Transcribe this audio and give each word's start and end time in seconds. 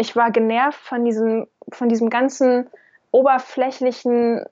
Ich 0.00 0.14
war 0.14 0.30
genervt 0.30 0.78
von 0.78 1.04
diesem, 1.04 1.48
von 1.72 1.88
diesem 1.88 2.08
ganzen 2.08 2.68
oberflächlichen, 3.10 4.44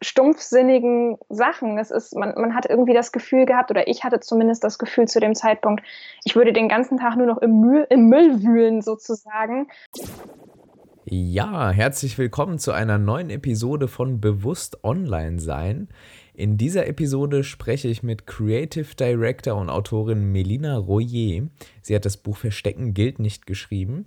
stumpfsinnigen 0.00 1.18
Sachen. 1.28 1.76
Es 1.76 1.90
ist, 1.90 2.14
man, 2.14 2.34
man 2.36 2.54
hat 2.54 2.66
irgendwie 2.66 2.94
das 2.94 3.10
Gefühl 3.10 3.44
gehabt, 3.44 3.72
oder 3.72 3.88
ich 3.88 4.04
hatte 4.04 4.20
zumindest 4.20 4.62
das 4.62 4.78
Gefühl 4.78 5.08
zu 5.08 5.18
dem 5.18 5.34
Zeitpunkt, 5.34 5.82
ich 6.24 6.36
würde 6.36 6.52
den 6.52 6.68
ganzen 6.68 6.98
Tag 6.98 7.16
nur 7.16 7.26
noch 7.26 7.38
im 7.38 7.60
Müll, 7.60 7.84
im 7.90 8.08
Müll 8.08 8.44
wühlen, 8.44 8.80
sozusagen. 8.80 9.66
Ja, 11.04 11.70
herzlich 11.70 12.16
willkommen 12.16 12.60
zu 12.60 12.70
einer 12.70 12.98
neuen 12.98 13.30
Episode 13.30 13.88
von 13.88 14.20
Bewusst 14.20 14.84
Online 14.84 15.40
Sein. 15.40 15.88
In 16.32 16.56
dieser 16.56 16.86
Episode 16.86 17.42
spreche 17.42 17.88
ich 17.88 18.04
mit 18.04 18.28
Creative 18.28 18.94
Director 18.94 19.56
und 19.56 19.68
Autorin 19.68 20.30
Melina 20.30 20.76
Royer. 20.76 21.48
Sie 21.82 21.94
hat 21.96 22.04
das 22.04 22.18
Buch 22.18 22.36
Verstecken 22.36 22.94
gilt 22.94 23.18
nicht 23.18 23.48
geschrieben. 23.48 24.06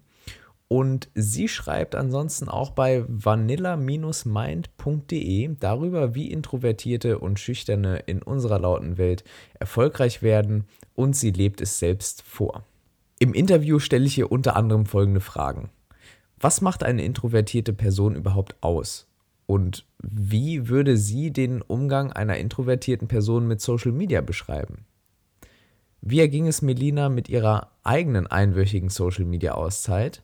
Und 0.68 1.10
sie 1.14 1.48
schreibt 1.48 1.94
ansonsten 1.94 2.50
auch 2.50 2.72
bei 2.72 3.06
vanilla-mind.de 3.08 5.52
darüber, 5.60 6.16
wie 6.16 6.32
Introvertierte 6.32 7.20
und 7.20 7.40
Schüchterne 7.40 8.00
in 8.08 8.24
unserer 8.24 8.58
lauten 8.58 8.98
Welt 8.98 9.24
erfolgreich 9.60 10.24
werden 10.24 10.64
und 10.96 11.16
sie 11.16 11.30
lebt 11.30 11.62
es 11.62 11.78
selbst 11.78 12.24
vor. 12.24 12.66
Im 13.20 13.36
Interview 13.36 13.78
stelle 13.80 14.06
ich 14.06 14.18
ihr 14.18 14.32
unter 14.32 14.56
anderem 14.56 14.88
folgende 14.88 15.22
Fragen. 15.22 15.70
Was 16.40 16.62
macht 16.62 16.84
eine 16.84 17.06
introvertierte 17.06 17.74
Person 17.74 18.16
überhaupt 18.16 18.56
aus? 18.62 19.08
Und 19.46 19.86
wie 20.02 20.68
würde 20.68 20.98
sie 20.98 21.32
den 21.32 21.62
Umgang 21.62 22.12
einer 22.12 22.38
introvertierten 22.38 23.08
Person 23.08 23.48
mit 23.48 23.62
Social 23.62 23.92
Media 23.92 24.22
beschreiben? 24.22 24.86
Wie 26.02 26.20
erging 26.20 26.48
es 26.48 26.62
Melina 26.62 27.10
mit 27.10 27.30
ihrer 27.30 27.72
eigenen 27.84 28.28
einwöchigen 28.28 28.90
Social 28.90 29.26
Media 29.26 29.54
Auszeit? 29.54 30.24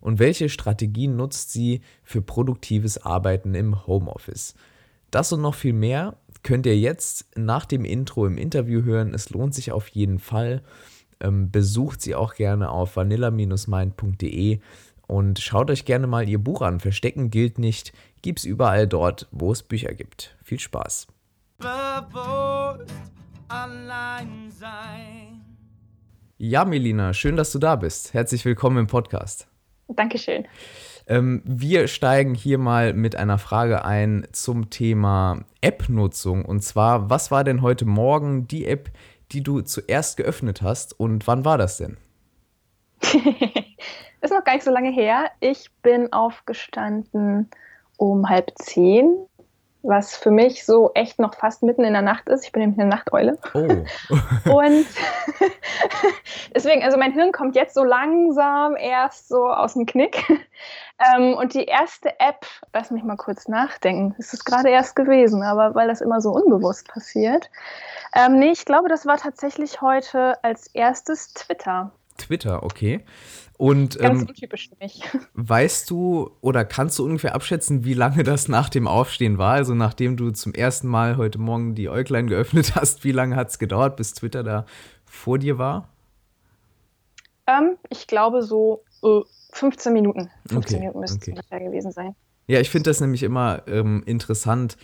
Und 0.00 0.18
welche 0.18 0.48
Strategien 0.48 1.16
nutzt 1.16 1.52
sie 1.52 1.80
für 2.02 2.22
produktives 2.22 2.98
Arbeiten 2.98 3.54
im 3.54 3.86
Homeoffice? 3.86 4.54
Das 5.10 5.32
und 5.32 5.40
noch 5.40 5.54
viel 5.54 5.72
mehr 5.72 6.16
könnt 6.42 6.66
ihr 6.66 6.78
jetzt 6.78 7.26
nach 7.36 7.64
dem 7.64 7.84
Intro 7.84 8.26
im 8.26 8.38
Interview 8.38 8.82
hören. 8.82 9.14
Es 9.14 9.30
lohnt 9.30 9.54
sich 9.54 9.72
auf 9.72 9.88
jeden 9.88 10.18
Fall. 10.18 10.62
Ähm, 11.20 11.50
besucht 11.50 12.00
sie 12.00 12.14
auch 12.14 12.34
gerne 12.34 12.70
auf 12.70 12.96
vanilla-mind.de 12.96 14.60
und 15.06 15.38
schaut 15.40 15.70
euch 15.70 15.84
gerne 15.84 16.06
mal 16.06 16.28
ihr 16.28 16.38
Buch 16.38 16.62
an. 16.62 16.80
Verstecken 16.80 17.30
gilt 17.30 17.58
nicht. 17.58 17.92
Gibt's 18.22 18.44
überall 18.44 18.86
dort, 18.86 19.26
wo 19.32 19.50
es 19.50 19.62
Bücher 19.62 19.94
gibt. 19.94 20.36
Viel 20.42 20.60
Spaß. 20.60 21.06
Ja, 26.36 26.64
Melina, 26.64 27.14
schön, 27.14 27.36
dass 27.36 27.50
du 27.50 27.58
da 27.58 27.74
bist. 27.74 28.14
Herzlich 28.14 28.44
willkommen 28.44 28.78
im 28.78 28.86
Podcast. 28.86 29.48
Dankeschön. 29.88 30.46
Ähm, 31.06 31.42
wir 31.44 31.88
steigen 31.88 32.34
hier 32.34 32.58
mal 32.58 32.92
mit 32.92 33.16
einer 33.16 33.38
Frage 33.38 33.84
ein 33.84 34.26
zum 34.32 34.68
Thema 34.68 35.44
App-Nutzung. 35.62 36.44
Und 36.44 36.60
zwar, 36.60 37.08
was 37.08 37.30
war 37.30 37.44
denn 37.44 37.62
heute 37.62 37.86
Morgen 37.86 38.46
die 38.46 38.66
App, 38.66 38.90
die 39.32 39.42
du 39.42 39.62
zuerst 39.62 40.18
geöffnet 40.18 40.62
hast 40.62 40.98
und 40.98 41.26
wann 41.26 41.44
war 41.44 41.56
das 41.56 41.78
denn? 41.78 41.96
ist 44.20 44.32
noch 44.32 44.44
gar 44.44 44.54
nicht 44.54 44.64
so 44.64 44.70
lange 44.70 44.90
her. 44.90 45.30
Ich 45.40 45.70
bin 45.82 46.12
aufgestanden 46.12 47.48
um 47.96 48.28
halb 48.28 48.52
zehn, 48.56 49.27
was 49.82 50.16
für 50.16 50.30
mich 50.30 50.64
so 50.64 50.90
echt 50.94 51.18
noch 51.18 51.34
fast 51.34 51.62
mitten 51.62 51.84
in 51.84 51.92
der 51.92 52.02
Nacht 52.02 52.28
ist. 52.28 52.44
Ich 52.44 52.52
bin 52.52 52.60
nämlich 52.60 52.80
eine 52.80 52.88
Nachteule. 52.88 53.38
Oh. 53.54 53.58
und 54.50 54.86
deswegen, 56.54 56.82
also 56.82 56.98
mein 56.98 57.12
Hirn 57.12 57.32
kommt 57.32 57.54
jetzt 57.54 57.74
so 57.74 57.84
langsam 57.84 58.76
erst 58.76 59.28
so 59.28 59.48
aus 59.48 59.74
dem 59.74 59.86
Knick. 59.86 60.24
Ähm, 60.98 61.34
und 61.34 61.54
die 61.54 61.64
erste 61.64 62.18
App, 62.18 62.44
lass 62.72 62.90
mich 62.90 63.04
mal 63.04 63.16
kurz 63.16 63.46
nachdenken, 63.46 64.16
es 64.18 64.32
ist 64.32 64.44
gerade 64.44 64.68
erst 64.68 64.96
gewesen, 64.96 65.44
aber 65.44 65.76
weil 65.76 65.86
das 65.86 66.00
immer 66.00 66.20
so 66.20 66.30
unbewusst 66.30 66.88
passiert. 66.88 67.50
Ähm, 68.14 68.40
nee, 68.40 68.50
ich 68.50 68.64
glaube, 68.64 68.88
das 68.88 69.06
war 69.06 69.16
tatsächlich 69.16 69.80
heute 69.80 70.42
als 70.42 70.66
erstes 70.74 71.34
Twitter. 71.34 71.92
Twitter, 72.16 72.64
okay. 72.64 73.04
Und 73.58 73.98
Ganz 73.98 74.22
ähm, 74.22 74.28
untypisch 74.28 74.70
für 74.70 74.76
mich. 74.80 75.02
Weißt 75.34 75.90
du 75.90 76.30
oder 76.40 76.64
kannst 76.64 76.98
du 76.98 77.04
ungefähr 77.04 77.34
abschätzen, 77.34 77.84
wie 77.84 77.92
lange 77.92 78.22
das 78.22 78.46
nach 78.46 78.68
dem 78.68 78.86
Aufstehen 78.86 79.36
war? 79.36 79.54
Also 79.54 79.74
nachdem 79.74 80.16
du 80.16 80.30
zum 80.30 80.54
ersten 80.54 80.86
Mal 80.86 81.16
heute 81.16 81.38
Morgen 81.38 81.74
die 81.74 81.88
Äuglein 81.88 82.28
geöffnet 82.28 82.76
hast, 82.76 83.02
wie 83.02 83.12
lange 83.12 83.34
hat 83.34 83.50
es 83.50 83.58
gedauert, 83.58 83.96
bis 83.96 84.14
Twitter 84.14 84.44
da 84.44 84.64
vor 85.04 85.38
dir 85.38 85.58
war? 85.58 85.88
Ähm, 87.48 87.76
ich 87.90 88.06
glaube 88.06 88.42
so 88.42 88.84
äh, 89.02 89.20
15 89.50 89.92
Minuten. 89.92 90.30
15 90.46 90.58
okay, 90.58 90.78
Minuten 90.78 91.00
müsste 91.00 91.16
okay. 91.16 91.30
es 91.32 91.36
ungefähr 91.36 91.60
gewesen 91.60 91.90
sein. 91.90 92.14
Ja, 92.46 92.60
ich 92.60 92.70
finde 92.70 92.88
das 92.90 93.00
nämlich 93.00 93.24
immer 93.24 93.62
ähm, 93.66 94.04
interessant, 94.06 94.78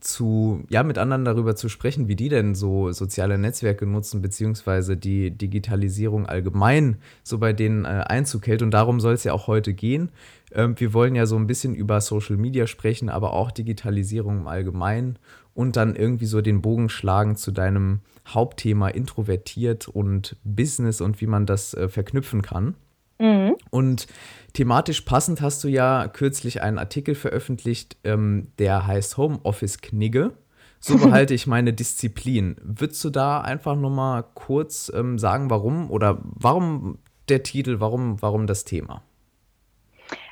zu, 0.00 0.64
ja, 0.68 0.82
mit 0.82 0.98
anderen 0.98 1.24
darüber 1.24 1.56
zu 1.56 1.68
sprechen, 1.68 2.08
wie 2.08 2.16
die 2.16 2.28
denn 2.28 2.54
so 2.54 2.92
soziale 2.92 3.38
Netzwerke 3.38 3.86
nutzen, 3.86 4.22
beziehungsweise 4.22 4.96
die 4.96 5.30
Digitalisierung 5.30 6.26
allgemein 6.26 6.96
so 7.22 7.38
bei 7.38 7.52
denen 7.52 7.84
äh, 7.84 8.04
Einzug 8.06 8.46
hält. 8.46 8.62
Und 8.62 8.72
darum 8.72 9.00
soll 9.00 9.14
es 9.14 9.24
ja 9.24 9.32
auch 9.32 9.46
heute 9.46 9.74
gehen. 9.74 10.10
Ähm, 10.52 10.74
wir 10.78 10.92
wollen 10.92 11.14
ja 11.14 11.26
so 11.26 11.36
ein 11.36 11.46
bisschen 11.46 11.74
über 11.74 12.00
Social 12.00 12.36
Media 12.36 12.66
sprechen, 12.66 13.08
aber 13.08 13.32
auch 13.32 13.50
Digitalisierung 13.50 14.38
im 14.38 14.48
Allgemeinen 14.48 15.18
und 15.54 15.76
dann 15.76 15.96
irgendwie 15.96 16.26
so 16.26 16.40
den 16.40 16.62
Bogen 16.62 16.88
schlagen 16.88 17.36
zu 17.36 17.50
deinem 17.50 18.00
Hauptthema 18.26 18.88
introvertiert 18.88 19.88
und 19.88 20.36
Business 20.44 21.00
und 21.00 21.20
wie 21.20 21.26
man 21.26 21.46
das 21.46 21.74
äh, 21.74 21.88
verknüpfen 21.88 22.42
kann. 22.42 22.74
Mhm. 23.18 23.56
Und 23.70 24.06
thematisch 24.52 25.02
passend 25.02 25.40
hast 25.40 25.62
du 25.64 25.68
ja 25.68 26.08
kürzlich 26.08 26.62
einen 26.62 26.78
Artikel 26.78 27.14
veröffentlicht, 27.14 27.96
ähm, 28.04 28.52
der 28.58 28.86
heißt 28.86 29.16
Homeoffice 29.16 29.80
Knigge. 29.80 30.32
So 30.80 30.96
behalte 31.04 31.34
ich 31.34 31.46
meine 31.46 31.72
Disziplin. 31.72 32.56
Würdest 32.62 33.02
du 33.04 33.10
da 33.10 33.40
einfach 33.40 33.76
nur 33.76 33.90
mal 33.90 34.24
kurz 34.34 34.90
ähm, 34.94 35.18
sagen, 35.18 35.50
warum 35.50 35.90
oder 35.90 36.18
warum 36.22 36.98
der 37.28 37.42
Titel, 37.42 37.80
warum, 37.80 38.22
warum 38.22 38.46
das 38.46 38.64
Thema? 38.64 39.02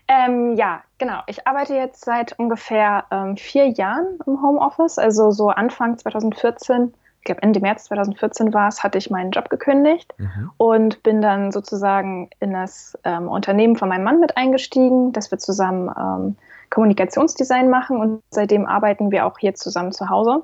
Ähm, 0.09 0.55
ja, 0.55 0.85
genau. 0.99 1.21
Ich 1.27 1.49
arbeite 1.49 1.75
jetzt 1.75 2.05
seit 2.05 2.39
ungefähr 2.39 3.05
ähm, 3.11 3.37
vier 3.37 3.69
Jahren 3.71 4.19
im 4.25 4.41
Homeoffice, 4.41 4.99
also 4.99 5.33
so 5.33 5.49
Anfang 5.49 5.99
2014 5.99 6.93
ich 6.93 6.95
glaube 7.27 7.43
Ende 7.43 7.61
März 7.61 7.85
2014 7.85 8.55
war 8.55 8.69
es, 8.69 8.83
hatte 8.83 8.99
ich 8.99 9.11
meinen 9.11 9.31
Job 9.31 9.51
gekündigt 9.51 10.15
mhm. 10.19 10.51
und 10.57 11.03
bin 11.03 11.21
dann 11.21 11.53
sozusagen 11.53 12.31
in 12.41 12.53
das 12.53 12.99
ähm, 13.05 13.29
Unternehmen 13.29 13.77
von 13.77 13.89
meinem 13.89 14.05
Mann 14.05 14.21
mit 14.21 14.37
eingestiegen, 14.37 15.13
dass 15.13 15.31
wir 15.31 15.39
zusammen 15.39 15.91
ähm, 15.97 16.37
Kommunikationsdesign 16.71 17.69
machen 17.69 18.01
und 18.01 18.23
seitdem 18.31 18.67
arbeiten 18.67 19.11
wir 19.11 19.27
auch 19.27 19.39
hier 19.39 19.55
zusammen 19.55 19.93
zu 19.93 20.09
Hause. 20.09 20.43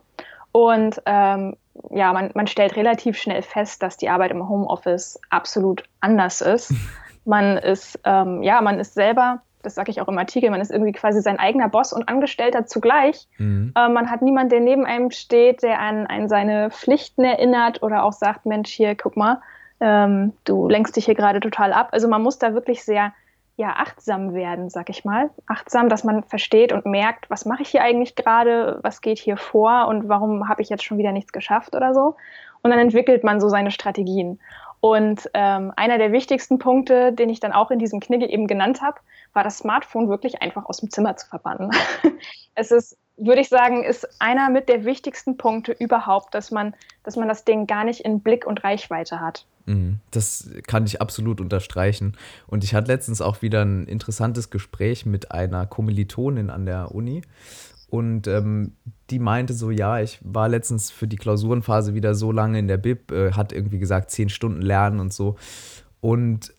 Und 0.53 1.01
ähm, 1.07 1.57
ja, 1.91 2.13
man, 2.13 2.31
man 2.35 2.47
stellt 2.47 2.77
relativ 2.77 3.17
schnell 3.17 3.43
fest, 3.43 3.83
dass 3.83 3.97
die 3.97 4.11
Arbeit 4.11 4.31
im 4.31 4.49
Homeoffice 4.49 5.19
absolut 5.31 5.85
anders 6.01 6.41
ist. 6.41 6.73
Man 7.25 7.57
ist, 7.57 8.01
ähm, 8.03 8.43
ja, 8.43 8.61
man 8.61 8.81
ist 8.81 8.95
selber 8.95 9.43
das 9.63 9.75
sage 9.75 9.91
ich 9.91 10.01
auch 10.01 10.09
im 10.09 10.19
Artikel, 10.19 10.51
man 10.51 10.61
ist 10.61 10.71
irgendwie 10.71 10.93
quasi 10.93 11.21
sein 11.21 11.39
eigener 11.39 11.69
Boss 11.69 11.93
und 11.93 12.09
Angestellter 12.09 12.67
zugleich. 12.67 13.29
Mhm. 13.39 13.73
Äh, 13.77 13.89
man 13.89 14.11
hat 14.11 14.23
niemanden, 14.23 14.51
der 14.51 14.61
neben 14.61 14.85
einem 14.85 15.11
steht, 15.11 15.63
der 15.63 15.81
an, 15.81 16.07
an 16.07 16.29
seine 16.29 16.71
Pflichten 16.71 17.25
erinnert 17.25 17.83
oder 17.83 18.05
auch 18.05 18.13
sagt, 18.13 18.47
Mensch, 18.47 18.71
hier, 18.71 18.95
guck 18.95 19.17
mal, 19.17 19.41
ähm, 19.81 20.33
du 20.45 20.69
lenkst 20.69 20.97
dich 20.97 21.07
hier 21.07 21.15
gerade 21.15 21.41
total 21.41 21.73
ab. 21.73 21.89
Also 21.93 22.09
man 22.09 22.23
muss 22.23 22.39
da 22.39 22.55
wirklich 22.55 22.85
sehr 22.85 23.13
ja, 23.57 23.75
achtsam 23.77 24.35
werden, 24.35 24.71
sag 24.71 24.89
ich 24.89 25.05
mal. 25.05 25.31
Achtsam, 25.47 25.89
dass 25.89 26.05
man 26.05 26.25
versteht 26.25 26.73
und 26.73 26.87
merkt, 26.87 27.29
was 27.29 27.45
mache 27.45 27.63
ich 27.63 27.69
hier 27.69 27.83
eigentlich 27.83 28.15
gerade, 28.15 28.81
was 28.83 29.03
geht 29.03 29.19
hier 29.19 29.37
vor 29.37 29.89
und 29.89 30.09
warum 30.09 30.49
habe 30.49 30.63
ich 30.63 30.69
jetzt 30.69 30.85
schon 30.85 30.99
wieder 30.99 31.13
nichts 31.13 31.33
geschafft 31.33 31.75
oder 31.75 31.93
so. 31.95 32.17
Und 32.63 32.71
dann 32.71 32.79
entwickelt 32.79 33.25
man 33.25 33.41
so 33.41 33.49
seine 33.49 33.71
Strategien. 33.71 34.41
Und 34.81 35.31
ähm, 35.35 35.73
einer 35.77 35.99
der 35.99 36.11
wichtigsten 36.11 36.59
Punkte, 36.59 37.13
den 37.13 37.29
ich 37.29 37.39
dann 37.39 37.53
auch 37.53 37.71
in 37.71 37.79
diesem 37.79 38.01
Knigge 38.01 38.29
eben 38.29 38.49
genannt 38.49 38.83
habe, 38.83 38.99
war 39.33 39.45
das 39.45 39.59
Smartphone 39.59 40.09
wirklich 40.09 40.43
einfach 40.43 40.67
aus 40.67 40.79
dem 40.79 40.91
Zimmer 40.91 41.17
zu 41.17 41.27
verbannen. 41.27 41.71
es 42.55 42.71
ist, 42.71 42.97
würde 43.17 43.41
ich 43.41 43.49
sagen, 43.49 43.85
ist 43.85 44.09
einer 44.21 44.51
mit 44.51 44.69
der 44.69 44.85
wichtigsten 44.85 45.37
Punkte 45.37 45.73
überhaupt, 45.73 46.35
dass 46.35 46.51
man, 46.51 46.75
dass 47.03 47.17
man 47.17 47.29
das 47.29 47.45
Ding 47.45 47.67
gar 47.67 47.85
nicht 47.85 48.01
in 48.01 48.21
Blick 48.21 48.47
und 48.47 48.65
Reichweite 48.65 49.21
hat. 49.21 49.47
Mhm. 49.67 50.01
Das 50.11 50.51
kann 50.67 50.85
ich 50.85 51.01
absolut 51.01 51.41
unterstreichen. 51.41 52.17
Und 52.47 52.65
ich 52.65 52.75
hatte 52.75 52.91
letztens 52.91 53.21
auch 53.21 53.43
wieder 53.43 53.65
ein 53.65 53.87
interessantes 53.87 54.51
Gespräch 54.51 55.07
mit 55.07 55.31
einer 55.33 55.67
Kommilitonin 55.67 56.51
an 56.51 56.67
der 56.67 56.95
Uni. 56.95 57.23
Und 57.89 58.27
ähm, 58.27 58.73
die 59.11 59.19
meinte 59.19 59.53
so, 59.53 59.71
ja, 59.71 60.01
ich 60.01 60.19
war 60.23 60.49
letztens 60.49 60.91
für 60.91 61.07
die 61.07 61.17
Klausurenphase 61.17 61.95
wieder 61.95 62.15
so 62.15 62.33
lange 62.33 62.59
in 62.59 62.67
der 62.67 62.79
Bib, 62.79 63.13
äh, 63.13 63.33
hat 63.33 63.53
irgendwie 63.53 63.79
gesagt, 63.79 64.11
zehn 64.11 64.31
Stunden 64.31 64.63
lernen 64.63 64.99
und 64.99 65.13
so. 65.13 65.37
Und 66.01 66.55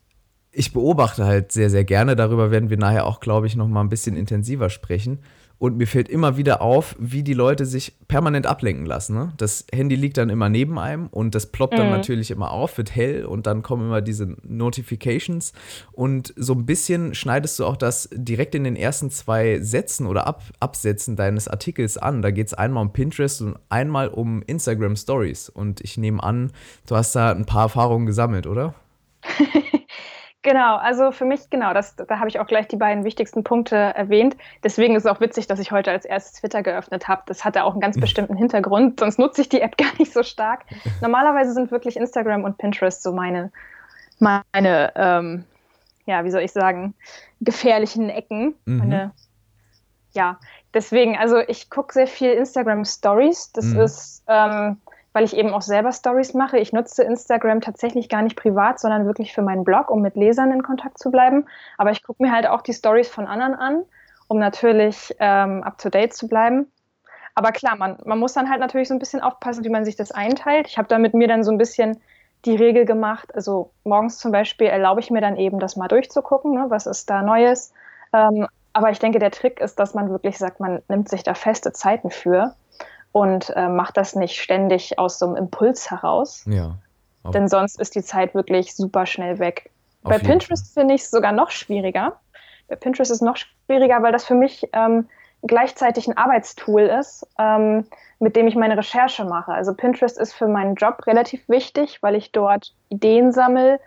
ich 0.54 0.72
beobachte 0.72 1.26
halt 1.26 1.52
sehr, 1.52 1.70
sehr 1.70 1.84
gerne. 1.84 2.16
Darüber 2.16 2.52
werden 2.52 2.70
wir 2.70 2.78
nachher 2.78 3.06
auch, 3.06 3.20
glaube 3.20 3.48
ich, 3.48 3.56
noch 3.56 3.68
mal 3.68 3.82
ein 3.82 3.90
bisschen 3.90 4.16
intensiver 4.16 4.70
sprechen. 4.70 5.20
Und 5.60 5.78
mir 5.78 5.88
fällt 5.88 6.10
immer 6.10 6.36
wieder 6.36 6.62
auf, 6.62 6.96
wie 7.00 7.24
die 7.24 7.34
Leute 7.34 7.66
sich 7.66 7.94
permanent 8.10 8.46
ablenken 8.46 8.86
lassen. 8.86 9.16
Ne? 9.16 9.34
Das 9.38 9.66
Handy 9.72 9.96
liegt 9.96 10.18
dann 10.18 10.30
immer 10.30 10.50
neben 10.50 10.78
einem 10.78 11.08
und 11.08 11.36
das 11.36 11.46
ploppt 11.46 11.78
dann 11.78 11.86
mhm. 11.86 11.94
natürlich 11.94 12.32
immer 12.32 12.52
auf, 12.52 12.78
wird 12.78 12.94
hell 12.94 13.26
und 13.26 13.48
dann 13.48 13.62
kommen 13.62 13.86
immer 13.86 14.02
diese 14.02 14.36
Notifications. 14.44 15.54
Und 15.94 16.34
so 16.36 16.54
ein 16.54 16.66
bisschen 16.66 17.16
schneidest 17.16 17.60
du 17.60 17.66
auch 17.66 17.78
das 17.78 18.10
direkt 18.12 18.56
in 18.56 18.66
den 18.66 18.76
ersten 18.76 19.10
zwei 19.10 19.60
Sätzen 19.62 20.06
oder 20.06 20.28
Ab 20.28 20.44
Absätzen 20.60 21.16
deines 21.16 21.48
Artikels 21.48 21.98
an. 21.98 22.22
Da 22.22 22.32
geht 22.32 22.48
es 22.48 22.54
einmal 22.54 22.84
um 22.84 22.92
Pinterest 22.92 23.42
und 23.42 23.58
einmal 23.70 24.10
um 24.10 24.42
Instagram 24.42 24.98
Stories. 24.98 25.48
Und 25.48 25.80
ich 25.80 25.98
nehme 25.98 26.22
an, 26.22 26.52
du 26.88 26.96
hast 26.98 27.16
da 27.16 27.32
ein 27.32 27.46
paar 27.46 27.64
Erfahrungen 27.64 28.06
gesammelt, 28.06 28.48
oder? 28.48 28.76
Genau, 30.44 30.76
also 30.76 31.12
für 31.12 31.24
mich, 31.24 31.50
genau, 31.50 31.74
das, 31.74 31.96
da 31.96 32.20
habe 32.20 32.28
ich 32.28 32.40
auch 32.40 32.46
gleich 32.46 32.68
die 32.68 32.76
beiden 32.76 33.06
wichtigsten 33.06 33.44
Punkte 33.44 33.76
erwähnt. 33.76 34.36
Deswegen 34.64 34.96
ist 34.96 35.06
es 35.06 35.12
auch 35.12 35.22
witzig, 35.22 35.48
dass 35.48 35.58
ich 35.60 35.72
heute 35.72 35.90
als 35.90 36.04
erstes 36.04 36.42
Twitter 36.42 36.62
geöffnet 36.62 37.08
habe. 37.08 37.24
Das 37.28 37.46
hatte 37.46 37.64
auch 37.64 37.72
einen 37.72 37.82
ganz 37.82 37.98
bestimmten 38.00 38.36
Hintergrund, 38.36 39.00
sonst 39.00 39.18
nutze 39.18 39.42
ich 39.42 39.50
die 39.50 39.62
App 39.62 39.78
gar 39.78 39.98
nicht 39.98 40.12
so 40.12 40.22
stark. 40.22 40.66
Normalerweise 41.02 41.54
sind 41.54 41.72
wirklich 41.72 41.96
Instagram 41.96 42.44
und 42.44 42.58
Pinterest 42.58 43.02
so 43.02 43.14
meine, 43.14 43.52
meine 44.20 44.92
ähm, 44.96 45.46
ja, 46.06 46.24
wie 46.24 46.32
soll 46.32 46.42
ich 46.42 46.52
sagen, 46.52 46.94
gefährlichen 47.42 48.10
Ecken. 48.10 48.56
Mhm. 48.66 48.78
Meine, 48.78 49.12
ja, 50.12 50.40
deswegen, 50.74 51.18
also 51.18 51.40
ich 51.40 51.70
gucke 51.70 51.94
sehr 51.94 52.08
viel 52.08 52.32
Instagram 52.32 52.86
Stories. 52.86 53.52
Das 53.54 53.66
mhm. 53.66 53.80
ist 53.80 54.24
ähm, 54.28 54.78
weil 55.14 55.24
ich 55.24 55.38
eben 55.38 55.54
auch 55.54 55.62
selber 55.62 55.92
Stories 55.92 56.34
mache. 56.34 56.58
Ich 56.58 56.74
nutze 56.74 57.04
Instagram 57.04 57.62
tatsächlich 57.62 58.10
gar 58.10 58.24
nicht 58.24 58.36
privat, 58.36 58.80
sondern 58.80 59.06
wirklich 59.06 59.34
für 59.34 59.44
meinen 59.44 59.64
Blog, 59.64 59.90
um 59.90 60.02
mit 60.02 60.16
Lesern 60.16 60.52
in 60.52 60.64
Kontakt 60.64 60.98
zu 60.98 61.12
bleiben. 61.12 61.46
Aber 61.78 61.92
ich 61.92 62.04
gucke 62.04 62.22
mir 62.22 62.32
halt 62.32 62.48
auch 62.48 62.62
die 62.62 62.74
Stories 62.74 63.10
von 63.10 63.28
anderen 63.28 63.54
an, 63.54 63.84
um 64.28 64.40
natürlich 64.40 65.16
ähm, 65.20 65.64
up-to-date 65.64 66.14
zu 66.14 66.28
bleiben. 66.28 66.68
Aber 67.36 67.52
klar, 67.52 67.76
man, 67.76 67.98
man 68.06 68.20
muss 68.20 68.34
dann 68.34 68.50
halt 68.50 68.60
natürlich 68.60 68.88
so 68.88 68.94
ein 68.94 69.00
bisschen 69.00 69.22
aufpassen, 69.22 69.64
wie 69.64 69.70
man 69.70 69.86
sich 69.86 69.96
das 69.96 70.12
einteilt. 70.12 70.68
Ich 70.68 70.78
habe 70.78 70.88
da 70.88 70.98
mit 70.98 71.14
mir 71.14 71.28
dann 71.28 71.44
so 71.44 71.52
ein 71.52 71.58
bisschen 71.58 72.02
die 72.46 72.56
Regel 72.56 72.86
gemacht. 72.86 73.34
Also 73.34 73.72
morgens 73.84 74.18
zum 74.18 74.32
Beispiel 74.32 74.68
erlaube 74.68 75.00
ich 75.00 75.10
mir 75.10 75.22
dann 75.22 75.38
eben, 75.38 75.60
das 75.60 75.76
mal 75.76 75.88
durchzugucken, 75.88 76.54
ne? 76.54 76.66
was 76.70 76.86
ist 76.86 77.10
da 77.10 77.22
Neues. 77.22 77.74
Ähm, 78.14 78.48
aber 78.74 78.90
ich 78.90 79.00
denke, 79.00 79.20
der 79.20 79.32
Trick 79.32 79.60
ist, 79.60 79.80
dass 79.80 79.94
man 79.94 80.10
wirklich 80.10 80.38
sagt, 80.38 80.60
man 80.60 80.82
nimmt 80.90 81.08
sich 81.08 81.24
da 81.24 81.36
feste 81.36 81.72
Zeiten 81.72 82.10
für 82.10 82.56
und 83.14 83.52
äh, 83.56 83.70
macht 83.70 83.96
das 83.96 84.16
nicht 84.16 84.42
ständig 84.42 85.00
aus 85.00 85.20
so 85.20 85.28
einem 85.28 85.38
Impuls 85.38 85.90
heraus. 85.90 86.44
Ja. 86.46 86.76
Denn 87.34 87.48
sonst 87.48 87.80
ist 87.80 87.96
die 87.96 88.04
Zeit 88.04 88.36
wirklich 88.36 88.76
super 88.76 89.06
schnell 89.06 89.40
weg. 89.40 89.72
Bei 90.02 90.18
Pinterest 90.18 90.74
finde 90.74 90.96
ich 90.96 91.04
es 91.04 91.12
sogar 91.12 91.32
noch 91.32 91.50
schwieriger. 91.50 92.20
Bei 92.68 92.76
Pinterest 92.76 93.12
ist 93.12 93.18
es 93.18 93.22
noch 93.22 93.38
schwieriger, 93.38 94.04
weil 94.04 94.12
das 94.12 94.26
für 94.26 94.36
mich 94.36 94.68
ähm, 94.74 95.08
gleichzeitig 95.44 96.08
ein 96.08 96.18
Arbeitstool 96.18 96.82
ist, 96.82 97.26
ähm, 97.38 97.86
mit 98.20 98.36
dem 98.36 98.48
ich 98.48 98.56
meine 98.56 98.78
Recherche 98.78 99.24
mache. 99.24 99.54
Also 99.54 99.74
Pinterest 99.74 100.18
ist 100.18 100.34
für 100.34 100.48
meinen 100.48 100.76
Job 100.76 101.06
relativ 101.06 101.48
wichtig, 101.48 102.00
weil 102.02 102.16
ich 102.16 102.32
dort 102.32 102.74
Ideen 102.90 103.32
sammle, 103.32 103.80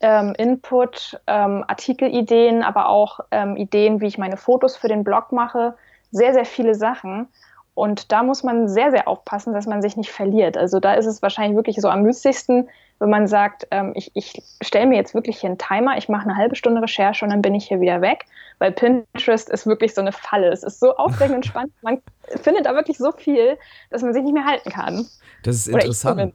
ähm, 0.00 0.34
Input, 0.36 1.20
ähm, 1.26 1.64
Artikelideen, 1.66 2.62
aber 2.62 2.88
auch 2.88 3.20
ähm, 3.30 3.56
Ideen, 3.56 4.00
wie 4.00 4.06
ich 4.06 4.18
meine 4.18 4.36
Fotos 4.36 4.76
für 4.76 4.88
den 4.88 5.02
Blog 5.02 5.32
mache. 5.32 5.74
Sehr, 6.10 6.32
sehr 6.32 6.44
viele 6.44 6.74
Sachen. 6.74 7.28
Und 7.74 8.12
da 8.12 8.22
muss 8.22 8.42
man 8.44 8.68
sehr, 8.68 8.90
sehr 8.90 9.08
aufpassen, 9.08 9.52
dass 9.52 9.66
man 9.66 9.82
sich 9.82 9.96
nicht 9.96 10.10
verliert. 10.10 10.56
Also 10.56 10.78
da 10.78 10.94
ist 10.94 11.06
es 11.06 11.22
wahrscheinlich 11.22 11.56
wirklich 11.56 11.76
so 11.80 11.88
am 11.88 12.02
müßigsten, 12.02 12.68
wenn 13.00 13.10
man 13.10 13.26
sagt, 13.26 13.66
ähm, 13.72 13.92
ich, 13.96 14.12
ich 14.14 14.40
stelle 14.62 14.86
mir 14.86 14.96
jetzt 14.96 15.14
wirklich 15.14 15.38
hier 15.38 15.50
einen 15.50 15.58
Timer, 15.58 15.98
ich 15.98 16.08
mache 16.08 16.22
eine 16.22 16.36
halbe 16.36 16.54
Stunde 16.54 16.80
Recherche 16.80 17.24
und 17.24 17.30
dann 17.32 17.42
bin 17.42 17.54
ich 17.54 17.66
hier 17.66 17.80
wieder 17.80 18.00
weg. 18.00 18.24
Weil 18.58 18.70
Pinterest 18.70 19.50
ist 19.50 19.66
wirklich 19.66 19.94
so 19.94 20.00
eine 20.00 20.12
Falle. 20.12 20.48
Es 20.48 20.62
ist 20.62 20.78
so 20.78 20.96
aufregend 20.96 21.36
und 21.36 21.46
spannend. 21.46 21.72
Man 21.82 22.00
findet 22.42 22.66
da 22.66 22.74
wirklich 22.74 22.98
so 22.98 23.10
viel, 23.10 23.58
dass 23.90 24.02
man 24.02 24.14
sich 24.14 24.22
nicht 24.22 24.32
mehr 24.34 24.44
halten 24.44 24.70
kann. 24.70 25.06
Das 25.42 25.56
ist 25.56 25.68
interessant. 25.68 26.34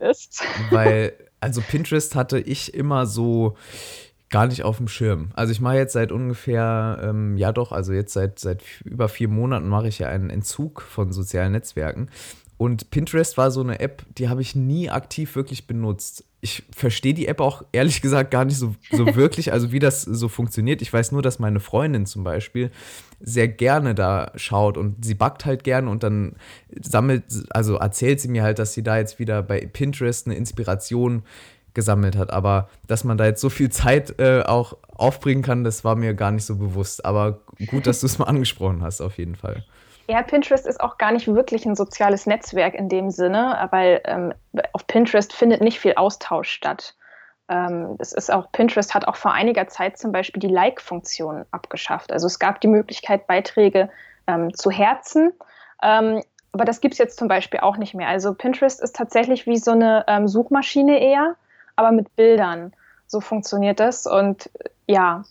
Weil, 0.70 1.14
also 1.40 1.62
Pinterest 1.62 2.16
hatte 2.16 2.40
ich 2.40 2.74
immer 2.74 3.06
so 3.06 3.56
gar 4.30 4.48
nicht 4.48 4.64
auf 4.64 4.78
dem 4.78 4.88
Schirm. 4.88 5.32
Also 5.34 5.52
ich 5.52 5.62
mache 5.62 5.78
jetzt 5.78 5.94
seit 5.94 6.12
ungefähr, 6.12 7.00
ähm, 7.02 7.38
ja 7.38 7.52
doch, 7.52 7.72
also 7.72 7.94
jetzt 7.94 8.14
seit, 8.14 8.40
seit 8.40 8.64
über 8.84 9.10
vier 9.10 9.28
Monaten 9.28 9.68
mache 9.68 9.88
ich 9.88 10.00
ja 10.00 10.08
einen 10.08 10.30
Entzug 10.30 10.82
von 10.82 11.12
sozialen 11.12 11.52
Netzwerken. 11.52 12.10
Und 12.58 12.92
Pinterest 12.92 13.38
war 13.38 13.52
so 13.52 13.62
eine 13.62 13.80
App, 13.80 14.04
die 14.18 14.28
habe 14.28 14.42
ich 14.42 14.54
nie 14.54 14.90
aktiv 14.90 15.38
wirklich 15.38 15.66
benutzt. 15.66 16.26
Ich 16.42 16.64
verstehe 16.76 17.14
die 17.14 17.28
App 17.28 17.40
auch 17.40 17.64
ehrlich 17.72 18.02
gesagt 18.04 18.32
gar 18.32 18.44
nicht 18.44 18.58
so, 18.58 18.76
so 18.92 19.16
wirklich, 19.16 19.54
also 19.54 19.72
wie 19.72 19.80
das 19.80 20.02
so 20.02 20.28
funktioniert. 20.28 20.82
Ich 20.82 20.92
weiß 20.92 21.14
nur, 21.14 21.22
dass 21.22 21.40
meine 21.40 21.62
Freundin 21.62 22.06
zum 22.06 22.26
Beispiel 22.26 22.70
sehr 23.22 23.48
gerne 23.48 23.96
da 23.96 24.34
schaut 24.36 24.78
und 24.78 25.06
sie 25.06 25.16
backt 25.16 25.46
halt 25.46 25.64
gerne 25.64 25.90
und 25.90 26.04
dann 26.04 26.36
sammelt, 26.82 27.24
also 27.50 27.76
erzählt 27.76 28.20
sie 28.20 28.28
mir 28.28 28.44
halt, 28.44 28.60
dass 28.60 28.74
sie 28.74 28.84
da 28.84 28.98
jetzt 28.98 29.20
wieder 29.20 29.42
bei 29.42 29.62
Pinterest 29.62 30.28
eine 30.28 30.36
Inspiration 30.36 31.24
gesammelt 31.80 32.18
hat. 32.18 32.32
Aber 32.32 32.68
dass 32.88 33.06
man 33.06 33.18
da 33.18 33.26
jetzt 33.26 33.40
so 33.40 33.50
viel 33.50 33.70
Zeit 33.70 34.20
äh, 34.20 34.42
auch 34.42 34.76
aufbringen 34.98 35.44
kann, 35.44 35.64
das 35.64 35.86
war 35.86 35.96
mir 35.96 36.14
gar 36.14 36.32
nicht 36.32 36.46
so 36.46 36.58
bewusst. 36.58 37.06
Aber 37.06 37.40
gut, 37.68 37.88
dass 37.88 38.02
du 38.02 38.06
es 38.06 38.20
mal 38.20 38.26
angesprochen 38.34 38.84
hast, 38.84 39.00
auf 39.00 39.18
jeden 39.18 39.36
Fall. 39.36 39.64
Ja, 40.10 40.22
Pinterest 40.24 40.68
ist 40.68 40.82
auch 40.82 40.98
gar 40.98 41.12
nicht 41.12 41.28
wirklich 41.28 41.66
ein 41.66 41.76
soziales 41.76 42.26
Netzwerk 42.26 42.74
in 42.74 42.90
dem 42.90 43.12
Sinne, 43.12 43.68
weil 43.72 44.02
ähm, 44.06 44.34
auf 44.74 44.88
Pinterest 44.88 45.32
findet 45.32 45.62
nicht 45.62 45.80
viel 45.80 45.94
Austausch 45.96 46.50
statt. 46.50 46.96
Ähm, 47.48 47.96
es 48.00 48.12
ist 48.12 48.32
auch, 48.32 48.52
Pinterest 48.52 48.94
hat 48.94 49.08
auch 49.08 49.16
vor 49.16 49.34
einiger 49.34 49.68
Zeit 49.68 49.98
zum 49.98 50.12
Beispiel 50.12 50.40
die 50.40 50.48
Like-Funktion 50.48 51.46
abgeschafft. 51.52 52.12
Also 52.12 52.28
es 52.28 52.40
gab 52.40 52.60
die 52.60 52.68
Möglichkeit, 52.68 53.28
Beiträge 53.28 53.90
ähm, 54.28 54.54
zu 54.54 54.70
herzen. 54.70 55.32
Ähm, 55.82 56.24
aber 56.52 56.66
das 56.66 56.82
gibt 56.82 56.94
es 56.94 56.98
jetzt 56.98 57.18
zum 57.18 57.28
Beispiel 57.28 57.60
auch 57.60 57.78
nicht 57.78 57.94
mehr. 57.94 58.08
Also 58.08 58.34
Pinterest 58.34 58.82
ist 58.82 58.96
tatsächlich 58.96 59.46
wie 59.46 59.58
so 59.58 59.72
eine 59.72 60.06
ähm, 60.08 60.28
Suchmaschine 60.28 61.00
eher 61.00 61.36
aber 61.80 61.92
mit 61.92 62.16
Bildern. 62.16 62.74
So 63.08 63.22
funktioniert 63.22 63.80
das. 63.80 64.06
Und 64.06 64.50
ja, 64.86 65.24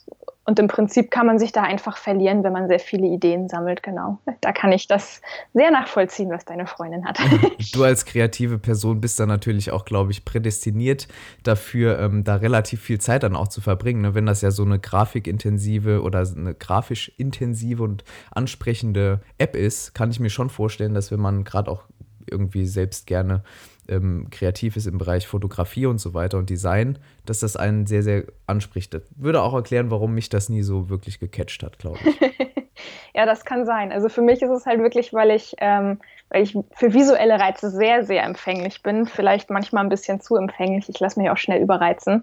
und 0.49 0.59
im 0.59 0.67
Prinzip 0.67 1.11
kann 1.11 1.27
man 1.27 1.39
sich 1.39 1.53
da 1.53 1.63
einfach 1.63 1.99
verlieren, 1.99 2.43
wenn 2.43 2.55
man 2.55 2.69
sehr 2.69 2.81
viele 2.81 3.07
Ideen 3.07 3.51
sammelt, 3.51 3.83
genau. 3.83 4.19
Da 4.41 4.53
kann 4.53 4.73
ich 4.73 4.89
das 4.89 5.21
sehr 5.53 5.71
nachvollziehen, 5.71 6.31
was 6.31 6.47
deine 6.47 6.67
Freundin 6.67 7.05
hat. 7.05 7.19
Du 7.75 7.85
als 7.85 8.07
kreative 8.07 8.59
Person 8.59 9.03
bist 9.03 9.21
da 9.21 9.27
natürlich 9.27 9.73
auch, 9.73 9.85
glaube 9.85 10.11
ich, 10.11 10.25
prädestiniert 10.25 11.07
dafür, 11.43 11.99
ähm, 11.99 12.25
da 12.25 12.37
relativ 12.37 12.81
viel 12.81 12.99
Zeit 12.99 13.25
dann 13.25 13.37
auch 13.37 13.49
zu 13.49 13.61
verbringen. 13.61 14.01
Ne? 14.01 14.15
Wenn 14.15 14.25
das 14.25 14.41
ja 14.41 14.51
so 14.51 14.65
eine 14.65 14.79
grafikintensive 14.79 16.01
oder 16.01 16.21
eine 16.21 16.55
grafisch 16.55 17.13
intensive 17.19 17.83
und 17.83 18.05
ansprechende 18.31 19.21
App 19.37 19.55
ist, 19.55 19.95
kann 19.95 20.11
ich 20.11 20.19
mir 20.19 20.31
schon 20.31 20.49
vorstellen, 20.49 20.95
dass 20.95 21.13
wenn 21.13 21.21
man 21.21 21.45
gerade 21.45 21.71
auch 21.71 21.83
irgendwie 22.31 22.65
selbst 22.65 23.07
gerne 23.07 23.43
ähm, 23.89 24.29
kreativ 24.31 24.77
ist 24.77 24.87
im 24.87 24.99
Bereich 24.99 25.27
Fotografie 25.27 25.87
und 25.87 25.99
so 25.99 26.15
weiter 26.15 26.39
und 26.39 26.51
Design, 26.51 26.99
dass 27.27 27.41
das 27.41 27.57
einen 27.57 27.87
sehr, 27.87 28.03
sehr 28.03 28.25
anspricht. 28.47 28.95
Das 28.95 29.03
würde 29.17 29.43
auch 29.43 29.55
erklären, 29.55 29.91
warum 29.91 30.15
mich 30.15 30.29
das 30.29 30.49
nie 30.49 30.63
so 30.63 30.89
wirklich 30.89 31.21
gecatcht 31.21 31.63
hat, 31.63 31.79
glaube 31.79 31.99
ich. 32.05 32.21
ja, 33.15 33.27
das 33.27 33.45
kann 33.45 33.67
sein. 33.67 33.93
Also 33.93 34.09
für 34.09 34.23
mich 34.23 34.43
ist 34.43 34.51
es 34.51 34.67
halt 34.67 34.81
wirklich, 34.81 35.13
weil 35.13 35.31
ich, 35.31 35.55
ähm, 35.59 35.99
weil 36.31 36.43
ich 36.43 36.57
für 36.73 36.93
visuelle 36.93 37.41
Reize 37.41 37.71
sehr, 37.71 38.05
sehr 38.05 38.25
empfänglich 38.25 38.83
bin. 38.83 39.07
Vielleicht 39.07 39.51
manchmal 39.51 39.85
ein 39.85 39.89
bisschen 39.89 40.21
zu 40.21 40.37
empfänglich. 40.37 40.89
Ich 40.89 41.01
lasse 41.01 41.21
mich 41.21 41.31
auch 41.31 41.39
schnell 41.39 41.63
überreizen. 41.63 42.23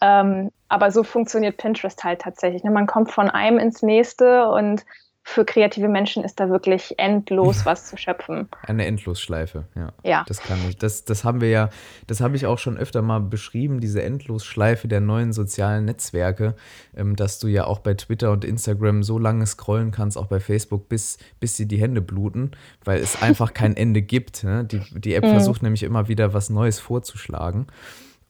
Ähm, 0.00 0.50
aber 0.68 0.90
so 0.90 1.04
funktioniert 1.04 1.58
Pinterest 1.58 2.02
halt 2.02 2.22
tatsächlich. 2.22 2.64
Ne? 2.64 2.70
Man 2.70 2.86
kommt 2.86 3.10
von 3.12 3.30
einem 3.30 3.58
ins 3.58 3.82
nächste 3.82 4.48
und 4.48 4.84
für 5.24 5.44
kreative 5.44 5.88
Menschen 5.88 6.24
ist 6.24 6.40
da 6.40 6.50
wirklich 6.50 6.98
endlos 6.98 7.64
was 7.64 7.86
zu 7.86 7.96
schöpfen. 7.96 8.48
Eine 8.66 8.86
Endlosschleife, 8.86 9.64
ja. 9.76 9.92
Ja. 10.02 10.24
Das 10.26 10.40
kann 10.40 10.58
ich. 10.68 10.76
Das, 10.76 11.04
das 11.04 11.24
haben 11.24 11.40
wir 11.40 11.48
ja, 11.48 11.70
das 12.08 12.20
habe 12.20 12.34
ich 12.34 12.46
auch 12.46 12.58
schon 12.58 12.76
öfter 12.76 13.02
mal 13.02 13.20
beschrieben, 13.20 13.80
diese 13.80 14.02
Endlosschleife 14.02 14.88
der 14.88 15.00
neuen 15.00 15.32
sozialen 15.32 15.84
Netzwerke, 15.84 16.56
ähm, 16.96 17.14
dass 17.14 17.38
du 17.38 17.46
ja 17.46 17.66
auch 17.66 17.78
bei 17.78 17.94
Twitter 17.94 18.32
und 18.32 18.44
Instagram 18.44 19.04
so 19.04 19.18
lange 19.18 19.46
scrollen 19.46 19.92
kannst, 19.92 20.18
auch 20.18 20.26
bei 20.26 20.40
Facebook, 20.40 20.88
bis, 20.88 21.18
bis 21.38 21.56
dir 21.56 21.66
die 21.66 21.80
Hände 21.80 22.02
bluten, 22.02 22.50
weil 22.84 23.00
es 23.00 23.22
einfach 23.22 23.54
kein 23.54 23.76
Ende 23.76 24.02
gibt. 24.02 24.42
Ne? 24.42 24.64
Die, 24.64 24.80
die 24.92 25.14
App 25.14 25.24
mhm. 25.24 25.30
versucht 25.30 25.62
nämlich 25.62 25.84
immer 25.84 26.08
wieder 26.08 26.34
was 26.34 26.50
Neues 26.50 26.80
vorzuschlagen. 26.80 27.68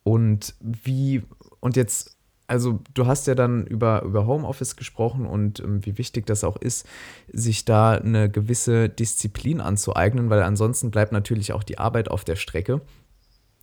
Und 0.04 0.54
wie, 0.60 1.22
und 1.60 1.76
jetzt 1.76 2.11
also 2.52 2.80
du 2.92 3.06
hast 3.06 3.26
ja 3.26 3.34
dann 3.34 3.66
über, 3.66 4.02
über 4.02 4.26
Homeoffice 4.26 4.76
gesprochen 4.76 5.24
und 5.24 5.60
ähm, 5.60 5.84
wie 5.86 5.96
wichtig 5.96 6.26
das 6.26 6.44
auch 6.44 6.56
ist, 6.58 6.86
sich 7.32 7.64
da 7.64 7.92
eine 7.92 8.28
gewisse 8.28 8.90
Disziplin 8.90 9.62
anzueignen, 9.62 10.28
weil 10.28 10.42
ansonsten 10.42 10.90
bleibt 10.90 11.12
natürlich 11.12 11.54
auch 11.54 11.62
die 11.62 11.78
Arbeit 11.78 12.10
auf 12.10 12.24
der 12.24 12.36
Strecke. 12.36 12.82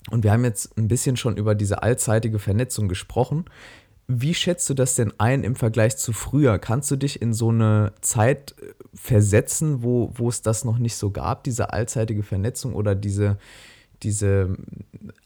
Und 0.09 0.23
wir 0.23 0.31
haben 0.31 0.43
jetzt 0.43 0.75
ein 0.75 0.87
bisschen 0.87 1.17
schon 1.17 1.37
über 1.37 1.53
diese 1.53 1.83
allzeitige 1.83 2.39
Vernetzung 2.39 2.87
gesprochen. 2.87 3.45
Wie 4.07 4.33
schätzt 4.33 4.67
du 4.71 4.73
das 4.73 4.95
denn 4.95 5.13
ein 5.19 5.43
im 5.43 5.55
Vergleich 5.55 5.97
zu 5.97 6.11
früher? 6.11 6.57
Kannst 6.57 6.89
du 6.89 6.95
dich 6.95 7.21
in 7.21 7.31
so 7.31 7.49
eine 7.49 7.93
Zeit 8.01 8.55
äh, 8.59 8.73
versetzen, 8.95 9.83
wo, 9.83 10.11
wo 10.15 10.29
es 10.29 10.41
das 10.41 10.65
noch 10.65 10.79
nicht 10.79 10.95
so 10.95 11.11
gab, 11.11 11.43
diese 11.43 11.73
allzeitige 11.73 12.23
Vernetzung 12.23 12.73
oder 12.73 12.95
diese, 12.95 13.37
diese 14.03 14.55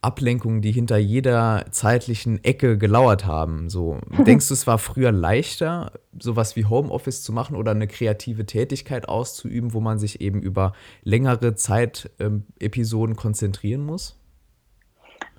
Ablenkungen, 0.02 0.62
die 0.62 0.72
hinter 0.72 0.98
jeder 0.98 1.66
zeitlichen 1.72 2.44
Ecke 2.44 2.78
gelauert 2.78 3.26
haben. 3.26 3.70
So, 3.70 4.00
denkst 4.26 4.48
du, 4.48 4.54
es 4.54 4.68
war 4.68 4.78
früher 4.78 5.12
leichter, 5.12 5.92
sowas 6.20 6.56
wie 6.56 6.66
Homeoffice 6.66 7.24
zu 7.24 7.34
machen 7.34 7.56
oder 7.56 7.72
eine 7.72 7.88
kreative 7.88 8.46
Tätigkeit 8.46 9.08
auszuüben, 9.10 9.74
wo 9.74 9.80
man 9.80 10.00
sich 10.00 10.22
eben 10.22 10.42
über 10.42 10.74
längere 11.04 11.56
Zeitepisoden 11.56 13.16
ähm, 13.16 13.20
konzentrieren 13.20 13.86
muss? 13.86 14.20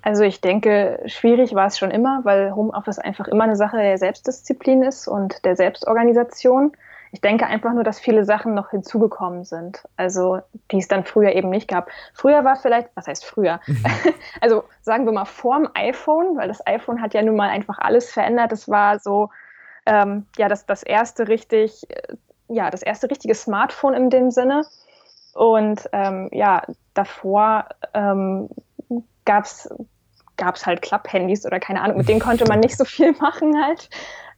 Also 0.01 0.23
ich 0.23 0.39
denke, 0.39 0.99
schwierig 1.07 1.55
war 1.55 1.65
es 1.65 1.79
schon 1.79 1.89
immer, 1.89 2.21
weil 2.23 2.53
Homeoffice 2.53 2.99
einfach 2.99 3.27
immer 3.27 3.45
eine 3.45 3.55
Sache 3.55 3.77
der 3.77 3.97
Selbstdisziplin 3.97 4.83
ist 4.83 5.07
und 5.07 5.43
der 5.45 5.55
Selbstorganisation. 5.55 6.73
Ich 7.15 7.21
denke 7.21 7.47
einfach 7.47 7.71
nur, 7.71 7.85
dass 7.85 7.97
viele 7.97 8.25
Sachen 8.25 8.55
noch 8.55 8.71
hinzugekommen 8.71 9.45
sind, 9.45 9.87
also 9.95 10.41
die 10.71 10.79
es 10.79 10.89
dann 10.89 11.05
früher 11.05 11.33
eben 11.33 11.49
nicht 11.49 11.69
gab. 11.69 11.87
Früher 12.13 12.43
war 12.43 12.57
vielleicht, 12.57 12.89
was 12.93 13.07
heißt 13.07 13.23
früher? 13.23 13.61
also 14.41 14.65
sagen 14.81 15.05
wir 15.05 15.13
mal 15.13 15.23
vorm 15.23 15.69
iPhone, 15.75 16.35
weil 16.35 16.49
das 16.49 16.67
iPhone 16.67 17.01
hat 17.01 17.13
ja 17.13 17.21
nun 17.21 17.37
mal 17.37 17.47
einfach 17.47 17.77
alles 17.79 18.11
verändert. 18.11 18.51
Das 18.51 18.67
war 18.67 18.99
so, 18.99 19.29
ähm, 19.85 20.25
ja, 20.37 20.49
das, 20.49 20.65
das 20.65 20.83
erste 20.83 21.29
richtig, 21.29 21.87
ja, 22.49 22.69
das 22.69 22.81
erste 22.81 23.09
richtige 23.09 23.33
Smartphone 23.33 23.93
in 23.93 24.09
dem 24.09 24.29
Sinne. 24.29 24.63
Und 25.33 25.87
ähm, 25.93 26.27
ja, 26.33 26.63
davor 26.95 27.69
ähm, 27.93 28.49
gab 29.23 29.45
es 29.45 29.69
halt 30.65 30.81
Klapphandys 30.81 31.45
oder 31.45 31.61
keine 31.61 31.79
Ahnung, 31.79 31.95
mit 31.95 32.09
denen 32.09 32.19
konnte 32.19 32.43
man 32.45 32.59
nicht 32.59 32.75
so 32.75 32.83
viel 32.83 33.13
machen 33.21 33.63
halt. 33.63 33.89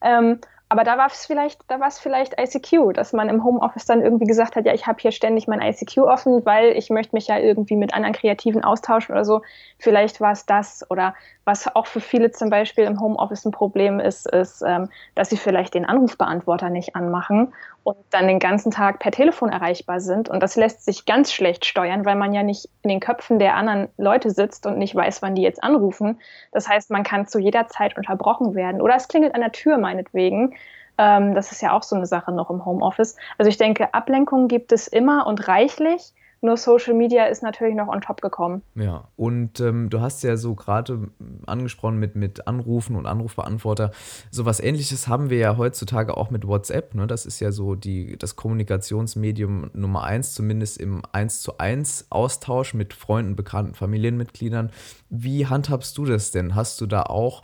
Ähm, 0.04 0.42
aber 0.70 0.84
da 0.84 0.98
war 0.98 1.08
es 1.08 1.26
vielleicht, 1.26 1.62
da 1.70 1.80
war 1.80 1.88
es 1.88 1.98
vielleicht 1.98 2.40
ICQ, 2.40 2.94
dass 2.94 3.14
man 3.14 3.30
im 3.30 3.44
Homeoffice 3.44 3.86
dann 3.86 4.02
irgendwie 4.02 4.26
gesagt 4.26 4.58
hat, 4.58 4.66
ja, 4.66 4.74
ich 4.74 4.86
habe 4.86 5.00
hier 5.00 5.12
ständig 5.12 5.48
mein 5.48 5.62
ICQ 5.62 6.00
offen, 6.00 6.46
weil 6.46 6.72
ich 6.78 6.90
möchte 6.90 7.16
mich 7.16 7.28
ja 7.28 7.38
irgendwie 7.38 7.78
mit 7.78 7.94
anderen 7.94 8.14
Kreativen 8.14 8.64
austauschen 8.66 9.14
oder 9.14 9.24
so. 9.24 9.42
Vielleicht 9.80 10.20
war 10.20 10.34
es 10.34 10.46
das 10.46 10.86
oder 10.92 11.16
was 11.46 11.74
auch 11.74 11.88
für 11.88 12.02
viele 12.02 12.32
zum 12.32 12.50
Beispiel 12.50 12.84
im 12.84 13.00
Homeoffice 13.00 13.46
ein 13.46 13.52
Problem 13.52 14.02
ist, 14.02 14.30
ist, 14.30 14.62
ähm, 14.68 14.90
dass 15.16 15.30
sie 15.30 15.38
vielleicht 15.38 15.74
den 15.74 15.86
Anrufbeantworter 15.86 16.70
nicht 16.70 16.98
anmachen 16.98 17.54
und 17.88 17.96
dann 18.10 18.28
den 18.28 18.40
ganzen 18.40 18.70
Tag 18.70 19.00
per 19.00 19.14
Telefon 19.14 19.48
erreichbar 19.48 20.02
sind. 20.02 20.28
Und 20.28 20.44
das 20.44 20.58
lässt 20.58 20.84
sich 20.84 21.06
ganz 21.06 21.32
schlecht 21.32 21.64
steuern, 21.64 22.04
weil 22.04 22.18
man 22.18 22.34
ja 22.34 22.44
nicht 22.44 22.68
in 22.82 22.90
den 22.90 23.00
Köpfen 23.00 23.40
der 23.40 23.56
anderen 23.56 23.88
Leute 23.96 24.30
sitzt 24.30 24.66
und 24.66 24.78
nicht 24.78 24.94
weiß, 24.94 25.22
wann 25.22 25.36
die 25.36 25.42
jetzt 25.42 25.64
anrufen. 25.64 26.20
Das 26.52 26.68
heißt, 26.68 26.92
man 26.92 27.04
kann 27.04 27.28
zu 27.28 27.40
jeder 27.40 27.70
Zeit 27.70 27.96
unterbrochen 27.96 28.56
werden. 28.56 28.82
Oder 28.82 28.98
es 28.98 29.08
klingelt 29.08 29.34
an 29.34 29.40
der 29.40 29.54
Tür 29.54 29.78
meinetwegen. 29.78 30.54
Ähm, 30.98 31.34
das 31.34 31.54
ist 31.54 31.62
ja 31.62 31.72
auch 31.72 31.84
so 31.84 31.96
eine 31.96 32.06
Sache 32.06 32.34
noch 32.34 32.50
im 32.50 32.66
Homeoffice. 32.66 33.16
Also 33.38 33.48
ich 33.48 33.58
denke, 33.58 33.94
Ablenkungen 33.94 34.50
gibt 34.50 34.74
es 34.74 34.90
immer 34.90 35.26
und 35.26 35.48
reichlich. 35.48 36.12
Nur 36.42 36.58
Social 36.58 36.94
Media 36.94 37.26
ist 37.26 37.42
natürlich 37.42 37.76
noch 37.76 37.88
on 37.88 38.02
top 38.02 38.22
gekommen. 38.22 38.62
Ja, 38.76 39.08
und 39.16 39.60
ähm, 39.60 39.90
du 39.90 40.02
hast 40.02 40.24
ja 40.24 40.38
so 40.38 40.54
gerade 40.54 41.10
angesprochen 41.46 41.98
mit, 41.98 42.16
mit 42.16 42.48
Anrufen 42.48 42.96
und 42.96 43.08
Anrufbeantworter. 43.08 43.92
So 44.30 44.46
was 44.46 44.60
ähnliches 44.60 45.08
haben 45.08 45.30
wir 45.30 45.38
ja 45.40 45.58
heutzutage 45.58 46.16
auch 46.16 46.30
mit 46.30 46.48
WhatsApp. 46.48 46.94
Ne? 46.94 47.08
Das 47.08 47.26
ist 47.26 47.40
ja 47.40 47.52
so 47.52 47.76
die, 47.76 48.18
das 48.18 48.36
Kommunikationsmedium 48.36 49.72
Nummer 49.74 50.04
eins, 50.04 50.34
zumindest 50.34 50.78
im 50.78 51.02
1 51.12 51.42
zu 51.42 51.58
1 51.58 52.08
Austausch 52.10 52.74
mit 52.74 52.94
Freunden, 52.94 53.36
Bekannten, 53.36 53.74
Familienmitgliedern. 53.74 54.72
Wie 55.10 55.48
handhabst 55.48 55.98
du 55.98 56.06
das 56.06 56.32
denn? 56.32 56.54
Hast 56.54 56.80
du 56.82 56.86
da 56.86 57.04
auch 57.04 57.42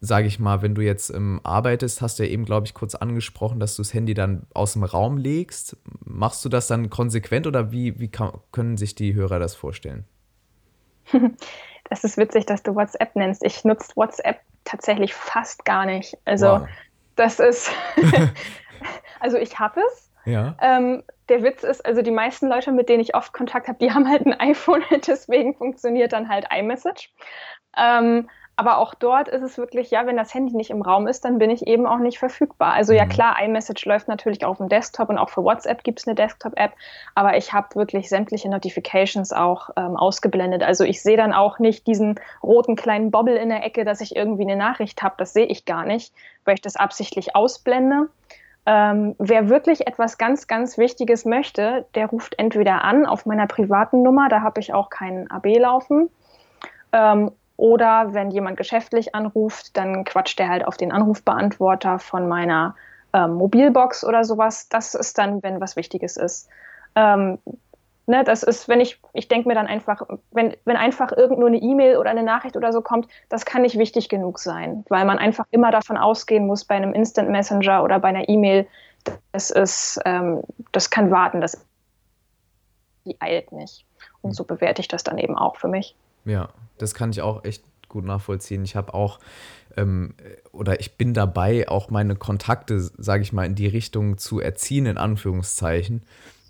sage 0.00 0.26
ich 0.26 0.38
mal, 0.38 0.62
wenn 0.62 0.74
du 0.74 0.82
jetzt 0.82 1.10
ähm, 1.10 1.40
arbeitest, 1.42 2.02
hast 2.02 2.18
du 2.18 2.24
ja 2.24 2.30
eben, 2.30 2.44
glaube 2.44 2.66
ich, 2.66 2.74
kurz 2.74 2.94
angesprochen, 2.94 3.60
dass 3.60 3.76
du 3.76 3.82
das 3.82 3.94
Handy 3.94 4.14
dann 4.14 4.46
aus 4.54 4.74
dem 4.74 4.84
Raum 4.84 5.16
legst. 5.16 5.76
Machst 6.04 6.44
du 6.44 6.48
das 6.48 6.66
dann 6.66 6.90
konsequent 6.90 7.46
oder 7.46 7.72
wie, 7.72 7.98
wie 7.98 8.08
kann, 8.08 8.32
können 8.52 8.76
sich 8.76 8.94
die 8.94 9.14
Hörer 9.14 9.38
das 9.38 9.54
vorstellen? 9.54 10.04
Das 11.88 12.02
ist 12.02 12.16
witzig, 12.16 12.46
dass 12.46 12.64
du 12.64 12.74
WhatsApp 12.74 13.14
nennst. 13.14 13.44
Ich 13.44 13.64
nutze 13.64 13.94
WhatsApp 13.94 14.40
tatsächlich 14.64 15.14
fast 15.14 15.64
gar 15.64 15.86
nicht. 15.86 16.18
Also 16.24 16.46
wow. 16.46 16.68
das 17.14 17.38
ist, 17.38 17.70
also 19.20 19.36
ich 19.38 19.58
habe 19.58 19.80
es. 19.80 20.10
Ja. 20.24 20.56
Ähm, 20.60 21.04
der 21.28 21.42
Witz 21.42 21.62
ist, 21.62 21.86
also 21.86 22.02
die 22.02 22.10
meisten 22.10 22.48
Leute, 22.48 22.72
mit 22.72 22.88
denen 22.88 23.00
ich 23.00 23.14
oft 23.14 23.32
Kontakt 23.32 23.68
habe, 23.68 23.78
die 23.78 23.92
haben 23.92 24.08
halt 24.08 24.26
ein 24.26 24.34
iPhone, 24.40 24.82
deswegen 25.06 25.54
funktioniert 25.54 26.12
dann 26.12 26.28
halt 26.28 26.46
iMessage. 26.52 27.12
Ähm, 27.76 28.28
aber 28.58 28.78
auch 28.78 28.94
dort 28.94 29.28
ist 29.28 29.42
es 29.42 29.58
wirklich, 29.58 29.90
ja, 29.90 30.06
wenn 30.06 30.16
das 30.16 30.32
Handy 30.32 30.56
nicht 30.56 30.70
im 30.70 30.80
Raum 30.80 31.06
ist, 31.06 31.26
dann 31.26 31.38
bin 31.38 31.50
ich 31.50 31.66
eben 31.66 31.86
auch 31.86 31.98
nicht 31.98 32.18
verfügbar. 32.18 32.72
Also 32.72 32.94
mhm. 32.94 32.98
ja 32.98 33.06
klar, 33.06 33.36
iMessage 33.42 33.84
läuft 33.84 34.08
natürlich 34.08 34.46
auf 34.46 34.56
dem 34.56 34.70
Desktop 34.70 35.10
und 35.10 35.18
auch 35.18 35.28
für 35.28 35.44
WhatsApp 35.44 35.84
gibt 35.84 36.00
es 36.00 36.06
eine 36.06 36.14
Desktop-App, 36.14 36.72
aber 37.14 37.36
ich 37.36 37.52
habe 37.52 37.74
wirklich 37.74 38.08
sämtliche 38.08 38.48
Notifications 38.48 39.34
auch 39.34 39.68
ähm, 39.76 39.96
ausgeblendet. 39.96 40.62
Also 40.62 40.84
ich 40.84 41.02
sehe 41.02 41.18
dann 41.18 41.34
auch 41.34 41.58
nicht 41.58 41.86
diesen 41.86 42.18
roten 42.42 42.76
kleinen 42.76 43.10
Bobble 43.10 43.36
in 43.36 43.50
der 43.50 43.62
Ecke, 43.62 43.84
dass 43.84 44.00
ich 44.00 44.16
irgendwie 44.16 44.44
eine 44.44 44.56
Nachricht 44.56 45.02
habe. 45.02 45.16
Das 45.18 45.34
sehe 45.34 45.46
ich 45.46 45.66
gar 45.66 45.84
nicht, 45.84 46.14
weil 46.46 46.54
ich 46.54 46.62
das 46.62 46.76
absichtlich 46.76 47.36
ausblende. 47.36 48.08
Ähm, 48.64 49.14
wer 49.18 49.50
wirklich 49.50 49.86
etwas 49.86 50.16
ganz, 50.16 50.46
ganz 50.46 50.78
Wichtiges 50.78 51.26
möchte, 51.26 51.84
der 51.94 52.06
ruft 52.06 52.38
entweder 52.38 52.82
an 52.84 53.04
auf 53.04 53.26
meiner 53.26 53.46
privaten 53.46 54.02
Nummer, 54.02 54.30
da 54.30 54.40
habe 54.40 54.60
ich 54.60 54.72
auch 54.72 54.88
keinen 54.88 55.30
AB 55.30 55.58
laufen. 55.58 56.08
Ähm, 56.92 57.32
oder 57.56 58.12
wenn 58.12 58.30
jemand 58.30 58.56
geschäftlich 58.56 59.14
anruft, 59.14 59.76
dann 59.76 60.04
quatscht 60.04 60.38
er 60.40 60.48
halt 60.48 60.66
auf 60.66 60.76
den 60.76 60.92
Anrufbeantworter 60.92 61.98
von 61.98 62.28
meiner 62.28 62.74
ähm, 63.12 63.34
Mobilbox 63.34 64.04
oder 64.04 64.24
sowas. 64.24 64.68
Das 64.68 64.94
ist 64.94 65.18
dann, 65.18 65.42
wenn 65.42 65.60
was 65.60 65.76
Wichtiges 65.76 66.16
ist. 66.16 66.48
Ähm, 66.94 67.38
ne, 68.06 68.24
das 68.24 68.42
ist, 68.42 68.68
wenn 68.68 68.80
ich, 68.80 69.00
ich 69.12 69.28
denke 69.28 69.48
mir 69.48 69.54
dann 69.54 69.66
einfach, 69.66 70.02
wenn, 70.30 70.54
wenn 70.64 70.76
einfach 70.76 71.12
irgend 71.12 71.38
nur 71.38 71.48
eine 71.48 71.58
E-Mail 71.58 71.96
oder 71.96 72.10
eine 72.10 72.22
Nachricht 72.22 72.56
oder 72.56 72.72
so 72.72 72.82
kommt, 72.82 73.08
das 73.28 73.44
kann 73.44 73.62
nicht 73.62 73.78
wichtig 73.78 74.08
genug 74.08 74.38
sein, 74.38 74.84
weil 74.88 75.04
man 75.04 75.18
einfach 75.18 75.46
immer 75.50 75.70
davon 75.70 75.96
ausgehen 75.96 76.46
muss, 76.46 76.64
bei 76.64 76.74
einem 76.74 76.92
Instant 76.92 77.30
Messenger 77.30 77.82
oder 77.82 77.98
bei 77.98 78.08
einer 78.08 78.28
E-Mail, 78.28 78.66
das 79.32 79.50
ist, 79.50 80.00
ähm, 80.04 80.42
das 80.72 80.90
kann 80.90 81.10
warten, 81.10 81.40
das 81.40 81.64
die 83.04 83.16
eilt 83.20 83.52
nicht. 83.52 83.84
Und 84.20 84.32
so 84.32 84.44
bewerte 84.44 84.80
ich 84.80 84.88
das 84.88 85.04
dann 85.04 85.16
eben 85.18 85.38
auch 85.38 85.56
für 85.56 85.68
mich. 85.68 85.94
Ja, 86.24 86.48
das 86.78 86.94
kann 86.94 87.10
ich 87.10 87.22
auch 87.22 87.44
echt 87.44 87.62
gut 87.88 88.04
nachvollziehen. 88.04 88.64
Ich 88.64 88.76
habe 88.76 88.94
auch 88.94 89.18
ähm, 89.76 90.14
oder 90.52 90.80
ich 90.80 90.96
bin 90.96 91.14
dabei, 91.14 91.68
auch 91.68 91.90
meine 91.90 92.16
Kontakte, 92.16 92.80
sage 92.80 93.22
ich 93.22 93.32
mal, 93.32 93.44
in 93.44 93.54
die 93.54 93.66
Richtung 93.66 94.18
zu 94.18 94.40
erziehen, 94.40 94.86
in 94.86 94.98
Anführungszeichen, 94.98 96.02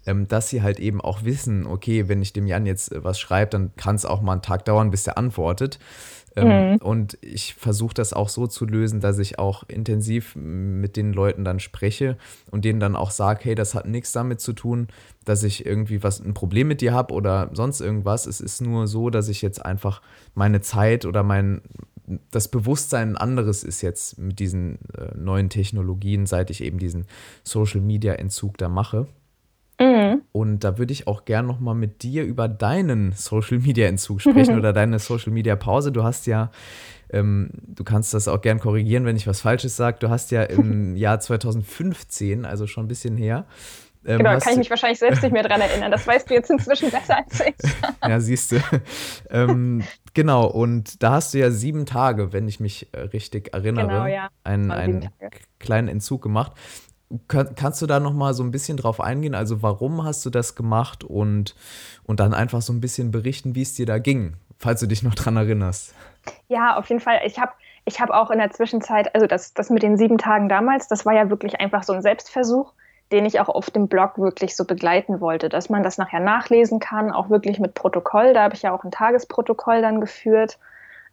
ähm, 0.07 0.29
dass 0.29 0.49
sie 0.49 0.63
halt 0.63 0.79
eben 0.79 1.01
auch 1.01 1.25
wissen, 1.25 1.67
okay, 1.67 2.09
wenn 2.09 2.23
ich 2.23 2.33
dem 2.33 2.47
Jan 2.47 2.67
jetzt 2.67 2.93
was 2.95 3.19
schreibe, 3.19 3.51
dann 3.51 3.75
kann 3.77 3.97
es 3.97 4.05
auch 4.05 4.23
mal 4.23 4.33
einen 4.33 4.43
Tag 4.43 4.65
dauern, 4.65 4.91
bis 4.91 5.07
er 5.07 5.19
antwortet. 5.19 5.79
Ähm, 6.37 6.73
mhm. 6.73 6.77
Und 6.77 7.19
ich 7.23 7.55
versuche 7.55 7.95
das 7.95 8.13
auch 8.13 8.29
so 8.29 8.47
zu 8.47 8.67
lösen, 8.67 9.01
dass 9.01 9.19
ich 9.19 9.39
auch 9.39 9.65
intensiv 9.69 10.37
mit 10.37 10.97
den 10.97 11.13
Leuten 11.13 11.45
dann 11.45 11.61
spreche 11.61 12.19
und 12.51 12.65
denen 12.65 12.79
dann 12.79 12.95
auch 12.95 13.11
sage, 13.11 13.41
hey, 13.45 13.55
das 13.55 13.75
hat 13.75 13.87
nichts 13.87 14.13
damit 14.13 14.41
zu 14.41 14.53
tun, 14.53 14.89
dass 15.25 15.43
ich 15.43 15.65
irgendwie 15.65 16.03
was 16.03 16.21
ein 16.21 16.35
Problem 16.35 16.69
mit 16.69 16.83
dir 16.83 16.93
habe 16.93 17.15
oder 17.15 17.51
sonst 17.53 17.81
irgendwas. 17.81 18.27
Es 18.27 18.41
ist 18.41 18.61
nur 18.61 18.87
so, 18.87 19.09
dass 19.09 19.29
ich 19.29 19.41
jetzt 19.41 19.65
einfach 19.65 20.03
meine 20.35 20.61
Zeit 20.61 21.07
oder 21.07 21.23
mein 21.23 21.63
das 22.31 22.49
Bewusstsein 22.49 23.11
ein 23.11 23.17
anderes 23.17 23.65
ist 23.65 23.83
jetzt 23.83 24.17
mit 24.19 24.39
diesen 24.39 24.79
äh, 24.97 25.17
neuen 25.17 25.51
Technologien, 25.51 26.27
seit 26.27 26.51
ich 26.51 26.63
eben 26.63 26.79
diesen 26.79 27.07
Social 27.43 27.81
Media 27.81 28.13
Entzug 28.15 28.59
da 28.59 28.69
mache. 28.69 29.09
Mhm. 29.81 30.23
Und 30.33 30.65
da 30.65 30.79
würde 30.79 30.93
ich 30.93 31.07
auch 31.07 31.25
gern 31.25 31.47
nochmal 31.47 31.75
mit 31.75 32.03
dir 32.03 32.25
über 32.25 32.49
deinen 32.49 33.13
Social 33.13 33.59
Media 33.59 33.87
Entzug 33.89 34.21
sprechen 34.21 34.57
oder 34.59 34.73
deine 34.73 34.99
Social 34.99 35.33
Media 35.33 35.57
Pause. 35.57 35.93
Du 35.93 36.03
hast 36.03 36.27
ja, 36.27 36.51
ähm, 37.11 37.51
du 37.67 37.85
kannst 37.85 38.15
das 38.15 38.29
auch 38.29 38.41
gern 38.41 38.59
korrigieren, 38.59 39.05
wenn 39.05 39.17
ich 39.17 39.27
was 39.27 39.41
Falsches 39.41 39.77
sage. 39.77 39.99
Du 40.01 40.09
hast 40.09 40.31
ja 40.31 40.43
im 40.43 40.97
Jahr 40.97 41.21
2015, 41.21 42.45
also 42.45 42.67
schon 42.67 42.85
ein 42.85 42.89
bisschen 42.89 43.17
her, 43.17 43.47
ähm, 44.07 44.19
genau, 44.19 44.39
kann 44.39 44.53
ich 44.53 44.59
mich 44.59 44.71
wahrscheinlich 44.71 45.01
selbst 45.01 45.23
nicht 45.23 45.33
mehr 45.33 45.43
dran 45.43 45.61
erinnern. 45.61 45.91
Das 45.91 46.07
weißt 46.07 46.31
du 46.31 46.35
jetzt 46.35 46.51
inzwischen 46.51 46.91
besser 46.91 47.19
als 47.19 47.41
ich. 47.41 47.55
ja, 48.09 48.21
siehst 48.21 48.53
du. 48.53 48.57
ähm, 49.31 49.83
genau, 50.15 50.47
und 50.47 51.03
da 51.03 51.13
hast 51.13 51.35
du 51.35 51.39
ja 51.39 51.51
sieben 51.51 51.87
Tage, 51.87 52.33
wenn 52.33 52.47
ich 52.47 52.61
mich 52.61 52.89
äh, 52.93 53.01
richtig 53.01 53.53
erinnere, 53.53 53.89
genau, 53.89 54.07
ja. 54.07 54.29
einen, 54.45 54.71
einen 54.71 55.09
kleinen 55.59 55.89
Entzug 55.89 56.23
gemacht. 56.23 56.53
Kann, 57.29 57.55
kannst 57.55 57.81
du 57.83 57.87
da 57.87 58.01
noch 58.01 58.13
mal 58.13 58.35
so 58.35 58.43
ein 58.43 58.51
bisschen 58.51 58.77
drauf 58.77 59.01
eingehen? 59.01 59.35
Also 59.35 59.63
warum 59.63 60.05
hast 60.05 60.27
du 60.27 60.31
das 60.31 60.55
gemacht 60.55 61.05
und, 61.05 61.55
und 62.05 62.21
dann 62.21 62.35
einfach 62.35 62.63
so 62.63 62.73
ein 62.73 62.81
bisschen 62.81 63.11
berichten, 63.11 63.55
wie 63.55 63.63
es 63.63 63.75
dir 63.75 63.87
da 63.87 63.99
ging, 63.99 64.35
falls 64.59 64.81
du 64.81 64.87
dich 64.87 65.03
noch 65.03 65.15
dran 65.15 65.37
erinnerst? 65.37 65.95
Ja, 66.49 66.77
auf 66.77 66.89
jeden 66.89 67.01
Fall. 67.01 67.21
Ich 67.25 67.39
habe 67.39 67.53
ich 67.85 68.01
hab 68.01 68.11
auch 68.11 68.31
in 68.33 68.39
der 68.39 68.51
Zwischenzeit, 68.51 69.15
also 69.15 69.29
das, 69.29 69.55
das 69.55 69.71
mit 69.71 69.85
den 69.85 69.97
sieben 69.97 70.19
Tagen 70.19 70.49
damals, 70.49 70.89
das 70.89 71.07
war 71.07 71.15
ja 71.15 71.31
wirklich 71.31 71.61
einfach 71.61 71.85
so 71.85 71.93
ein 71.93 72.03
Selbstversuch, 72.03 72.73
den 73.13 73.25
ich 73.25 73.39
auch 73.39 73.49
auf 73.49 73.71
dem 73.71 73.87
Blog 73.87 74.19
wirklich 74.19 74.57
so 74.57 74.65
begleiten 74.65 75.21
wollte, 75.21 75.49
dass 75.49 75.71
man 75.71 75.85
das 75.85 75.97
nachher 75.97 76.19
nachlesen 76.19 76.81
kann, 76.81 77.13
auch 77.13 77.31
wirklich 77.31 77.61
mit 77.61 77.75
Protokoll. 77.75 78.35
Da 78.35 78.43
habe 78.43 78.57
ich 78.57 78.63
ja 78.63 78.73
auch 78.73 78.83
ein 78.83 78.91
Tagesprotokoll 78.91 79.83
dann 79.83 80.01
geführt 80.01 80.59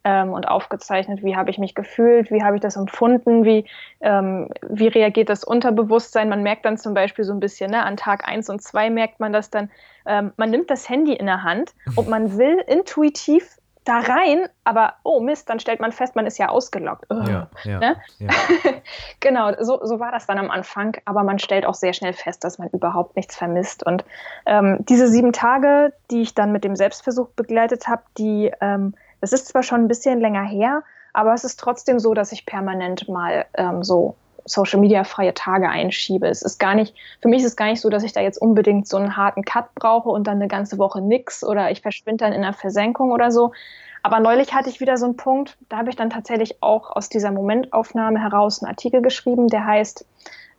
ähm, 0.04 0.32
und 0.34 0.48
aufgezeichnet, 0.48 1.24
wie 1.24 1.36
habe 1.36 1.50
ich 1.50 1.58
mich 1.58 1.76
gefühlt, 1.76 2.32
wie 2.32 2.44
habe 2.44 2.56
ich 2.56 2.62
das 2.62 2.76
empfunden, 2.76 3.46
wie, 3.46 3.66
ähm, 4.02 4.50
wie 4.68 4.88
reagiert 4.88 5.30
das 5.30 5.44
Unterbewusstsein. 5.44 6.30
Man 6.30 6.44
merkt 6.44 6.66
dann 6.66 6.78
zum 6.78 6.94
Beispiel 6.94 7.26
so 7.26 7.34
ein 7.34 7.40
bisschen, 7.40 7.72
ne, 7.72 7.84
an 7.84 7.98
Tag 7.98 8.28
1 8.28 8.50
und 8.50 8.62
2 8.62 8.90
merkt 8.90 9.20
man 9.20 9.34
das 9.34 9.50
dann, 9.50 9.70
ähm, 10.06 10.34
man 10.38 10.50
nimmt 10.50 10.70
das 10.70 10.90
Handy 10.90 11.14
in 11.14 11.26
der 11.26 11.44
Hand 11.44 11.74
und 11.96 12.10
man 12.10 12.38
will 12.38 12.58
intuitiv 12.68 13.58
da 13.86 14.00
rein, 14.00 14.48
aber 14.64 14.94
oh 15.04 15.20
Mist, 15.20 15.50
dann 15.50 15.60
stellt 15.60 15.80
man 15.80 15.92
fest, 15.92 16.16
man 16.16 16.26
ist 16.26 16.38
ja 16.38 16.50
ausgelockt. 16.50 17.06
Ja, 17.10 17.50
ja, 17.64 17.80
ne? 17.80 17.96
ja. 18.20 18.30
genau, 19.20 19.52
so, 19.60 19.80
so 19.84 20.00
war 20.00 20.12
das 20.12 20.26
dann 20.26 20.38
am 20.38 20.50
Anfang, 20.50 20.96
aber 21.06 21.24
man 21.24 21.40
stellt 21.40 21.66
auch 21.66 21.74
sehr 21.74 21.94
schnell 21.94 22.14
fest, 22.14 22.44
dass 22.44 22.58
man 22.58 22.70
überhaupt 22.70 23.16
nichts 23.16 23.36
vermisst. 23.36 23.86
Und 23.86 24.06
ähm, 24.46 24.78
diese 24.88 25.08
sieben 25.10 25.34
Tage, 25.34 25.94
die 26.12 26.22
ich 26.22 26.34
dann 26.34 26.52
mit 26.52 26.64
dem 26.64 26.76
Selbstversuch 26.76 27.30
begleitet 27.36 27.88
habe, 27.88 28.04
die, 28.18 28.52
ähm, 28.62 28.94
das 29.24 29.32
ist 29.32 29.48
zwar 29.48 29.64
schon 29.64 29.80
ein 29.80 29.88
bisschen 29.88 30.20
länger 30.20 30.44
her, 30.44 30.84
aber 31.14 31.34
es 31.34 31.46
ist 31.46 31.58
trotzdem 31.58 31.98
so, 31.98 32.14
dass 32.14 32.34
ich 32.34 32.46
permanent 32.46 33.08
mal 33.08 33.46
ähm, 33.54 33.82
so 33.82 34.18
Social 34.44 34.82
Media 34.82 35.06
freie 35.06 35.34
Tage 35.34 35.70
einschiebe. 35.70 36.28
Es 36.28 36.42
ist 36.42 36.60
gar 36.60 36.76
nicht, 36.76 36.94
für 37.22 37.30
mich 37.30 37.40
ist 37.40 37.48
es 37.52 37.56
gar 37.56 37.68
nicht 37.68 37.80
so, 37.80 37.90
dass 37.90 38.04
ich 38.04 38.12
da 38.12 38.20
jetzt 38.20 38.38
unbedingt 38.38 38.86
so 38.86 38.98
einen 38.98 39.16
harten 39.16 39.46
Cut 39.46 39.74
brauche 39.76 40.10
und 40.10 40.28
dann 40.28 40.42
eine 40.42 40.50
ganze 40.50 40.78
Woche 40.78 41.00
nix 41.00 41.42
oder 41.42 41.72
ich 41.72 41.82
verschwinde 41.82 42.26
dann 42.26 42.34
in 42.34 42.44
einer 42.44 42.52
Versenkung 42.52 43.14
oder 43.14 43.32
so. 43.32 43.54
Aber 44.02 44.20
neulich 44.20 44.54
hatte 44.54 44.70
ich 44.70 44.82
wieder 44.82 44.98
so 44.98 45.06
einen 45.06 45.16
Punkt, 45.16 45.58
da 45.70 45.78
habe 45.78 45.90
ich 45.90 45.96
dann 45.96 46.10
tatsächlich 46.10 46.62
auch 46.62 46.94
aus 46.94 47.08
dieser 47.08 47.32
Momentaufnahme 47.32 48.20
heraus 48.20 48.62
einen 48.62 48.72
Artikel 48.72 49.02
geschrieben, 49.02 49.48
der 49.48 49.66
heißt 49.66 50.06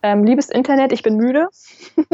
ähm, 0.03 0.25
Liebes 0.25 0.49
Internet, 0.49 0.91
ich 0.91 1.03
bin 1.03 1.19
müde. 1.19 1.51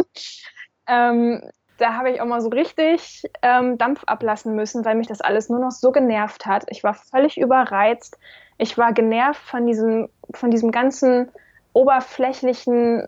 ähm, 0.88 1.42
da 1.80 1.94
habe 1.94 2.10
ich 2.10 2.20
auch 2.20 2.26
mal 2.26 2.40
so 2.40 2.48
richtig 2.48 3.24
ähm, 3.42 3.78
Dampf 3.78 4.04
ablassen 4.06 4.54
müssen, 4.54 4.84
weil 4.84 4.96
mich 4.96 5.06
das 5.06 5.20
alles 5.20 5.48
nur 5.48 5.60
noch 5.60 5.70
so 5.70 5.92
genervt 5.92 6.46
hat. 6.46 6.64
Ich 6.68 6.84
war 6.84 6.94
völlig 6.94 7.38
überreizt. 7.38 8.18
Ich 8.58 8.76
war 8.76 8.92
genervt 8.92 9.40
von 9.40 9.66
diesem, 9.66 10.08
von 10.32 10.50
diesem 10.50 10.72
ganzen 10.72 11.30
oberflächlichen, 11.72 13.06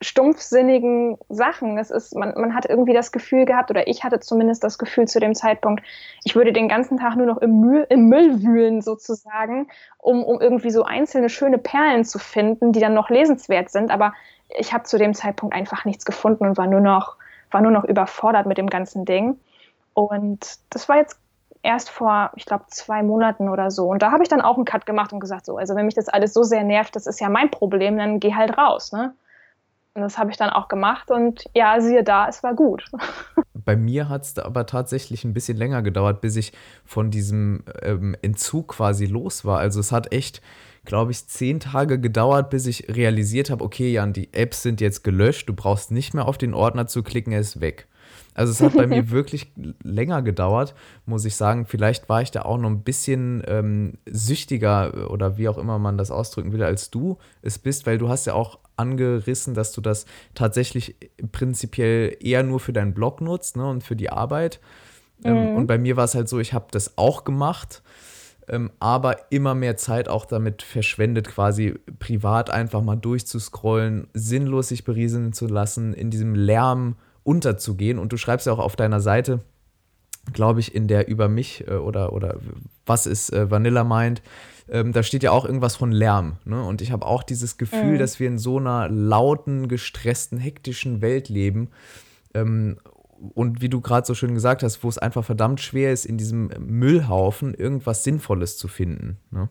stumpfsinnigen 0.00 1.18
Sachen. 1.28 1.78
Es 1.78 1.90
ist, 1.90 2.14
man, 2.14 2.34
man 2.36 2.54
hat 2.54 2.66
irgendwie 2.66 2.92
das 2.92 3.10
Gefühl 3.10 3.44
gehabt, 3.44 3.70
oder 3.70 3.88
ich 3.88 4.04
hatte 4.04 4.20
zumindest 4.20 4.62
das 4.62 4.78
Gefühl 4.78 5.08
zu 5.08 5.18
dem 5.18 5.34
Zeitpunkt, 5.34 5.82
ich 6.24 6.36
würde 6.36 6.52
den 6.52 6.68
ganzen 6.68 6.98
Tag 6.98 7.16
nur 7.16 7.26
noch 7.26 7.38
im 7.38 7.60
Müll, 7.60 7.86
im 7.88 8.08
Müll 8.08 8.42
wühlen 8.42 8.82
sozusagen, 8.82 9.68
um, 9.98 10.22
um 10.22 10.40
irgendwie 10.40 10.70
so 10.70 10.84
einzelne 10.84 11.28
schöne 11.28 11.58
Perlen 11.58 12.04
zu 12.04 12.18
finden, 12.18 12.72
die 12.72 12.80
dann 12.80 12.94
noch 12.94 13.10
lesenswert 13.10 13.70
sind. 13.70 13.90
Aber 13.90 14.12
ich 14.56 14.72
habe 14.72 14.84
zu 14.84 14.98
dem 14.98 15.14
Zeitpunkt 15.14 15.54
einfach 15.54 15.84
nichts 15.84 16.04
gefunden 16.04 16.46
und 16.46 16.56
war 16.56 16.66
nur 16.66 16.80
noch, 16.80 17.16
war 17.52 17.60
nur 17.60 17.72
noch 17.72 17.84
überfordert 17.84 18.46
mit 18.46 18.58
dem 18.58 18.68
ganzen 18.68 19.04
Ding. 19.04 19.38
Und 19.94 20.58
das 20.70 20.88
war 20.88 20.96
jetzt 20.96 21.18
erst 21.62 21.90
vor, 21.90 22.30
ich 22.36 22.46
glaube, 22.46 22.64
zwei 22.68 23.02
Monaten 23.02 23.48
oder 23.48 23.70
so. 23.70 23.86
Und 23.86 24.02
da 24.02 24.10
habe 24.10 24.22
ich 24.22 24.28
dann 24.28 24.40
auch 24.40 24.56
einen 24.56 24.64
Cut 24.64 24.86
gemacht 24.86 25.12
und 25.12 25.20
gesagt, 25.20 25.46
so, 25.46 25.56
also 25.56 25.74
wenn 25.74 25.86
mich 25.86 25.94
das 25.94 26.08
alles 26.08 26.34
so 26.34 26.42
sehr 26.42 26.64
nervt, 26.64 26.96
das 26.96 27.06
ist 27.06 27.20
ja 27.20 27.28
mein 27.28 27.50
Problem, 27.50 27.96
dann 27.96 28.20
geh 28.20 28.34
halt 28.34 28.56
raus, 28.58 28.92
ne? 28.92 29.14
Und 29.94 30.00
das 30.00 30.16
habe 30.16 30.30
ich 30.30 30.38
dann 30.38 30.48
auch 30.48 30.68
gemacht 30.68 31.10
und 31.10 31.44
ja, 31.54 31.78
siehe 31.80 32.02
da, 32.02 32.26
es 32.26 32.42
war 32.42 32.54
gut. 32.54 32.90
Bei 33.54 33.76
mir 33.76 34.08
hat 34.08 34.22
es 34.22 34.38
aber 34.38 34.64
tatsächlich 34.64 35.24
ein 35.24 35.34
bisschen 35.34 35.58
länger 35.58 35.82
gedauert, 35.82 36.22
bis 36.22 36.36
ich 36.36 36.52
von 36.86 37.10
diesem 37.10 37.64
ähm, 37.82 38.16
Entzug 38.22 38.68
quasi 38.68 39.04
los 39.04 39.44
war. 39.44 39.58
Also 39.58 39.80
es 39.80 39.92
hat 39.92 40.12
echt, 40.12 40.40
glaube 40.84 41.12
ich, 41.12 41.26
zehn 41.26 41.60
Tage 41.60 42.00
gedauert, 42.00 42.50
bis 42.50 42.66
ich 42.66 42.88
realisiert 42.88 43.50
habe, 43.50 43.64
okay, 43.64 43.92
Jan, 43.92 44.12
die 44.12 44.32
Apps 44.32 44.62
sind 44.62 44.80
jetzt 44.80 45.04
gelöscht, 45.04 45.48
du 45.48 45.54
brauchst 45.54 45.90
nicht 45.90 46.14
mehr 46.14 46.26
auf 46.26 46.38
den 46.38 46.54
Ordner 46.54 46.86
zu 46.86 47.02
klicken, 47.02 47.32
er 47.32 47.40
ist 47.40 47.60
weg. 47.60 47.86
Also 48.34 48.50
es 48.50 48.60
hat 48.60 48.74
bei 48.74 48.86
mir 48.86 49.10
wirklich 49.10 49.52
länger 49.82 50.22
gedauert, 50.22 50.74
muss 51.04 51.24
ich 51.24 51.36
sagen. 51.36 51.66
Vielleicht 51.66 52.08
war 52.08 52.22
ich 52.22 52.30
da 52.30 52.42
auch 52.42 52.58
noch 52.58 52.70
ein 52.70 52.82
bisschen 52.82 53.42
ähm, 53.46 53.98
süchtiger 54.06 55.10
oder 55.10 55.36
wie 55.36 55.48
auch 55.48 55.58
immer 55.58 55.78
man 55.78 55.98
das 55.98 56.10
ausdrücken 56.10 56.52
will, 56.52 56.62
als 56.62 56.90
du 56.90 57.18
es 57.42 57.58
bist, 57.58 57.86
weil 57.86 57.98
du 57.98 58.08
hast 58.08 58.26
ja 58.26 58.34
auch 58.34 58.58
angerissen, 58.76 59.54
dass 59.54 59.72
du 59.72 59.80
das 59.80 60.06
tatsächlich 60.34 60.96
prinzipiell 61.30 62.16
eher 62.20 62.42
nur 62.42 62.58
für 62.58 62.72
deinen 62.72 62.94
Blog 62.94 63.20
nutzt 63.20 63.56
ne, 63.56 63.68
und 63.68 63.84
für 63.84 63.96
die 63.96 64.10
Arbeit. 64.10 64.60
Mhm. 65.22 65.30
Ähm, 65.30 65.56
und 65.56 65.66
bei 65.66 65.78
mir 65.78 65.96
war 65.96 66.04
es 66.04 66.14
halt 66.14 66.28
so, 66.28 66.40
ich 66.40 66.54
habe 66.54 66.66
das 66.70 66.96
auch 66.96 67.24
gemacht, 67.24 67.82
aber 68.80 69.30
immer 69.30 69.54
mehr 69.54 69.76
Zeit 69.76 70.08
auch 70.08 70.24
damit 70.24 70.62
verschwendet, 70.62 71.28
quasi 71.28 71.74
privat 71.98 72.50
einfach 72.50 72.82
mal 72.82 72.96
durchzuscrollen, 72.96 74.08
sinnlos 74.14 74.68
sich 74.68 74.84
berieseln 74.84 75.32
zu 75.32 75.46
lassen, 75.46 75.94
in 75.94 76.10
diesem 76.10 76.34
Lärm 76.34 76.96
unterzugehen. 77.22 77.98
Und 77.98 78.12
du 78.12 78.16
schreibst 78.16 78.46
ja 78.46 78.52
auch 78.52 78.58
auf 78.58 78.76
deiner 78.76 79.00
Seite, 79.00 79.40
glaube 80.32 80.60
ich, 80.60 80.74
in 80.74 80.88
der 80.88 81.08
über 81.08 81.28
mich 81.28 81.66
äh, 81.68 81.74
oder, 81.74 82.12
oder 82.12 82.36
was 82.86 83.06
ist 83.06 83.32
äh, 83.32 83.50
Vanilla 83.50 83.84
meint, 83.84 84.22
ähm, 84.68 84.92
da 84.92 85.02
steht 85.02 85.22
ja 85.22 85.32
auch 85.32 85.44
irgendwas 85.44 85.76
von 85.76 85.92
Lärm. 85.92 86.38
Ne? 86.44 86.62
Und 86.62 86.82
ich 86.82 86.92
habe 86.92 87.06
auch 87.06 87.22
dieses 87.22 87.58
Gefühl, 87.58 87.94
mhm. 87.94 87.98
dass 87.98 88.20
wir 88.20 88.28
in 88.28 88.38
so 88.38 88.58
einer 88.58 88.88
lauten, 88.88 89.68
gestressten, 89.68 90.38
hektischen 90.38 91.02
Welt 91.02 91.28
leben. 91.28 91.68
Ähm, 92.34 92.78
und 93.34 93.62
wie 93.62 93.68
du 93.68 93.80
gerade 93.80 94.06
so 94.06 94.14
schön 94.14 94.34
gesagt 94.34 94.62
hast, 94.62 94.82
wo 94.82 94.88
es 94.88 94.98
einfach 94.98 95.24
verdammt 95.24 95.60
schwer 95.60 95.92
ist, 95.92 96.04
in 96.04 96.18
diesem 96.18 96.50
Müllhaufen 96.58 97.54
irgendwas 97.54 98.02
Sinnvolles 98.04 98.56
zu 98.56 98.68
finden. 98.68 99.18
Ne? 99.30 99.48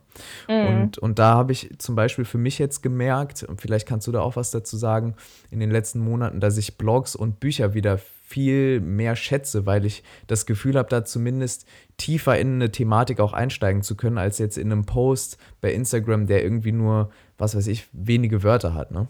Mhm. 0.50 0.67
Und, 0.67 0.98
und 0.98 1.19
da 1.19 1.36
habe 1.36 1.54
ich 1.54 1.69
zum 1.78 1.96
Beispiel 1.96 2.26
für 2.26 2.38
mich 2.38 2.60
jetzt 2.60 2.84
gemerkt, 2.84 3.43
und 3.43 3.62
vielleicht 3.62 3.88
kannst 3.88 4.08
du 4.08 4.12
da 4.12 4.22
auch 4.22 4.36
was 4.36 4.52
dazu 4.52 4.76
sagen, 4.76 5.15
in 5.50 5.60
den 5.60 5.72
letzten 5.72 6.00
Monaten, 6.00 6.39
dass 6.39 6.58
ich 6.58 6.78
Blogs 6.78 7.15
und 7.15 7.39
Bücher 7.39 7.74
wieder 7.74 7.98
viel 7.98 8.80
mehr 8.80 9.15
schätze, 9.15 9.65
weil 9.65 9.86
ich 9.86 10.04
das 10.28 10.46
Gefühl 10.46 10.78
habe, 10.78 10.89
da 10.89 11.04
zumindest 11.04 11.65
tiefer 11.98 12.39
in 12.39 12.56
eine 12.56 12.72
Thematik 12.72 13.19
auch 13.19 13.34
einsteigen 13.34 13.84
zu 13.84 13.96
können, 13.96 14.17
als 14.17 14.38
jetzt 14.38 14.58
in 14.58 14.72
einem 14.72 14.86
Post 14.86 15.38
bei 15.60 15.74
Instagram, 15.74 16.28
der 16.28 16.43
irgendwie 16.43 16.72
nur, 16.72 17.10
was 17.38 17.56
weiß 17.56 17.67
ich, 17.67 17.88
wenige 17.91 18.41
Wörter 18.43 18.74
hat. 18.74 18.91
Ne? 18.91 19.08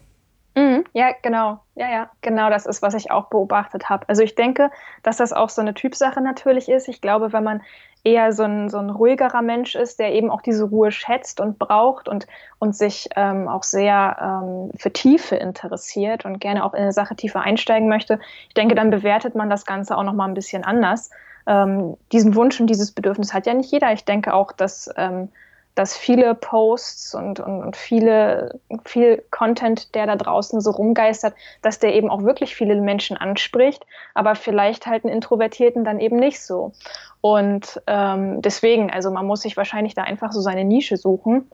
Ja, 0.94 1.12
genau. 1.22 1.60
Ja, 1.74 1.90
ja, 1.90 2.10
genau 2.20 2.50
das 2.50 2.66
ist, 2.66 2.82
was 2.82 2.94
ich 2.94 3.10
auch 3.10 3.26
beobachtet 3.26 3.88
habe. 3.88 4.06
Also 4.08 4.22
ich 4.22 4.34
denke, 4.34 4.70
dass 5.02 5.16
das 5.16 5.32
auch 5.32 5.48
so 5.48 5.62
eine 5.62 5.72
Typsache 5.72 6.20
natürlich 6.20 6.68
ist. 6.68 6.86
Ich 6.88 7.00
glaube, 7.00 7.32
wenn 7.32 7.44
man 7.44 7.62
eher 8.04 8.32
so 8.32 8.42
ein, 8.42 8.68
so 8.68 8.78
ein 8.78 8.90
ruhigerer 8.90 9.42
Mensch 9.42 9.74
ist, 9.74 9.98
der 9.98 10.12
eben 10.12 10.30
auch 10.30 10.42
diese 10.42 10.64
Ruhe 10.64 10.90
schätzt 10.90 11.40
und 11.40 11.58
braucht 11.58 12.08
und, 12.08 12.26
und 12.58 12.76
sich 12.76 13.08
ähm, 13.16 13.48
auch 13.48 13.62
sehr 13.62 14.16
ähm, 14.20 14.70
für 14.76 14.92
Tiefe 14.92 15.36
interessiert 15.36 16.24
und 16.24 16.40
gerne 16.40 16.64
auch 16.64 16.74
in 16.74 16.82
eine 16.82 16.92
Sache 16.92 17.14
tiefer 17.14 17.40
einsteigen 17.40 17.88
möchte, 17.88 18.18
ich 18.48 18.54
denke, 18.54 18.74
dann 18.74 18.90
bewertet 18.90 19.34
man 19.34 19.48
das 19.48 19.64
Ganze 19.64 19.96
auch 19.96 20.02
nochmal 20.02 20.28
ein 20.28 20.34
bisschen 20.34 20.64
anders. 20.64 21.10
Ähm, 21.46 21.96
diesen 22.10 22.34
Wunsch 22.34 22.60
und 22.60 22.66
dieses 22.68 22.92
Bedürfnis 22.92 23.32
hat 23.32 23.46
ja 23.46 23.54
nicht 23.54 23.70
jeder. 23.70 23.92
Ich 23.92 24.04
denke 24.04 24.34
auch, 24.34 24.52
dass 24.52 24.90
ähm, 24.96 25.28
dass 25.74 25.96
viele 25.96 26.34
Posts 26.34 27.14
und, 27.14 27.40
und, 27.40 27.62
und 27.62 27.76
viele, 27.76 28.60
viel 28.84 29.22
Content, 29.30 29.94
der 29.94 30.06
da 30.06 30.16
draußen 30.16 30.60
so 30.60 30.70
rumgeistert, 30.70 31.34
dass 31.62 31.78
der 31.78 31.94
eben 31.94 32.10
auch 32.10 32.22
wirklich 32.22 32.54
viele 32.54 32.78
Menschen 32.80 33.16
anspricht, 33.16 33.86
aber 34.14 34.34
vielleicht 34.34 34.86
halt 34.86 35.04
einen 35.04 35.14
Introvertierten 35.14 35.84
dann 35.84 35.98
eben 35.98 36.16
nicht 36.16 36.42
so. 36.42 36.72
Und 37.20 37.80
ähm, 37.86 38.42
deswegen, 38.42 38.90
also 38.90 39.10
man 39.10 39.26
muss 39.26 39.42
sich 39.42 39.56
wahrscheinlich 39.56 39.94
da 39.94 40.02
einfach 40.02 40.32
so 40.32 40.40
seine 40.40 40.64
Nische 40.64 40.96
suchen 40.96 41.50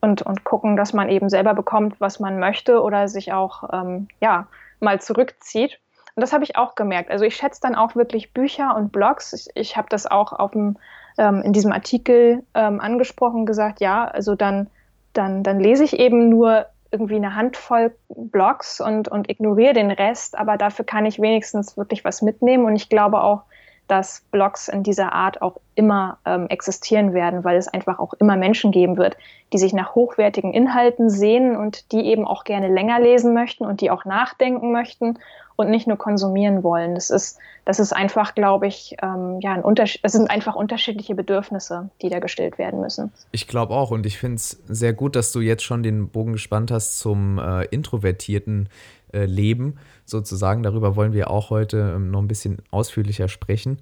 und, 0.00 0.22
und 0.22 0.44
gucken, 0.44 0.76
dass 0.76 0.92
man 0.92 1.08
eben 1.08 1.30
selber 1.30 1.54
bekommt, 1.54 2.00
was 2.00 2.20
man 2.20 2.38
möchte 2.38 2.82
oder 2.82 3.08
sich 3.08 3.32
auch 3.32 3.64
ähm, 3.72 4.08
ja, 4.20 4.48
mal 4.80 5.00
zurückzieht. 5.00 5.78
Und 6.14 6.20
das 6.22 6.32
habe 6.32 6.44
ich 6.44 6.56
auch 6.56 6.74
gemerkt. 6.74 7.10
Also 7.10 7.24
ich 7.24 7.36
schätze 7.36 7.60
dann 7.62 7.74
auch 7.74 7.94
wirklich 7.94 8.32
Bücher 8.32 8.74
und 8.76 8.92
Blogs. 8.92 9.32
Ich, 9.32 9.48
ich 9.54 9.76
habe 9.76 9.88
das 9.90 10.06
auch 10.06 10.32
auf 10.32 10.52
dem 10.52 10.76
ähm, 11.18 11.42
in 11.42 11.52
diesem 11.52 11.72
Artikel 11.72 12.42
ähm, 12.54 12.80
angesprochen, 12.80 13.46
gesagt, 13.46 13.80
ja, 13.80 14.04
also 14.06 14.34
dann, 14.34 14.68
dann, 15.12 15.42
dann 15.42 15.60
lese 15.60 15.84
ich 15.84 15.98
eben 15.98 16.28
nur 16.28 16.66
irgendwie 16.90 17.16
eine 17.16 17.34
Handvoll 17.34 17.94
Blogs 18.08 18.80
und, 18.80 19.08
und 19.08 19.28
ignoriere 19.28 19.74
den 19.74 19.90
Rest, 19.90 20.38
aber 20.38 20.56
dafür 20.56 20.84
kann 20.84 21.06
ich 21.06 21.20
wenigstens 21.20 21.76
wirklich 21.76 22.04
was 22.04 22.22
mitnehmen 22.22 22.64
und 22.64 22.76
ich 22.76 22.88
glaube 22.88 23.22
auch, 23.22 23.42
dass 23.88 24.24
Blogs 24.32 24.68
in 24.68 24.82
dieser 24.82 25.12
Art 25.12 25.42
auch 25.42 25.60
immer 25.74 26.18
ähm, 26.24 26.48
existieren 26.48 27.14
werden, 27.14 27.44
weil 27.44 27.56
es 27.56 27.68
einfach 27.68 27.98
auch 27.98 28.14
immer 28.14 28.36
Menschen 28.36 28.72
geben 28.72 28.96
wird, 28.96 29.16
die 29.52 29.58
sich 29.58 29.72
nach 29.72 29.94
hochwertigen 29.94 30.52
Inhalten 30.52 31.08
sehen 31.08 31.56
und 31.56 31.92
die 31.92 32.06
eben 32.06 32.26
auch 32.26 32.44
gerne 32.44 32.68
länger 32.68 32.98
lesen 32.98 33.32
möchten 33.32 33.64
und 33.64 33.80
die 33.80 33.90
auch 33.90 34.04
nachdenken 34.04 34.72
möchten 34.72 35.18
und 35.56 35.70
nicht 35.70 35.86
nur 35.86 35.96
konsumieren 35.96 36.62
wollen. 36.62 36.94
Das 36.94 37.10
ist, 37.10 37.38
das 37.64 37.80
ist 37.80 37.92
einfach, 37.92 38.34
glaube 38.34 38.66
ich, 38.66 38.96
ähm, 39.02 39.38
ja, 39.40 39.52
ein 39.52 39.62
Unterschied, 39.62 40.00
es 40.04 40.12
sind 40.12 40.30
einfach 40.30 40.54
unterschiedliche 40.54 41.14
Bedürfnisse, 41.14 41.90
die 42.02 42.08
da 42.08 42.18
gestillt 42.18 42.58
werden 42.58 42.80
müssen. 42.80 43.12
Ich 43.32 43.48
glaube 43.48 43.74
auch 43.74 43.90
und 43.90 44.06
ich 44.06 44.18
finde 44.18 44.36
es 44.36 44.62
sehr 44.68 44.92
gut, 44.92 45.16
dass 45.16 45.32
du 45.32 45.40
jetzt 45.40 45.64
schon 45.64 45.82
den 45.82 46.08
Bogen 46.08 46.32
gespannt 46.32 46.70
hast 46.70 46.98
zum 46.98 47.38
äh, 47.38 47.64
introvertierten 47.64 48.68
äh, 49.12 49.24
Leben 49.24 49.78
sozusagen. 50.04 50.62
Darüber 50.62 50.96
wollen 50.96 51.12
wir 51.12 51.30
auch 51.30 51.50
heute 51.50 51.94
ähm, 51.96 52.10
noch 52.10 52.20
ein 52.20 52.28
bisschen 52.28 52.58
ausführlicher 52.70 53.28
sprechen. 53.28 53.78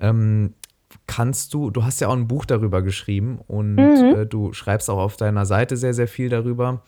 Ähm, 0.00 0.54
kannst 1.06 1.54
du, 1.54 1.70
du 1.70 1.84
hast 1.84 2.00
ja 2.00 2.08
auch 2.08 2.16
ein 2.16 2.28
Buch 2.28 2.44
darüber 2.44 2.82
geschrieben 2.82 3.40
und 3.46 3.74
mhm. 3.74 4.14
äh, 4.16 4.26
du 4.26 4.52
schreibst 4.52 4.90
auch 4.90 4.98
auf 4.98 5.16
deiner 5.16 5.46
Seite 5.46 5.76
sehr, 5.76 5.94
sehr 5.94 6.08
viel 6.08 6.28
darüber. 6.28 6.82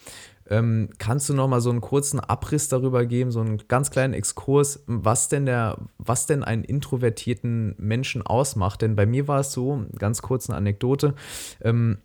Ähm, 0.50 0.90
kannst 0.98 1.28
du 1.28 1.34
noch 1.34 1.48
mal 1.48 1.60
so 1.60 1.70
einen 1.70 1.80
kurzen 1.80 2.20
Abriss 2.20 2.68
darüber 2.68 3.04
geben, 3.06 3.30
so 3.30 3.40
einen 3.40 3.58
ganz 3.68 3.90
kleinen 3.90 4.14
Exkurs, 4.14 4.82
was 4.86 5.28
denn 5.28 5.46
der, 5.46 5.78
was 5.98 6.26
denn 6.26 6.42
einen 6.42 6.64
introvertierten 6.64 7.74
Menschen 7.78 8.22
ausmacht? 8.22 8.82
Denn 8.82 8.96
bei 8.96 9.06
mir 9.06 9.28
war 9.28 9.40
es 9.40 9.52
so, 9.52 9.84
ganz 9.98 10.22
kurz 10.22 10.48
eine 10.48 10.56
Anekdote. 10.56 11.14
Ähm, 11.62 11.98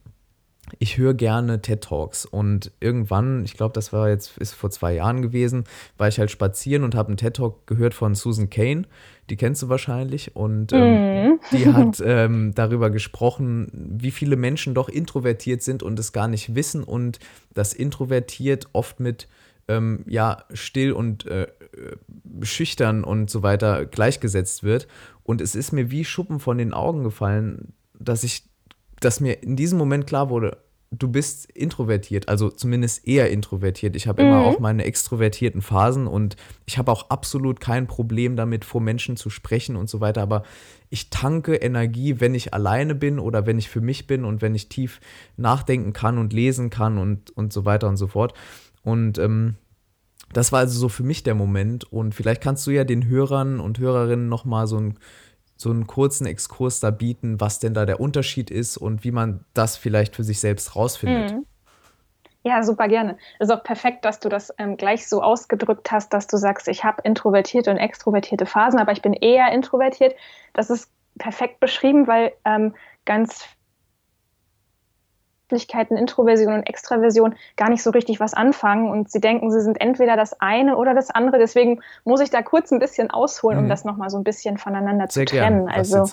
ich 0.80 0.98
höre 0.98 1.14
gerne 1.14 1.62
TED 1.62 1.82
Talks 1.82 2.26
und 2.26 2.72
irgendwann, 2.80 3.44
ich 3.44 3.56
glaube, 3.56 3.74
das 3.74 3.92
war 3.92 4.10
jetzt 4.10 4.38
ist 4.38 4.54
vor 4.54 4.70
zwei 4.70 4.94
Jahren 4.94 5.22
gewesen, 5.22 5.66
war 5.98 6.08
ich 6.08 6.20
halt 6.20 6.32
spazieren 6.32 6.84
und 6.84 6.96
habe 6.96 7.10
einen 7.10 7.18
TED 7.18 7.36
Talk 7.36 7.68
gehört 7.68 7.94
von 7.94 8.16
Susan 8.16 8.50
Kane. 8.50 8.84
Die 9.30 9.38
kennst 9.38 9.62
du 9.62 9.70
wahrscheinlich 9.70 10.36
und 10.36 10.74
ähm, 10.74 11.30
mm. 11.30 11.40
die 11.52 11.68
hat 11.68 12.02
ähm, 12.06 12.54
darüber 12.56 12.90
gesprochen, 12.90 13.70
wie 13.74 14.12
viele 14.12 14.36
Menschen 14.36 14.74
doch 14.74 14.90
introvertiert 14.90 15.62
sind 15.62 15.82
und 15.82 15.98
es 15.98 16.12
gar 16.12 16.28
nicht 16.28 16.56
wissen 16.56 16.84
und 16.84 17.20
das 17.54 17.74
introvertiert 17.74 18.68
oft 18.74 19.00
mit 19.00 19.28
ähm, 19.68 20.04
ja 20.08 20.44
still 20.54 20.92
und 20.92 21.26
äh, 21.26 21.48
schüchtern 22.42 23.04
und 23.04 23.30
so 23.30 23.44
weiter 23.44 23.86
gleichgesetzt 23.86 24.64
wird. 24.64 24.88
Und 25.24 25.42
es 25.42 25.56
ist 25.56 25.72
mir 25.72 25.90
wie 25.90 26.04
Schuppen 26.04 26.40
von 26.40 26.58
den 26.58 26.74
Augen 26.74 27.04
gefallen, 27.04 27.74
dass 27.98 28.24
ich 28.24 28.44
dass 29.00 29.20
mir 29.20 29.44
in 29.44 29.56
diesem 29.56 29.78
Moment 29.78 30.08
klar 30.08 30.30
wurde, 30.30 30.58
du 30.98 31.08
bist 31.08 31.50
introvertiert, 31.52 32.30
also 32.30 32.50
zumindest 32.50 33.08
eher 33.08 33.32
introvertiert. 33.32 33.96
Ich 33.96 34.08
habe 34.08 34.22
mhm. 34.22 34.30
immer 34.30 34.42
auch 34.42 34.60
meine 34.60 34.86
extrovertierten 34.86 35.62
Phasen 35.62 36.08
und 36.08 36.36
ich 36.66 36.78
habe 36.78 36.92
auch 36.92 37.10
absolut 37.10 37.60
kein 37.60 37.88
Problem 37.88 38.36
damit, 38.36 38.64
vor 38.64 38.80
Menschen 38.80 39.18
zu 39.18 39.30
sprechen 39.30 39.76
und 39.76 39.90
so 39.90 40.02
weiter. 40.02 40.22
Aber 40.22 40.44
ich 40.90 41.10
tanke 41.10 41.56
Energie, 41.56 42.20
wenn 42.20 42.36
ich 42.36 42.54
alleine 42.54 42.94
bin 42.94 43.20
oder 43.20 43.46
wenn 43.48 43.58
ich 43.58 43.70
für 43.70 43.82
mich 43.82 44.06
bin 44.06 44.24
und 44.24 44.42
wenn 44.42 44.54
ich 44.54 44.70
tief 44.70 45.00
nachdenken 45.36 45.94
kann 45.94 46.18
und 46.18 46.32
lesen 46.32 46.70
kann 46.70 46.98
und, 46.98 47.32
und 47.32 47.52
so 47.52 47.66
weiter 47.66 47.90
und 47.90 47.98
so 47.98 48.08
fort. 48.08 48.34
Und 48.84 49.18
ähm, 49.18 49.56
das 50.32 50.52
war 50.52 50.60
also 50.60 50.78
so 50.78 50.90
für 50.90 51.04
mich 51.04 51.24
der 51.24 51.36
Moment. 51.36 51.92
Und 51.92 52.14
vielleicht 52.14 52.42
kannst 52.42 52.68
du 52.68 52.72
ja 52.72 52.84
den 52.84 53.08
Hörern 53.08 53.60
und 53.60 53.80
Hörerinnen 53.80 54.30
nochmal 54.30 54.68
so 54.68 54.78
ein 54.78 55.00
so 55.56 55.70
einen 55.70 55.88
kurzen 55.88 56.26
Exkurs 56.26 56.80
da 56.80 56.92
bieten, 56.92 57.40
was 57.40 57.60
denn 57.60 57.74
da 57.74 57.86
der 57.86 58.00
Unterschied 58.00 58.52
ist 58.52 58.78
und 58.78 59.04
wie 59.04 59.12
man 59.12 59.46
das 59.54 59.78
vielleicht 59.78 60.16
für 60.16 60.24
sich 60.24 60.40
selbst 60.40 60.76
rausfindet. 60.76 61.34
Mhm. 61.34 61.46
Ja, 62.46 62.62
super 62.62 62.90
gerne. 62.90 63.18
Ist 63.40 63.52
auch 63.52 63.64
perfekt, 63.64 64.04
dass 64.04 64.20
du 64.20 64.28
das 64.28 64.54
ähm, 64.58 64.76
gleich 64.76 65.08
so 65.08 65.22
ausgedrückt 65.22 65.92
hast, 65.92 66.12
dass 66.12 66.28
du 66.28 66.36
sagst, 66.36 66.68
ich 66.68 66.84
habe 66.84 67.02
introvertierte 67.04 67.72
und 67.72 67.78
extrovertierte 67.78 68.46
Phasen, 68.46 68.80
aber 68.80 68.92
ich 68.92 69.02
bin 69.02 69.14
eher 69.14 69.52
introvertiert. 69.54 70.14
Das 70.52 70.70
ist 70.70 70.92
perfekt 71.18 71.62
beschrieben, 71.62 72.06
weil 72.06 72.34
ähm, 72.44 72.74
ganz 73.06 73.46
Möglichkeiten, 75.54 75.96
Introversion 75.96 76.54
und 76.54 76.64
Extraversion 76.64 77.36
gar 77.56 77.70
nicht 77.70 77.84
so 77.84 77.92
richtig 77.92 78.20
was 78.20 78.34
anfangen 78.34 78.90
und 78.90 79.12
sie 79.12 79.22
denken, 79.22 79.52
sie 79.52 79.62
sind 79.62 79.80
entweder 79.80 80.16
das 80.16 80.40
eine 80.42 80.78
oder 80.78 80.94
das 80.94 81.12
andere. 81.12 81.38
Deswegen 81.38 81.82
muss 82.04 82.22
ich 82.22 82.32
da 82.32 82.42
kurz 82.42 82.72
ein 82.72 82.80
bisschen 82.80 83.12
ausholen, 83.12 83.60
mhm. 83.60 83.64
um 83.66 83.70
das 83.70 83.86
nochmal 83.86 84.10
so 84.10 84.18
ein 84.18 84.24
bisschen 84.24 84.58
voneinander 84.58 85.08
Sehr 85.10 85.26
zu 85.28 85.36
trennen. 85.36 85.68
Gern. 85.68 85.76
Also 85.76 86.06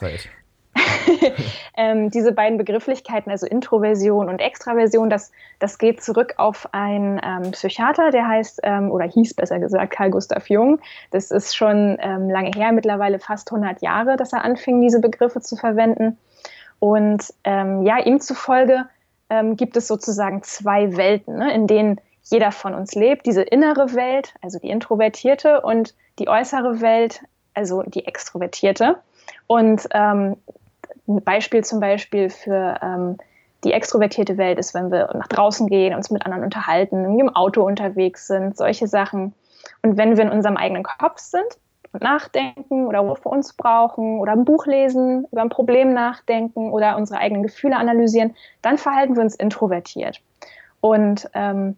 ähm, 1.77 2.11
diese 2.11 2.33
beiden 2.33 2.59
Begrifflichkeiten, 2.59 3.33
also 3.33 3.47
Introversion 3.47 4.29
und 4.29 4.41
Extraversion, 4.41 5.11
das, 5.11 5.33
das 5.59 5.79
geht 5.79 6.03
zurück 6.03 6.35
auf 6.37 6.69
einen 6.73 7.21
ähm, 7.25 7.51
Psychiater, 7.51 8.11
der 8.11 8.29
heißt, 8.29 8.61
ähm, 8.63 8.93
oder 8.93 9.07
hieß 9.07 9.35
besser 9.35 9.59
gesagt, 9.59 9.93
Carl 9.93 10.11
Gustav 10.11 10.49
Jung. 10.49 10.79
Das 11.11 11.31
ist 11.31 11.57
schon 11.57 11.97
ähm, 12.01 12.31
lange 12.31 12.53
her, 12.55 12.73
mittlerweile 12.73 13.19
fast 13.19 13.51
100 13.51 13.83
Jahre, 13.83 14.17
dass 14.17 14.33
er 14.33 14.45
anfing, 14.45 14.81
diese 14.81 15.01
Begriffe 15.01 15.41
zu 15.41 15.57
verwenden. 15.57 16.19
Und 16.79 17.25
ähm, 17.45 17.85
ja, 17.85 17.99
ihm 17.99 18.21
zufolge 18.21 18.87
ähm, 19.31 19.57
gibt 19.57 19.77
es 19.77 19.87
sozusagen 19.87 20.43
zwei 20.43 20.97
Welten, 20.97 21.37
ne, 21.37 21.53
in 21.55 21.67
denen 21.67 22.01
jeder 22.25 22.53
von 22.53 22.75
uns 22.75 22.95
lebt. 22.95 23.27
Diese 23.27 23.43
innere 23.43 23.95
Welt, 23.95 24.35
also 24.43 24.59
die 24.59 24.71
introvertierte, 24.71 25.61
und 25.63 25.95
die 26.19 26.29
äußere 26.29 26.81
Welt, 26.81 27.23
also 27.55 27.83
die 27.83 28.07
extrovertierte. 28.07 28.97
Und 29.47 29.89
ähm, 29.93 30.37
ein 31.09 31.23
Beispiel 31.23 31.65
zum 31.65 31.81
Beispiel 31.81 32.31
für 32.31 32.79
ähm, 32.83 33.17
die 33.65 33.73
extrovertierte 33.73 34.39
Welt 34.39 34.59
ist, 34.59 34.75
wenn 34.75 34.91
wir 34.91 35.11
nach 35.15 35.27
draußen 35.27 35.67
gehen, 35.67 35.95
uns 35.95 36.11
mit 36.11 36.25
anderen 36.25 36.45
unterhalten, 36.45 37.19
im 37.19 37.35
Auto 37.35 37.63
unterwegs 37.63 38.27
sind, 38.27 38.57
solche 38.57 38.87
Sachen. 38.87 39.35
Und 39.83 39.97
wenn 39.97 40.17
wir 40.17 40.25
in 40.25 40.31
unserem 40.31 40.57
eigenen 40.57 40.83
Kopf 40.83 41.19
sind, 41.19 41.59
nachdenken 41.99 42.87
oder 42.87 43.01
Ruhe 43.01 43.17
für 43.17 43.29
uns 43.29 43.53
brauchen 43.53 44.21
oder 44.21 44.33
ein 44.33 44.45
Buch 44.45 44.67
lesen, 44.67 45.27
über 45.33 45.43
ein 45.43 45.49
Problem 45.49 45.93
nachdenken 45.93 46.71
oder 46.71 46.97
unsere 46.97 47.19
eigenen 47.19 47.43
Gefühle 47.43 47.77
analysieren, 47.77 48.35
dann 48.63 48.79
verhalten 48.79 49.17
wir 49.17 49.23
uns 49.23 49.35
introvertiert. 49.35 50.21
Und 50.81 51.29
ähm, 51.35 51.77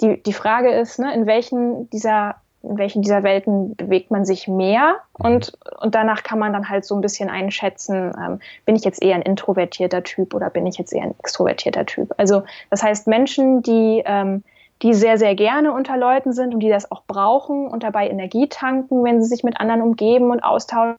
die, 0.00 0.22
die 0.22 0.32
Frage 0.32 0.70
ist, 0.70 0.98
ne, 0.98 1.12
in 1.14 1.26
welchen 1.26 1.90
dieser 1.90 2.36
in 2.62 2.76
welchen 2.76 3.00
dieser 3.00 3.22
Welten 3.22 3.74
bewegt 3.74 4.10
man 4.10 4.26
sich 4.26 4.46
mehr 4.46 4.96
und, 5.14 5.56
und 5.80 5.94
danach 5.94 6.22
kann 6.22 6.38
man 6.38 6.52
dann 6.52 6.68
halt 6.68 6.84
so 6.84 6.94
ein 6.94 7.00
bisschen 7.00 7.30
einschätzen, 7.30 8.12
ähm, 8.18 8.38
bin 8.66 8.76
ich 8.76 8.84
jetzt 8.84 9.02
eher 9.02 9.14
ein 9.14 9.22
introvertierter 9.22 10.02
Typ 10.02 10.34
oder 10.34 10.50
bin 10.50 10.66
ich 10.66 10.76
jetzt 10.76 10.92
eher 10.92 11.04
ein 11.04 11.14
extrovertierter 11.18 11.86
Typ. 11.86 12.12
Also 12.18 12.42
das 12.68 12.82
heißt, 12.82 13.06
Menschen, 13.06 13.62
die 13.62 14.02
ähm, 14.04 14.44
die 14.82 14.94
sehr, 14.94 15.18
sehr 15.18 15.34
gerne 15.34 15.72
unter 15.72 15.96
Leuten 15.96 16.32
sind 16.32 16.54
und 16.54 16.60
die 16.60 16.70
das 16.70 16.90
auch 16.90 17.04
brauchen 17.06 17.68
und 17.68 17.82
dabei 17.82 18.08
Energie 18.08 18.48
tanken, 18.48 19.04
wenn 19.04 19.22
sie 19.22 19.28
sich 19.28 19.44
mit 19.44 19.60
anderen 19.60 19.82
umgeben 19.82 20.30
und 20.30 20.40
austauschen. 20.40 20.96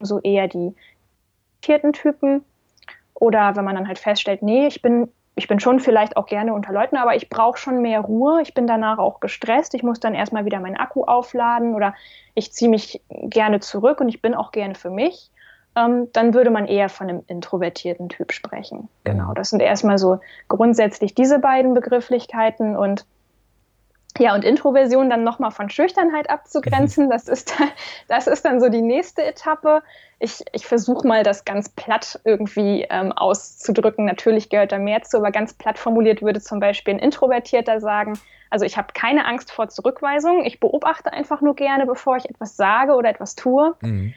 So 0.00 0.20
eher 0.20 0.48
die 0.48 0.74
vierten 1.62 1.92
Typen. 1.92 2.44
Oder 3.14 3.54
wenn 3.54 3.64
man 3.64 3.76
dann 3.76 3.86
halt 3.86 4.00
feststellt, 4.00 4.42
nee, 4.42 4.66
ich 4.66 4.82
bin, 4.82 5.08
ich 5.36 5.46
bin 5.46 5.60
schon 5.60 5.78
vielleicht 5.78 6.16
auch 6.16 6.26
gerne 6.26 6.52
unter 6.52 6.72
Leuten, 6.72 6.96
aber 6.96 7.14
ich 7.14 7.30
brauche 7.30 7.56
schon 7.56 7.80
mehr 7.80 8.00
Ruhe. 8.00 8.42
Ich 8.42 8.54
bin 8.54 8.66
danach 8.66 8.98
auch 8.98 9.20
gestresst. 9.20 9.74
Ich 9.74 9.84
muss 9.84 10.00
dann 10.00 10.14
erstmal 10.14 10.44
wieder 10.44 10.58
meinen 10.58 10.76
Akku 10.76 11.04
aufladen 11.04 11.74
oder 11.74 11.94
ich 12.34 12.52
ziehe 12.52 12.70
mich 12.70 13.00
gerne 13.08 13.60
zurück 13.60 14.00
und 14.00 14.08
ich 14.08 14.20
bin 14.20 14.34
auch 14.34 14.50
gerne 14.50 14.74
für 14.74 14.90
mich 14.90 15.30
ähm, 15.76 16.08
dann 16.12 16.34
würde 16.34 16.50
man 16.50 16.66
eher 16.66 16.88
von 16.88 17.08
einem 17.08 17.22
introvertierten 17.26 18.08
Typ 18.08 18.32
sprechen. 18.32 18.88
Genau, 19.04 19.32
das 19.34 19.50
sind 19.50 19.60
erstmal 19.60 19.98
so 19.98 20.20
grundsätzlich 20.48 21.14
diese 21.14 21.38
beiden 21.38 21.74
Begrifflichkeiten 21.74 22.76
und 22.76 23.06
ja, 24.18 24.32
und 24.32 24.44
Introversion 24.44 25.10
dann 25.10 25.24
nochmal 25.24 25.50
von 25.50 25.70
Schüchternheit 25.70 26.30
abzugrenzen, 26.30 27.10
das 27.10 27.26
ist, 27.26 27.56
das 28.06 28.28
ist 28.28 28.44
dann 28.44 28.60
so 28.60 28.68
die 28.68 28.80
nächste 28.80 29.24
Etappe. 29.24 29.82
Ich, 30.20 30.44
ich 30.52 30.66
versuche 30.66 31.06
mal, 31.06 31.24
das 31.24 31.44
ganz 31.44 31.68
platt 31.68 32.20
irgendwie 32.24 32.86
ähm, 32.90 33.10
auszudrücken. 33.10 34.04
Natürlich 34.04 34.50
gehört 34.50 34.70
da 34.70 34.78
mehr 34.78 35.02
zu, 35.02 35.16
aber 35.16 35.32
ganz 35.32 35.54
platt 35.54 35.78
formuliert 35.78 36.22
würde 36.22 36.40
zum 36.40 36.60
Beispiel 36.60 36.94
ein 36.94 37.00
Introvertierter 37.00 37.80
sagen, 37.80 38.16
also 38.50 38.64
ich 38.64 38.76
habe 38.76 38.88
keine 38.94 39.26
Angst 39.26 39.50
vor 39.50 39.68
Zurückweisung, 39.68 40.44
ich 40.44 40.60
beobachte 40.60 41.12
einfach 41.12 41.40
nur 41.40 41.56
gerne, 41.56 41.86
bevor 41.86 42.16
ich 42.16 42.30
etwas 42.30 42.56
sage 42.56 42.94
oder 42.94 43.10
etwas 43.10 43.34
tue. 43.34 43.74
Mhm. 43.80 44.14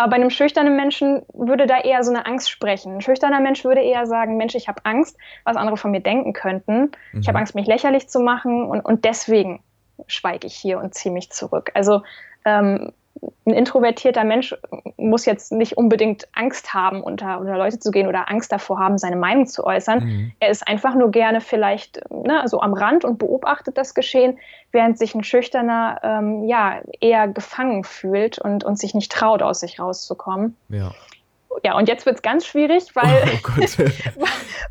Aber 0.00 0.12
bei 0.12 0.16
einem 0.16 0.30
schüchternen 0.30 0.76
Menschen 0.76 1.26
würde 1.34 1.66
da 1.66 1.78
eher 1.78 2.02
so 2.02 2.10
eine 2.10 2.24
Angst 2.24 2.50
sprechen. 2.50 2.94
Ein 2.94 3.00
schüchterner 3.02 3.38
Mensch 3.38 3.64
würde 3.64 3.82
eher 3.82 4.06
sagen, 4.06 4.38
Mensch, 4.38 4.54
ich 4.54 4.66
habe 4.66 4.80
Angst, 4.86 5.18
was 5.44 5.58
andere 5.58 5.76
von 5.76 5.90
mir 5.90 6.00
denken 6.00 6.32
könnten. 6.32 6.92
Mhm. 7.12 7.20
Ich 7.20 7.28
habe 7.28 7.36
Angst, 7.36 7.54
mich 7.54 7.66
lächerlich 7.66 8.08
zu 8.08 8.18
machen 8.18 8.64
und, 8.64 8.80
und 8.80 9.04
deswegen 9.04 9.62
schweige 10.06 10.46
ich 10.46 10.54
hier 10.56 10.78
und 10.78 10.94
ziehe 10.94 11.12
mich 11.12 11.30
zurück. 11.30 11.70
Also 11.74 12.00
ähm, 12.46 12.92
ein 13.44 13.52
introvertierter 13.52 14.24
Mensch 14.24 14.54
muss 14.96 15.26
jetzt 15.26 15.52
nicht 15.52 15.76
unbedingt 15.76 16.28
Angst 16.32 16.72
haben, 16.72 17.02
unter, 17.02 17.40
unter 17.40 17.56
Leute 17.56 17.78
zu 17.78 17.90
gehen 17.90 18.06
oder 18.06 18.30
Angst 18.30 18.52
davor 18.52 18.78
haben, 18.78 18.98
seine 18.98 19.16
Meinung 19.16 19.46
zu 19.46 19.64
äußern. 19.64 20.04
Mhm. 20.04 20.32
Er 20.40 20.50
ist 20.50 20.66
einfach 20.66 20.94
nur 20.94 21.10
gerne 21.10 21.40
vielleicht 21.40 22.00
ne, 22.10 22.42
so 22.46 22.60
am 22.60 22.72
Rand 22.72 23.04
und 23.04 23.18
beobachtet 23.18 23.76
das 23.76 23.94
Geschehen, 23.94 24.38
während 24.72 24.98
sich 24.98 25.14
ein 25.14 25.24
Schüchterner 25.24 26.00
ähm, 26.02 26.44
ja 26.44 26.80
eher 27.00 27.28
gefangen 27.28 27.84
fühlt 27.84 28.38
und, 28.38 28.64
und 28.64 28.78
sich 28.78 28.94
nicht 28.94 29.10
traut, 29.10 29.42
aus 29.42 29.60
sich 29.60 29.80
rauszukommen. 29.80 30.56
Ja 30.68 30.92
ja, 31.64 31.76
und 31.76 31.88
jetzt 31.88 32.06
wird 32.06 32.16
es 32.16 32.22
ganz 32.22 32.46
schwierig, 32.46 32.94
weil, 32.94 33.40
oh 33.44 34.20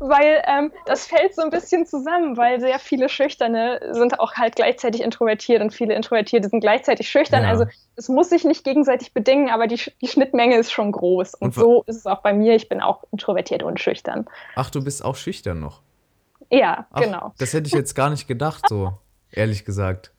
weil 0.00 0.42
ähm, 0.46 0.72
das 0.86 1.06
fällt 1.06 1.34
so 1.34 1.42
ein 1.42 1.50
bisschen 1.50 1.86
zusammen, 1.86 2.36
weil 2.36 2.60
sehr 2.60 2.78
viele 2.78 3.08
Schüchterne 3.08 3.80
sind 3.92 4.18
auch 4.18 4.34
halt 4.34 4.56
gleichzeitig 4.56 5.02
introvertiert 5.02 5.60
und 5.62 5.72
viele 5.72 5.94
Introvertierte 5.94 6.48
sind 6.48 6.60
gleichzeitig 6.60 7.08
schüchtern. 7.08 7.42
Ja. 7.42 7.50
Also 7.50 7.66
es 7.96 8.08
muss 8.08 8.30
sich 8.30 8.44
nicht 8.44 8.64
gegenseitig 8.64 9.12
bedingen, 9.12 9.50
aber 9.50 9.66
die, 9.66 9.80
die 10.00 10.08
Schnittmenge 10.08 10.56
ist 10.56 10.72
schon 10.72 10.92
groß. 10.92 11.34
Und, 11.34 11.48
und 11.48 11.54
so 11.54 11.84
ist 11.86 11.96
es 11.96 12.06
auch 12.06 12.22
bei 12.22 12.32
mir. 12.32 12.54
Ich 12.54 12.68
bin 12.68 12.80
auch 12.80 13.04
introvertiert 13.12 13.62
und 13.62 13.78
schüchtern. 13.78 14.26
Ach, 14.54 14.70
du 14.70 14.82
bist 14.82 15.04
auch 15.04 15.16
schüchtern 15.16 15.60
noch? 15.60 15.82
Ja, 16.50 16.86
Ach, 16.90 17.00
genau. 17.00 17.34
Das 17.38 17.52
hätte 17.52 17.68
ich 17.68 17.74
jetzt 17.74 17.94
gar 17.94 18.10
nicht 18.10 18.26
gedacht, 18.26 18.64
so 18.68 18.92
ehrlich 19.30 19.64
gesagt. 19.64 20.12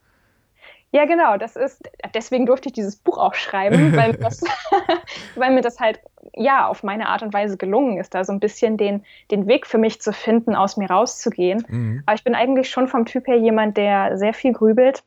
Ja, 0.92 1.06
genau. 1.06 1.38
Das 1.38 1.56
ist, 1.56 1.90
deswegen 2.14 2.46
durfte 2.46 2.68
ich 2.68 2.74
dieses 2.74 2.98
Buch 2.98 3.18
auch 3.18 3.34
schreiben, 3.34 3.96
weil, 3.96 4.14
das, 4.14 4.44
weil 5.36 5.52
mir 5.52 5.62
das 5.62 5.80
halt, 5.80 6.00
ja, 6.34 6.68
auf 6.68 6.84
meine 6.84 7.08
Art 7.08 7.24
und 7.24 7.34
Weise 7.34 7.58
gelungen 7.58 7.98
ist, 7.98 8.14
da 8.14 8.24
so 8.24 8.34
ein 8.34 8.40
bisschen 8.40 8.78
den, 8.78 9.04
den 9.32 9.48
Weg 9.48 9.68
für 9.68 9.78
mich 9.78 10.02
zu 10.02 10.12
finden, 10.12 10.56
aus 10.56 10.78
mir 10.78 10.90
rauszugehen. 10.90 11.66
Mhm. 11.68 12.04
Aber 12.06 12.16
ich 12.16 12.24
bin 12.24 12.36
eigentlich 12.36 12.70
schon 12.70 12.88
vom 12.88 13.06
Typ 13.06 13.28
her 13.28 13.38
jemand, 13.38 13.78
der 13.78 14.18
sehr 14.18 14.34
viel 14.34 14.52
grübelt, 14.52 15.04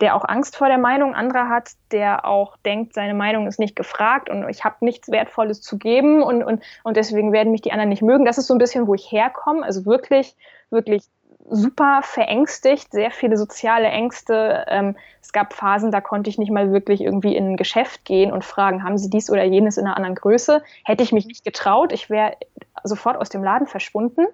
der 0.00 0.16
auch 0.16 0.24
Angst 0.24 0.56
vor 0.56 0.68
der 0.68 0.78
Meinung 0.78 1.14
anderer 1.14 1.48
hat, 1.48 1.72
der 1.92 2.24
auch 2.24 2.56
denkt, 2.58 2.94
seine 2.94 3.14
Meinung 3.14 3.46
ist 3.46 3.58
nicht 3.58 3.76
gefragt 3.76 4.30
und 4.30 4.48
ich 4.48 4.64
habe 4.64 4.76
nichts 4.80 5.08
Wertvolles 5.10 5.60
zu 5.60 5.78
geben 5.78 6.22
und, 6.22 6.42
und, 6.42 6.62
und 6.84 6.96
deswegen 6.96 7.32
werden 7.32 7.50
mich 7.50 7.62
die 7.62 7.72
anderen 7.72 7.88
nicht 7.88 8.02
mögen. 8.02 8.24
Das 8.24 8.38
ist 8.38 8.46
so 8.46 8.54
ein 8.54 8.58
bisschen, 8.58 8.86
wo 8.86 8.94
ich 8.94 9.10
herkomme. 9.10 9.64
Also 9.64 9.86
wirklich, 9.86 10.36
wirklich 10.70 11.04
super 11.50 12.00
verängstigt, 12.02 12.92
sehr 12.92 13.10
viele 13.10 13.36
soziale 13.36 13.88
Ängste. 13.88 14.64
Ähm, 14.68 14.96
es 15.22 15.32
gab 15.32 15.52
Phasen, 15.52 15.90
da 15.90 16.00
konnte 16.00 16.30
ich 16.30 16.38
nicht 16.38 16.50
mal 16.50 16.72
wirklich 16.72 17.00
irgendwie 17.00 17.36
in 17.36 17.52
ein 17.52 17.56
Geschäft 17.56 18.04
gehen 18.04 18.32
und 18.32 18.44
fragen, 18.44 18.84
haben 18.84 18.98
Sie 18.98 19.10
dies 19.10 19.30
oder 19.30 19.44
jenes 19.44 19.76
in 19.76 19.86
einer 19.86 19.96
anderen 19.96 20.14
Größe? 20.14 20.62
Hätte 20.84 21.02
ich 21.02 21.12
mich 21.12 21.26
nicht 21.26 21.44
getraut, 21.44 21.92
ich 21.92 22.10
wäre 22.10 22.36
sofort 22.84 23.16
aus 23.16 23.28
dem 23.28 23.42
Laden 23.42 23.66
verschwunden. 23.66 24.26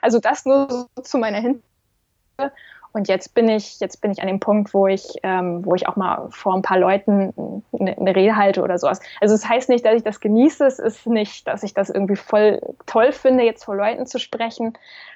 Also 0.00 0.18
das 0.18 0.44
nur 0.44 0.68
so 0.68 1.02
zu 1.02 1.18
meiner 1.18 1.38
Hintergrund. 1.38 1.62
Und 2.92 3.08
jetzt 3.08 3.34
bin 3.34 3.48
ich, 3.48 3.80
jetzt 3.80 4.00
bin 4.00 4.10
ich 4.10 4.20
an 4.20 4.28
dem 4.28 4.40
Punkt, 4.40 4.74
wo 4.74 4.86
ich, 4.86 5.14
ähm, 5.22 5.64
wo 5.64 5.74
ich 5.74 5.88
auch 5.88 5.96
mal 5.96 6.28
vor 6.30 6.54
ein 6.54 6.62
paar 6.62 6.78
Leuten 6.78 7.62
eine, 7.72 7.96
eine 7.96 8.14
Rede 8.14 8.36
halte 8.36 8.62
oder 8.62 8.78
sowas. 8.78 9.00
Also 9.20 9.34
es 9.34 9.42
das 9.42 9.50
heißt 9.50 9.68
nicht, 9.68 9.84
dass 9.84 9.94
ich 9.94 10.02
das 10.02 10.20
genieße, 10.20 10.66
es 10.66 10.78
ist 10.78 11.06
nicht, 11.06 11.46
dass 11.48 11.62
ich 11.62 11.74
das 11.74 11.88
irgendwie 11.90 12.16
voll 12.16 12.60
toll 12.86 13.12
finde, 13.12 13.44
jetzt 13.44 13.64
vor 13.64 13.76
Leuten 13.76 14.06
zu 14.06 14.18
sprechen, 14.18 14.74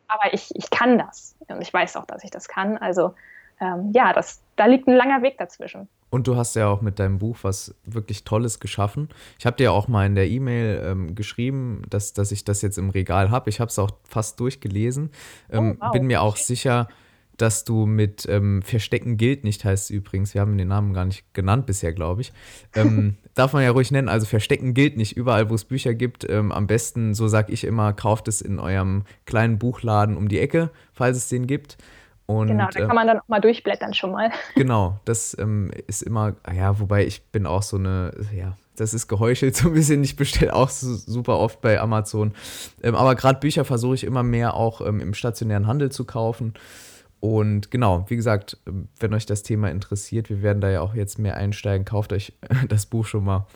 aber 0.09 0.33
ich, 0.33 0.55
ich 0.55 0.71
kann 0.71 0.99
das. 0.99 1.37
Und 1.49 1.61
ich 1.61 1.73
weiß 1.73 1.97
auch, 1.97 2.07
dass 2.07 2.25
ich 2.25 2.31
das 2.31 2.49
kann. 2.49 2.79
Also 2.79 3.15
ähm, 3.61 3.93
ja, 3.95 4.13
das, 4.13 4.43
da 4.57 4.67
liegt 4.67 4.87
ein 4.87 4.95
langer 4.95 5.23
Weg 5.23 5.39
dazwischen. 5.39 5.89
Und 6.09 6.27
du 6.29 6.37
hast 6.37 6.55
ja 6.55 6.69
auch 6.69 6.83
mit 6.83 6.99
deinem 6.99 7.19
Buch 7.19 7.39
was 7.43 7.75
wirklich 7.85 8.25
Tolles 8.25 8.61
geschaffen. 8.61 9.09
Ich 9.39 9.47
habe 9.47 9.57
dir 9.57 9.73
auch 9.73 9.89
mal 9.89 10.07
in 10.07 10.15
der 10.15 10.29
E-Mail 10.29 10.83
ähm, 10.85 11.15
geschrieben, 11.15 11.83
dass, 11.91 12.13
dass 12.13 12.33
ich 12.33 12.45
das 12.45 12.63
jetzt 12.63 12.79
im 12.79 12.91
Regal 12.91 13.31
habe. 13.31 13.51
Ich 13.51 13.61
habe 13.61 13.69
es 13.69 13.79
auch 13.79 13.91
fast 14.09 14.39
durchgelesen. 14.41 15.11
Ähm, 15.51 15.79
oh, 15.81 15.85
wow. 15.85 15.93
Bin 15.93 16.07
mir 16.07 16.23
auch 16.23 16.37
sicher, 16.37 16.89
dass 17.37 17.65
du 17.65 17.87
mit 17.87 18.27
ähm, 18.29 18.63
Verstecken 18.63 19.17
gilt 19.17 19.45
nicht, 19.45 19.65
heißt 19.65 19.85
es 19.85 19.91
übrigens, 19.91 20.35
wir 20.35 20.41
haben 20.41 20.57
den 20.57 20.69
Namen 20.69 20.93
gar 20.93 21.05
nicht 21.05 21.35
genannt 21.35 21.67
bisher, 21.67 21.93
glaube 21.93 22.23
ich. 22.23 22.33
Ähm, 22.75 23.17
darf 23.35 23.53
man 23.53 23.63
ja 23.63 23.71
ruhig 23.71 23.91
nennen. 23.91 24.09
Also 24.09 24.27
Verstecken 24.27 24.75
gilt 24.75 24.97
nicht 24.97 25.17
überall, 25.17 25.51
wo 25.51 25.55
es 25.55 25.65
Bücher 25.65 25.95
gibt. 25.95 26.29
Ähm, 26.29 26.53
am 26.53 26.67
besten, 26.67 27.15
so 27.15 27.29
sage 27.29 27.53
ich 27.53 27.65
immer, 27.65 27.93
kauft 27.93 28.29
es 28.29 28.41
in 28.41 28.59
eurem 28.59 29.05
kleinen 29.25 29.59
Buchladen 29.59 30.17
um 30.17 30.29
die 30.29 30.41
Ecke, 30.41 30.71
falls 30.93 31.17
es 31.17 31.29
den 31.29 31.47
gibt. 31.47 31.77
Und, 32.27 32.49
genau, 32.49 32.69
da 32.73 32.87
kann 32.87 32.97
man 32.97 33.07
dann 33.07 33.21
auch 33.21 33.29
mal 33.29 33.41
durchblättern 33.41 33.95
schon 33.95 34.11
mal. 34.11 34.31
Genau, 34.57 34.99
das 35.05 35.37
ähm, 35.39 35.71
ist 35.87 36.03
immer, 36.03 36.35
ja, 36.53 36.81
wobei 36.81 37.07
ich 37.07 37.23
bin 37.27 37.47
auch 37.47 37.63
so 37.63 37.77
eine, 37.77 38.13
ja, 38.35 38.57
das 38.75 38.95
ist 38.95 39.09
geheuchelt 39.09 39.57
so 39.57 39.69
ein 39.69 39.75
bisschen. 39.75 40.03
Ich 40.03 40.17
bestelle 40.17 40.55
auch 40.55 40.69
so, 40.69 40.95
super 40.95 41.39
oft 41.39 41.61
bei 41.61 41.81
Amazon. 41.81 42.35
Ähm, 42.83 42.95
aber 42.95 43.15
gerade 43.15 43.39
Bücher 43.39 43.65
versuche 43.65 43.95
ich 43.95 44.05
immer 44.05 44.23
mehr 44.23 44.55
auch 44.55 44.81
ähm, 44.81 45.01
im 45.01 45.15
stationären 45.15 45.67
Handel 45.67 45.91
zu 45.91 46.05
kaufen. 46.05 46.55
Und 47.21 47.71
genau, 47.71 48.05
wie 48.09 48.17
gesagt, 48.17 48.59
wenn 48.99 49.15
euch 49.15 49.27
das 49.27 49.43
Thema 49.43 49.71
interessiert, 49.71 50.29
wir 50.29 50.43
werden 50.43 50.61
da 50.61 50.71
ja 50.71 50.81
auch 50.81 50.95
jetzt 50.95 51.19
mehr 51.19 51.37
einsteigen, 51.37 51.85
kauft 51.85 52.13
euch 52.13 52.35
das 52.69 52.87
Buch 52.87 53.07
schon 53.07 53.25
mal 53.25 53.47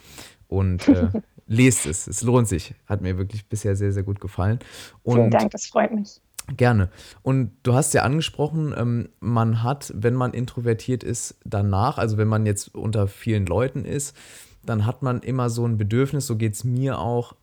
und 0.47 0.87
äh, 0.87 1.09
lest 1.47 1.85
es. 1.85 2.07
Es 2.07 2.21
lohnt 2.23 2.47
sich. 2.47 2.73
Hat 2.87 3.01
mir 3.01 3.17
wirklich 3.17 3.47
bisher 3.47 3.75
sehr, 3.75 3.91
sehr 3.91 4.03
gut 4.03 4.19
gefallen. 4.19 4.59
Und 5.03 5.17
Vielen 5.17 5.31
Dank, 5.31 5.51
das 5.51 5.67
freut 5.67 5.93
mich. 5.93 6.21
Gerne. 6.57 6.89
Und 7.21 7.51
du 7.63 7.73
hast 7.73 7.93
ja 7.93 8.01
angesprochen, 8.03 8.73
ähm, 8.75 9.09
man 9.19 9.63
hat, 9.63 9.93
wenn 9.95 10.15
man 10.15 10.33
introvertiert 10.33 11.03
ist, 11.03 11.35
danach, 11.45 11.97
also 11.97 12.17
wenn 12.17 12.27
man 12.27 12.45
jetzt 12.45 12.73
unter 12.73 13.07
vielen 13.07 13.45
Leuten 13.45 13.85
ist, 13.85 14.15
dann 14.63 14.85
hat 14.85 15.01
man 15.01 15.21
immer 15.21 15.49
so 15.49 15.65
ein 15.65 15.77
Bedürfnis, 15.77 16.27
so 16.27 16.35
geht 16.35 16.53
es 16.53 16.63
mir 16.63 16.99
auch, 16.99 17.35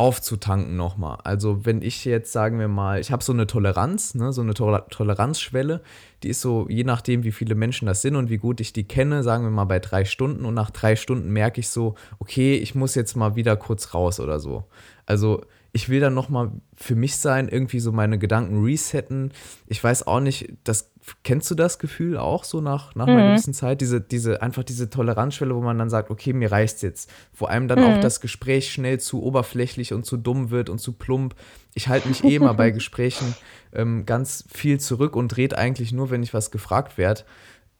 aufzutanken 0.00 0.78
nochmal. 0.78 1.18
Also 1.24 1.66
wenn 1.66 1.82
ich 1.82 2.06
jetzt, 2.06 2.32
sagen 2.32 2.58
wir 2.58 2.68
mal, 2.68 3.00
ich 3.00 3.12
habe 3.12 3.22
so 3.22 3.34
eine 3.34 3.46
Toleranz, 3.46 4.14
ne, 4.14 4.32
so 4.32 4.40
eine 4.40 4.54
Toler 4.54 4.88
Toleranzschwelle, 4.88 5.82
die 6.22 6.30
ist 6.30 6.40
so, 6.40 6.66
je 6.70 6.84
nachdem, 6.84 7.22
wie 7.22 7.32
viele 7.32 7.54
Menschen 7.54 7.84
das 7.84 8.00
sind 8.00 8.16
und 8.16 8.30
wie 8.30 8.38
gut 8.38 8.62
ich 8.62 8.72
die 8.72 8.84
kenne, 8.84 9.22
sagen 9.22 9.44
wir 9.44 9.50
mal 9.50 9.66
bei 9.66 9.78
drei 9.78 10.06
Stunden 10.06 10.46
und 10.46 10.54
nach 10.54 10.70
drei 10.70 10.96
Stunden 10.96 11.28
merke 11.30 11.60
ich 11.60 11.68
so, 11.68 11.96
okay, 12.18 12.54
ich 12.56 12.74
muss 12.74 12.94
jetzt 12.94 13.14
mal 13.14 13.36
wieder 13.36 13.56
kurz 13.56 13.92
raus 13.92 14.20
oder 14.20 14.40
so. 14.40 14.64
Also 15.04 15.42
ich 15.72 15.90
will 15.90 16.00
dann 16.00 16.14
nochmal 16.14 16.50
für 16.74 16.94
mich 16.94 17.18
sein, 17.18 17.50
irgendwie 17.50 17.80
so 17.80 17.92
meine 17.92 18.18
Gedanken 18.18 18.64
resetten. 18.64 19.32
Ich 19.66 19.84
weiß 19.84 20.06
auch 20.06 20.20
nicht, 20.20 20.54
das 20.64 20.89
kennst 21.22 21.50
du 21.50 21.54
das 21.54 21.78
Gefühl 21.78 22.16
auch 22.16 22.44
so 22.44 22.60
nach, 22.60 22.94
nach 22.94 23.06
mhm. 23.06 23.12
einer 23.12 23.30
gewissen 23.30 23.54
Zeit? 23.54 23.80
Diese, 23.80 24.00
diese, 24.00 24.42
einfach 24.42 24.64
diese 24.64 24.90
Toleranzschwelle, 24.90 25.54
wo 25.54 25.60
man 25.60 25.78
dann 25.78 25.90
sagt, 25.90 26.10
okay, 26.10 26.32
mir 26.32 26.52
reicht's 26.52 26.82
jetzt. 26.82 27.10
Vor 27.32 27.50
allem 27.50 27.68
dann 27.68 27.80
mhm. 27.80 27.86
auch 27.86 28.00
das 28.00 28.20
Gespräch 28.20 28.72
schnell 28.72 29.00
zu 29.00 29.22
oberflächlich 29.22 29.92
und 29.92 30.04
zu 30.04 30.16
dumm 30.16 30.50
wird 30.50 30.68
und 30.68 30.78
zu 30.78 30.92
plump. 30.92 31.34
Ich 31.74 31.88
halte 31.88 32.08
mich 32.08 32.24
eh 32.24 32.36
immer 32.36 32.54
bei 32.54 32.70
Gesprächen 32.70 33.34
ähm, 33.72 34.04
ganz 34.06 34.44
viel 34.52 34.78
zurück 34.80 35.16
und 35.16 35.28
dreht 35.28 35.54
eigentlich 35.54 35.92
nur, 35.92 36.10
wenn 36.10 36.22
ich 36.22 36.34
was 36.34 36.50
gefragt 36.50 36.98
werde. 36.98 37.22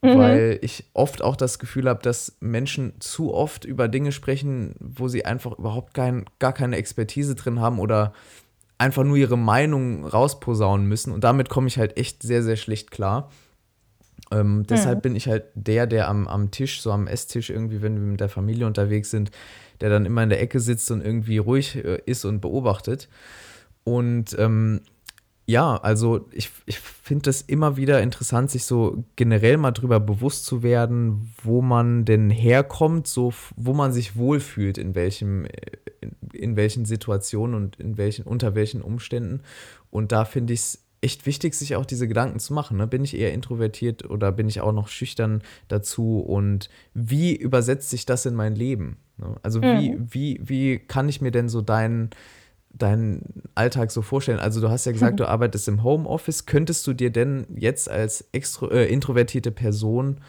Mhm. 0.02 0.18
Weil 0.18 0.58
ich 0.62 0.84
oft 0.94 1.22
auch 1.22 1.36
das 1.36 1.58
Gefühl 1.58 1.88
habe, 1.88 2.02
dass 2.02 2.36
Menschen 2.40 2.94
zu 3.00 3.34
oft 3.34 3.66
über 3.66 3.86
Dinge 3.86 4.12
sprechen, 4.12 4.74
wo 4.80 5.08
sie 5.08 5.26
einfach 5.26 5.58
überhaupt 5.58 5.92
kein, 5.92 6.24
gar 6.38 6.54
keine 6.54 6.76
Expertise 6.76 7.34
drin 7.34 7.60
haben 7.60 7.78
oder 7.78 8.14
einfach 8.80 9.04
nur 9.04 9.18
ihre 9.18 9.36
Meinung 9.36 10.06
rausposaunen 10.06 10.86
müssen. 10.86 11.12
Und 11.12 11.22
damit 11.22 11.50
komme 11.50 11.68
ich 11.68 11.78
halt 11.78 11.98
echt 11.98 12.22
sehr, 12.22 12.42
sehr 12.42 12.56
schlecht 12.56 12.90
klar. 12.90 13.30
Ähm, 14.32 14.64
deshalb 14.66 14.98
mhm. 14.98 15.02
bin 15.02 15.16
ich 15.16 15.28
halt 15.28 15.44
der, 15.54 15.86
der 15.86 16.08
am, 16.08 16.26
am 16.26 16.50
Tisch, 16.50 16.80
so 16.80 16.90
am 16.90 17.06
Esstisch 17.06 17.50
irgendwie, 17.50 17.82
wenn 17.82 17.96
wir 17.96 18.06
mit 18.06 18.20
der 18.20 18.30
Familie 18.30 18.66
unterwegs 18.66 19.10
sind, 19.10 19.30
der 19.82 19.90
dann 19.90 20.06
immer 20.06 20.22
in 20.22 20.30
der 20.30 20.40
Ecke 20.40 20.60
sitzt 20.60 20.90
und 20.90 21.04
irgendwie 21.04 21.36
ruhig 21.36 21.76
äh, 21.76 22.00
ist 22.06 22.24
und 22.24 22.40
beobachtet. 22.40 23.08
Und 23.84 24.34
ähm, 24.38 24.80
ja, 25.50 25.76
also 25.76 26.28
ich, 26.30 26.50
ich 26.66 26.78
finde 26.78 27.24
das 27.24 27.42
immer 27.42 27.76
wieder 27.76 28.00
interessant, 28.00 28.52
sich 28.52 28.64
so 28.64 29.04
generell 29.16 29.56
mal 29.56 29.72
drüber 29.72 29.98
bewusst 29.98 30.44
zu 30.46 30.62
werden, 30.62 31.32
wo 31.42 31.60
man 31.60 32.04
denn 32.04 32.30
herkommt, 32.30 33.08
so 33.08 33.32
wo 33.56 33.74
man 33.74 33.92
sich 33.92 34.16
wohlfühlt, 34.16 34.78
in 34.78 34.94
welchem, 34.94 35.46
in, 36.00 36.12
in 36.32 36.56
welchen 36.56 36.84
Situationen 36.84 37.56
und 37.56 37.80
in 37.80 37.98
welchen, 37.98 38.24
unter 38.24 38.54
welchen 38.54 38.80
Umständen. 38.80 39.40
Und 39.90 40.12
da 40.12 40.24
finde 40.24 40.52
ich 40.52 40.60
es 40.60 40.84
echt 41.00 41.26
wichtig, 41.26 41.54
sich 41.54 41.74
auch 41.74 41.86
diese 41.86 42.06
Gedanken 42.06 42.38
zu 42.38 42.54
machen. 42.54 42.76
Ne? 42.76 42.86
Bin 42.86 43.02
ich 43.02 43.16
eher 43.16 43.32
introvertiert 43.32 44.08
oder 44.08 44.30
bin 44.30 44.48
ich 44.48 44.60
auch 44.60 44.72
noch 44.72 44.86
schüchtern 44.86 45.42
dazu? 45.66 46.20
Und 46.20 46.70
wie 46.94 47.34
übersetzt 47.34 47.90
sich 47.90 48.06
das 48.06 48.24
in 48.24 48.36
mein 48.36 48.54
Leben? 48.54 48.98
Ne? 49.16 49.34
Also 49.42 49.58
mhm. 49.58 49.64
wie, 49.64 49.96
wie, 49.98 50.40
wie 50.44 50.78
kann 50.78 51.08
ich 51.08 51.20
mir 51.20 51.32
denn 51.32 51.48
so 51.48 51.60
deinen 51.60 52.10
deinen 52.72 53.42
Alltag 53.54 53.90
so 53.90 54.02
vorstellen? 54.02 54.38
Also 54.38 54.60
du 54.60 54.70
hast 54.70 54.86
ja 54.86 54.92
gesagt, 54.92 55.20
du 55.20 55.28
arbeitest 55.28 55.68
im 55.68 55.82
Homeoffice. 55.82 56.46
Könntest 56.46 56.86
du 56.86 56.92
dir 56.92 57.10
denn 57.10 57.46
jetzt 57.54 57.90
als 57.90 58.28
extro, 58.32 58.70
äh, 58.70 58.86
introvertierte 58.86 59.50
Person 59.50 60.20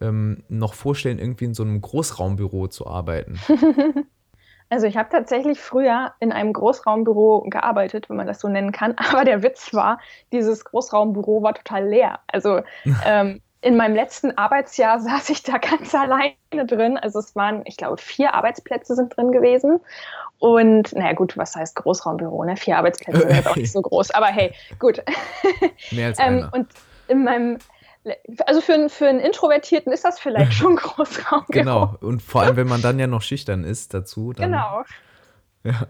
ähm, 0.00 0.42
noch 0.48 0.74
vorstellen, 0.74 1.18
irgendwie 1.18 1.46
in 1.46 1.54
so 1.54 1.62
einem 1.62 1.80
Großraumbüro 1.80 2.68
zu 2.68 2.86
arbeiten? 2.86 3.38
Also 4.70 4.86
ich 4.86 4.96
habe 4.96 5.08
tatsächlich 5.08 5.60
früher 5.60 6.12
in 6.20 6.30
einem 6.30 6.52
Großraumbüro 6.52 7.46
gearbeitet, 7.48 8.10
wenn 8.10 8.16
man 8.16 8.26
das 8.26 8.40
so 8.40 8.48
nennen 8.48 8.72
kann. 8.72 8.94
Aber 8.96 9.24
der 9.24 9.42
Witz 9.42 9.72
war, 9.72 9.98
dieses 10.32 10.64
Großraumbüro 10.64 11.42
war 11.42 11.54
total 11.54 11.88
leer. 11.88 12.20
Also 12.26 12.60
ähm, 13.06 13.40
in 13.68 13.76
meinem 13.76 13.94
letzten 13.94 14.36
Arbeitsjahr 14.36 14.98
saß 15.00 15.28
ich 15.28 15.42
da 15.42 15.58
ganz 15.58 15.94
alleine 15.94 16.34
drin. 16.66 16.96
Also 16.96 17.18
es 17.18 17.36
waren, 17.36 17.62
ich 17.66 17.76
glaube, 17.76 17.98
vier 17.98 18.34
Arbeitsplätze 18.34 18.94
sind 18.96 19.14
drin 19.16 19.30
gewesen. 19.30 19.78
Und 20.38 20.94
naja, 20.94 21.12
gut, 21.12 21.36
was 21.36 21.54
heißt 21.54 21.76
Großraumbüro? 21.76 22.44
Ne? 22.44 22.56
Vier 22.56 22.78
Arbeitsplätze 22.78 23.28
sind 23.28 23.46
auch 23.46 23.56
nicht 23.56 23.72
so 23.72 23.82
groß, 23.82 24.12
aber 24.12 24.26
hey, 24.26 24.54
gut. 24.78 25.02
Mehr 25.90 26.08
als 26.08 26.18
ähm, 26.18 26.48
und 26.52 26.68
in 27.08 27.24
meinem 27.24 27.58
also 28.46 28.62
für, 28.62 28.88
für 28.88 29.06
einen 29.06 29.20
Introvertierten 29.20 29.92
ist 29.92 30.04
das 30.04 30.18
vielleicht 30.18 30.54
schon 30.54 30.76
Großraumbüro. 30.76 31.44
Genau, 31.48 31.94
und 32.00 32.22
vor 32.22 32.42
allem, 32.42 32.56
wenn 32.56 32.68
man 32.68 32.80
dann 32.80 32.98
ja 32.98 33.06
noch 33.06 33.20
schüchtern 33.20 33.64
ist 33.64 33.92
dazu. 33.92 34.32
Genau. 34.34 34.84
Ja. 35.64 35.88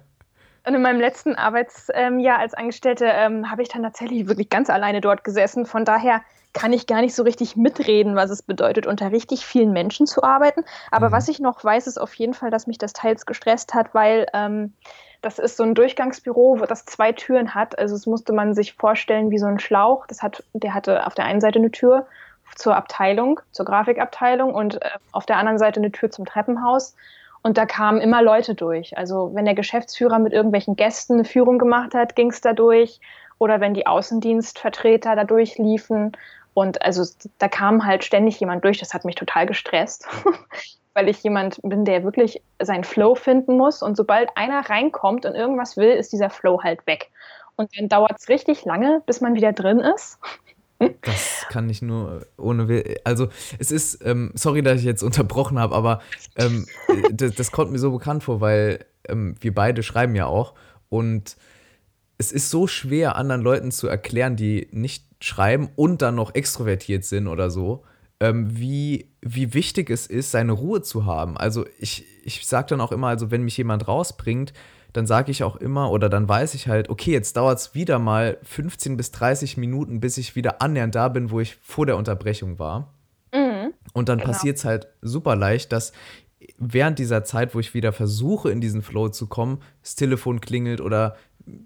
Und 0.67 0.75
in 0.75 0.83
meinem 0.83 1.01
letzten 1.01 1.37
Arbeitsjahr 1.37 2.38
als 2.38 2.55
Angestellte 2.55 3.05
ähm, 3.05 3.51
habe 3.51 3.62
ich 3.62 3.69
dann 3.69 3.85
tatsächlich 3.85 4.27
wirklich 4.27 4.49
ganz 4.49 4.69
alleine 4.69 5.01
dort 5.01 5.23
gesessen. 5.23 5.64
Von 5.64 5.85
daher 5.85 6.23
kann 6.59 6.73
ich 6.73 6.88
gar 6.88 7.03
nicht 7.03 7.14
so 7.14 7.23
richtig 7.23 7.55
mitreden, 7.57 8.16
was 8.16 8.31
es 8.31 8.42
bedeutet, 8.42 8.87
unter 8.87 9.12
richtig 9.12 9.47
vielen 9.47 9.73
Menschen 9.73 10.07
zu 10.07 10.25
arbeiten. 10.25 10.64
Aber 10.90 11.09
mhm. 11.09 11.12
was 11.12 11.29
ich 11.29 11.38
noch 11.38 11.62
weiß, 11.62 11.87
ist 11.87 11.99
auf 11.99 12.14
jeden 12.14 12.35
Fall, 12.35 12.51
dass 12.51 12.66
mich 12.66 12.79
das 12.79 12.92
teils 12.92 13.27
gestresst 13.27 13.75
hat, 13.75 13.94
weil 13.94 14.27
ähm, 14.35 14.73
das 15.23 15.38
ist 15.38 15.57
so 15.57 15.62
ein 15.62 15.77
Durchgangsbüro, 15.77 16.57
das 16.68 16.85
zwei 16.85 17.12
Türen 17.12 17.55
hat. 17.55 17.79
Also 17.79 17.94
es 17.94 18.07
musste 18.07 18.33
man 18.33 18.55
sich 18.55 18.75
vorstellen 18.75 19.31
wie 19.31 19.38
so 19.38 19.47
ein 19.47 19.61
Schlauch. 19.61 20.07
Das 20.07 20.21
hat, 20.21 20.42
der 20.53 20.75
hatte 20.75 21.07
auf 21.07 21.14
der 21.14 21.27
einen 21.27 21.40
Seite 21.40 21.61
eine 21.61 21.71
Tür 21.71 22.07
zur 22.57 22.75
Abteilung, 22.75 23.40
zur 23.53 23.64
Grafikabteilung 23.64 24.53
und 24.53 24.83
äh, 24.83 24.90
auf 25.12 25.27
der 25.27 25.37
anderen 25.37 25.59
Seite 25.59 25.79
eine 25.79 25.92
Tür 25.92 26.11
zum 26.11 26.25
Treppenhaus. 26.25 26.97
Und 27.42 27.57
da 27.57 27.66
kamen 27.66 28.01
immer 28.01 28.21
Leute 28.21 28.57
durch. 28.57 28.99
Also 28.99 29.31
wenn 29.33 29.44
der 29.44 29.55
Geschäftsführer 29.55 30.18
mit 30.18 30.33
irgendwelchen 30.33 30.75
Gästen 30.75 31.14
eine 31.14 31.25
Führung 31.25 31.59
gemacht 31.59 31.94
hat, 31.94 32.16
ging 32.16 32.31
es 32.31 32.40
da 32.40 32.53
durch. 32.53 33.01
Oder 33.38 33.61
wenn 33.61 33.75
die 33.75 33.87
Außendienstvertreter 33.87 35.14
da 35.14 35.23
durchliefen. 35.23 36.12
Und 36.59 36.83
also 36.83 37.05
da 37.38 37.47
kam 37.47 37.87
halt 37.87 38.03
ständig 38.03 38.40
jemand 38.40 38.64
durch. 38.64 38.79
Das 38.79 38.92
hat 38.92 39.05
mich 39.05 39.14
total 39.14 39.47
gestresst, 39.47 40.09
weil 40.94 41.09
ich 41.09 41.23
jemand 41.23 41.61
bin, 41.62 41.85
der 41.85 42.03
wirklich 42.03 42.42
seinen 42.61 42.83
Flow 42.83 43.14
finden 43.14 43.57
muss. 43.57 43.81
Und 43.81 43.97
sobald 43.97 44.37
einer 44.37 44.68
reinkommt 44.68 45.25
und 45.25 45.37
irgendwas 45.37 45.77
will, 45.77 45.90
ist 45.90 46.12
dieser 46.12 46.31
Flow 46.31 46.61
halt 46.64 46.85
weg. 46.88 47.12
Und 47.55 47.71
dann 47.79 47.88
dauert 47.88 48.18
es 48.18 48.29
richtig 48.29 48.64
lange, 48.64 49.05
bis 49.07 49.21
man 49.21 49.37
wieder 49.37 49.53
drin 49.53 49.79
ist. 49.79 50.18
Das 51.03 51.44
kann 51.49 51.68
ich 51.68 51.83
nur 51.83 52.25
ohne 52.37 52.68
Will. 52.68 52.99
Also 53.03 53.27
es 53.59 53.73
ist, 53.73 54.07
ähm, 54.07 54.31
sorry, 54.35 54.62
dass 54.62 54.79
ich 54.79 54.85
jetzt 54.85 55.03
unterbrochen 55.03 55.59
habe, 55.59 55.75
aber 55.75 56.01
ähm, 56.37 56.66
das, 57.11 57.35
das, 57.35 57.51
kommt 57.51 57.73
mir 57.73 57.81
so 57.81 57.90
bekannt 57.90 58.23
vor, 58.23 58.40
weil 58.40 58.87
ähm, 59.09 59.35
wir 59.40 59.53
beide 59.53 59.83
schreiben 59.83 60.14
ja 60.14 60.27
auch 60.27 60.55
und 60.88 61.37
es 62.18 62.33
ist 62.33 62.50
so 62.50 62.66
schwer, 62.66 63.16
anderen 63.16 63.42
Leuten 63.42 63.70
zu 63.70 63.87
erklären, 63.87 64.37
die 64.37 64.68
nicht 64.72 65.04
schreiben 65.20 65.70
und 65.76 66.02
dann 66.02 66.16
noch 66.16 66.35
extrovertiert 66.35 67.04
sind 67.04 67.28
oder 67.28 67.50
so, 67.50 67.85
ähm, 68.20 68.59
wie, 68.59 69.09
wie 69.20 69.54
wichtig 69.54 69.90
es 69.90 70.07
ist, 70.07 70.33
seine 70.33 70.52
Ruhe 70.52 70.83
zu 70.83 71.07
haben. 71.07 71.37
Also 71.37 71.64
ich, 71.78 72.04
ich 72.24 72.46
sage 72.46 72.68
dann 72.70 72.81
auch 72.81 72.92
immer, 72.92 73.09
also 73.09 73.31
wenn 73.31 73.44
mich 73.44 73.57
jemand 73.57 73.87
rausbringt, 73.87 74.52
dann 74.92 75.07
sage 75.07 75.31
ich 75.31 75.44
auch 75.44 75.57
immer 75.57 75.90
oder 75.92 76.09
dann 76.09 76.28
weiß 76.28 76.54
ich 76.54 76.66
halt, 76.66 76.88
okay, 76.88 77.12
jetzt 77.12 77.37
dauert 77.37 77.59
es 77.59 77.74
wieder 77.74 77.98
mal 77.98 78.38
15 78.42 78.96
bis 78.96 79.12
30 79.12 79.57
Minuten, 79.57 80.00
bis 80.00 80.18
ich 80.18 80.35
wieder 80.35 80.61
annähernd 80.61 80.94
da 80.94 81.09
bin, 81.09 81.31
wo 81.31 81.40
ich 81.40 81.57
vor 81.62 81.87
der 81.87 81.96
Unterbrechung 81.96 82.59
war. 82.59 82.94
Mhm. 83.33 83.74
Und 83.92 84.09
dann 84.09 84.18
genau. 84.18 84.33
passiert 84.33 84.57
es 84.57 84.64
halt 84.64 84.88
super 85.02 85.37
leicht, 85.37 85.72
dass 85.72 85.92
während 86.57 86.98
dieser 86.98 87.24
Zeit, 87.24 87.54
wo 87.54 87.61
ich 87.61 87.74
wieder 87.74 87.92
versuche, 87.92 88.50
in 88.50 88.61
diesen 88.61 88.83
Flow 88.83 89.09
zu 89.09 89.26
kommen, 89.26 89.61
das 89.83 89.94
Telefon 89.94 90.40
klingelt 90.40 90.81
oder 90.81 91.16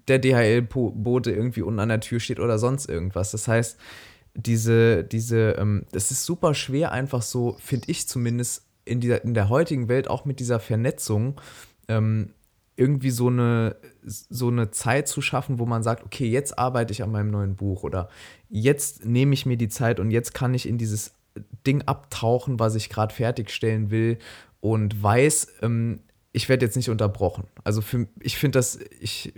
der 0.07 0.19
DHL-Bote 0.19 1.31
irgendwie 1.31 1.61
unten 1.61 1.79
an 1.79 1.89
der 1.89 1.99
Tür 1.99 2.19
steht 2.19 2.39
oder 2.39 2.57
sonst 2.59 2.89
irgendwas. 2.89 3.31
Das 3.31 3.47
heißt, 3.47 3.77
diese, 4.35 5.03
diese, 5.03 5.51
ähm, 5.57 5.85
das 5.91 6.11
ist 6.11 6.25
super 6.25 6.53
schwer, 6.53 6.91
einfach 6.91 7.21
so, 7.21 7.55
finde 7.59 7.89
ich 7.89 8.07
zumindest, 8.07 8.63
in, 8.85 8.99
dieser, 8.99 9.23
in 9.23 9.33
der 9.33 9.49
heutigen 9.49 9.87
Welt 9.87 10.09
auch 10.09 10.25
mit 10.25 10.39
dieser 10.39 10.59
Vernetzung 10.59 11.39
ähm, 11.87 12.33
irgendwie 12.75 13.11
so 13.11 13.27
eine, 13.27 13.75
so 14.03 14.47
eine 14.47 14.71
Zeit 14.71 15.07
zu 15.07 15.21
schaffen, 15.21 15.59
wo 15.59 15.65
man 15.65 15.83
sagt, 15.83 16.03
okay, 16.03 16.27
jetzt 16.27 16.57
arbeite 16.57 16.91
ich 16.91 17.03
an 17.03 17.11
meinem 17.11 17.29
neuen 17.29 17.55
Buch 17.55 17.83
oder 17.83 18.09
jetzt 18.49 19.05
nehme 19.05 19.33
ich 19.33 19.45
mir 19.45 19.57
die 19.57 19.69
Zeit 19.69 19.99
und 19.99 20.11
jetzt 20.11 20.33
kann 20.33 20.53
ich 20.53 20.67
in 20.67 20.77
dieses 20.77 21.13
Ding 21.65 21.83
abtauchen, 21.83 22.59
was 22.59 22.75
ich 22.75 22.89
gerade 22.89 23.13
fertigstellen 23.13 23.91
will 23.91 24.17
und 24.59 25.01
weiß, 25.01 25.47
ähm, 25.61 25.99
ich 26.31 26.49
werde 26.49 26.65
jetzt 26.65 26.75
nicht 26.75 26.89
unterbrochen. 26.89 27.45
Also 27.63 27.81
für, 27.81 28.07
ich 28.19 28.37
finde 28.37 28.57
das, 28.57 28.79
ich, 28.99 29.33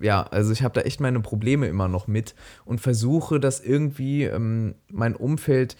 ja, 0.00 0.22
also 0.22 0.52
ich 0.52 0.62
habe 0.62 0.74
da 0.74 0.80
echt 0.82 1.00
meine 1.00 1.20
Probleme 1.20 1.66
immer 1.66 1.88
noch 1.88 2.06
mit 2.06 2.34
und 2.64 2.80
versuche, 2.80 3.40
dass 3.40 3.60
irgendwie 3.60 4.24
ähm, 4.24 4.74
mein 4.88 5.14
Umfeld 5.14 5.76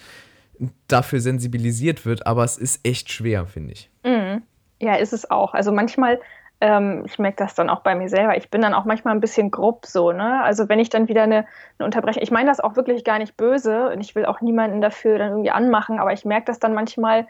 dafür 0.88 1.20
sensibilisiert 1.20 2.04
wird, 2.04 2.26
aber 2.26 2.44
es 2.44 2.58
ist 2.58 2.86
echt 2.86 3.10
schwer, 3.10 3.46
finde 3.46 3.72
ich. 3.72 3.90
Mhm. 4.04 4.42
Ja, 4.80 4.94
ist 4.94 5.12
es 5.12 5.30
auch. 5.30 5.54
Also 5.54 5.72
manchmal 5.72 6.20
ähm, 6.60 7.04
ich 7.06 7.18
merke 7.18 7.36
das 7.38 7.54
dann 7.54 7.70
auch 7.70 7.80
bei 7.80 7.94
mir 7.94 8.08
selber. 8.08 8.36
Ich 8.36 8.50
bin 8.50 8.60
dann 8.60 8.74
auch 8.74 8.84
manchmal 8.84 9.14
ein 9.14 9.20
bisschen 9.20 9.50
grob 9.50 9.86
so, 9.86 10.12
ne? 10.12 10.42
Also 10.42 10.68
wenn 10.68 10.78
ich 10.78 10.90
dann 10.90 11.08
wieder 11.08 11.22
eine, 11.22 11.46
eine 11.78 11.86
Unterbrechung, 11.86 12.22
ich 12.22 12.30
meine 12.30 12.50
das 12.50 12.60
auch 12.60 12.76
wirklich 12.76 13.04
gar 13.04 13.18
nicht 13.18 13.36
böse 13.36 13.90
und 13.90 14.00
ich 14.00 14.14
will 14.14 14.26
auch 14.26 14.40
niemanden 14.40 14.80
dafür 14.80 15.18
dann 15.18 15.30
irgendwie 15.30 15.50
anmachen, 15.50 15.98
aber 15.98 16.12
ich 16.12 16.24
merke 16.24 16.46
das 16.46 16.58
dann 16.58 16.74
manchmal, 16.74 17.26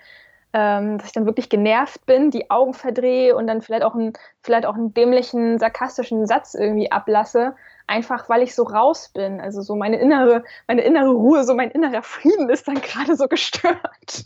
ähm, 0.52 0.98
dass 0.98 1.08
ich 1.08 1.12
dann 1.12 1.26
wirklich 1.26 1.48
genervt 1.48 2.04
bin, 2.06 2.30
die 2.30 2.50
Augen 2.50 2.74
verdrehe 2.74 3.36
und 3.36 3.46
dann 3.46 3.62
vielleicht 3.62 3.84
auch, 3.84 3.94
einen, 3.94 4.12
vielleicht 4.42 4.66
auch 4.66 4.74
einen 4.74 4.92
dämlichen, 4.92 5.58
sarkastischen 5.58 6.26
Satz 6.26 6.54
irgendwie 6.54 6.90
ablasse, 6.90 7.54
einfach 7.86 8.28
weil 8.28 8.42
ich 8.42 8.54
so 8.54 8.64
raus 8.64 9.10
bin. 9.10 9.40
Also 9.40 9.62
so 9.62 9.76
meine 9.76 9.98
innere, 9.98 10.44
meine 10.66 10.82
innere 10.82 11.10
Ruhe, 11.10 11.44
so 11.44 11.54
mein 11.54 11.70
innerer 11.70 12.02
Frieden 12.02 12.48
ist 12.50 12.66
dann 12.66 12.80
gerade 12.80 13.16
so 13.16 13.28
gestört. 13.28 14.24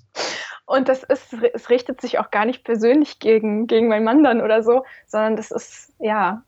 Und 0.66 0.88
das 0.88 1.02
ist, 1.02 1.34
es 1.52 1.68
richtet 1.68 2.00
sich 2.00 2.18
auch 2.18 2.30
gar 2.30 2.46
nicht 2.46 2.64
persönlich 2.64 3.18
gegen, 3.18 3.66
gegen 3.66 3.88
meinen 3.88 4.04
Mann 4.04 4.24
dann 4.24 4.40
oder 4.40 4.62
so, 4.62 4.84
sondern 5.06 5.36
das 5.36 5.50
ist, 5.50 5.92
ja, 5.98 6.42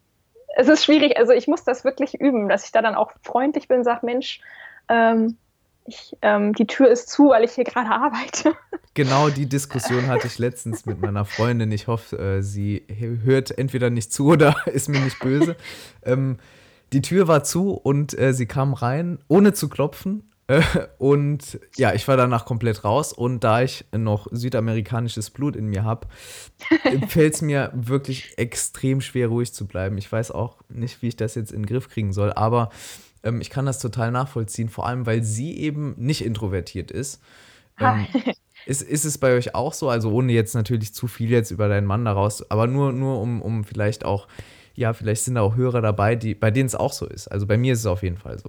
es 0.56 0.68
ist 0.68 0.84
schwierig. 0.84 1.18
Also 1.18 1.32
ich 1.32 1.48
muss 1.48 1.64
das 1.64 1.84
wirklich 1.84 2.18
üben, 2.18 2.48
dass 2.48 2.64
ich 2.64 2.72
da 2.72 2.80
dann 2.80 2.94
auch 2.94 3.12
freundlich 3.22 3.68
bin, 3.68 3.84
sage, 3.84 4.06
Mensch, 4.06 4.40
ähm, 4.88 5.36
ich, 5.86 6.16
ähm, 6.22 6.52
die 6.52 6.66
Tür 6.66 6.88
ist 6.88 7.08
zu, 7.08 7.30
weil 7.30 7.44
ich 7.44 7.52
hier 7.52 7.64
gerade 7.64 7.90
arbeite. 7.90 8.54
Genau 8.94 9.28
die 9.28 9.46
Diskussion 9.46 10.06
hatte 10.06 10.26
ich 10.26 10.38
letztens 10.38 10.86
mit 10.86 11.02
meiner 11.02 11.26
Freundin. 11.26 11.70
Ich 11.70 11.86
hoffe, 11.86 12.16
äh, 12.18 12.42
sie 12.42 12.82
hört 13.24 13.58
entweder 13.58 13.90
nicht 13.90 14.10
zu 14.10 14.28
oder 14.28 14.56
ist 14.72 14.88
mir 14.88 15.00
nicht 15.00 15.18
böse. 15.18 15.54
Ähm, 16.02 16.38
die 16.94 17.02
Tür 17.02 17.28
war 17.28 17.44
zu 17.44 17.72
und 17.72 18.18
äh, 18.18 18.32
sie 18.32 18.46
kam 18.46 18.72
rein, 18.72 19.18
ohne 19.28 19.52
zu 19.52 19.68
klopfen 19.68 20.22
und 20.98 21.58
ja, 21.76 21.92
ich 21.92 22.06
war 22.06 22.16
danach 22.16 22.44
komplett 22.44 22.84
raus. 22.84 23.12
Und 23.12 23.42
da 23.42 23.62
ich 23.62 23.84
noch 23.92 24.28
südamerikanisches 24.30 25.30
Blut 25.30 25.56
in 25.56 25.66
mir 25.66 25.82
habe, 25.82 26.06
fällt 27.08 27.34
es 27.34 27.42
mir 27.42 27.72
wirklich 27.74 28.38
extrem 28.38 29.00
schwer, 29.00 29.28
ruhig 29.28 29.52
zu 29.52 29.66
bleiben. 29.66 29.98
Ich 29.98 30.10
weiß 30.10 30.30
auch 30.30 30.58
nicht, 30.68 31.02
wie 31.02 31.08
ich 31.08 31.16
das 31.16 31.34
jetzt 31.34 31.50
in 31.50 31.62
den 31.62 31.66
Griff 31.66 31.88
kriegen 31.88 32.12
soll, 32.12 32.32
aber 32.32 32.70
ähm, 33.26 33.40
ich 33.40 33.50
kann 33.50 33.66
das 33.66 33.78
total 33.78 34.10
nachvollziehen, 34.10 34.68
vor 34.68 34.86
allem 34.86 35.06
weil 35.06 35.22
sie 35.22 35.58
eben 35.58 35.94
nicht 35.98 36.24
introvertiert 36.24 36.90
ist. 36.90 37.22
Ähm, 37.78 38.06
ist, 38.64 38.80
ist 38.80 39.04
es 39.04 39.18
bei 39.18 39.34
euch 39.34 39.54
auch 39.54 39.74
so? 39.74 39.90
Also 39.90 40.10
ohne 40.10 40.32
jetzt 40.32 40.54
natürlich 40.54 40.94
zu 40.94 41.08
viel 41.08 41.30
jetzt 41.30 41.50
über 41.50 41.68
deinen 41.68 41.86
Mann 41.86 42.06
daraus, 42.06 42.50
aber 42.50 42.66
nur, 42.66 42.90
nur 42.92 43.20
um, 43.20 43.42
um 43.42 43.64
vielleicht 43.64 44.06
auch, 44.06 44.28
ja, 44.74 44.94
vielleicht 44.94 45.24
sind 45.24 45.34
da 45.34 45.42
auch 45.42 45.56
Hörer 45.56 45.82
dabei, 45.82 46.16
die, 46.16 46.34
bei 46.34 46.50
denen 46.50 46.66
es 46.66 46.74
auch 46.74 46.94
so 46.94 47.04
ist. 47.06 47.28
Also 47.28 47.46
bei 47.46 47.58
mir 47.58 47.74
ist 47.74 47.80
es 47.80 47.86
auf 47.86 48.02
jeden 48.02 48.16
Fall 48.16 48.38
so. 48.38 48.48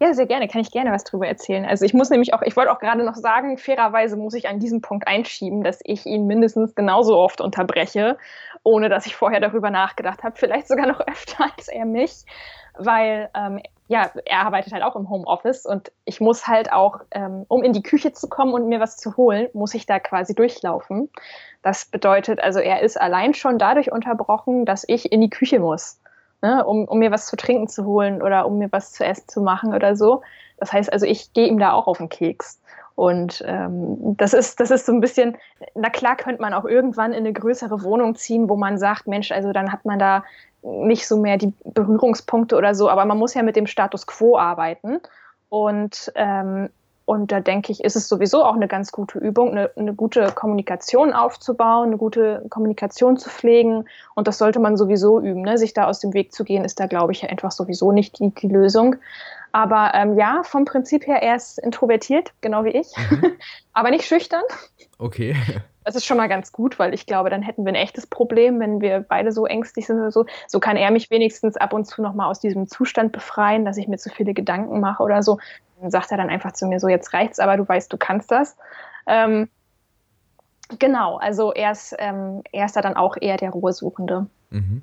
Ja, 0.00 0.12
sehr 0.12 0.26
gerne, 0.26 0.48
kann 0.48 0.60
ich 0.60 0.70
gerne 0.72 0.90
was 0.90 1.04
drüber 1.04 1.28
erzählen. 1.28 1.64
Also 1.64 1.84
ich 1.84 1.94
muss 1.94 2.10
nämlich 2.10 2.34
auch, 2.34 2.42
ich 2.42 2.56
wollte 2.56 2.72
auch 2.72 2.80
gerade 2.80 3.04
noch 3.04 3.14
sagen, 3.14 3.56
fairerweise 3.56 4.16
muss 4.16 4.34
ich 4.34 4.48
an 4.48 4.58
diesem 4.58 4.80
Punkt 4.80 5.06
einschieben, 5.06 5.62
dass 5.62 5.78
ich 5.84 6.04
ihn 6.04 6.26
mindestens 6.26 6.74
genauso 6.74 7.16
oft 7.16 7.40
unterbreche, 7.40 8.18
ohne 8.64 8.88
dass 8.88 9.06
ich 9.06 9.14
vorher 9.14 9.40
darüber 9.40 9.70
nachgedacht 9.70 10.24
habe. 10.24 10.36
Vielleicht 10.36 10.66
sogar 10.66 10.86
noch 10.86 11.00
öfter 11.06 11.48
als 11.56 11.68
er 11.68 11.84
mich, 11.84 12.24
weil 12.76 13.30
ähm, 13.34 13.60
ja, 13.88 14.10
er 14.24 14.40
arbeitet 14.40 14.72
halt 14.72 14.82
auch 14.82 14.96
im 14.96 15.10
Homeoffice 15.10 15.66
und 15.66 15.92
ich 16.04 16.20
muss 16.20 16.46
halt 16.46 16.72
auch, 16.72 17.00
ähm, 17.10 17.44
um 17.48 17.62
in 17.62 17.72
die 17.72 17.82
Küche 17.82 18.12
zu 18.12 18.28
kommen 18.28 18.54
und 18.54 18.68
mir 18.68 18.80
was 18.80 18.96
zu 18.96 19.16
holen, 19.16 19.48
muss 19.52 19.74
ich 19.74 19.86
da 19.86 19.98
quasi 19.98 20.34
durchlaufen. 20.34 21.10
Das 21.62 21.84
bedeutet 21.84 22.40
also, 22.40 22.60
er 22.60 22.80
ist 22.80 23.00
allein 23.00 23.34
schon 23.34 23.58
dadurch 23.58 23.92
unterbrochen, 23.92 24.64
dass 24.64 24.84
ich 24.86 25.12
in 25.12 25.20
die 25.20 25.30
Küche 25.30 25.60
muss 25.60 26.00
ne, 26.44 26.62
um, 26.64 26.84
um 26.84 26.98
mir 26.98 27.10
was 27.10 27.26
zu 27.26 27.36
trinken 27.36 27.68
zu 27.68 27.86
holen 27.86 28.20
oder 28.20 28.46
um 28.46 28.58
mir 28.58 28.70
was 28.70 28.92
zu 28.92 29.04
essen 29.04 29.26
zu 29.28 29.40
machen 29.40 29.74
oder 29.74 29.96
so. 29.96 30.20
Das 30.58 30.72
heißt 30.72 30.92
also, 30.92 31.06
ich 31.06 31.32
gehe 31.32 31.48
ihm 31.48 31.58
da 31.58 31.72
auch 31.72 31.86
auf 31.86 31.98
den 31.98 32.10
Keks. 32.10 32.60
Und 32.96 33.42
ähm, 33.46 34.16
das, 34.18 34.34
ist, 34.34 34.60
das 34.60 34.70
ist 34.70 34.86
so 34.86 34.92
ein 34.92 35.00
bisschen, 35.00 35.36
na 35.74 35.88
klar 35.88 36.16
könnte 36.16 36.42
man 36.42 36.52
auch 36.52 36.66
irgendwann 36.66 37.12
in 37.12 37.20
eine 37.20 37.32
größere 37.32 37.82
Wohnung 37.82 38.14
ziehen, 38.14 38.48
wo 38.48 38.56
man 38.56 38.78
sagt, 38.78 39.08
Mensch, 39.08 39.32
also 39.32 39.52
dann 39.52 39.72
hat 39.72 39.84
man 39.84 39.98
da 39.98 40.22
nicht 40.64 41.06
so 41.06 41.18
mehr 41.18 41.36
die 41.36 41.52
Berührungspunkte 41.64 42.56
oder 42.56 42.74
so, 42.74 42.88
aber 42.88 43.04
man 43.04 43.18
muss 43.18 43.34
ja 43.34 43.42
mit 43.42 43.56
dem 43.56 43.66
Status 43.66 44.06
quo 44.06 44.38
arbeiten. 44.38 45.00
Und 45.48 46.12
ähm, 46.14 46.70
und 47.06 47.32
da 47.32 47.40
denke 47.40 47.70
ich, 47.70 47.84
ist 47.84 47.96
es 47.96 48.08
sowieso 48.08 48.42
auch 48.44 48.54
eine 48.54 48.66
ganz 48.66 48.90
gute 48.90 49.18
Übung, 49.18 49.50
eine, 49.50 49.70
eine, 49.76 49.92
gute 49.92 50.32
Kommunikation 50.32 51.12
aufzubauen, 51.12 51.88
eine 51.88 51.98
gute 51.98 52.46
Kommunikation 52.48 53.18
zu 53.18 53.28
pflegen. 53.28 53.84
Und 54.14 54.26
das 54.26 54.38
sollte 54.38 54.58
man 54.58 54.78
sowieso 54.78 55.20
üben. 55.20 55.42
Ne? 55.42 55.58
Sich 55.58 55.74
da 55.74 55.86
aus 55.86 56.00
dem 56.00 56.14
Weg 56.14 56.32
zu 56.32 56.44
gehen, 56.44 56.64
ist 56.64 56.80
da, 56.80 56.86
glaube 56.86 57.12
ich, 57.12 57.28
einfach 57.28 57.50
sowieso 57.50 57.92
nicht 57.92 58.18
die, 58.18 58.30
die 58.30 58.48
Lösung. 58.48 58.96
Aber 59.52 59.92
ähm, 59.94 60.18
ja, 60.18 60.42
vom 60.44 60.64
Prinzip 60.64 61.06
her, 61.06 61.22
er 61.22 61.36
ist 61.36 61.58
introvertiert, 61.58 62.32
genau 62.40 62.64
wie 62.64 62.70
ich, 62.70 62.88
mhm. 63.10 63.32
aber 63.74 63.90
nicht 63.90 64.06
schüchtern. 64.06 64.42
Okay. 64.98 65.36
Das 65.84 65.94
ist 65.94 66.06
schon 66.06 66.16
mal 66.16 66.28
ganz 66.28 66.50
gut, 66.52 66.78
weil 66.78 66.94
ich 66.94 67.06
glaube, 67.06 67.30
dann 67.30 67.42
hätten 67.42 67.64
wir 67.64 67.72
ein 67.72 67.76
echtes 67.76 68.06
Problem, 68.06 68.58
wenn 68.58 68.80
wir 68.80 69.00
beide 69.00 69.32
so 69.32 69.46
ängstlich 69.46 69.86
sind 69.86 69.98
oder 69.98 70.10
so. 70.10 70.24
So 70.48 70.58
kann 70.60 70.76
er 70.76 70.90
mich 70.90 71.10
wenigstens 71.10 71.56
ab 71.56 71.72
und 71.72 71.84
zu 71.84 72.00
nochmal 72.00 72.30
aus 72.30 72.40
diesem 72.40 72.66
Zustand 72.66 73.12
befreien, 73.12 73.64
dass 73.64 73.76
ich 73.76 73.86
mir 73.86 73.98
zu 73.98 74.08
viele 74.08 74.34
Gedanken 74.34 74.80
mache 74.80 75.02
oder 75.02 75.22
so 75.22 75.38
sagt 75.90 76.10
er 76.10 76.16
dann 76.16 76.30
einfach 76.30 76.52
zu 76.52 76.66
mir 76.66 76.80
so, 76.80 76.88
jetzt 76.88 77.12
reicht's, 77.12 77.38
aber 77.38 77.56
du 77.56 77.68
weißt, 77.68 77.92
du 77.92 77.96
kannst 77.96 78.30
das. 78.30 78.56
Ähm, 79.06 79.48
genau, 80.78 81.16
also 81.16 81.52
er 81.52 81.72
ist, 81.72 81.94
ähm, 81.98 82.42
er 82.52 82.66
ist 82.66 82.76
da 82.76 82.80
dann 82.80 82.96
auch 82.96 83.16
eher 83.20 83.36
der 83.36 83.50
Ruhesuchende. 83.50 84.26
Mhm. 84.50 84.82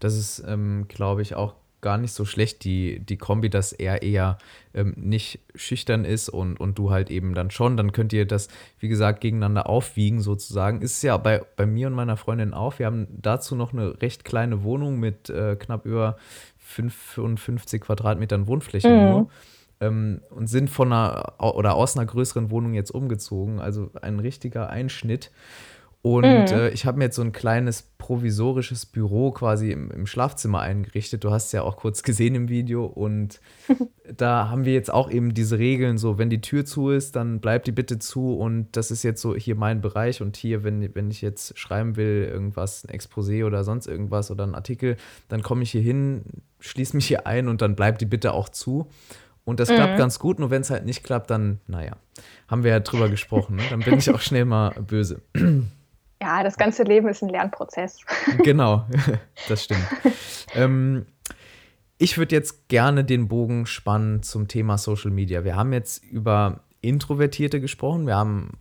Das 0.00 0.14
ist, 0.14 0.44
ähm, 0.46 0.86
glaube 0.88 1.22
ich, 1.22 1.34
auch 1.34 1.54
gar 1.86 1.98
nicht 1.98 2.14
so 2.14 2.24
schlecht, 2.24 2.64
die, 2.64 2.98
die 2.98 3.16
Kombi, 3.16 3.48
dass 3.48 3.70
er 3.70 4.02
eher 4.02 4.38
ähm, 4.74 4.92
nicht 4.96 5.38
schüchtern 5.54 6.04
ist 6.04 6.28
und, 6.28 6.58
und 6.58 6.76
du 6.78 6.90
halt 6.90 7.12
eben 7.12 7.32
dann 7.32 7.52
schon. 7.52 7.76
Dann 7.76 7.92
könnt 7.92 8.12
ihr 8.12 8.26
das, 8.26 8.48
wie 8.80 8.88
gesagt, 8.88 9.20
gegeneinander 9.20 9.68
aufwiegen 9.68 10.20
sozusagen. 10.20 10.82
Ist 10.82 11.00
ja 11.02 11.16
bei, 11.16 11.42
bei 11.54 11.64
mir 11.64 11.86
und 11.86 11.92
meiner 11.92 12.16
Freundin 12.16 12.54
auch. 12.54 12.80
Wir 12.80 12.86
haben 12.86 13.06
dazu 13.22 13.54
noch 13.54 13.72
eine 13.72 14.02
recht 14.02 14.24
kleine 14.24 14.64
Wohnung 14.64 14.98
mit 14.98 15.30
äh, 15.30 15.54
knapp 15.54 15.86
über 15.86 16.16
55 16.58 17.82
Quadratmetern 17.82 18.48
Wohnfläche 18.48 18.88
mhm. 18.88 19.08
nur 19.08 19.30
ähm, 19.78 20.22
und 20.30 20.48
sind 20.48 20.68
von 20.68 20.92
einer 20.92 21.34
oder 21.38 21.76
aus 21.76 21.96
einer 21.96 22.06
größeren 22.06 22.50
Wohnung 22.50 22.74
jetzt 22.74 22.90
umgezogen. 22.90 23.60
Also 23.60 23.92
ein 24.02 24.18
richtiger 24.18 24.70
Einschnitt. 24.70 25.30
Und 26.06 26.22
mhm. 26.22 26.56
äh, 26.56 26.68
ich 26.68 26.86
habe 26.86 26.98
mir 26.98 27.06
jetzt 27.06 27.16
so 27.16 27.22
ein 27.22 27.32
kleines 27.32 27.82
provisorisches 27.82 28.86
Büro 28.86 29.32
quasi 29.32 29.72
im, 29.72 29.90
im, 29.90 30.06
Schlafzimmer 30.06 30.60
eingerichtet. 30.60 31.24
Du 31.24 31.32
hast 31.32 31.46
es 31.46 31.52
ja 31.52 31.62
auch 31.62 31.76
kurz 31.76 32.04
gesehen 32.04 32.36
im 32.36 32.48
Video. 32.48 32.86
Und 32.86 33.40
da 34.16 34.48
haben 34.48 34.64
wir 34.64 34.72
jetzt 34.72 34.92
auch 34.92 35.10
eben 35.10 35.34
diese 35.34 35.58
Regeln, 35.58 35.98
so 35.98 36.16
wenn 36.16 36.30
die 36.30 36.40
Tür 36.40 36.64
zu 36.64 36.90
ist, 36.90 37.16
dann 37.16 37.40
bleibt 37.40 37.66
die 37.66 37.72
bitte 37.72 37.98
zu. 37.98 38.36
Und 38.36 38.68
das 38.76 38.92
ist 38.92 39.02
jetzt 39.02 39.20
so 39.20 39.34
hier 39.34 39.56
mein 39.56 39.80
Bereich. 39.80 40.22
Und 40.22 40.36
hier, 40.36 40.62
wenn, 40.62 40.94
wenn 40.94 41.10
ich 41.10 41.22
jetzt 41.22 41.58
schreiben 41.58 41.96
will, 41.96 42.30
irgendwas, 42.32 42.84
ein 42.84 42.96
Exposé 42.96 43.44
oder 43.44 43.64
sonst 43.64 43.88
irgendwas 43.88 44.30
oder 44.30 44.46
ein 44.46 44.54
Artikel, 44.54 44.96
dann 45.26 45.42
komme 45.42 45.64
ich 45.64 45.72
hier 45.72 45.82
hin, 45.82 46.22
schließe 46.60 46.94
mich 46.94 47.08
hier 47.08 47.26
ein 47.26 47.48
und 47.48 47.62
dann 47.62 47.74
bleibt 47.74 48.00
die 48.00 48.06
bitte 48.06 48.32
auch 48.32 48.48
zu. 48.48 48.86
Und 49.44 49.58
das 49.58 49.70
mhm. 49.70 49.74
klappt 49.74 49.98
ganz 49.98 50.20
gut, 50.20 50.38
nur 50.38 50.50
wenn 50.50 50.62
es 50.62 50.70
halt 50.70 50.84
nicht 50.84 51.02
klappt, 51.02 51.30
dann, 51.30 51.58
naja, 51.66 51.96
haben 52.46 52.62
wir 52.62 52.70
ja 52.70 52.78
drüber 52.78 53.08
gesprochen. 53.08 53.56
Ne? 53.56 53.62
Dann 53.70 53.80
bin 53.80 53.98
ich 53.98 54.08
auch 54.10 54.20
schnell 54.20 54.44
mal 54.44 54.70
böse. 54.86 55.20
Ja, 56.20 56.42
das 56.42 56.56
ganze 56.56 56.82
Leben 56.82 57.08
ist 57.08 57.22
ein 57.22 57.28
Lernprozess. 57.28 57.98
Genau, 58.42 58.86
das 59.48 59.64
stimmt. 59.64 59.86
ähm, 60.54 61.06
Ich 61.98 62.18
würde 62.18 62.34
jetzt 62.34 62.68
gerne 62.68 63.04
den 63.04 63.28
Bogen 63.28 63.66
spannen 63.66 64.22
zum 64.22 64.48
Thema 64.48 64.78
Social 64.78 65.10
Media. 65.10 65.44
Wir 65.44 65.56
haben 65.56 65.72
jetzt 65.72 66.02
über 66.04 66.60
Introvertierte 66.80 67.60
gesprochen. 67.60 68.06
Wir 68.06 68.16
haben 68.16 68.58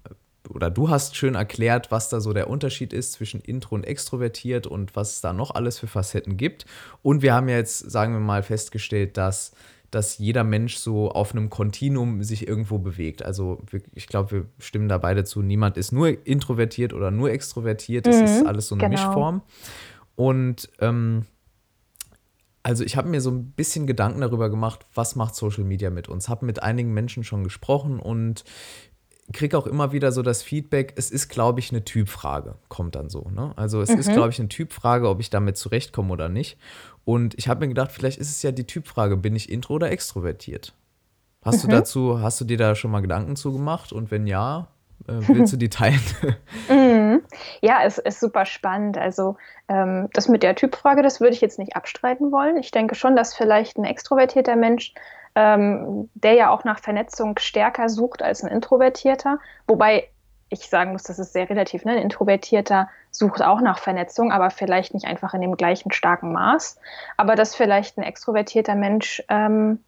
oder 0.50 0.70
du 0.70 0.90
hast 0.90 1.16
schön 1.16 1.36
erklärt, 1.36 1.92
was 1.92 2.10
da 2.10 2.20
so 2.20 2.32
der 2.32 2.50
Unterschied 2.50 2.94
ist 2.94 3.14
zwischen 3.14 3.42
intro 3.42 3.76
und 3.76 3.84
extrovertiert 3.84 4.68
und 4.68 4.96
was 4.96 5.14
es 5.14 5.22
da 5.22 5.34
noch 5.34 5.56
alles 5.56 5.80
für 5.80 5.88
Facetten 5.88 6.38
gibt. 6.38 6.66
Und 7.02 7.22
wir 7.24 7.34
haben 7.34 7.50
jetzt, 7.50 7.80
sagen 7.92 8.14
wir 8.14 8.20
mal, 8.20 8.44
festgestellt, 8.44 9.18
dass, 9.18 9.54
dass 9.96 10.18
jeder 10.18 10.44
Mensch 10.44 10.76
so 10.76 11.10
auf 11.10 11.32
einem 11.32 11.50
Kontinuum 11.50 12.22
sich 12.22 12.50
irgendwo 12.50 12.80
bewegt. 12.80 13.24
Also 13.24 13.62
ich 13.94 14.08
glaube, 14.08 14.32
wir 14.32 14.46
stimmen 14.60 14.90
da 14.90 14.98
beide 14.98 15.24
zu. 15.24 15.42
Niemand 15.42 15.78
ist 15.78 15.94
nur 15.94 16.28
introvertiert 16.28 16.92
oder 16.92 17.12
nur 17.12 17.32
extrovertiert. 17.32 18.06
Es 18.06 18.18
mhm, 18.18 18.26
ist 18.26 18.46
alles 18.46 18.68
so 18.68 18.76
eine 18.76 18.90
genau. 18.90 18.92
Mischform. 18.92 19.42
Und 20.16 20.70
ähm, 20.82 21.26
also 22.62 22.84
ich 22.84 22.98
habe 22.98 23.08
mir 23.08 23.22
so 23.22 23.32
ein 23.32 23.52
bisschen 23.52 23.88
Gedanken 23.88 24.20
darüber 24.20 24.50
gemacht, 24.50 24.86
was 24.94 25.16
macht 25.16 25.34
Social 25.34 25.64
Media 25.64 25.90
mit 25.90 26.10
uns. 26.10 26.28
Habe 26.28 26.46
mit 26.46 26.62
einigen 26.62 26.94
Menschen 26.94 27.24
schon 27.24 27.46
gesprochen 27.46 27.98
und 27.98 28.44
kriege 29.34 29.58
auch 29.58 29.68
immer 29.68 29.92
wieder 29.92 30.12
so 30.12 30.22
das 30.22 30.44
Feedback, 30.44 30.94
es 30.98 31.10
ist, 31.10 31.30
glaube 31.30 31.60
ich, 31.60 31.72
eine 31.72 31.84
Typfrage, 31.84 32.56
kommt 32.70 32.96
dann 32.96 33.10
so. 33.10 33.30
Ne? 33.30 33.54
Also 33.56 33.82
es 33.82 33.90
mhm. 33.90 34.00
ist, 34.00 34.12
glaube 34.12 34.30
ich, 34.30 34.40
eine 34.40 34.50
Typfrage, 34.50 35.10
ob 35.10 35.20
ich 35.20 35.30
damit 35.30 35.58
zurechtkomme 35.58 36.14
oder 36.14 36.30
nicht. 36.30 36.58
Und 37.06 37.36
ich 37.38 37.48
habe 37.48 37.62
mir 37.62 37.68
gedacht, 37.68 37.92
vielleicht 37.92 38.20
ist 38.20 38.30
es 38.30 38.42
ja 38.44 38.52
die 38.52 38.66
Typfrage, 38.66 39.18
bin 39.18 39.36
ich 39.36 39.52
intro 39.52 39.76
oder 39.76 39.92
extrovertiert? 39.92 40.74
Hast 41.44 41.64
mhm. 41.64 41.70
du 41.70 41.76
dazu, 41.76 42.22
hast 42.22 42.40
du 42.42 42.46
dir 42.46 42.58
da 42.58 42.76
schon 42.76 42.92
mal 42.92 43.02
Gedanken 43.02 43.36
zu 43.36 43.52
gemacht? 43.54 43.94
Und 43.94 44.12
wenn 44.12 44.28
ja, 44.28 44.68
äh, 45.08 45.14
willst 45.28 45.54
du 45.54 45.58
die 45.58 45.70
teilen? 45.70 46.02
mhm. 46.70 47.22
Ja, 47.62 47.80
es 47.84 47.98
ist 47.98 48.20
super 48.20 48.46
spannend. 48.46 48.98
Also 48.98 49.38
ähm, 49.68 50.10
das 50.14 50.28
mit 50.28 50.44
der 50.44 50.56
Typfrage, 50.56 51.02
das 51.02 51.20
würde 51.20 51.34
ich 51.34 51.42
jetzt 51.42 51.60
nicht 51.60 51.76
abstreiten 51.76 52.32
wollen. 52.32 52.58
Ich 52.58 52.72
denke 52.72 52.96
schon, 52.96 53.16
dass 53.16 53.36
vielleicht 53.36 53.78
ein 53.78 53.86
extrovertierter 53.86 54.56
Mensch 54.56 54.94
ähm, 55.36 56.10
der 56.14 56.34
ja 56.34 56.50
auch 56.50 56.64
nach 56.64 56.80
Vernetzung 56.80 57.38
stärker 57.40 57.90
sucht 57.90 58.22
als 58.22 58.44
ein 58.44 58.52
Introvertierter. 58.52 59.40
Wobei 59.68 60.10
ich 60.50 60.70
sagen 60.70 60.92
muss, 60.92 61.04
das 61.04 61.20
ist 61.20 61.34
sehr 61.34 61.50
relativ. 61.50 61.86
Ne? 61.86 61.94
Ein 61.94 62.04
Introvertierter 62.04 62.90
sucht 63.12 63.42
auch 63.42 63.62
nach 63.62 63.80
Vernetzung, 63.80 64.32
aber 64.32 64.50
vielleicht 64.50 64.94
nicht 64.94 65.06
einfach 65.06 65.34
in 65.34 65.42
dem 65.42 65.58
gleichen 65.58 65.92
starken 65.92 66.32
Maß. 66.32 66.80
Aber 67.18 67.36
dass 67.36 67.56
vielleicht 67.56 67.98
ein 67.98 68.04
extrovertierter 68.04 68.76
Mensch 68.76 69.24
ähm, 69.30 69.84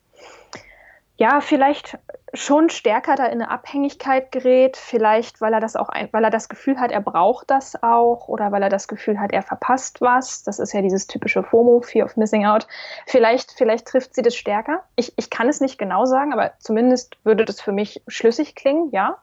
ja, 1.18 1.42
vielleicht 1.42 1.98
schon 2.34 2.70
stärker 2.70 3.16
da 3.16 3.26
in 3.26 3.42
eine 3.42 3.50
Abhängigkeit 3.50 4.32
gerät, 4.32 4.78
vielleicht 4.78 5.42
weil 5.42 5.54
er 5.54 5.60
das 5.60 5.76
auch, 5.76 5.90
weil 6.12 6.24
er 6.24 6.30
das 6.30 6.48
Gefühl 6.48 6.80
hat, 6.80 6.92
er 6.92 7.02
braucht 7.02 7.50
das 7.50 7.82
auch 7.82 8.28
oder 8.28 8.52
weil 8.52 8.62
er 8.62 8.70
das 8.70 8.88
Gefühl 8.88 9.20
hat, 9.20 9.32
er 9.32 9.42
verpasst 9.42 10.00
was. 10.02 10.44
Das 10.44 10.60
ist 10.60 10.74
ja 10.74 10.82
dieses 10.82 11.08
typische 11.08 11.42
FOMO, 11.42 11.82
Fear 11.82 12.06
of 12.06 12.18
Missing 12.18 12.46
Out. 12.46 12.68
Vielleicht, 13.08 13.52
vielleicht 13.52 13.88
trifft 13.88 14.14
sie 14.14 14.22
das 14.22 14.36
stärker. 14.36 14.84
Ich, 14.96 15.14
ich 15.18 15.32
kann 15.32 15.50
es 15.50 15.60
nicht 15.60 15.80
genau 15.80 16.06
sagen, 16.06 16.34
aber 16.34 16.52
zumindest 16.60 17.18
würde 17.24 17.46
das 17.46 17.62
für 17.62 17.72
mich 17.72 18.02
schlüssig 18.08 18.54
klingen, 18.54 18.92
ja. 18.92 19.18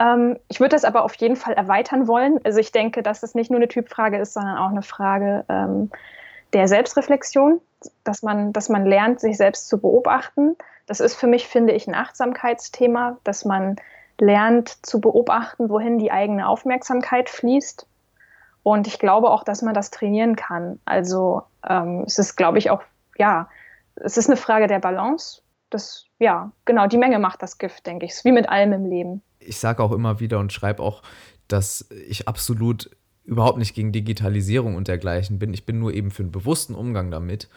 Ähm, 0.00 0.38
ich 0.48 0.58
würde 0.58 0.74
das 0.74 0.84
aber 0.84 1.04
auf 1.04 1.14
jeden 1.16 1.36
Fall 1.36 1.54
erweitern 1.54 2.08
wollen. 2.08 2.40
Also 2.44 2.58
ich 2.58 2.72
denke, 2.72 3.02
dass 3.02 3.22
es 3.22 3.36
nicht 3.36 3.50
nur 3.50 3.58
eine 3.58 3.68
Typfrage 3.68 4.18
ist, 4.18 4.32
sondern 4.32 4.58
auch 4.58 4.70
eine 4.70 4.82
Frage 4.82 5.44
ähm, 5.48 5.90
der 6.52 6.66
Selbstreflexion, 6.66 7.60
dass 8.02 8.22
man, 8.22 8.52
dass 8.52 8.68
man 8.68 8.86
lernt, 8.86 9.20
sich 9.20 9.36
selbst 9.36 9.68
zu 9.68 9.78
beobachten 9.78 10.56
das 10.90 10.98
ist 10.98 11.14
für 11.14 11.28
mich, 11.28 11.46
finde 11.46 11.72
ich, 11.72 11.86
ein 11.86 11.94
Achtsamkeitsthema, 11.94 13.16
dass 13.22 13.44
man 13.44 13.76
lernt 14.18 14.84
zu 14.84 15.00
beobachten, 15.00 15.68
wohin 15.68 16.00
die 16.00 16.10
eigene 16.10 16.48
Aufmerksamkeit 16.48 17.30
fließt. 17.30 17.86
Und 18.64 18.88
ich 18.88 18.98
glaube 18.98 19.30
auch, 19.30 19.44
dass 19.44 19.62
man 19.62 19.72
das 19.72 19.92
trainieren 19.92 20.34
kann. 20.34 20.80
Also 20.86 21.42
ähm, 21.64 22.02
es 22.08 22.18
ist, 22.18 22.34
glaube 22.34 22.58
ich, 22.58 22.70
auch, 22.70 22.82
ja, 23.16 23.48
es 23.94 24.16
ist 24.16 24.26
eine 24.28 24.36
Frage 24.36 24.66
der 24.66 24.80
Balance. 24.80 25.42
Das, 25.70 26.06
ja, 26.18 26.50
genau, 26.64 26.88
die 26.88 26.98
Menge 26.98 27.20
macht 27.20 27.40
das 27.40 27.58
Gift, 27.58 27.86
denke 27.86 28.04
ich. 28.04 28.10
Es 28.10 28.18
ist 28.18 28.24
wie 28.24 28.32
mit 28.32 28.48
allem 28.48 28.72
im 28.72 28.84
Leben. 28.84 29.22
Ich 29.38 29.60
sage 29.60 29.84
auch 29.84 29.92
immer 29.92 30.18
wieder 30.18 30.40
und 30.40 30.52
schreibe 30.52 30.82
auch, 30.82 31.04
dass 31.46 31.88
ich 32.08 32.26
absolut 32.26 32.90
überhaupt 33.22 33.58
nicht 33.58 33.76
gegen 33.76 33.92
Digitalisierung 33.92 34.74
und 34.74 34.88
dergleichen 34.88 35.38
bin. 35.38 35.54
Ich 35.54 35.64
bin 35.64 35.78
nur 35.78 35.94
eben 35.94 36.10
für 36.10 36.24
einen 36.24 36.32
bewussten 36.32 36.74
Umgang 36.74 37.12
damit. 37.12 37.48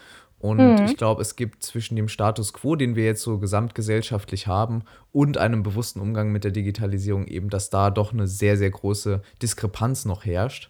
Und 0.44 0.58
mhm. 0.58 0.86
ich 0.88 0.98
glaube, 0.98 1.22
es 1.22 1.38
gibt 1.38 1.64
zwischen 1.64 1.96
dem 1.96 2.10
Status 2.10 2.52
quo, 2.52 2.76
den 2.76 2.98
wir 2.98 3.06
jetzt 3.06 3.22
so 3.22 3.38
gesamtgesellschaftlich 3.38 4.46
haben, 4.46 4.82
und 5.14 5.38
einem 5.38 5.64
bewussten 5.64 6.02
Umgang 6.02 6.34
mit 6.34 6.44
der 6.44 6.52
Digitalisierung 6.52 7.28
eben, 7.28 7.50
dass 7.50 7.70
da 7.70 7.90
doch 7.90 8.12
eine 8.12 8.28
sehr, 8.28 8.58
sehr 8.58 8.70
große 8.70 9.22
Diskrepanz 9.42 10.04
noch 10.04 10.26
herrscht. 10.26 10.70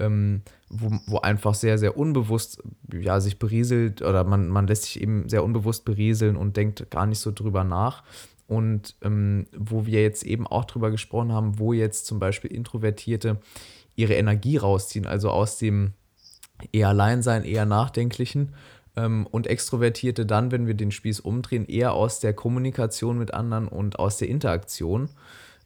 Ähm, 0.00 0.42
wo, 0.68 0.90
wo 1.06 1.18
einfach 1.18 1.54
sehr, 1.54 1.78
sehr 1.78 1.96
unbewusst 1.96 2.64
ja, 2.92 3.20
sich 3.20 3.38
berieselt 3.38 4.02
oder 4.02 4.24
man, 4.24 4.48
man 4.48 4.66
lässt 4.66 4.84
sich 4.84 5.00
eben 5.00 5.28
sehr 5.28 5.44
unbewusst 5.44 5.84
berieseln 5.84 6.34
und 6.34 6.56
denkt 6.56 6.90
gar 6.90 7.06
nicht 7.06 7.20
so 7.20 7.30
drüber 7.30 7.62
nach. 7.62 8.02
Und 8.48 8.96
ähm, 9.02 9.46
wo 9.56 9.86
wir 9.86 10.02
jetzt 10.02 10.24
eben 10.24 10.48
auch 10.48 10.64
drüber 10.64 10.90
gesprochen 10.90 11.30
haben, 11.30 11.60
wo 11.60 11.72
jetzt 11.72 12.06
zum 12.06 12.18
Beispiel 12.18 12.50
Introvertierte 12.50 13.38
ihre 13.94 14.14
Energie 14.14 14.56
rausziehen, 14.56 15.06
also 15.06 15.30
aus 15.30 15.58
dem 15.58 15.92
eher 16.72 16.88
Alleinsein, 16.88 17.44
eher 17.44 17.66
Nachdenklichen 17.66 18.54
und 18.94 19.46
Extrovertierte 19.46 20.26
dann, 20.26 20.50
wenn 20.50 20.66
wir 20.66 20.74
den 20.74 20.90
Spieß 20.90 21.20
umdrehen, 21.20 21.66
eher 21.66 21.94
aus 21.94 22.20
der 22.20 22.34
Kommunikation 22.34 23.18
mit 23.18 23.32
anderen 23.32 23.68
und 23.68 23.98
aus 23.98 24.18
der 24.18 24.28
Interaktion. 24.28 25.08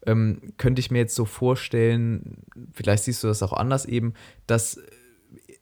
Ähm, 0.05 0.53
könnte 0.57 0.79
ich 0.79 0.91
mir 0.91 0.99
jetzt 0.99 1.15
so 1.15 1.25
vorstellen, 1.25 2.37
vielleicht 2.73 3.03
siehst 3.03 3.23
du 3.23 3.27
das 3.27 3.43
auch 3.43 3.53
anders 3.53 3.85
eben, 3.85 4.13
dass 4.45 4.79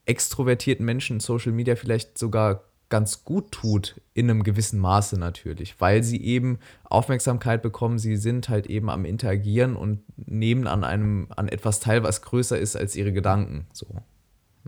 extrovertierten 0.04 0.84
Menschen 0.84 1.18
Social 1.18 1.52
Media 1.52 1.74
vielleicht 1.74 2.16
sogar 2.16 2.62
ganz 2.88 3.24
gut 3.24 3.50
tut, 3.50 4.00
in 4.14 4.30
einem 4.30 4.44
gewissen 4.44 4.78
Maße 4.78 5.18
natürlich, 5.18 5.80
weil 5.80 6.04
sie 6.04 6.22
eben 6.22 6.58
Aufmerksamkeit 6.84 7.62
bekommen, 7.62 7.98
sie 7.98 8.16
sind 8.16 8.48
halt 8.48 8.66
eben 8.68 8.88
am 8.90 9.04
Interagieren 9.04 9.74
und 9.74 10.02
nehmen 10.16 10.66
an 10.68 10.84
einem, 10.84 11.26
an 11.34 11.48
etwas 11.48 11.80
teil, 11.80 12.04
was 12.04 12.22
größer 12.22 12.58
ist 12.58 12.76
als 12.76 12.94
ihre 12.94 13.12
Gedanken. 13.12 13.66
So. 13.72 13.86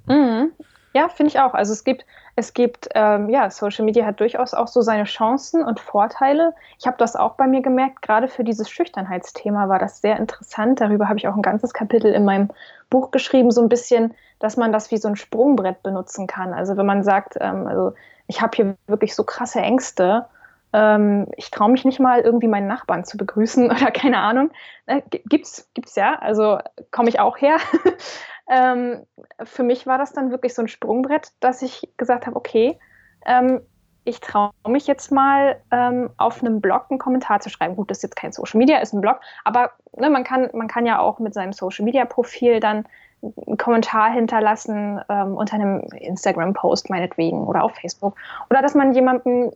Mhm. 0.06 0.50
Ja, 0.94 1.08
finde 1.08 1.30
ich 1.30 1.40
auch. 1.40 1.54
Also 1.54 1.72
es 1.72 1.84
gibt, 1.84 2.06
es 2.36 2.54
gibt, 2.54 2.88
ähm, 2.94 3.28
ja, 3.28 3.50
Social 3.50 3.84
Media 3.84 4.06
hat 4.06 4.20
durchaus 4.20 4.54
auch 4.54 4.68
so 4.68 4.80
seine 4.80 5.04
Chancen 5.04 5.62
und 5.62 5.80
Vorteile. 5.80 6.54
Ich 6.78 6.86
habe 6.86 6.96
das 6.98 7.14
auch 7.14 7.34
bei 7.34 7.46
mir 7.46 7.60
gemerkt, 7.60 8.02
gerade 8.02 8.28
für 8.28 8.42
dieses 8.42 8.70
Schüchternheitsthema 8.70 9.68
war 9.68 9.78
das 9.78 10.00
sehr 10.00 10.16
interessant. 10.16 10.80
Darüber 10.80 11.08
habe 11.08 11.18
ich 11.18 11.28
auch 11.28 11.36
ein 11.36 11.42
ganzes 11.42 11.74
Kapitel 11.74 12.12
in 12.12 12.24
meinem 12.24 12.48
Buch 12.90 13.10
geschrieben, 13.10 13.50
so 13.50 13.60
ein 13.60 13.68
bisschen, 13.68 14.14
dass 14.38 14.56
man 14.56 14.72
das 14.72 14.90
wie 14.90 14.96
so 14.96 15.08
ein 15.08 15.16
Sprungbrett 15.16 15.82
benutzen 15.82 16.26
kann. 16.26 16.54
Also 16.54 16.76
wenn 16.76 16.86
man 16.86 17.02
sagt, 17.02 17.36
ähm, 17.40 17.66
also 17.66 17.92
ich 18.26 18.40
habe 18.40 18.56
hier 18.56 18.76
wirklich 18.86 19.14
so 19.14 19.24
krasse 19.24 19.60
Ängste, 19.60 20.26
ähm, 20.72 21.26
ich 21.36 21.50
traue 21.50 21.70
mich 21.70 21.84
nicht 21.84 21.98
mal 21.98 22.20
irgendwie 22.20 22.48
meinen 22.48 22.66
Nachbarn 22.66 23.04
zu 23.04 23.16
begrüßen 23.16 23.70
oder 23.70 23.90
keine 23.90 24.18
Ahnung. 24.18 24.50
Äh, 24.86 25.02
gibt's, 25.08 25.68
gibt's 25.74 25.96
ja, 25.96 26.18
also 26.18 26.58
komme 26.90 27.08
ich 27.08 27.20
auch 27.20 27.38
her. 27.38 27.58
ähm, 28.48 29.04
für 29.42 29.62
mich 29.62 29.86
war 29.86 29.98
das 29.98 30.12
dann 30.12 30.30
wirklich 30.30 30.54
so 30.54 30.62
ein 30.62 30.68
Sprungbrett, 30.68 31.32
dass 31.40 31.62
ich 31.62 31.88
gesagt 31.96 32.26
habe, 32.26 32.36
okay, 32.36 32.78
ähm, 33.26 33.60
ich 34.04 34.20
traue 34.20 34.52
mich 34.66 34.86
jetzt 34.86 35.12
mal 35.12 35.60
ähm, 35.70 36.08
auf 36.16 36.42
einem 36.42 36.62
Blog 36.62 36.86
einen 36.88 36.98
Kommentar 36.98 37.40
zu 37.40 37.50
schreiben. 37.50 37.76
Gut, 37.76 37.90
das 37.90 37.98
ist 37.98 38.04
jetzt 38.04 38.16
kein 38.16 38.32
Social 38.32 38.58
Media, 38.58 38.78
ist 38.78 38.94
ein 38.94 39.02
Blog, 39.02 39.20
aber 39.44 39.72
ne, 39.96 40.08
man, 40.08 40.24
kann, 40.24 40.48
man 40.54 40.66
kann 40.66 40.86
ja 40.86 40.98
auch 40.98 41.18
mit 41.18 41.34
seinem 41.34 41.52
Social 41.52 41.84
Media 41.84 42.06
Profil 42.06 42.58
dann 42.58 42.86
einen 43.22 43.58
Kommentar 43.58 44.10
hinterlassen 44.10 45.00
ähm, 45.08 45.36
unter 45.36 45.56
einem 45.56 45.80
Instagram-Post 45.80 46.88
meinetwegen 46.88 47.46
oder 47.46 47.64
auf 47.64 47.74
Facebook. 47.74 48.16
Oder 48.48 48.62
dass 48.62 48.74
man 48.74 48.94
jemandem 48.94 49.52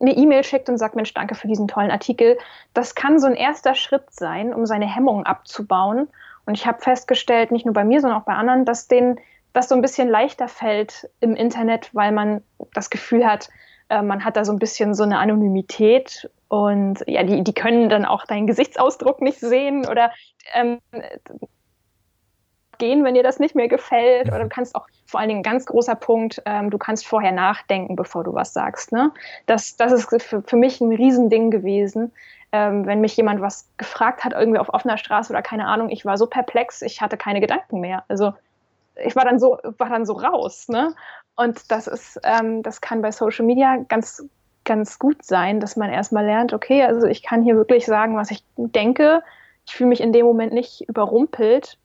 eine 0.00 0.16
E-Mail 0.16 0.42
schickt 0.42 0.68
und 0.68 0.78
sagt, 0.78 0.96
Mensch, 0.96 1.14
danke 1.14 1.34
für 1.34 1.46
diesen 1.46 1.68
tollen 1.68 1.90
Artikel. 1.90 2.38
Das 2.74 2.94
kann 2.94 3.20
so 3.20 3.26
ein 3.26 3.34
erster 3.34 3.74
Schritt 3.74 4.10
sein, 4.10 4.52
um 4.52 4.66
seine 4.66 4.92
Hemmungen 4.92 5.26
abzubauen 5.26 6.08
und 6.50 6.54
ich 6.54 6.66
habe 6.66 6.80
festgestellt, 6.80 7.52
nicht 7.52 7.64
nur 7.64 7.74
bei 7.74 7.84
mir, 7.84 8.00
sondern 8.00 8.20
auch 8.20 8.24
bei 8.24 8.34
anderen, 8.34 8.64
dass 8.64 8.88
denen 8.88 9.20
das 9.52 9.68
so 9.68 9.76
ein 9.76 9.82
bisschen 9.82 10.08
leichter 10.08 10.48
fällt 10.48 11.08
im 11.20 11.36
Internet, 11.36 11.94
weil 11.94 12.10
man 12.10 12.42
das 12.74 12.90
Gefühl 12.90 13.24
hat, 13.24 13.50
äh, 13.88 14.02
man 14.02 14.24
hat 14.24 14.36
da 14.36 14.44
so 14.44 14.50
ein 14.50 14.58
bisschen 14.58 14.92
so 14.94 15.04
eine 15.04 15.18
Anonymität 15.18 16.28
und 16.48 17.04
ja, 17.06 17.22
die, 17.22 17.44
die 17.44 17.54
können 17.54 17.88
dann 17.88 18.04
auch 18.04 18.26
deinen 18.26 18.48
Gesichtsausdruck 18.48 19.22
nicht 19.22 19.38
sehen 19.38 19.86
oder 19.86 20.10
ähm, 20.52 20.80
gehen, 22.78 23.04
wenn 23.04 23.14
dir 23.14 23.22
das 23.22 23.38
nicht 23.38 23.54
mehr 23.54 23.68
gefällt. 23.68 24.26
Oder 24.26 24.40
du 24.40 24.48
kannst 24.48 24.74
auch 24.74 24.88
vor 25.06 25.20
allen 25.20 25.28
Dingen 25.28 25.40
ein 25.40 25.44
ganz 25.44 25.66
großer 25.66 25.94
Punkt, 25.94 26.42
ähm, 26.46 26.70
du 26.70 26.78
kannst 26.78 27.06
vorher 27.06 27.30
nachdenken, 27.30 27.94
bevor 27.94 28.24
du 28.24 28.34
was 28.34 28.52
sagst. 28.52 28.90
Ne? 28.90 29.12
Das, 29.46 29.76
das 29.76 29.92
ist 29.92 30.10
für, 30.20 30.42
für 30.42 30.56
mich 30.56 30.80
ein 30.80 30.92
Riesending 30.92 31.52
gewesen, 31.52 32.10
ähm, 32.52 32.86
wenn 32.86 33.00
mich 33.00 33.16
jemand 33.16 33.40
was 33.40 33.68
gefragt 33.76 34.24
hat, 34.24 34.32
irgendwie 34.32 34.58
auf 34.58 34.72
offener 34.72 34.98
Straße 34.98 35.32
oder 35.32 35.42
keine 35.42 35.66
Ahnung, 35.66 35.90
ich 35.90 36.04
war 36.04 36.18
so 36.18 36.26
perplex, 36.26 36.82
ich 36.82 37.00
hatte 37.00 37.16
keine 37.16 37.40
Gedanken 37.40 37.80
mehr. 37.80 38.04
Also 38.08 38.32
ich 39.04 39.16
war 39.16 39.24
dann 39.24 39.38
so, 39.38 39.58
war 39.78 39.88
dann 39.88 40.04
so 40.04 40.14
raus. 40.14 40.68
Ne? 40.68 40.94
Und 41.36 41.70
das 41.70 41.86
ist, 41.86 42.20
ähm, 42.24 42.62
das 42.62 42.80
kann 42.80 43.02
bei 43.02 43.12
Social 43.12 43.46
Media 43.46 43.76
ganz, 43.88 44.24
ganz 44.64 44.98
gut 44.98 45.24
sein, 45.24 45.60
dass 45.60 45.76
man 45.76 45.90
erstmal 45.90 46.24
lernt, 46.24 46.52
okay, 46.52 46.82
also 46.82 47.06
ich 47.06 47.22
kann 47.22 47.42
hier 47.42 47.56
wirklich 47.56 47.86
sagen, 47.86 48.16
was 48.16 48.30
ich 48.30 48.44
denke. 48.56 49.22
Ich 49.66 49.74
fühle 49.74 49.88
mich 49.88 50.00
in 50.00 50.12
dem 50.12 50.26
Moment 50.26 50.52
nicht 50.52 50.88
überrumpelt. 50.88 51.78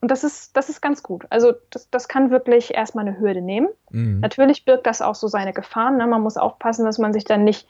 und 0.00 0.10
das 0.10 0.24
ist, 0.24 0.56
das 0.56 0.68
ist 0.68 0.82
ganz 0.82 1.02
gut. 1.02 1.26
Also 1.30 1.52
das, 1.70 1.88
das 1.90 2.08
kann 2.08 2.30
wirklich 2.30 2.74
erstmal 2.74 3.06
eine 3.06 3.18
Hürde 3.18 3.40
nehmen. 3.40 3.68
Mhm. 3.90 4.20
Natürlich 4.20 4.64
birgt 4.64 4.86
das 4.86 5.00
auch 5.00 5.14
so 5.14 5.28
seine 5.28 5.52
Gefahren. 5.52 5.96
Ne? 5.96 6.06
Man 6.06 6.22
muss 6.22 6.36
aufpassen, 6.36 6.84
dass 6.84 6.98
man 6.98 7.12
sich 7.12 7.24
dann 7.24 7.44
nicht 7.44 7.68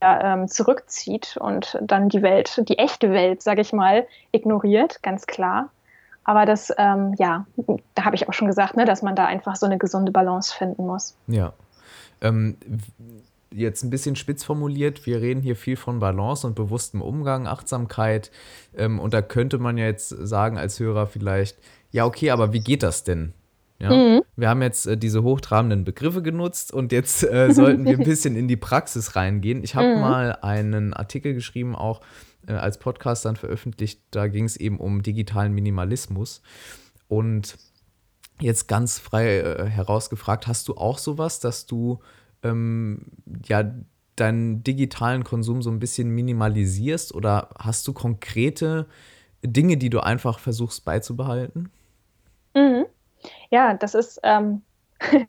ähm, 0.00 0.48
zurückzieht 0.48 1.36
und 1.38 1.78
dann 1.82 2.08
die 2.08 2.22
Welt, 2.22 2.62
die 2.68 2.78
echte 2.78 3.10
Welt, 3.10 3.42
sage 3.42 3.60
ich 3.60 3.72
mal, 3.72 4.06
ignoriert, 4.32 5.02
ganz 5.02 5.26
klar. 5.26 5.70
Aber 6.24 6.46
das, 6.46 6.72
ähm, 6.78 7.14
ja, 7.18 7.46
da 7.94 8.04
habe 8.04 8.14
ich 8.14 8.28
auch 8.28 8.32
schon 8.32 8.48
gesagt, 8.48 8.76
ne, 8.76 8.84
dass 8.84 9.02
man 9.02 9.16
da 9.16 9.26
einfach 9.26 9.56
so 9.56 9.66
eine 9.66 9.78
gesunde 9.78 10.12
Balance 10.12 10.54
finden 10.54 10.86
muss. 10.86 11.16
Ja. 11.26 11.52
Ähm, 12.20 12.56
jetzt 13.52 13.82
ein 13.82 13.90
bisschen 13.90 14.16
spitz 14.16 14.44
formuliert, 14.44 15.06
wir 15.06 15.20
reden 15.20 15.40
hier 15.40 15.56
viel 15.56 15.76
von 15.76 15.98
Balance 15.98 16.46
und 16.46 16.54
bewusstem 16.54 17.02
Umgang, 17.02 17.46
Achtsamkeit. 17.46 18.30
Ähm, 18.76 19.00
und 19.00 19.14
da 19.14 19.22
könnte 19.22 19.58
man 19.58 19.76
ja 19.76 19.86
jetzt 19.86 20.08
sagen 20.08 20.58
als 20.58 20.78
Hörer 20.78 21.06
vielleicht, 21.06 21.58
ja, 21.90 22.04
okay, 22.04 22.30
aber 22.30 22.52
wie 22.52 22.60
geht 22.60 22.82
das 22.82 23.02
denn? 23.02 23.32
Ja? 23.80 23.90
Mhm. 23.90 24.22
Wir 24.36 24.48
haben 24.48 24.62
jetzt 24.62 24.86
äh, 24.86 24.96
diese 24.96 25.22
hochtrabenden 25.22 25.84
Begriffe 25.84 26.22
genutzt 26.22 26.72
und 26.72 26.92
jetzt 26.92 27.24
äh, 27.24 27.52
sollten 27.52 27.84
wir 27.84 27.98
ein 27.98 28.04
bisschen 28.04 28.36
in 28.36 28.48
die 28.48 28.56
Praxis 28.56 29.16
reingehen. 29.16 29.64
Ich 29.64 29.74
habe 29.74 29.94
mhm. 29.94 30.00
mal 30.00 30.38
einen 30.42 30.92
Artikel 30.92 31.34
geschrieben, 31.34 31.74
auch 31.74 32.00
äh, 32.46 32.52
als 32.52 32.78
Podcast 32.78 33.24
dann 33.24 33.36
veröffentlicht. 33.36 34.02
Da 34.10 34.28
ging 34.28 34.44
es 34.44 34.56
eben 34.56 34.78
um 34.78 35.02
digitalen 35.02 35.52
Minimalismus. 35.52 36.42
Und 37.08 37.56
jetzt 38.40 38.68
ganz 38.68 38.98
frei 38.98 39.38
äh, 39.38 39.66
herausgefragt, 39.66 40.46
hast 40.46 40.68
du 40.68 40.76
auch 40.76 40.98
sowas, 40.98 41.40
dass 41.40 41.66
du 41.66 42.00
ähm, 42.42 43.06
ja 43.46 43.64
deinen 44.16 44.62
digitalen 44.62 45.24
Konsum 45.24 45.62
so 45.62 45.70
ein 45.70 45.78
bisschen 45.78 46.10
minimalisierst 46.10 47.14
oder 47.14 47.50
hast 47.58 47.88
du 47.88 47.92
konkrete 47.92 48.86
Dinge, 49.42 49.78
die 49.78 49.88
du 49.88 50.00
einfach 50.00 50.38
versuchst 50.38 50.84
beizubehalten? 50.84 51.70
Mhm. 52.54 52.84
Ja, 53.50 53.74
das 53.74 53.94
ist, 53.94 54.20
ähm, 54.22 54.62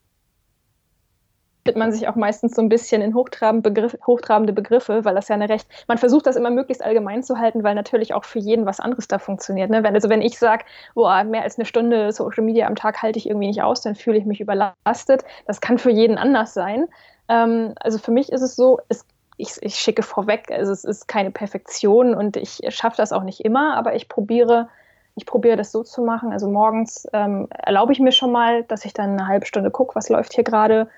man 1.75 1.91
sich 1.91 2.07
auch 2.07 2.15
meistens 2.15 2.55
so 2.55 2.61
ein 2.61 2.69
bisschen 2.69 3.01
in 3.01 3.13
hochtrabende, 3.13 3.69
Begriff, 3.69 3.97
hochtrabende 4.05 4.53
Begriffe, 4.53 5.05
weil 5.05 5.15
das 5.15 5.27
ja 5.27 5.35
eine 5.35 5.49
recht, 5.49 5.67
man 5.87 5.97
versucht 5.97 6.25
das 6.25 6.35
immer 6.35 6.49
möglichst 6.49 6.83
allgemein 6.83 7.23
zu 7.23 7.37
halten, 7.37 7.63
weil 7.63 7.75
natürlich 7.75 8.13
auch 8.13 8.25
für 8.25 8.39
jeden 8.39 8.65
was 8.65 8.79
anderes 8.79 9.07
da 9.07 9.19
funktioniert. 9.19 9.69
Ne? 9.69 9.83
Wenn, 9.83 9.93
also 9.95 10.09
wenn 10.09 10.21
ich 10.21 10.37
sage, 10.39 10.65
boah, 10.95 11.23
mehr 11.23 11.43
als 11.43 11.57
eine 11.57 11.65
Stunde 11.65 12.11
Social 12.11 12.43
Media 12.43 12.67
am 12.67 12.75
Tag 12.75 13.01
halte 13.01 13.19
ich 13.19 13.27
irgendwie 13.27 13.47
nicht 13.47 13.61
aus, 13.61 13.81
dann 13.81 13.95
fühle 13.95 14.17
ich 14.17 14.25
mich 14.25 14.41
überlastet. 14.41 15.23
Das 15.45 15.61
kann 15.61 15.77
für 15.77 15.91
jeden 15.91 16.17
anders 16.17 16.53
sein. 16.53 16.87
Ähm, 17.27 17.73
also 17.79 17.97
für 17.99 18.11
mich 18.11 18.31
ist 18.31 18.41
es 18.41 18.55
so, 18.55 18.79
es, 18.89 19.05
ich, 19.37 19.53
ich 19.61 19.75
schicke 19.75 20.03
vorweg, 20.03 20.51
also 20.51 20.71
es 20.71 20.83
ist 20.83 21.07
keine 21.07 21.31
Perfektion 21.31 22.13
und 22.15 22.37
ich 22.37 22.61
schaffe 22.69 22.97
das 22.97 23.11
auch 23.13 23.23
nicht 23.23 23.41
immer, 23.45 23.75
aber 23.77 23.95
ich 23.95 24.09
probiere 24.09 24.67
ich 25.15 25.25
probiere 25.25 25.57
das 25.57 25.71
so 25.71 25.83
zu 25.83 26.01
machen. 26.01 26.31
Also 26.31 26.49
morgens 26.49 27.07
ähm, 27.13 27.47
erlaube 27.51 27.93
ich 27.93 27.99
mir 27.99 28.11
schon 28.11 28.31
mal, 28.31 28.63
dass 28.63 28.85
ich 28.85 28.93
dann 28.93 29.11
eine 29.11 29.27
halbe 29.27 29.45
Stunde 29.45 29.71
gucke, 29.71 29.95
was 29.95 30.09
läuft 30.09 30.33
hier 30.33 30.43
gerade. 30.43 30.89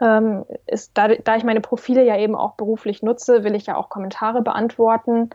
Ähm, 0.00 0.44
ist, 0.66 0.92
da, 0.94 1.08
da, 1.08 1.36
ich 1.36 1.44
meine 1.44 1.60
Profile 1.60 2.04
ja 2.04 2.16
eben 2.16 2.34
auch 2.34 2.54
beruflich 2.54 3.02
nutze, 3.02 3.44
will 3.44 3.54
ich 3.54 3.66
ja 3.66 3.76
auch 3.76 3.88
Kommentare 3.88 4.42
beantworten 4.42 5.30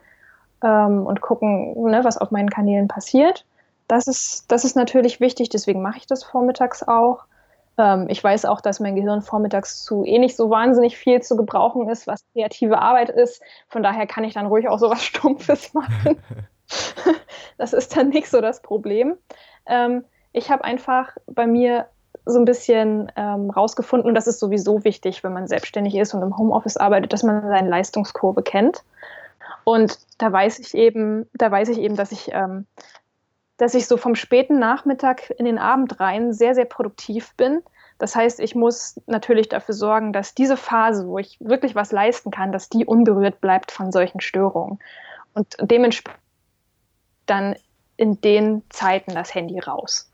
ähm, 0.64 1.06
und 1.06 1.22
gucken, 1.22 1.82
ne, 1.84 2.04
was 2.04 2.18
auf 2.18 2.32
meinen 2.32 2.50
Kanälen 2.50 2.88
passiert. 2.88 3.46
Das 3.88 4.08
ist, 4.08 4.52
das 4.52 4.66
ist 4.66 4.76
natürlich 4.76 5.20
wichtig, 5.20 5.50
deswegen 5.50 5.82
mache 5.82 5.98
ich 5.98 6.08
das 6.08 6.24
vormittags 6.24 6.84
auch. 6.84 7.24
Ähm, 7.78 8.08
ich 8.10 8.24
weiß 8.24 8.46
auch, 8.46 8.60
dass 8.60 8.80
mein 8.80 8.96
Gehirn 8.96 9.22
vormittags 9.22 9.84
zu 9.84 10.04
eh 10.04 10.20
nicht 10.20 10.36
so 10.36 10.50
wahnsinnig 10.50 10.98
viel 10.98 11.22
zu 11.22 11.38
gebrauchen 11.38 11.88
ist, 11.90 12.08
was 12.08 12.22
kreative 12.34 12.80
Arbeit 12.80 13.10
ist. 13.10 13.42
Von 13.70 13.84
daher 13.84 14.08
kann 14.08 14.24
ich 14.24 14.34
dann 14.34 14.48
ruhig 14.48 14.68
auch 14.68 14.80
so 14.80 14.90
was 14.90 15.04
Stumpfes 15.06 15.74
machen. 15.74 16.18
das 17.58 17.74
ist 17.74 17.96
dann 17.96 18.10
nicht 18.10 18.30
so 18.30 18.42
das 18.42 18.62
Problem. 18.62 19.18
Ähm, 19.66 20.04
ich 20.34 20.52
habe 20.52 20.64
einfach 20.64 21.16
bei 21.26 21.48
mir 21.48 21.88
so 22.26 22.40
ein 22.40 22.46
bisschen 22.46 23.12
ähm, 23.16 23.50
rausgefunden, 23.50 24.10
und 24.10 24.16
das 24.16 24.28
ist 24.28 24.40
sowieso 24.40 24.84
wichtig, 24.84 25.24
wenn 25.24 25.34
man 25.34 25.48
selbstständig 25.48 25.96
ist 25.96 26.14
und 26.14 26.22
im 26.22 26.38
Homeoffice 26.38 26.78
arbeitet, 26.78 27.14
dass 27.14 27.24
man 27.24 27.42
seine 27.42 27.70
Leistungskurve 27.70 28.44
kennt. 28.44 28.84
Und 29.64 29.98
da 30.18 30.32
weiß 30.32 30.60
ich 30.60 30.74
eben, 30.76 31.28
da 31.34 31.52
weiß 31.52 31.70
ich 31.70 31.80
eben, 31.80 31.96
dass 31.96 32.12
ich, 32.12 32.32
ähm, 32.34 32.66
dass 33.58 33.74
ich 33.74 33.88
so 33.88 33.98
vom 33.98 34.16
späten 34.16 34.60
Nachmittag 34.60 35.30
in 35.32 35.46
den 35.46 35.58
Abend 35.58 36.00
rein 36.00 36.34
sehr, 36.34 36.54
sehr 36.54 36.66
produktiv 36.66 37.34
bin. 37.36 37.62
Das 37.98 38.16
heißt, 38.16 38.40
ich 38.40 38.56
muss 38.56 39.02
natürlich 39.08 39.50
dafür 39.50 39.74
sorgen, 39.74 40.14
dass 40.14 40.36
diese 40.36 40.58
Phase, 40.58 41.08
wo 41.08 41.18
ich 41.18 41.38
wirklich 41.40 41.76
was 41.76 41.92
leisten 41.92 42.30
kann, 42.30 42.52
dass 42.52 42.70
die 42.70 42.86
unberührt 42.86 43.42
bleibt 43.42 43.72
von 43.72 43.92
solchen 43.92 44.22
Störungen. 44.22 44.80
Und 45.34 45.56
dementsprechend 45.62 46.22
dann 47.28 47.56
in 47.98 48.20
den 48.22 48.64
Zeiten 48.70 49.14
das 49.14 49.34
Handy 49.34 49.60
raus. 49.60 50.12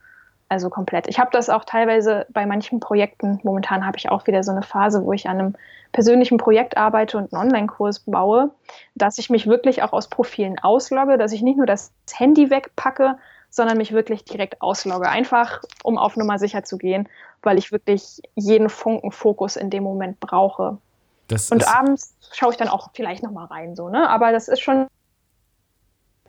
Also 0.49 0.69
komplett. 0.69 1.07
Ich 1.07 1.19
habe 1.19 1.31
das 1.31 1.49
auch 1.49 1.65
teilweise 1.65 2.27
bei 2.29 2.45
manchen 2.45 2.79
Projekten. 2.79 3.39
Momentan 3.43 3.85
habe 3.85 3.97
ich 3.97 4.09
auch 4.09 4.27
wieder 4.27 4.43
so 4.43 4.51
eine 4.51 4.61
Phase, 4.61 5.03
wo 5.03 5.11
ich 5.13 5.27
an 5.27 5.39
einem 5.39 5.55
persönlichen 5.93 6.37
Projekt 6.37 6.77
arbeite 6.77 7.17
und 7.17 7.33
einen 7.33 7.41
Online-Kurs 7.41 8.01
baue, 8.01 8.51
dass 8.93 9.17
ich 9.17 9.29
mich 9.29 9.47
wirklich 9.47 9.83
auch 9.83 9.93
aus 9.93 10.09
Profilen 10.09 10.59
auslogge, 10.59 11.17
dass 11.17 11.31
ich 11.31 11.41
nicht 11.41 11.57
nur 11.57 11.65
das 11.65 11.91
Handy 12.11 12.49
wegpacke, 12.49 13.15
sondern 13.49 13.77
mich 13.77 13.93
wirklich 13.93 14.25
direkt 14.25 14.61
auslogge. 14.61 15.09
Einfach, 15.09 15.61
um 15.83 15.97
auf 15.97 16.17
Nummer 16.17 16.39
sicher 16.39 16.63
zu 16.63 16.77
gehen, 16.77 17.07
weil 17.41 17.57
ich 17.57 17.71
wirklich 17.71 18.21
jeden 18.35 18.69
Funken 18.69 19.11
Fokus 19.11 19.55
in 19.55 19.69
dem 19.69 19.83
Moment 19.83 20.19
brauche. 20.19 20.77
Das 21.27 21.51
und 21.51 21.67
abends 21.67 22.15
schaue 22.31 22.51
ich 22.51 22.57
dann 22.57 22.67
auch 22.67 22.89
vielleicht 22.93 23.23
nochmal 23.23 23.45
rein, 23.45 23.75
so, 23.75 23.89
ne? 23.89 24.09
Aber 24.09 24.31
das 24.31 24.47
ist 24.47 24.61
schon 24.61 24.87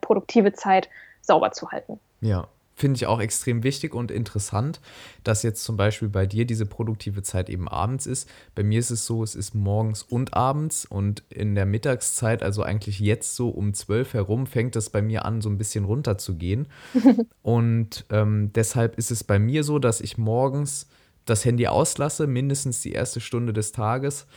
produktive 0.05 0.53
Zeit 0.53 0.89
sauber 1.21 1.51
zu 1.51 1.71
halten. 1.71 1.99
Ja, 2.21 2.47
finde 2.75 2.97
ich 2.97 3.07
auch 3.07 3.19
extrem 3.19 3.63
wichtig 3.63 3.93
und 3.95 4.11
interessant, 4.11 4.81
dass 5.23 5.43
jetzt 5.43 5.63
zum 5.63 5.77
Beispiel 5.77 6.09
bei 6.09 6.25
dir 6.25 6.45
diese 6.45 6.65
produktive 6.65 7.23
Zeit 7.23 7.49
eben 7.49 7.67
abends 7.67 8.05
ist. 8.05 8.29
Bei 8.53 8.63
mir 8.63 8.79
ist 8.79 8.91
es 8.91 9.05
so, 9.05 9.23
es 9.23 9.33
ist 9.33 9.55
morgens 9.55 10.03
und 10.03 10.33
abends 10.33 10.85
und 10.85 11.23
in 11.29 11.55
der 11.55 11.65
Mittagszeit, 11.65 12.43
also 12.43 12.63
eigentlich 12.63 12.99
jetzt 12.99 13.35
so 13.35 13.49
um 13.49 13.73
zwölf 13.73 14.13
herum, 14.13 14.45
fängt 14.45 14.75
es 14.75 14.89
bei 14.89 15.01
mir 15.01 15.25
an, 15.25 15.41
so 15.41 15.49
ein 15.49 15.57
bisschen 15.57 15.85
runter 15.85 16.17
zu 16.17 16.35
gehen. 16.35 16.67
und 17.41 18.05
ähm, 18.09 18.51
deshalb 18.53 18.97
ist 18.97 19.11
es 19.11 19.23
bei 19.23 19.39
mir 19.39 19.63
so, 19.63 19.79
dass 19.79 20.01
ich 20.01 20.17
morgens 20.17 20.87
das 21.23 21.45
Handy 21.45 21.67
auslasse, 21.67 22.27
mindestens 22.27 22.81
die 22.81 22.91
erste 22.91 23.19
Stunde 23.19 23.53
des 23.53 23.71
Tages 23.71 24.27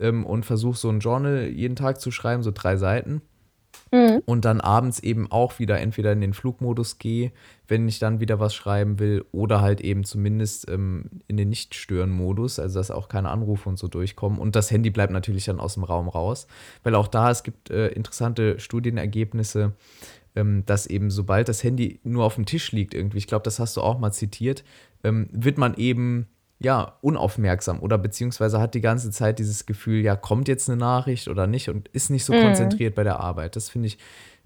ähm, 0.00 0.26
und 0.26 0.44
versuche 0.44 0.76
so 0.76 0.90
ein 0.90 0.98
Journal 0.98 1.46
jeden 1.46 1.76
Tag 1.76 2.00
zu 2.00 2.10
schreiben, 2.10 2.42
so 2.42 2.50
drei 2.52 2.76
Seiten 2.76 3.22
Mhm. 3.94 4.22
Und 4.26 4.44
dann 4.44 4.60
abends 4.60 4.98
eben 4.98 5.30
auch 5.30 5.60
wieder 5.60 5.78
entweder 5.78 6.10
in 6.10 6.20
den 6.20 6.34
Flugmodus 6.34 6.98
gehe, 6.98 7.30
wenn 7.68 7.86
ich 7.86 8.00
dann 8.00 8.18
wieder 8.18 8.40
was 8.40 8.52
schreiben 8.52 8.98
will, 8.98 9.24
oder 9.30 9.60
halt 9.60 9.80
eben 9.80 10.02
zumindest 10.02 10.68
ähm, 10.68 11.04
in 11.28 11.36
den 11.36 11.48
Nicht-Stören-Modus, 11.50 12.58
also 12.58 12.80
dass 12.80 12.90
auch 12.90 13.06
keine 13.08 13.30
Anrufe 13.30 13.68
und 13.68 13.78
so 13.78 13.86
durchkommen. 13.86 14.40
Und 14.40 14.56
das 14.56 14.72
Handy 14.72 14.90
bleibt 14.90 15.12
natürlich 15.12 15.44
dann 15.44 15.60
aus 15.60 15.74
dem 15.74 15.84
Raum 15.84 16.08
raus, 16.08 16.48
weil 16.82 16.96
auch 16.96 17.06
da, 17.06 17.30
es 17.30 17.44
gibt 17.44 17.70
äh, 17.70 17.86
interessante 17.88 18.58
Studienergebnisse, 18.58 19.74
ähm, 20.34 20.64
dass 20.66 20.88
eben 20.88 21.12
sobald 21.12 21.48
das 21.48 21.62
Handy 21.62 22.00
nur 22.02 22.24
auf 22.24 22.34
dem 22.34 22.46
Tisch 22.46 22.72
liegt 22.72 22.94
irgendwie, 22.94 23.18
ich 23.18 23.28
glaube, 23.28 23.44
das 23.44 23.60
hast 23.60 23.76
du 23.76 23.80
auch 23.80 24.00
mal 24.00 24.10
zitiert, 24.10 24.64
ähm, 25.04 25.28
wird 25.30 25.56
man 25.56 25.74
eben 25.74 26.26
ja, 26.64 26.98
unaufmerksam 27.02 27.80
oder 27.80 27.98
beziehungsweise 27.98 28.60
hat 28.60 28.74
die 28.74 28.80
ganze 28.80 29.10
Zeit 29.10 29.38
dieses 29.38 29.66
Gefühl, 29.66 30.00
ja, 30.00 30.16
kommt 30.16 30.48
jetzt 30.48 30.68
eine 30.68 30.78
Nachricht 30.78 31.28
oder 31.28 31.46
nicht 31.46 31.68
und 31.68 31.88
ist 31.88 32.10
nicht 32.10 32.24
so 32.24 32.32
mhm. 32.32 32.42
konzentriert 32.42 32.94
bei 32.94 33.04
der 33.04 33.20
Arbeit. 33.20 33.54
Das 33.54 33.68
finde 33.68 33.88
ich 33.88 33.98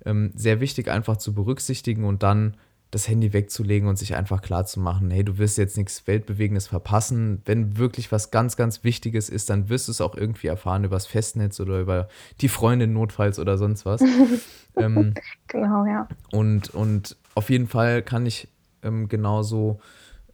ähm, 0.05 0.33
sehr 0.35 0.61
wichtig, 0.61 0.89
einfach 0.89 1.17
zu 1.17 1.33
berücksichtigen 1.33 2.05
und 2.05 2.23
dann 2.23 2.57
das 2.91 3.07
Handy 3.07 3.33
wegzulegen 3.33 3.89
und 3.89 3.99
sich 3.99 4.17
einfach 4.17 4.41
klar 4.41 4.65
zu 4.65 4.81
machen, 4.81 5.11
hey, 5.11 5.23
du 5.23 5.37
wirst 5.37 5.59
jetzt 5.59 5.77
nichts 5.77 6.07
Weltbewegendes 6.07 6.69
verpassen. 6.69 7.43
Wenn 7.45 7.77
wirklich 7.77 8.11
was 8.11 8.31
ganz, 8.31 8.57
ganz 8.57 8.83
Wichtiges 8.83 9.29
ist, 9.29 9.51
dann 9.51 9.69
wirst 9.69 9.89
du 9.89 9.93
es 9.93 10.01
auch 10.01 10.15
irgendwie 10.15 10.47
erfahren 10.47 10.85
übers 10.85 11.07
Festnetz 11.07 11.61
oder 11.61 11.81
über 11.81 12.09
die 12.41 12.49
Freundin 12.49 12.95
notfalls 12.95 13.39
oder 13.39 13.59
sonst 13.59 13.85
was. 13.85 14.01
ähm, 14.77 15.13
genau, 15.49 15.85
ja. 15.85 16.09
Und, 16.33 16.71
und 16.71 17.17
auf 17.35 17.51
jeden 17.51 17.67
Fall 17.67 18.03
kann 18.03 18.25
ich 18.25 18.49
ähm, 18.83 19.09
genauso 19.09 19.81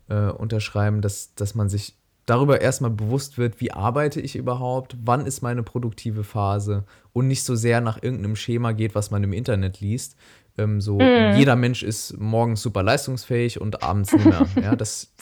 äh, 0.09 0.31
unterschreiben, 0.31 1.01
dass, 1.01 1.35
dass 1.35 1.55
man 1.55 1.69
sich 1.69 1.97
darüber 2.27 2.61
erstmal 2.61 2.91
bewusst 2.91 3.39
wird, 3.39 3.61
wie 3.61 3.73
arbeite 3.73 4.21
ich 4.21 4.37
überhaupt, 4.37 4.97
wann 5.03 5.27
ist 5.27 5.43
meine 5.43 5.63
produktive 5.63 6.25
Phase 6.25 6.85
und 7.13 7.29
nicht 7.29 7.45
so 7.45 7.55
sehr 7.55 7.81
nach 7.81 8.03
irgendeinem 8.03 8.37
Schema 8.37 8.73
geht, 8.73 8.95
was 8.95 9.11
man 9.11 9.23
im 9.23 9.33
Internet 9.33 9.81
liest. 9.81 10.17
Ähm, 10.57 10.81
so, 10.81 10.99
mm. 10.99 11.35
jeder 11.37 11.57
Mensch 11.57 11.83
ist 11.83 12.19
morgens 12.19 12.63
super 12.63 12.83
leistungsfähig 12.83 13.61
und 13.61 13.83
abends 13.83 14.13
nicht 14.13 14.25
mehr. 14.25 14.47
ja, 14.63 14.77
das, 14.77 15.13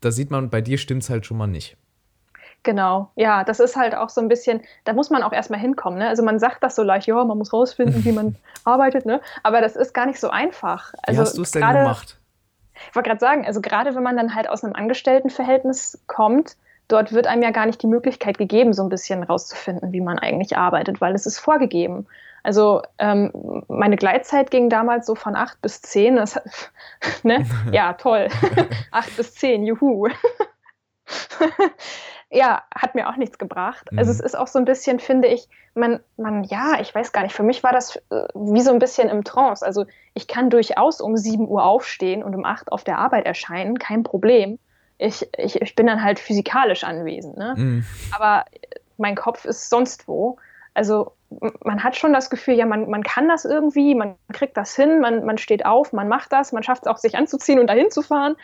da 0.00 0.10
sieht 0.10 0.30
man, 0.30 0.50
bei 0.50 0.60
dir 0.60 0.78
stimmt 0.78 1.02
es 1.02 1.10
halt 1.10 1.26
schon 1.26 1.38
mal 1.38 1.46
nicht. 1.46 1.76
Genau, 2.64 3.10
ja, 3.16 3.42
das 3.42 3.58
ist 3.58 3.74
halt 3.76 3.96
auch 3.96 4.08
so 4.08 4.20
ein 4.20 4.28
bisschen, 4.28 4.60
da 4.84 4.92
muss 4.92 5.10
man 5.10 5.24
auch 5.24 5.32
erstmal 5.32 5.58
hinkommen. 5.58 5.98
Ne? 5.98 6.08
Also 6.08 6.22
man 6.22 6.38
sagt 6.38 6.62
das 6.62 6.76
so 6.76 6.84
leicht, 6.84 7.08
ja, 7.08 7.24
man 7.24 7.36
muss 7.36 7.52
rausfinden, 7.52 8.04
wie 8.04 8.12
man 8.12 8.36
arbeitet, 8.64 9.04
ne? 9.04 9.20
aber 9.42 9.60
das 9.60 9.74
ist 9.74 9.92
gar 9.92 10.06
nicht 10.06 10.20
so 10.20 10.30
einfach. 10.30 10.92
Also 11.02 11.18
wie 11.18 11.22
hast 11.22 11.38
du 11.38 11.42
es 11.42 11.50
denn 11.50 11.62
gemacht? 11.62 12.20
Ich 12.88 12.96
wollte 12.96 13.08
gerade 13.08 13.20
sagen, 13.20 13.46
also 13.46 13.60
gerade 13.60 13.94
wenn 13.94 14.02
man 14.02 14.16
dann 14.16 14.34
halt 14.34 14.48
aus 14.48 14.64
einem 14.64 14.74
Angestelltenverhältnis 14.74 16.02
kommt, 16.06 16.56
dort 16.88 17.12
wird 17.12 17.26
einem 17.26 17.42
ja 17.42 17.50
gar 17.50 17.66
nicht 17.66 17.82
die 17.82 17.86
Möglichkeit 17.86 18.38
gegeben, 18.38 18.72
so 18.72 18.82
ein 18.82 18.88
bisschen 18.88 19.22
rauszufinden, 19.22 19.92
wie 19.92 20.00
man 20.00 20.18
eigentlich 20.18 20.56
arbeitet, 20.56 21.00
weil 21.00 21.14
es 21.14 21.26
ist 21.26 21.38
vorgegeben. 21.38 22.06
Also 22.42 22.82
ähm, 22.98 23.64
meine 23.68 23.96
Gleitzeit 23.96 24.50
ging 24.50 24.68
damals 24.68 25.06
so 25.06 25.14
von 25.14 25.36
acht 25.36 25.60
bis 25.62 25.80
zehn. 25.80 26.16
Das, 26.16 26.40
ne? 27.22 27.46
Ja, 27.72 27.94
toll. 27.94 28.28
acht 28.90 29.16
bis 29.16 29.34
zehn, 29.34 29.64
juhu. 29.64 30.08
Ja, 32.32 32.62
hat 32.74 32.94
mir 32.94 33.08
auch 33.08 33.16
nichts 33.16 33.38
gebracht. 33.38 33.88
Also 33.90 33.92
mhm. 33.92 33.98
Also 33.98 34.10
es 34.12 34.20
ist 34.20 34.34
auch 34.36 34.46
so 34.46 34.58
ein 34.58 34.64
bisschen, 34.64 34.98
finde 34.98 35.28
ich, 35.28 35.48
man, 35.74 36.00
man, 36.16 36.44
ja, 36.44 36.80
ich 36.80 36.94
weiß 36.94 37.12
gar 37.12 37.22
nicht, 37.22 37.34
für 37.34 37.42
mich 37.42 37.62
war 37.62 37.72
das 37.72 37.96
äh, 38.10 38.26
wie 38.34 38.62
so 38.62 38.70
ein 38.72 38.78
bisschen 38.78 39.08
im 39.08 39.22
Trance. 39.22 39.64
Also 39.64 39.84
ich 40.14 40.26
kann 40.26 40.50
durchaus 40.50 41.00
um 41.00 41.16
7 41.16 41.46
Uhr 41.46 41.64
aufstehen 41.64 42.22
und 42.22 42.34
um 42.34 42.44
8 42.44 42.72
auf 42.72 42.84
der 42.84 42.98
Arbeit 42.98 43.26
erscheinen, 43.26 43.78
kein 43.78 44.02
Problem. 44.02 44.58
Ich, 44.98 45.28
ich, 45.36 45.60
ich 45.60 45.74
bin 45.74 45.86
dann 45.86 46.02
halt 46.02 46.18
physikalisch 46.18 46.84
anwesend. 46.84 47.36
Ne? 47.36 47.54
Mhm. 47.56 47.86
Aber 48.12 48.44
mein 48.96 49.14
Kopf 49.14 49.44
ist 49.44 49.68
sonst 49.68 50.08
wo. 50.08 50.38
Also 50.74 51.12
man 51.64 51.82
hat 51.82 51.96
schon 51.96 52.12
das 52.12 52.30
Gefühl, 52.30 52.54
ja, 52.54 52.66
man, 52.66 52.88
man 52.88 53.02
kann 53.02 53.28
das 53.28 53.44
irgendwie, 53.44 53.94
man 53.94 54.16
kriegt 54.32 54.56
das 54.56 54.74
hin, 54.74 55.00
man, 55.00 55.24
man 55.24 55.38
steht 55.38 55.64
auf, 55.64 55.92
man 55.92 56.08
macht 56.08 56.32
das, 56.32 56.52
man 56.52 56.62
schafft 56.62 56.82
es 56.82 56.88
auch, 56.88 56.98
sich 56.98 57.16
anzuziehen 57.16 57.58
und 57.58 57.68
dahin 57.68 57.90
zu 57.90 58.02
fahren. 58.02 58.36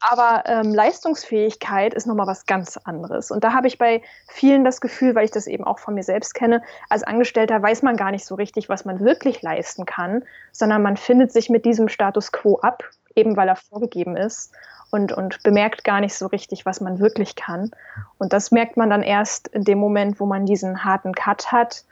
Aber 0.00 0.44
ähm, 0.46 0.74
Leistungsfähigkeit 0.74 1.92
ist 1.92 2.06
nochmal 2.06 2.26
was 2.26 2.46
ganz 2.46 2.78
anderes. 2.78 3.30
Und 3.30 3.44
da 3.44 3.52
habe 3.52 3.66
ich 3.66 3.76
bei 3.76 4.00
vielen 4.28 4.64
das 4.64 4.80
Gefühl, 4.80 5.14
weil 5.14 5.26
ich 5.26 5.30
das 5.30 5.46
eben 5.46 5.64
auch 5.64 5.78
von 5.78 5.94
mir 5.94 6.02
selbst 6.02 6.34
kenne, 6.34 6.62
als 6.88 7.02
Angestellter 7.02 7.62
weiß 7.62 7.82
man 7.82 7.96
gar 7.96 8.10
nicht 8.10 8.24
so 8.24 8.34
richtig, 8.34 8.70
was 8.70 8.86
man 8.86 9.00
wirklich 9.00 9.42
leisten 9.42 9.84
kann, 9.84 10.24
sondern 10.52 10.82
man 10.82 10.96
findet 10.96 11.32
sich 11.32 11.50
mit 11.50 11.66
diesem 11.66 11.88
Status 11.88 12.32
quo 12.32 12.58
ab, 12.60 12.82
eben 13.14 13.36
weil 13.36 13.48
er 13.48 13.56
vorgegeben 13.56 14.16
ist 14.16 14.54
und, 14.90 15.12
und 15.12 15.42
bemerkt 15.42 15.84
gar 15.84 16.00
nicht 16.00 16.14
so 16.14 16.26
richtig, 16.26 16.64
was 16.64 16.80
man 16.80 16.98
wirklich 16.98 17.36
kann. 17.36 17.70
Und 18.16 18.32
das 18.32 18.50
merkt 18.50 18.78
man 18.78 18.88
dann 18.88 19.02
erst 19.02 19.48
in 19.48 19.64
dem 19.64 19.78
Moment, 19.78 20.18
wo 20.18 20.24
man 20.24 20.46
diesen 20.46 20.82
harten 20.82 21.14
Cut 21.14 21.52
hat 21.52 21.84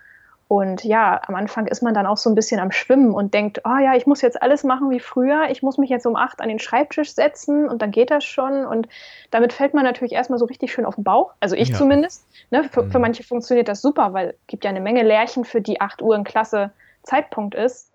und 0.49 0.83
ja, 0.83 1.21
am 1.27 1.35
Anfang 1.35 1.67
ist 1.67 1.83
man 1.83 1.93
dann 1.93 2.07
auch 2.07 2.17
so 2.17 2.31
ein 2.31 2.35
bisschen 2.35 2.59
am 2.59 2.73
Schwimmen 2.73 3.13
und 3.13 3.35
denkt, 3.35 3.61
oh 3.65 3.77
ja, 3.77 3.95
ich 3.95 4.07
muss 4.07 4.23
jetzt 4.23 4.41
alles 4.41 4.65
machen 4.65 4.89
wie 4.89 4.99
früher. 4.99 5.51
Ich 5.51 5.63
muss 5.63 5.77
mich 5.77 5.91
jetzt 5.91 6.07
um 6.07 6.17
acht 6.17 6.41
an 6.41 6.49
den 6.49 6.59
Schreibtisch 6.59 7.13
setzen 7.13 7.69
und 7.69 7.83
dann 7.83 7.91
geht 7.91 8.11
das 8.11 8.25
schon. 8.25 8.65
Und 8.65 8.89
damit 9.31 9.53
fällt 9.53 9.75
man 9.75 9.85
natürlich 9.85 10.15
erstmal 10.15 10.39
so 10.39 10.47
richtig 10.47 10.73
schön 10.73 10.87
auf 10.87 10.95
den 10.95 11.05
Bauch. 11.05 11.35
Also 11.39 11.55
ich 11.55 11.69
ja. 11.69 11.77
zumindest. 11.77 12.27
Ne? 12.51 12.65
Für, 12.65 12.85
mhm. 12.85 12.91
für, 12.91 12.99
manche 12.99 13.23
funktioniert 13.25 13.69
das 13.69 13.83
super, 13.83 14.15
weil 14.15 14.31
es 14.31 14.47
gibt 14.47 14.65
ja 14.65 14.71
eine 14.71 14.81
Menge 14.81 15.03
Lärchen, 15.03 15.45
für 15.45 15.61
die 15.61 15.83
acht 15.83 16.01
Uhr 16.01 16.15
ein 16.15 16.25
klasse 16.25 16.71
Zeitpunkt 17.03 17.55
ist. 17.55 17.93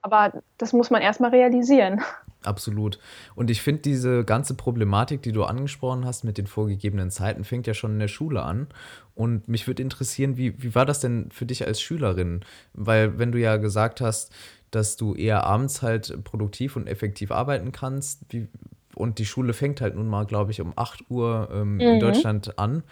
Aber 0.00 0.32
das 0.58 0.72
muss 0.72 0.90
man 0.90 1.02
erstmal 1.02 1.30
realisieren. 1.30 2.04
Absolut. 2.46 2.98
Und 3.34 3.50
ich 3.50 3.60
finde, 3.60 3.82
diese 3.82 4.24
ganze 4.24 4.54
Problematik, 4.54 5.22
die 5.22 5.32
du 5.32 5.44
angesprochen 5.44 6.04
hast 6.04 6.24
mit 6.24 6.38
den 6.38 6.46
vorgegebenen 6.46 7.10
Zeiten, 7.10 7.44
fängt 7.44 7.66
ja 7.66 7.74
schon 7.74 7.92
in 7.92 7.98
der 7.98 8.08
Schule 8.08 8.42
an. 8.42 8.68
Und 9.14 9.48
mich 9.48 9.66
würde 9.66 9.82
interessieren, 9.82 10.36
wie, 10.36 10.62
wie 10.62 10.74
war 10.74 10.86
das 10.86 11.00
denn 11.00 11.30
für 11.30 11.46
dich 11.46 11.66
als 11.66 11.80
Schülerin? 11.80 12.40
Weil, 12.72 13.18
wenn 13.18 13.32
du 13.32 13.38
ja 13.38 13.56
gesagt 13.56 14.00
hast, 14.00 14.32
dass 14.70 14.96
du 14.96 15.14
eher 15.14 15.44
abends 15.44 15.82
halt 15.82 16.22
produktiv 16.24 16.76
und 16.76 16.86
effektiv 16.86 17.30
arbeiten 17.30 17.72
kannst, 17.72 18.22
wie, 18.30 18.46
und 18.94 19.18
die 19.18 19.26
Schule 19.26 19.52
fängt 19.52 19.80
halt 19.80 19.96
nun 19.96 20.08
mal, 20.08 20.24
glaube 20.24 20.50
ich, 20.50 20.60
um 20.60 20.72
8 20.76 21.10
Uhr 21.10 21.48
ähm, 21.52 21.74
mhm. 21.74 21.80
in 21.80 22.00
Deutschland 22.00 22.58
an. 22.58 22.82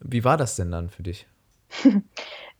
Wie 0.00 0.24
war 0.24 0.36
das 0.36 0.56
denn 0.56 0.70
dann 0.70 0.90
für 0.90 1.02
dich? 1.02 1.26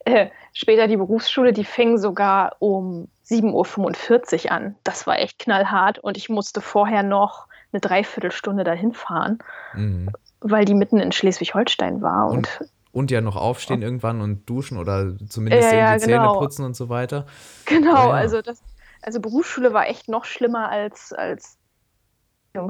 Äh, 0.05 0.31
später 0.51 0.89
die 0.89 0.97
Berufsschule, 0.97 1.53
die 1.53 1.63
fing 1.63 1.97
sogar 1.97 2.57
um 2.59 3.07
7.45 3.27 4.45
Uhr 4.45 4.51
an. 4.51 4.75
Das 4.83 5.07
war 5.07 5.19
echt 5.19 5.39
knallhart 5.39 5.99
und 5.99 6.17
ich 6.17 6.29
musste 6.29 6.61
vorher 6.61 7.03
noch 7.03 7.47
eine 7.71 7.79
Dreiviertelstunde 7.79 8.63
dahin 8.63 8.93
fahren, 8.93 9.39
mhm. 9.73 10.11
weil 10.41 10.65
die 10.65 10.75
mitten 10.75 10.99
in 10.99 11.11
Schleswig-Holstein 11.11 12.01
war. 12.01 12.27
Und, 12.27 12.59
und, 12.59 12.69
und, 12.91 13.11
ja 13.11 13.21
noch 13.21 13.35
aufstehen 13.35 13.81
oh. 13.81 13.85
irgendwann 13.85 14.21
und 14.21 14.47
duschen 14.49 14.77
oder 14.77 15.13
zumindest 15.27 15.71
ja, 15.71 15.77
ja, 15.77 15.97
die 15.97 16.05
genau. 16.05 16.33
Zähne 16.33 16.39
putzen 16.39 16.65
und 16.65 16.75
so 16.75 16.89
weiter. 16.89 17.25
Genau, 17.65 18.09
ja, 18.09 18.11
also 18.11 18.41
das, 18.41 18.61
also 19.01 19.19
Berufsschule 19.19 19.73
war 19.73 19.87
echt 19.87 20.09
noch 20.09 20.25
schlimmer 20.25 20.69
als, 20.69 21.13
als 21.13 21.57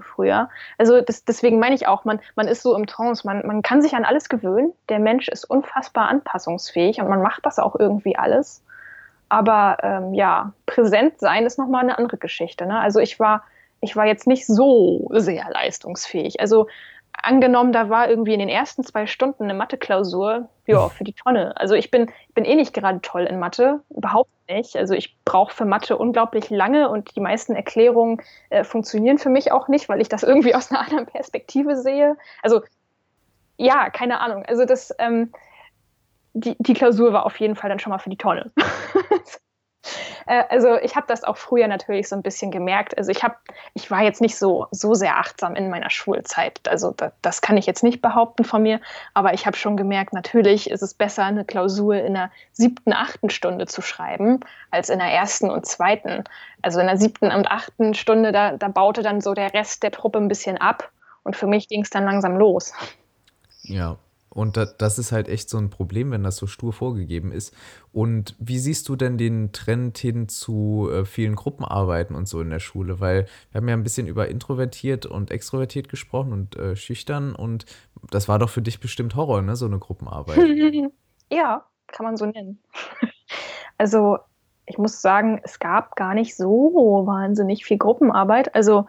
früher. 0.01 0.49
Also 0.77 1.01
das, 1.01 1.25
deswegen 1.25 1.59
meine 1.59 1.75
ich 1.75 1.87
auch, 1.87 2.05
man, 2.05 2.21
man 2.35 2.47
ist 2.47 2.63
so 2.63 2.75
im 2.75 2.87
Trance, 2.87 3.27
man, 3.27 3.45
man 3.45 3.61
kann 3.61 3.81
sich 3.81 3.93
an 3.95 4.05
alles 4.05 4.29
gewöhnen. 4.29 4.71
Der 4.89 4.99
Mensch 4.99 5.27
ist 5.27 5.43
unfassbar 5.43 6.07
anpassungsfähig 6.07 7.01
und 7.01 7.09
man 7.09 7.21
macht 7.21 7.45
das 7.45 7.59
auch 7.59 7.75
irgendwie 7.77 8.15
alles. 8.15 8.63
Aber 9.33 9.77
ähm, 9.81 10.13
ja, 10.13 10.53
präsent 10.67 11.19
sein 11.19 11.47
ist 11.47 11.57
nochmal 11.57 11.81
eine 11.81 11.97
andere 11.97 12.17
Geschichte. 12.17 12.67
Ne? 12.67 12.79
Also 12.79 12.99
ich 12.99 13.19
war, 13.19 13.43
ich 13.81 13.95
war 13.95 14.05
jetzt 14.05 14.27
nicht 14.27 14.45
so 14.45 15.09
sehr 15.11 15.49
leistungsfähig. 15.49 16.39
Also 16.39 16.67
angenommen, 17.13 17.73
da 17.73 17.89
war 17.89 18.07
irgendwie 18.07 18.35
in 18.35 18.39
den 18.39 18.49
ersten 18.49 18.83
zwei 18.83 19.07
Stunden 19.07 19.45
eine 19.45 19.55
Mathe-Klausur, 19.55 20.49
ja, 20.67 20.87
für 20.89 21.03
die 21.03 21.13
Tonne. 21.13 21.57
Also 21.57 21.73
ich 21.73 21.89
bin, 21.89 22.11
ich 22.27 22.33
bin 22.35 22.45
eh 22.45 22.53
nicht 22.53 22.75
gerade 22.75 23.01
toll 23.01 23.23
in 23.23 23.39
Mathe, 23.39 23.79
überhaupt 23.89 24.29
nicht. 24.47 24.77
Also 24.77 24.93
ich 24.93 25.17
brauche 25.25 25.51
für 25.51 25.65
Mathe 25.65 25.97
unglaublich 25.97 26.51
lange 26.51 26.87
und 26.89 27.15
die 27.15 27.19
meisten 27.19 27.55
Erklärungen 27.55 28.21
äh, 28.51 28.63
funktionieren 28.63 29.17
für 29.17 29.29
mich 29.29 29.51
auch 29.51 29.67
nicht, 29.67 29.89
weil 29.89 29.99
ich 29.99 30.09
das 30.09 30.21
irgendwie 30.23 30.53
aus 30.53 30.69
einer 30.69 30.81
anderen 30.81 31.07
Perspektive 31.07 31.75
sehe. 31.75 32.17
Also 32.43 32.61
ja, 33.57 33.89
keine 33.89 34.19
Ahnung. 34.19 34.45
Also 34.45 34.65
das, 34.65 34.93
ähm, 34.99 35.31
die, 36.33 36.55
die 36.59 36.73
Klausur 36.73 37.13
war 37.13 37.25
auf 37.25 37.39
jeden 37.39 37.55
Fall 37.55 37.69
dann 37.69 37.79
schon 37.79 37.91
mal 37.91 37.99
für 37.99 38.09
die 38.09 38.17
Tonne. 38.17 38.51
Äh, 40.25 40.43
also 40.49 40.75
ich 40.75 40.95
habe 40.95 41.07
das 41.07 41.23
auch 41.23 41.37
früher 41.37 41.67
natürlich 41.67 42.07
so 42.07 42.15
ein 42.15 42.21
bisschen 42.21 42.51
gemerkt. 42.51 42.97
Also 42.97 43.11
ich 43.11 43.23
habe, 43.23 43.35
ich 43.73 43.91
war 43.91 44.01
jetzt 44.01 44.21
nicht 44.21 44.37
so 44.37 44.67
so 44.71 44.93
sehr 44.93 45.17
achtsam 45.17 45.55
in 45.55 45.69
meiner 45.69 45.89
Schulzeit. 45.89 46.61
Also 46.67 46.91
da, 46.91 47.11
das 47.21 47.41
kann 47.41 47.57
ich 47.57 47.65
jetzt 47.65 47.83
nicht 47.83 48.01
behaupten 48.01 48.43
von 48.43 48.63
mir, 48.63 48.79
aber 49.13 49.33
ich 49.33 49.45
habe 49.45 49.57
schon 49.57 49.77
gemerkt, 49.77 50.13
natürlich 50.13 50.69
ist 50.69 50.81
es 50.81 50.93
besser, 50.93 51.25
eine 51.25 51.45
Klausur 51.45 51.95
in 51.95 52.13
der 52.13 52.31
siebten, 52.51 52.93
achten 52.93 53.29
Stunde 53.29 53.65
zu 53.65 53.81
schreiben, 53.81 54.39
als 54.71 54.89
in 54.89 54.99
der 54.99 55.09
ersten 55.09 55.49
und 55.49 55.65
zweiten. 55.65 56.23
Also 56.61 56.79
in 56.79 56.87
der 56.87 56.97
siebten 56.97 57.31
und 57.31 57.51
achten 57.51 57.93
Stunde, 57.93 58.31
da, 58.31 58.55
da 58.55 58.69
baute 58.69 59.03
dann 59.03 59.21
so 59.21 59.33
der 59.33 59.53
Rest 59.53 59.83
der 59.83 59.91
Truppe 59.91 60.19
ein 60.19 60.29
bisschen 60.29 60.57
ab 60.57 60.91
und 61.23 61.35
für 61.35 61.47
mich 61.47 61.67
ging 61.67 61.81
es 61.81 61.89
dann 61.89 62.05
langsam 62.05 62.37
los. 62.37 62.73
Ja, 63.63 63.97
und 64.33 64.57
das 64.57 64.97
ist 64.97 65.11
halt 65.11 65.27
echt 65.27 65.47
so 65.47 65.59
ein 65.59 65.69
Problem, 65.69 66.09
wenn 66.09 66.23
das 66.23 66.37
so 66.37 66.47
stur 66.47 66.73
vorgegeben 66.73 67.31
ist. 67.31 67.55
Und 67.91 68.35
wie 68.39 68.57
siehst 68.57 68.89
du 68.89 68.95
denn 68.95 69.19
den 69.19 69.51
Trend 69.51 69.97
hin 69.99 70.27
zu 70.27 70.89
äh, 70.91 71.05
vielen 71.05 71.35
Gruppenarbeiten 71.35 72.15
und 72.15 72.27
so 72.27 72.41
in 72.41 72.49
der 72.49 72.59
Schule? 72.59 72.99
Weil 72.99 73.27
wir 73.51 73.61
haben 73.61 73.67
ja 73.67 73.75
ein 73.75 73.83
bisschen 73.83 74.07
über 74.07 74.27
introvertiert 74.27 75.05
und 75.05 75.29
extrovertiert 75.29 75.87
gesprochen 75.87 76.33
und 76.33 76.55
äh, 76.55 76.75
schüchtern. 76.75 77.35
Und 77.35 77.65
das 78.09 78.27
war 78.27 78.39
doch 78.39 78.49
für 78.49 78.63
dich 78.63 78.79
bestimmt 78.79 79.15
Horror, 79.15 79.43
ne? 79.43 79.55
So 79.55 79.67
eine 79.67 79.77
Gruppenarbeit. 79.77 80.37
ja, 81.31 81.63
kann 81.87 82.05
man 82.05 82.17
so 82.17 82.25
nennen. 82.25 82.59
also 83.77 84.17
ich 84.65 84.79
muss 84.79 84.99
sagen, 84.99 85.41
es 85.43 85.59
gab 85.59 85.95
gar 85.95 86.15
nicht 86.15 86.35
so 86.35 87.03
wahnsinnig 87.05 87.65
viel 87.65 87.77
Gruppenarbeit. 87.77 88.55
Also 88.55 88.87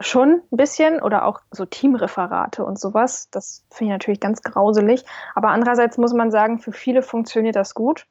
schon 0.00 0.42
ein 0.52 0.56
bisschen 0.56 1.02
oder 1.02 1.24
auch 1.24 1.40
so 1.50 1.64
Teamreferate 1.64 2.64
und 2.64 2.78
sowas. 2.78 3.28
Das 3.30 3.64
finde 3.70 3.92
ich 3.92 3.94
natürlich 3.94 4.20
ganz 4.20 4.42
grauselig. 4.42 5.04
Aber 5.34 5.48
andererseits 5.48 5.98
muss 5.98 6.12
man 6.12 6.30
sagen, 6.30 6.58
für 6.58 6.72
viele 6.72 7.02
funktioniert 7.02 7.56
das 7.56 7.74
gut. 7.74 8.06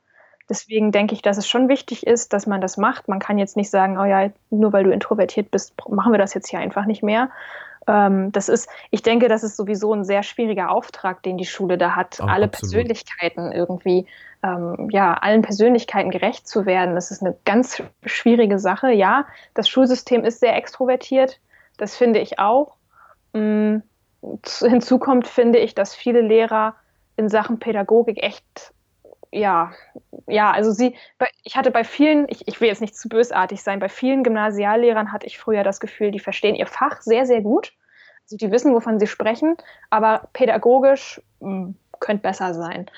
Deswegen 0.50 0.92
denke 0.92 1.14
ich, 1.14 1.22
dass 1.22 1.38
es 1.38 1.48
schon 1.48 1.68
wichtig 1.68 2.08
ist, 2.08 2.32
dass 2.34 2.48
man 2.48 2.62
das 2.62 2.78
macht. 2.78 3.08
Man 3.08 3.20
kann 3.20 3.38
jetzt 3.38 3.58
nicht 3.58 3.70
sagen, 3.70 3.98
oh 3.98 4.06
ja, 4.06 4.30
nur 4.50 4.72
weil 4.72 4.86
du 4.86 4.92
introvertiert 4.92 5.52
bist, 5.52 5.74
machen 5.90 6.14
wir 6.14 6.20
das 6.20 6.34
jetzt 6.34 6.50
hier 6.50 6.60
einfach 6.60 6.86
nicht 6.86 7.04
mehr. 7.04 7.30
Ähm, 7.86 8.32
das 8.32 8.50
ist, 8.50 8.70
ich 8.92 9.02
denke, 9.02 9.28
das 9.28 9.44
ist 9.44 9.58
sowieso 9.58 9.94
ein 9.94 10.04
sehr 10.04 10.24
schwieriger 10.24 10.72
Auftrag, 10.72 11.24
den 11.24 11.38
die 11.38 11.46
Schule 11.46 11.78
da 11.78 11.96
hat, 11.96 12.20
oh, 12.22 12.26
alle 12.26 12.46
absolut. 12.46 12.74
Persönlichkeiten 12.74 13.52
irgendwie, 13.52 14.08
ähm, 14.44 14.90
ja, 14.92 15.14
allen 15.16 15.42
Persönlichkeiten 15.42 16.12
gerecht 16.12 16.48
zu 16.48 16.66
werden. 16.66 16.96
Das 16.96 17.12
ist 17.12 17.22
eine 17.22 17.36
ganz 17.46 17.82
schwierige 18.06 18.60
Sache. 18.60 18.92
Ja, 18.92 19.26
das 19.54 19.68
Schulsystem 19.68 20.24
ist 20.24 20.40
sehr 20.40 20.56
extrovertiert. 20.56 21.40
Das 21.78 21.96
finde 21.96 22.20
ich 22.20 22.40
auch. 22.40 22.76
Mm, 23.34 23.78
hinzu 24.62 25.00
kommt, 25.00 25.28
finde 25.28 25.60
ich, 25.60 25.76
dass 25.76 25.96
viele 25.96 26.22
Lehrer 26.22 26.76
in 27.16 27.30
Sachen 27.30 27.60
Pädagogik 27.60 28.22
echt, 28.22 28.74
ja, 29.32 29.72
ja, 30.28 30.52
also 30.52 30.72
sie, 30.72 30.96
ich 31.44 31.56
hatte 31.56 31.72
bei 31.72 31.84
vielen, 31.84 32.28
ich, 32.30 32.48
ich 32.48 32.60
will 32.62 32.68
jetzt 32.68 32.82
nicht 32.82 32.96
zu 32.96 33.10
bösartig 33.10 33.62
sein, 33.62 33.80
bei 33.80 33.90
vielen 33.90 34.24
Gymnasiallehrern 34.24 35.12
hatte 35.12 35.28
ich 35.28 35.38
früher 35.38 35.64
das 35.64 35.80
Gefühl, 35.80 36.12
die 36.12 36.20
verstehen 36.20 36.56
ihr 36.56 36.68
Fach 36.68 37.02
sehr, 37.02 37.26
sehr 37.26 37.42
gut. 37.42 37.74
Also 38.24 38.38
die 38.38 38.52
wissen, 38.52 38.74
wovon 38.74 39.00
sie 39.00 39.08
sprechen, 39.08 39.56
aber 39.90 40.30
pädagogisch 40.34 41.22
mh, 41.40 41.50
mm, 41.50 41.76
könnte 42.00 42.24
besser 42.24 42.54
sein. 42.54 42.90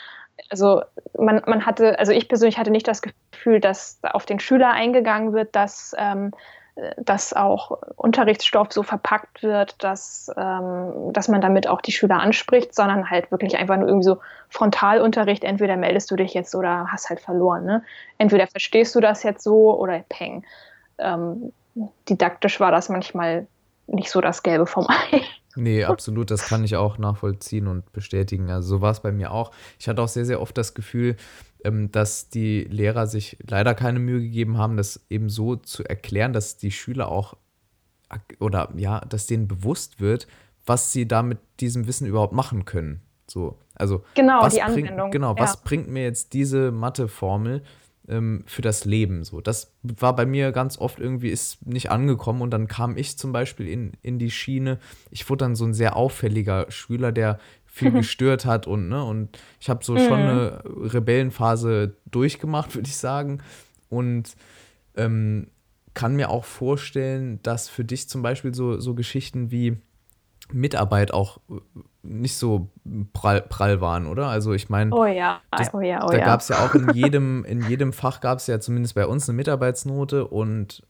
Also 0.49 0.81
man, 1.17 1.41
man 1.45 1.65
hatte, 1.65 1.99
also 1.99 2.11
ich 2.11 2.27
persönlich 2.27 2.57
hatte 2.57 2.71
nicht 2.71 2.87
das 2.87 3.01
Gefühl, 3.01 3.59
dass 3.59 3.99
auf 4.03 4.25
den 4.25 4.39
Schüler 4.39 4.71
eingegangen 4.71 5.33
wird, 5.33 5.55
dass 5.55 5.95
ähm, 5.97 6.31
dass 6.97 7.33
auch 7.33 7.79
Unterrichtsstoff 7.95 8.71
so 8.71 8.83
verpackt 8.83 9.43
wird, 9.43 9.83
dass, 9.83 10.31
ähm, 10.37 11.11
dass 11.13 11.27
man 11.27 11.41
damit 11.41 11.67
auch 11.67 11.81
die 11.81 11.91
Schüler 11.91 12.19
anspricht, 12.19 12.75
sondern 12.75 13.09
halt 13.09 13.31
wirklich 13.31 13.57
einfach 13.57 13.77
nur 13.77 13.87
irgendwie 13.87 14.05
so 14.05 14.17
Frontalunterricht, 14.49 15.43
entweder 15.43 15.77
meldest 15.77 16.09
du 16.11 16.15
dich 16.15 16.33
jetzt 16.33 16.55
oder 16.55 16.87
hast 16.91 17.09
halt 17.09 17.19
verloren. 17.19 17.65
Ne? 17.65 17.83
Entweder 18.17 18.47
verstehst 18.47 18.95
du 18.95 18.99
das 18.99 19.23
jetzt 19.23 19.43
so 19.43 19.77
oder 19.77 20.03
peng. 20.09 20.43
Ähm, 20.97 21.53
didaktisch 22.07 22.59
war 22.59 22.71
das 22.71 22.89
manchmal 22.89 23.47
nicht 23.91 24.09
so 24.09 24.21
das 24.21 24.43
Gelbe 24.43 24.65
vom 24.65 24.87
Ei. 24.87 25.21
Nee, 25.55 25.83
absolut, 25.83 26.31
das 26.31 26.47
kann 26.47 26.63
ich 26.63 26.75
auch 26.75 26.97
nachvollziehen 26.97 27.67
und 27.67 27.91
bestätigen. 27.91 28.49
Also 28.49 28.69
so 28.69 28.81
war 28.81 28.91
es 28.91 29.01
bei 29.01 29.11
mir 29.11 29.31
auch. 29.31 29.51
Ich 29.79 29.89
hatte 29.89 30.01
auch 30.01 30.07
sehr, 30.07 30.25
sehr 30.25 30.41
oft 30.41 30.57
das 30.57 30.73
Gefühl, 30.73 31.15
ähm, 31.63 31.91
dass 31.91 32.29
die 32.29 32.63
Lehrer 32.65 33.07
sich 33.07 33.37
leider 33.47 33.73
keine 33.73 33.99
Mühe 33.99 34.21
gegeben 34.21 34.57
haben, 34.57 34.77
das 34.77 35.05
eben 35.09 35.29
so 35.29 35.55
zu 35.55 35.83
erklären, 35.83 36.33
dass 36.33 36.57
die 36.57 36.71
Schüler 36.71 37.09
auch 37.09 37.35
oder 38.39 38.69
ja, 38.75 39.01
dass 39.01 39.27
denen 39.27 39.47
bewusst 39.47 39.99
wird, 39.99 40.27
was 40.65 40.91
sie 40.91 41.07
da 41.07 41.21
mit 41.21 41.37
diesem 41.59 41.87
Wissen 41.87 42.07
überhaupt 42.07 42.33
machen 42.33 42.65
können. 42.65 43.01
So, 43.27 43.59
also 43.75 44.03
genau, 44.15 44.41
was 44.41 44.53
die 44.53 44.61
bringt, 44.61 44.89
Anwendung. 44.89 45.11
Genau, 45.11 45.35
ja. 45.35 45.41
was 45.41 45.61
bringt 45.61 45.87
mir 45.87 46.03
jetzt 46.03 46.33
diese 46.33 46.71
Matheformel 46.71 47.63
ähm, 48.09 48.43
für 48.45 48.61
das 48.61 48.85
Leben? 48.85 49.23
So, 49.23 49.41
das 49.41 49.71
war 49.83 50.15
bei 50.15 50.25
mir 50.25 50.51
ganz 50.51 50.77
oft 50.77 50.99
irgendwie 50.99 51.29
ist 51.29 51.65
nicht 51.65 51.91
angekommen 51.91 52.41
und 52.41 52.51
dann 52.51 52.67
kam 52.67 52.97
ich 52.97 53.17
zum 53.17 53.31
Beispiel 53.31 53.67
in, 53.67 53.93
in 54.01 54.19
die 54.19 54.31
Schiene. 54.31 54.79
Ich 55.11 55.29
wurde 55.29 55.45
dann 55.45 55.55
so 55.55 55.65
ein 55.65 55.73
sehr 55.73 55.95
auffälliger 55.95 56.69
Schüler, 56.69 57.11
der 57.11 57.39
viel 57.65 57.91
gestört 57.93 58.45
hat 58.45 58.67
und 58.67 58.89
ne 58.89 59.03
und 59.03 59.37
ich 59.59 59.69
habe 59.69 59.83
so 59.83 59.93
Mhm. 59.93 59.99
schon 59.99 60.21
eine 60.21 60.63
Rebellenphase 60.65 61.95
durchgemacht, 62.09 62.75
würde 62.75 62.87
ich 62.87 62.97
sagen 62.97 63.41
und 63.89 64.35
ähm, 64.95 65.47
kann 65.93 66.15
mir 66.15 66.29
auch 66.29 66.45
vorstellen, 66.45 67.39
dass 67.43 67.67
für 67.69 67.83
dich 67.83 68.07
zum 68.09 68.21
Beispiel 68.21 68.53
so, 68.53 68.79
so 68.79 68.93
Geschichten 68.93 69.51
wie 69.51 69.77
Mitarbeit 70.51 71.13
auch 71.13 71.37
äh, 71.49 71.53
nicht 72.01 72.37
so 72.37 72.69
prall, 73.13 73.41
prall 73.41 73.81
waren, 73.81 74.07
oder? 74.07 74.27
Also 74.27 74.53
ich 74.53 74.69
meine, 74.69 74.93
Oh 74.95 75.05
ja, 75.05 75.41
das- 75.51 75.73
oh 75.73 75.81
ja, 75.81 76.03
oh 76.05 76.11
da 76.11 76.17
ja. 76.17 76.25
gab 76.25 76.39
es 76.41 76.47
ja 76.49 76.57
auch 76.65 76.73
in 76.75 76.89
jedem, 76.93 77.45
in 77.45 77.61
jedem 77.67 77.93
Fach 77.93 78.21
gab 78.21 78.39
es 78.39 78.47
ja 78.47 78.59
zumindest 78.59 78.95
bei 78.95 79.05
uns 79.05 79.27
eine 79.29 79.35
Mitarbeitsnote 79.35 80.27
und 80.27 80.81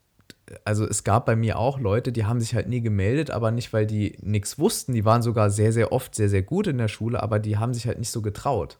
also 0.65 0.85
es 0.87 1.03
gab 1.03 1.25
bei 1.27 1.35
mir 1.35 1.59
auch 1.59 1.79
Leute, 1.79 2.11
die 2.11 2.25
haben 2.25 2.39
sich 2.39 2.55
halt 2.55 2.67
nie 2.67 2.81
gemeldet, 2.81 3.29
aber 3.29 3.51
nicht, 3.51 3.71
weil 3.71 3.85
die 3.85 4.17
nichts 4.21 4.57
wussten. 4.57 4.93
Die 4.93 5.05
waren 5.05 5.21
sogar 5.21 5.51
sehr, 5.51 5.71
sehr 5.71 5.91
oft 5.91 6.15
sehr, 6.15 6.27
sehr 6.29 6.41
gut 6.41 6.65
in 6.65 6.77
der 6.79 6.87
Schule, 6.87 7.21
aber 7.21 7.37
die 7.39 7.57
haben 7.57 7.73
sich 7.73 7.85
halt 7.85 7.99
nicht 7.99 8.09
so 8.09 8.21
getraut. 8.23 8.79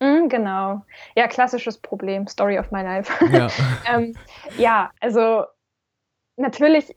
Mm, 0.00 0.28
genau. 0.28 0.82
Ja, 1.14 1.28
klassisches 1.28 1.76
Problem. 1.76 2.26
Story 2.26 2.58
of 2.58 2.70
my 2.70 2.80
life. 2.82 3.12
Ja. 3.30 3.48
ähm, 3.92 4.14
ja, 4.56 4.90
also 5.00 5.44
natürlich, 6.36 6.96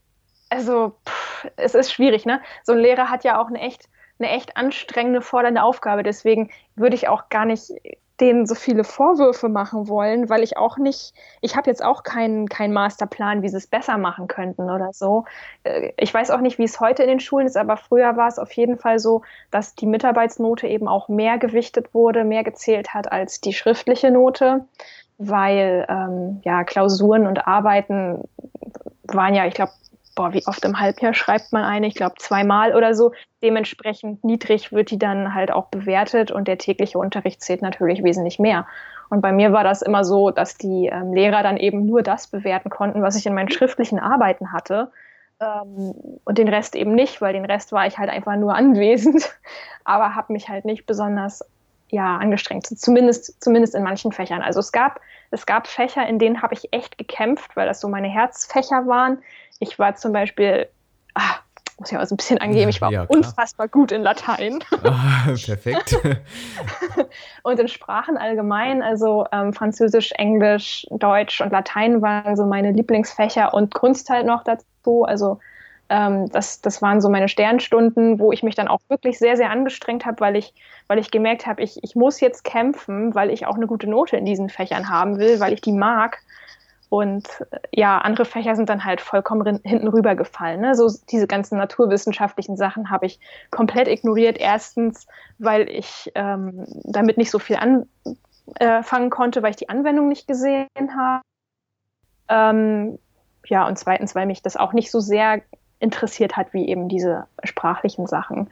also 0.49 0.95
pff, 1.05 1.32
es 1.57 1.75
ist 1.75 1.91
schwierig, 1.91 2.25
ne? 2.25 2.41
So 2.63 2.73
ein 2.73 2.79
Lehrer 2.79 3.09
hat 3.09 3.23
ja 3.23 3.41
auch 3.41 3.47
eine 3.47 3.59
echt, 3.59 3.89
eine 4.19 4.29
echt 4.29 4.57
anstrengende, 4.57 5.21
fordernde 5.21 5.63
Aufgabe. 5.63 6.03
Deswegen 6.03 6.49
würde 6.75 6.95
ich 6.95 7.07
auch 7.07 7.29
gar 7.29 7.45
nicht 7.45 7.71
denen 8.19 8.45
so 8.45 8.55
viele 8.55 8.83
Vorwürfe 8.83 9.49
machen 9.49 9.87
wollen, 9.87 10.29
weil 10.29 10.43
ich 10.43 10.55
auch 10.55 10.77
nicht, 10.77 11.13
ich 11.41 11.55
habe 11.55 11.69
jetzt 11.69 11.83
auch 11.83 12.03
keinen 12.03 12.47
keinen 12.47 12.71
Masterplan, 12.71 13.41
wie 13.41 13.49
sie 13.49 13.57
es 13.57 13.67
besser 13.67 13.97
machen 13.97 14.27
könnten 14.27 14.69
oder 14.69 14.91
so. 14.93 15.25
Äh, 15.63 15.91
Ich 15.97 16.13
weiß 16.13 16.29
auch 16.31 16.39
nicht, 16.39 16.59
wie 16.59 16.63
es 16.63 16.79
heute 16.79 17.03
in 17.03 17.09
den 17.09 17.19
Schulen 17.19 17.47
ist, 17.47 17.57
aber 17.57 17.75
früher 17.75 18.15
war 18.15 18.27
es 18.27 18.37
auf 18.39 18.51
jeden 18.53 18.77
Fall 18.77 18.99
so, 18.99 19.23
dass 19.51 19.75
die 19.75 19.87
Mitarbeitsnote 19.87 20.67
eben 20.67 20.87
auch 20.87 21.09
mehr 21.09 21.37
gewichtet 21.39 21.93
wurde, 21.93 22.23
mehr 22.23 22.43
gezählt 22.43 22.93
hat 22.93 23.11
als 23.11 23.41
die 23.41 23.53
schriftliche 23.53 24.11
Note, 24.11 24.65
weil 25.17 25.85
ähm, 25.89 26.41
ja 26.43 26.63
Klausuren 26.63 27.25
und 27.25 27.47
Arbeiten 27.47 28.23
waren 29.05 29.33
ja, 29.33 29.45
ich 29.47 29.55
glaube, 29.55 29.71
boah, 30.15 30.33
wie 30.33 30.45
oft 30.45 30.63
im 30.65 30.79
Halbjahr 30.79 31.13
schreibt 31.13 31.51
man 31.51 31.63
eine? 31.63 31.87
Ich 31.87 31.95
glaube 31.95 32.15
zweimal 32.17 32.75
oder 32.75 32.93
so. 32.93 33.13
Dementsprechend 33.41 34.23
niedrig 34.23 34.71
wird 34.71 34.91
die 34.91 34.99
dann 34.99 35.33
halt 35.33 35.51
auch 35.51 35.67
bewertet 35.67 36.31
und 36.31 36.47
der 36.47 36.57
tägliche 36.57 36.97
Unterricht 36.97 37.41
zählt 37.41 37.61
natürlich 37.61 38.03
wesentlich 38.03 38.39
mehr. 38.39 38.67
Und 39.09 39.21
bei 39.21 39.31
mir 39.31 39.53
war 39.53 39.63
das 39.63 39.81
immer 39.81 40.03
so, 40.03 40.31
dass 40.31 40.57
die 40.57 40.87
ähm, 40.87 41.13
Lehrer 41.13 41.43
dann 41.43 41.57
eben 41.57 41.85
nur 41.85 42.01
das 42.01 42.27
bewerten 42.27 42.69
konnten, 42.69 43.01
was 43.01 43.15
ich 43.15 43.25
in 43.25 43.33
meinen 43.33 43.51
schriftlichen 43.51 43.99
Arbeiten 43.99 44.51
hatte. 44.51 44.91
Ähm, 45.39 45.93
und 46.23 46.37
den 46.37 46.47
Rest 46.47 46.75
eben 46.75 46.95
nicht, 46.95 47.21
weil 47.21 47.33
den 47.33 47.45
Rest 47.45 47.71
war 47.71 47.85
ich 47.85 47.97
halt 47.97 48.09
einfach 48.09 48.35
nur 48.35 48.55
anwesend, 48.55 49.29
aber 49.83 50.15
habe 50.15 50.33
mich 50.33 50.49
halt 50.49 50.65
nicht 50.65 50.85
besonders 50.85 51.43
ja, 51.89 52.17
angestrengt, 52.17 52.65
zumindest, 52.65 53.39
zumindest 53.43 53.75
in 53.75 53.83
manchen 53.83 54.11
Fächern. 54.11 54.41
Also 54.41 54.59
es 54.59 54.71
gab, 54.71 54.99
es 55.29 55.45
gab 55.45 55.67
Fächer, 55.67 56.07
in 56.07 56.17
denen 56.17 56.41
habe 56.41 56.55
ich 56.55 56.73
echt 56.73 56.97
gekämpft, 56.97 57.55
weil 57.55 57.67
das 57.67 57.79
so 57.79 57.87
meine 57.87 58.07
Herzfächer 58.07 58.87
waren. 58.87 59.19
Ich 59.63 59.79
war 59.79 59.95
zum 59.95 60.11
Beispiel, 60.11 60.67
ah, 61.15 61.35
muss 61.79 61.91
ich 61.91 61.97
mal 61.97 62.05
so 62.05 62.15
ein 62.15 62.17
bisschen 62.17 62.37
angeben, 62.37 62.69
ich 62.69 62.81
war 62.81 62.91
Ja, 62.91 63.03
unfassbar 63.03 63.67
gut 63.67 63.91
in 63.91 64.03
Latein 64.03 64.59
Ah, 64.83 65.25
Perfekt. 65.25 65.97
und 67.43 67.59
in 67.59 67.67
Sprachen 67.67 68.17
allgemein. 68.17 68.81
Also 68.83 69.25
ähm, 69.31 69.53
Französisch, 69.53 70.11
Englisch, 70.13 70.85
Deutsch 70.91 71.41
und 71.41 71.51
Latein 71.51 72.01
waren 72.01 72.35
so 72.35 72.45
meine 72.45 72.71
Lieblingsfächer 72.71 73.53
und 73.53 73.73
Kunst 73.73 74.09
halt 74.09 74.25
noch 74.25 74.43
dazu. 74.43 75.05
Also 75.05 75.39
ähm, 75.89 76.29
das, 76.29 76.59
das 76.61 76.81
waren 76.81 76.99
so 76.99 77.09
meine 77.09 77.29
Sternstunden, 77.29 78.19
wo 78.19 78.31
ich 78.31 78.43
mich 78.43 78.55
dann 78.55 78.67
auch 78.67 78.79
wirklich 78.89 79.17
sehr, 79.17 79.37
sehr 79.37 79.49
angestrengt 79.49 80.05
habe, 80.05 80.19
weil 80.19 80.35
ich, 80.35 80.53
weil 80.87 80.99
ich 80.99 81.09
gemerkt 81.09 81.47
habe, 81.47 81.63
ich, 81.63 81.81
ich 81.83 81.95
muss 81.95 82.19
jetzt 82.19 82.43
kämpfen, 82.43 83.15
weil 83.15 83.29
ich 83.29 83.45
auch 83.45 83.55
eine 83.55 83.67
gute 83.67 83.89
Note 83.89 84.17
in 84.17 84.25
diesen 84.25 84.49
Fächern 84.49 84.89
haben 84.89 85.19
will, 85.19 85.39
weil 85.39 85.53
ich 85.53 85.61
die 85.61 85.71
mag. 85.71 86.19
Und 86.93 87.27
äh, 87.49 87.57
ja, 87.71 87.97
andere 87.97 88.23
Fächer 88.23 88.55
sind 88.55 88.69
dann 88.69 88.85
halt 88.85 89.01
vollkommen 89.01 89.59
hinten 89.63 89.87
rübergefallen. 89.87 90.61
Ne? 90.61 90.75
So 90.75 90.91
diese 91.09 91.25
ganzen 91.25 91.57
naturwissenschaftlichen 91.57 92.55
Sachen 92.55 92.91
habe 92.91 93.07
ich 93.07 93.19
komplett 93.49 93.87
ignoriert. 93.87 94.37
Erstens, 94.37 95.07
weil 95.39 95.67
ich 95.69 96.11
ähm, 96.13 96.67
damit 96.83 97.17
nicht 97.17 97.31
so 97.31 97.39
viel 97.39 97.55
anfangen 97.55 99.09
konnte, 99.09 99.41
weil 99.41 99.49
ich 99.49 99.55
die 99.55 99.69
Anwendung 99.69 100.07
nicht 100.07 100.27
gesehen 100.27 100.67
habe. 100.95 101.23
Ähm, 102.29 102.99
ja, 103.47 103.67
und 103.67 103.79
zweitens, 103.79 104.13
weil 104.13 104.27
mich 104.27 104.43
das 104.43 104.55
auch 104.55 104.73
nicht 104.73 104.91
so 104.91 104.99
sehr 104.99 105.41
interessiert 105.79 106.37
hat, 106.37 106.53
wie 106.53 106.67
eben 106.67 106.89
diese 106.89 107.25
sprachlichen 107.43 108.05
Sachen. 108.05 108.51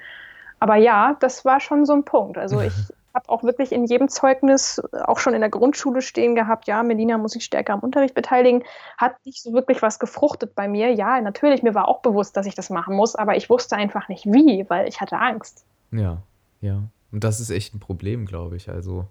Aber 0.60 0.78
ja, 0.78 1.16
das 1.20 1.46
war 1.46 1.60
schon 1.60 1.86
so 1.86 1.94
ein 1.94 2.06
Punkt. 2.06 2.40
Also 2.40 2.60
ich 2.62 2.74
habe 3.14 3.30
auch 3.30 3.44
wirklich 3.44 3.72
in 3.72 3.86
jedem 3.86 4.10
Zeugnis, 4.10 4.82
auch 5.06 5.20
schon 5.20 5.34
in 5.34 5.42
der 5.42 5.50
Grundschule 5.50 6.02
stehen 6.02 6.36
gehabt, 6.36 6.68
ja, 6.68 6.84
Melina 6.84 7.18
muss 7.18 7.34
sich 7.34 7.44
stärker 7.44 7.74
am 7.74 7.80
Unterricht 7.82 8.14
beteiligen. 8.14 8.64
Hat 8.98 9.16
nicht 9.26 9.42
so 9.42 9.54
wirklich 9.54 9.82
was 9.82 10.00
gefruchtet 10.00 10.56
bei 10.56 10.68
mir. 10.68 10.94
Ja, 10.94 11.20
natürlich, 11.22 11.64
mir 11.64 11.76
war 11.76 11.88
auch 11.88 12.02
bewusst, 12.02 12.38
dass 12.38 12.46
ich 12.46 12.56
das 12.56 12.70
machen 12.70 12.96
muss, 12.96 13.16
aber 13.16 13.36
ich 13.36 13.50
wusste 13.50 13.76
einfach 13.76 14.08
nicht 14.08 14.26
wie, 14.26 14.66
weil 14.70 14.88
ich 14.88 15.02
hatte 15.02 15.18
Angst. 15.18 15.66
Ja, 15.92 16.22
ja. 16.62 16.84
Und 17.12 17.24
das 17.26 17.42
ist 17.42 17.50
echt 17.50 17.76
ein 17.76 17.80
Problem, 17.80 18.26
glaube 18.26 18.56
ich. 18.56 18.70
Also 18.70 19.08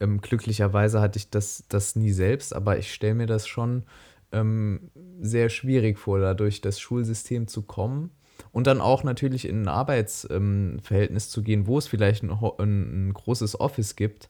ähm, 0.00 0.20
glücklicherweise 0.20 1.00
hatte 1.00 1.18
ich 1.18 1.28
das, 1.28 1.64
das 1.68 1.96
nie 1.96 2.12
selbst, 2.12 2.54
aber 2.54 2.78
ich 2.78 2.92
stelle 2.94 3.14
mir 3.14 3.26
das 3.26 3.46
schon 3.46 3.84
ähm, 4.32 4.90
sehr 5.20 5.50
schwierig 5.50 5.98
vor, 5.98 6.18
da 6.18 6.32
durch 6.32 6.62
das 6.62 6.80
Schulsystem 6.80 7.46
zu 7.48 7.62
kommen 7.62 8.10
und 8.50 8.66
dann 8.66 8.80
auch 8.80 9.04
natürlich 9.04 9.48
in 9.48 9.62
ein 9.62 9.68
Arbeitsverhältnis 9.68 11.30
zu 11.30 11.42
gehen, 11.42 11.66
wo 11.66 11.78
es 11.78 11.86
vielleicht 11.86 12.22
ein, 12.22 12.30
ein, 12.30 13.08
ein 13.08 13.14
großes 13.14 13.60
Office 13.60 13.96
gibt. 13.96 14.28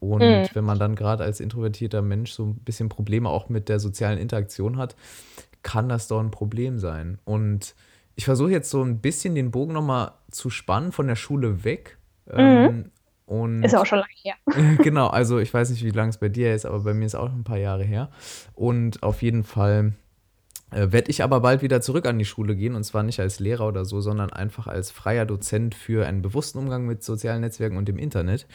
Und 0.00 0.28
Mhm. 0.28 0.44
wenn 0.54 0.64
man 0.64 0.78
dann 0.78 0.96
gerade 0.96 1.22
als 1.22 1.38
introvertierter 1.40 2.02
Mensch 2.02 2.32
so 2.32 2.44
ein 2.46 2.56
bisschen 2.56 2.88
Probleme 2.88 3.28
auch 3.28 3.48
mit 3.48 3.68
der 3.68 3.78
sozialen 3.78 4.18
Interaktion 4.18 4.76
hat, 4.76 4.96
kann 5.62 5.88
das 5.88 6.08
doch 6.08 6.18
ein 6.20 6.32
Problem 6.32 6.78
sein. 6.80 7.18
Und 7.24 7.74
ich 8.16 8.24
versuche 8.24 8.50
jetzt 8.50 8.68
so 8.70 8.82
ein 8.82 8.98
bisschen 8.98 9.34
den 9.36 9.52
Bogen 9.52 9.72
nochmal 9.72 10.12
zu 10.30 10.50
spannen 10.50 10.90
von 10.92 11.06
der 11.06 11.16
Schule 11.16 11.62
weg. 11.64 11.98
Ähm, 12.28 12.90
und 13.26 13.60
Mhm. 13.60 13.64
Ist 13.64 13.72
ja 13.72 13.80
auch 13.80 13.86
schon 13.86 14.00
lange 14.00 14.12
her. 14.24 14.34
genau, 14.82 15.06
also 15.06 15.38
ich 15.38 15.54
weiß 15.54 15.70
nicht, 15.70 15.84
wie 15.84 15.90
lange 15.90 16.10
es 16.10 16.18
bei 16.18 16.28
dir 16.28 16.52
ist, 16.52 16.66
aber 16.66 16.80
bei 16.80 16.94
mir 16.94 17.06
ist 17.06 17.14
auch 17.14 17.30
ein 17.30 17.44
paar 17.44 17.58
Jahre 17.58 17.84
her. 17.84 18.10
Und 18.54 19.02
auf 19.04 19.22
jeden 19.22 19.44
Fall 19.44 19.92
werde 20.72 21.10
ich 21.10 21.22
aber 21.22 21.40
bald 21.40 21.62
wieder 21.62 21.80
zurück 21.80 22.06
an 22.06 22.18
die 22.18 22.24
Schule 22.24 22.56
gehen 22.56 22.74
und 22.74 22.84
zwar 22.84 23.02
nicht 23.02 23.20
als 23.20 23.40
Lehrer 23.40 23.68
oder 23.68 23.84
so, 23.84 24.00
sondern 24.00 24.30
einfach 24.30 24.66
als 24.66 24.90
freier 24.90 25.26
Dozent 25.26 25.74
für 25.74 26.06
einen 26.06 26.22
bewussten 26.22 26.58
Umgang 26.58 26.86
mit 26.86 27.02
sozialen 27.02 27.42
Netzwerken 27.42 27.76
und 27.76 27.88
dem 27.88 27.98
Internet. 27.98 28.46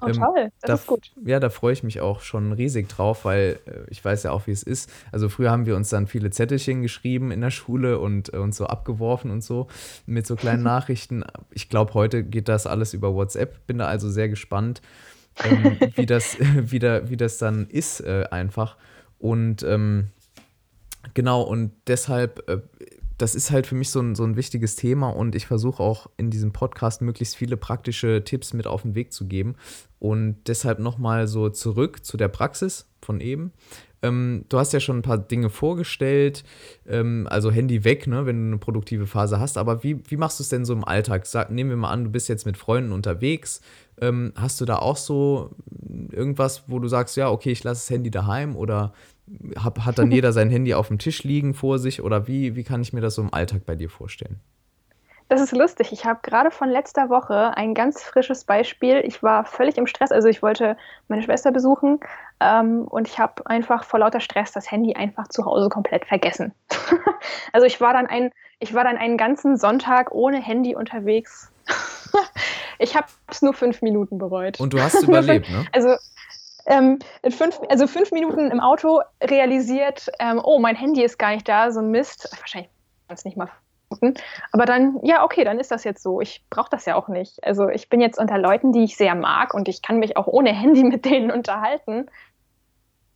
Oh, 0.00 0.06
Ähm, 0.06 0.14
toll, 0.14 0.50
das 0.60 0.68
da, 0.68 0.74
ist 0.74 0.86
gut. 0.86 1.12
Ja, 1.24 1.40
da 1.40 1.50
freue 1.50 1.72
ich 1.72 1.82
mich 1.82 2.00
auch 2.00 2.20
schon 2.20 2.52
riesig 2.52 2.88
drauf, 2.88 3.24
weil 3.24 3.58
äh, 3.66 3.90
ich 3.90 4.04
weiß 4.04 4.22
ja 4.22 4.32
auch, 4.32 4.46
wie 4.46 4.52
es 4.52 4.62
ist. 4.62 4.90
Also 5.12 5.28
früher 5.28 5.50
haben 5.50 5.66
wir 5.66 5.76
uns 5.76 5.90
dann 5.90 6.06
viele 6.06 6.30
Zettelchen 6.30 6.82
geschrieben 6.82 7.30
in 7.30 7.40
der 7.40 7.50
Schule 7.50 7.98
und 7.98 8.32
äh, 8.32 8.38
uns 8.38 8.56
so 8.56 8.66
abgeworfen 8.66 9.30
und 9.30 9.42
so 9.42 9.68
mit 10.06 10.26
so 10.26 10.36
kleinen 10.36 10.62
Nachrichten. 10.64 11.24
Ich 11.50 11.68
glaube, 11.68 11.94
heute 11.94 12.24
geht 12.24 12.48
das 12.48 12.66
alles 12.66 12.94
über 12.94 13.14
WhatsApp. 13.14 13.66
Bin 13.66 13.78
da 13.78 13.86
also 13.86 14.10
sehr 14.10 14.28
gespannt, 14.28 14.82
ähm, 15.44 15.76
wie, 15.94 16.06
das, 16.06 16.36
wie, 16.56 16.78
da, 16.78 17.08
wie 17.10 17.16
das 17.16 17.38
dann 17.38 17.66
ist 17.66 18.00
äh, 18.00 18.24
einfach. 18.30 18.76
Und 19.18 19.62
ähm, 19.62 20.08
genau, 21.14 21.42
und 21.42 21.72
deshalb, 21.86 22.48
äh, 22.48 22.60
das 23.18 23.34
ist 23.34 23.50
halt 23.50 23.66
für 23.66 23.74
mich 23.74 23.90
so 23.90 24.00
ein, 24.00 24.14
so 24.14 24.24
ein 24.24 24.36
wichtiges 24.36 24.76
Thema 24.76 25.08
und 25.08 25.34
ich 25.34 25.46
versuche 25.46 25.82
auch 25.82 26.08
in 26.16 26.30
diesem 26.30 26.52
Podcast 26.52 27.00
möglichst 27.00 27.36
viele 27.36 27.56
praktische 27.56 28.22
Tipps 28.24 28.52
mit 28.52 28.66
auf 28.66 28.82
den 28.82 28.94
Weg 28.94 29.12
zu 29.12 29.26
geben. 29.26 29.54
Und 29.98 30.36
deshalb 30.46 30.78
nochmal 30.78 31.26
so 31.26 31.48
zurück 31.48 32.04
zu 32.04 32.16
der 32.18 32.28
Praxis 32.28 32.86
von 33.00 33.20
eben. 33.20 33.52
Ähm, 34.02 34.44
du 34.50 34.58
hast 34.58 34.72
ja 34.72 34.80
schon 34.80 34.98
ein 34.98 35.02
paar 35.02 35.18
Dinge 35.18 35.48
vorgestellt, 35.48 36.44
ähm, 36.86 37.26
also 37.30 37.50
Handy 37.50 37.84
weg, 37.84 38.06
ne, 38.06 38.26
wenn 38.26 38.36
du 38.36 38.46
eine 38.48 38.58
produktive 38.58 39.06
Phase 39.06 39.40
hast. 39.40 39.56
Aber 39.56 39.82
wie, 39.82 39.98
wie 40.08 40.18
machst 40.18 40.38
du 40.38 40.42
es 40.42 40.50
denn 40.50 40.66
so 40.66 40.74
im 40.74 40.84
Alltag? 40.84 41.26
Sag, 41.26 41.50
nehmen 41.50 41.70
wir 41.70 41.76
mal 41.76 41.90
an, 41.90 42.04
du 42.04 42.10
bist 42.10 42.28
jetzt 42.28 42.44
mit 42.44 42.58
Freunden 42.58 42.92
unterwegs. 42.92 43.62
Ähm, 43.98 44.32
hast 44.36 44.60
du 44.60 44.66
da 44.66 44.76
auch 44.76 44.98
so 44.98 45.50
irgendwas, 46.12 46.64
wo 46.66 46.78
du 46.78 46.88
sagst, 46.88 47.16
ja, 47.16 47.30
okay, 47.30 47.50
ich 47.52 47.64
lasse 47.64 47.80
das 47.80 47.90
Handy 47.90 48.10
daheim 48.10 48.54
oder 48.56 48.92
hab, 49.56 49.84
hat 49.84 49.98
dann 49.98 50.10
jeder 50.12 50.32
sein 50.32 50.50
Handy 50.50 50.74
auf 50.74 50.88
dem 50.88 50.98
Tisch 50.98 51.24
liegen 51.24 51.54
vor 51.54 51.78
sich 51.78 52.02
oder 52.02 52.26
wie, 52.26 52.56
wie 52.56 52.64
kann 52.64 52.82
ich 52.82 52.92
mir 52.92 53.00
das 53.00 53.14
so 53.14 53.22
im 53.22 53.32
Alltag 53.32 53.66
bei 53.66 53.74
dir 53.74 53.90
vorstellen? 53.90 54.40
das 55.28 55.40
ist 55.40 55.52
lustig. 55.52 55.92
Ich 55.92 56.04
habe 56.04 56.20
gerade 56.22 56.50
von 56.50 56.68
letzter 56.68 57.08
Woche 57.08 57.56
ein 57.56 57.74
ganz 57.74 58.02
frisches 58.02 58.44
Beispiel. 58.44 59.02
Ich 59.04 59.22
war 59.22 59.44
völlig 59.44 59.76
im 59.76 59.86
Stress. 59.86 60.12
Also 60.12 60.28
ich 60.28 60.42
wollte 60.42 60.76
meine 61.08 61.22
Schwester 61.22 61.50
besuchen 61.50 61.98
ähm, 62.38 62.82
und 62.82 63.08
ich 63.08 63.18
habe 63.18 63.44
einfach 63.46 63.84
vor 63.84 64.00
lauter 64.00 64.20
Stress 64.20 64.52
das 64.52 64.70
Handy 64.70 64.94
einfach 64.94 65.28
zu 65.28 65.44
Hause 65.44 65.68
komplett 65.68 66.06
vergessen. 66.06 66.54
also 67.52 67.66
ich 67.66 67.80
war 67.80 67.92
dann 67.92 68.06
ein, 68.06 68.30
ich 68.60 68.72
war 68.72 68.84
dann 68.84 68.96
einen 68.96 69.16
ganzen 69.16 69.56
Sonntag 69.56 70.12
ohne 70.12 70.40
Handy 70.40 70.76
unterwegs. 70.76 71.50
ich 72.78 72.94
habe 72.94 73.08
es 73.28 73.42
nur 73.42 73.52
fünf 73.52 73.82
Minuten 73.82 74.18
bereut. 74.18 74.60
Und 74.60 74.72
du 74.72 74.80
hast 74.80 75.02
überlebt, 75.02 75.50
ne? 75.50 75.64
Also 75.72 75.96
ähm, 76.66 76.98
fünf, 77.30 77.60
also 77.68 77.86
fünf 77.86 78.12
Minuten 78.12 78.50
im 78.50 78.60
Auto 78.60 79.00
realisiert, 79.22 80.10
ähm, 80.18 80.40
oh, 80.42 80.58
mein 80.58 80.76
Handy 80.76 81.02
ist 81.02 81.18
gar 81.18 81.30
nicht 81.30 81.48
da, 81.48 81.70
so 81.70 81.80
ein 81.80 81.90
Mist. 81.90 82.28
Wahrscheinlich 82.40 82.70
kann 83.08 83.14
es 83.14 83.24
nicht 83.24 83.36
mal 83.36 83.48
aber 84.52 84.66
dann, 84.66 84.98
ja, 85.02 85.24
okay, 85.24 85.44
dann 85.44 85.58
ist 85.58 85.70
das 85.70 85.84
jetzt 85.84 86.02
so. 86.02 86.20
Ich 86.20 86.44
brauche 86.50 86.70
das 86.70 86.86
ja 86.86 86.96
auch 86.96 87.08
nicht. 87.08 87.42
Also 87.44 87.68
ich 87.68 87.88
bin 87.88 88.00
jetzt 88.00 88.18
unter 88.18 88.38
Leuten, 88.38 88.72
die 88.72 88.84
ich 88.84 88.96
sehr 88.96 89.14
mag 89.14 89.54
und 89.54 89.68
ich 89.68 89.82
kann 89.82 89.98
mich 89.98 90.16
auch 90.16 90.26
ohne 90.26 90.52
Handy 90.52 90.84
mit 90.84 91.04
denen 91.04 91.30
unterhalten. 91.30 92.06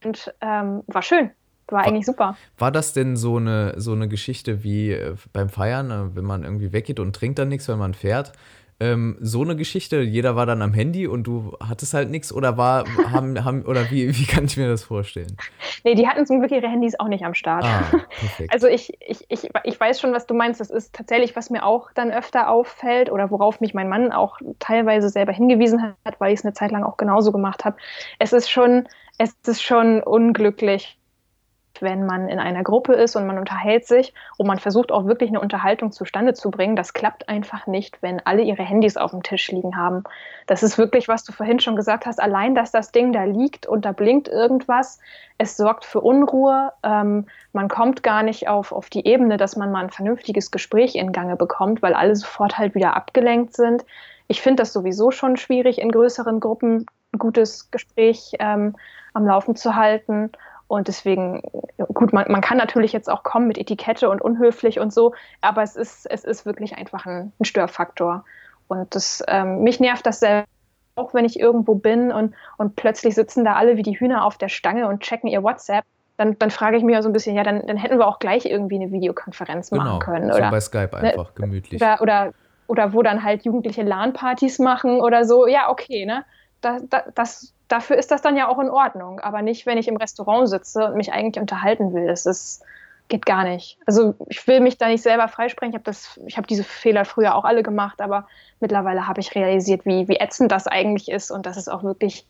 Und 0.05 0.33
ähm, 0.41 0.83
war 0.87 1.03
schön. 1.03 1.31
War 1.69 1.87
eigentlich 1.87 2.07
super. 2.07 2.37
War 2.59 2.73
das 2.73 2.95
denn 2.95 3.17
so 3.17 3.37
eine, 3.37 3.75
so 3.77 3.93
eine 3.93 4.09
Geschichte 4.09 4.65
wie 4.65 4.91
äh, 4.91 5.15
beim 5.33 5.49
Feiern, 5.49 5.91
äh, 5.91 6.17
wenn 6.17 6.25
man 6.25 6.43
irgendwie 6.43 6.73
weggeht 6.73 6.99
und 6.99 7.15
trinkt 7.15 7.39
dann 7.39 7.49
nichts, 7.49 7.69
wenn 7.69 7.79
man 7.79 7.95
fährt? 7.95 8.33
Ähm, 8.81 9.17
so 9.21 9.43
eine 9.43 9.57
Geschichte? 9.57 10.01
Jeder 10.01 10.37
war 10.37 10.47
dann 10.47 10.63
am 10.63 10.73
Handy 10.73 11.07
und 11.07 11.25
du 11.25 11.57
hattest 11.61 11.95
halt 11.95 12.11
nichts 12.11 12.33
oder 12.33 12.57
war, 12.57 12.85
haben, 13.13 13.45
haben, 13.45 13.63
oder 13.63 13.91
wie, 13.91 14.17
wie 14.19 14.27
kann 14.27 14.47
ich 14.47 14.57
mir 14.57 14.69
das 14.69 14.85
vorstellen? 14.85 15.37
Nee, 15.85 15.95
die 15.95 16.09
hatten 16.09 16.27
zum 16.27 16.41
Glück 16.41 16.51
ihre 16.51 16.69
Handys 16.69 16.99
auch 16.99 17.09
nicht 17.09 17.25
am 17.25 17.35
Start. 17.35 17.65
Ah, 17.65 17.83
perfekt. 18.21 18.53
Also 18.53 18.67
ich, 18.67 18.93
ich, 19.07 19.25
ich, 19.29 19.49
ich 19.65 19.81
weiß 19.81 20.01
schon, 20.01 20.13
was 20.13 20.27
du 20.27 20.35
meinst. 20.35 20.61
Das 20.61 20.71
ist 20.71 20.95
tatsächlich, 20.95 21.37
was 21.37 21.51
mir 21.51 21.65
auch 21.65 21.93
dann 21.93 22.11
öfter 22.11 22.49
auffällt 22.49 23.11
oder 23.11 23.31
worauf 23.31 23.61
mich 23.61 23.75
mein 23.75 23.89
Mann 23.89 24.13
auch 24.13 24.39
teilweise 24.59 25.09
selber 25.09 25.33
hingewiesen 25.33 25.95
hat, 26.05 26.21
weil 26.21 26.33
ich 26.33 26.41
es 26.41 26.45
eine 26.45 26.55
Zeit 26.55 26.71
lang 26.71 26.83
auch 26.83 26.97
genauso 26.97 27.33
gemacht 27.33 27.65
habe. 27.65 27.77
Es 28.19 28.33
ist 28.33 28.51
schon, 28.51 28.89
es 29.19 29.35
ist 29.47 29.63
schon 29.63 30.03
unglücklich, 30.03 31.00
wenn 31.81 32.05
man 32.05 32.29
in 32.29 32.39
einer 32.39 32.63
Gruppe 32.63 32.95
ist 32.95 33.17
und 33.17 33.27
man 33.27 33.39
unterhält 33.39 33.87
sich 33.87 34.13
und 34.37 34.47
man 34.47 34.59
versucht 34.59 34.93
auch 34.93 35.07
wirklich 35.07 35.31
eine 35.31 35.41
Unterhaltung 35.41 35.93
zustande 35.93 36.35
zu 36.35 36.51
bringen. 36.51 36.77
Das 36.77 36.93
klappt 36.93 37.29
einfach 37.29 37.67
nicht, 37.67 38.03
wenn 38.03 38.21
alle 38.27 38.43
ihre 38.43 38.63
Handys 38.63 38.97
auf 38.97 39.13
dem 39.13 39.23
Tisch 39.23 39.51
liegen 39.51 39.77
haben. 39.77 40.05
Das 40.47 40.63
ist 40.63 40.79
wirklich, 40.79 41.09
was 41.09 41.25
du 41.25 41.33
vorhin 41.33 41.61
schon 41.61 41.77
gesagt 41.77 42.07
hast, 42.07 42.21
allein, 42.21 42.55
dass 42.55 42.71
das 42.73 42.93
Ding 42.93 43.13
da 43.13 43.25
liegt 43.25 43.67
und 43.67 43.85
da 43.85 43.93
blinkt 43.93 44.29
irgendwas, 44.29 44.99
es 45.39 45.57
sorgt 45.57 45.85
für 45.85 46.01
Unruhe. 46.01 46.73
Ähm, 46.83 47.27
man 47.53 47.69
kommt 47.69 48.03
gar 48.03 48.23
nicht 48.23 48.49
auf, 48.49 48.73
auf 48.73 48.91
die 48.91 49.07
Ebene, 49.07 49.37
dass 49.37 49.57
man 49.57 49.73
mal 49.73 49.85
ein 49.85 49.91
vernünftiges 49.91 50.51
Gespräch 50.51 50.97
in 50.97 51.13
Gange 51.13 51.37
bekommt, 51.37 51.81
weil 51.83 51.95
alle 51.95 52.15
sofort 52.17 52.59
halt 52.59 52.75
wieder 52.75 52.97
abgelenkt 52.97 53.55
sind. 53.55 53.85
Ich 54.29 54.43
finde 54.43 54.63
das 54.63 54.73
sowieso 54.73 55.11
schon 55.11 55.37
schwierig, 55.37 55.81
in 55.81 55.91
größeren 55.91 56.41
Gruppen 56.41 56.87
ein 57.13 57.19
gutes 57.19 57.71
Gespräch 57.71 58.33
ähm, 58.39 58.77
am 59.15 59.27
Laufen 59.27 59.57
zu 59.57 59.75
halten. 59.75 60.31
Und 60.71 60.87
deswegen, 60.87 61.43
gut, 61.95 62.13
man, 62.13 62.31
man 62.31 62.41
kann 62.41 62.57
natürlich 62.57 62.93
jetzt 62.93 63.11
auch 63.11 63.25
kommen 63.25 63.49
mit 63.49 63.59
Etikette 63.59 64.09
und 64.09 64.23
unhöflich 64.23 64.79
und 64.79 64.93
so, 64.93 65.15
aber 65.41 65.65
es 65.65 65.75
ist, 65.75 66.07
es 66.09 66.23
ist 66.23 66.47
wirklich 66.47 66.77
einfach 66.77 67.07
ein, 67.07 67.33
ein 67.41 67.45
Störfaktor. 67.45 68.25
Und 68.69 68.95
das, 68.95 69.21
ähm, 69.27 69.65
mich 69.65 69.81
nervt 69.81 70.07
das 70.07 70.21
selber 70.21 70.47
auch, 70.95 71.13
wenn 71.13 71.25
ich 71.25 71.41
irgendwo 71.41 71.75
bin 71.75 72.13
und, 72.13 72.37
und 72.57 72.77
plötzlich 72.77 73.17
sitzen 73.17 73.45
da 73.45 73.55
alle 73.55 73.77
wie 73.79 73.83
die 73.83 73.99
Hühner 73.99 74.25
auf 74.25 74.39
der 74.39 74.49
Stange 74.49 74.87
und 74.87 75.01
checken 75.01 75.29
ihr 75.29 75.43
WhatsApp. 75.43 75.85
Dann, 76.19 76.39
dann 76.39 76.53
frage 76.53 76.77
ich 76.77 76.85
mich 76.85 76.95
ja 76.95 77.03
so 77.03 77.09
ein 77.09 77.13
bisschen, 77.13 77.35
ja, 77.35 77.43
dann, 77.43 77.67
dann 77.67 77.77
hätten 77.77 77.99
wir 77.99 78.07
auch 78.07 78.21
gleich 78.21 78.45
irgendwie 78.45 78.77
eine 78.77 78.93
Videokonferenz 78.93 79.71
genau, 79.71 79.83
machen 79.83 79.99
können. 79.99 80.31
Oder 80.31 80.45
so 80.45 80.51
bei 80.53 80.61
Skype 80.61 80.91
ne, 80.93 81.11
einfach, 81.15 81.31
ne, 81.31 81.35
gemütlich. 81.35 81.83
Oder, 81.83 82.01
oder, 82.01 82.33
oder 82.69 82.93
wo 82.93 83.03
dann 83.03 83.25
halt 83.25 83.45
Jugendliche 83.45 83.83
LAN-Partys 83.83 84.61
machen 84.61 85.01
oder 85.01 85.25
so. 85.25 85.49
Ja, 85.49 85.69
okay, 85.69 86.07
ne? 86.07 86.25
Das, 86.61 86.81
das 87.17 87.55
dafür 87.71 87.97
ist 87.97 88.11
das 88.11 88.21
dann 88.21 88.37
ja 88.37 88.49
auch 88.49 88.59
in 88.59 88.69
Ordnung, 88.69 89.21
aber 89.21 89.43
nicht, 89.43 89.65
wenn 89.65 89.79
ich 89.79 89.89
im 89.89 89.97
Restaurant 89.97 90.49
sitze 90.49 90.85
und 90.87 90.97
mich 90.97 91.13
eigentlich 91.13 91.41
unterhalten 91.41 91.95
will. 91.95 92.07
Das 92.07 92.27
ist, 92.27 92.63
geht 93.09 93.25
gar 93.25 93.45
nicht. 93.45 93.79
Also 93.87 94.15
ich 94.29 94.47
will 94.47 94.61
mich 94.61 94.77
da 94.77 94.89
nicht 94.89 95.03
selber 95.03 95.29
freisprechen. 95.29 95.73
Ich 95.73 95.77
habe 95.77 95.85
das, 95.85 96.21
diese 96.49 96.65
Fehler 96.65 97.05
früher 97.05 97.35
auch 97.35 97.45
alle 97.45 97.63
gemacht, 97.63 98.01
aber 98.01 98.27
mittlerweile 98.59 99.07
habe 99.07 99.21
ich 99.21 99.35
realisiert, 99.35 99.87
wie, 99.87 100.09
wie 100.09 100.17
ätzend 100.17 100.51
das 100.53 100.67
eigentlich 100.67 101.11
ist 101.11 101.31
und 101.31 101.47
dass 101.47 101.57
es 101.57 101.69
auch 101.69 101.83
wirklich 101.83 102.27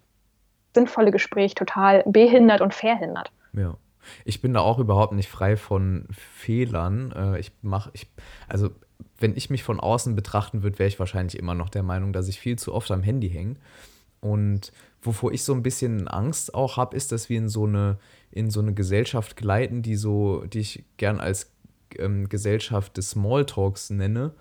sinnvolle 0.74 1.10
Gespräch 1.10 1.54
total 1.54 2.04
behindert 2.06 2.60
und 2.60 2.74
verhindert. 2.74 3.32
Ja. 3.52 3.74
Ich 4.24 4.40
bin 4.40 4.54
da 4.54 4.60
auch 4.60 4.78
überhaupt 4.78 5.12
nicht 5.12 5.28
frei 5.28 5.56
von 5.56 6.06
Fehlern. 6.10 7.12
Äh, 7.12 7.40
ich 7.40 7.52
mache, 7.62 7.90
ich, 7.92 8.10
also 8.48 8.70
wenn 9.18 9.36
ich 9.36 9.50
mich 9.50 9.62
von 9.62 9.80
außen 9.80 10.14
betrachten 10.14 10.62
würde, 10.62 10.78
wäre 10.78 10.88
ich 10.88 10.98
wahrscheinlich 10.98 11.38
immer 11.38 11.54
noch 11.54 11.68
der 11.68 11.82
Meinung, 11.82 12.12
dass 12.12 12.28
ich 12.28 12.40
viel 12.40 12.58
zu 12.58 12.74
oft 12.74 12.90
am 12.90 13.02
Handy 13.02 13.30
hänge. 13.30 13.56
Und 14.20 14.72
wovor 15.02 15.32
ich 15.32 15.44
so 15.44 15.54
ein 15.54 15.62
bisschen 15.62 16.08
Angst 16.08 16.54
auch 16.54 16.76
habe, 16.76 16.96
ist, 16.96 17.12
dass 17.12 17.28
wir 17.28 17.38
in 17.38 17.48
so 17.48 17.66
eine, 17.66 17.98
in 18.30 18.50
so 18.50 18.60
eine 18.60 18.74
Gesellschaft 18.74 19.36
gleiten, 19.36 19.82
die 19.82 19.96
so, 19.96 20.44
die 20.44 20.60
ich 20.60 20.84
gern 20.96 21.20
als 21.20 21.50
ähm, 21.98 22.28
Gesellschaft 22.28 22.96
des 22.96 23.10
Smalltalks 23.10 23.90
nenne. 23.90 24.32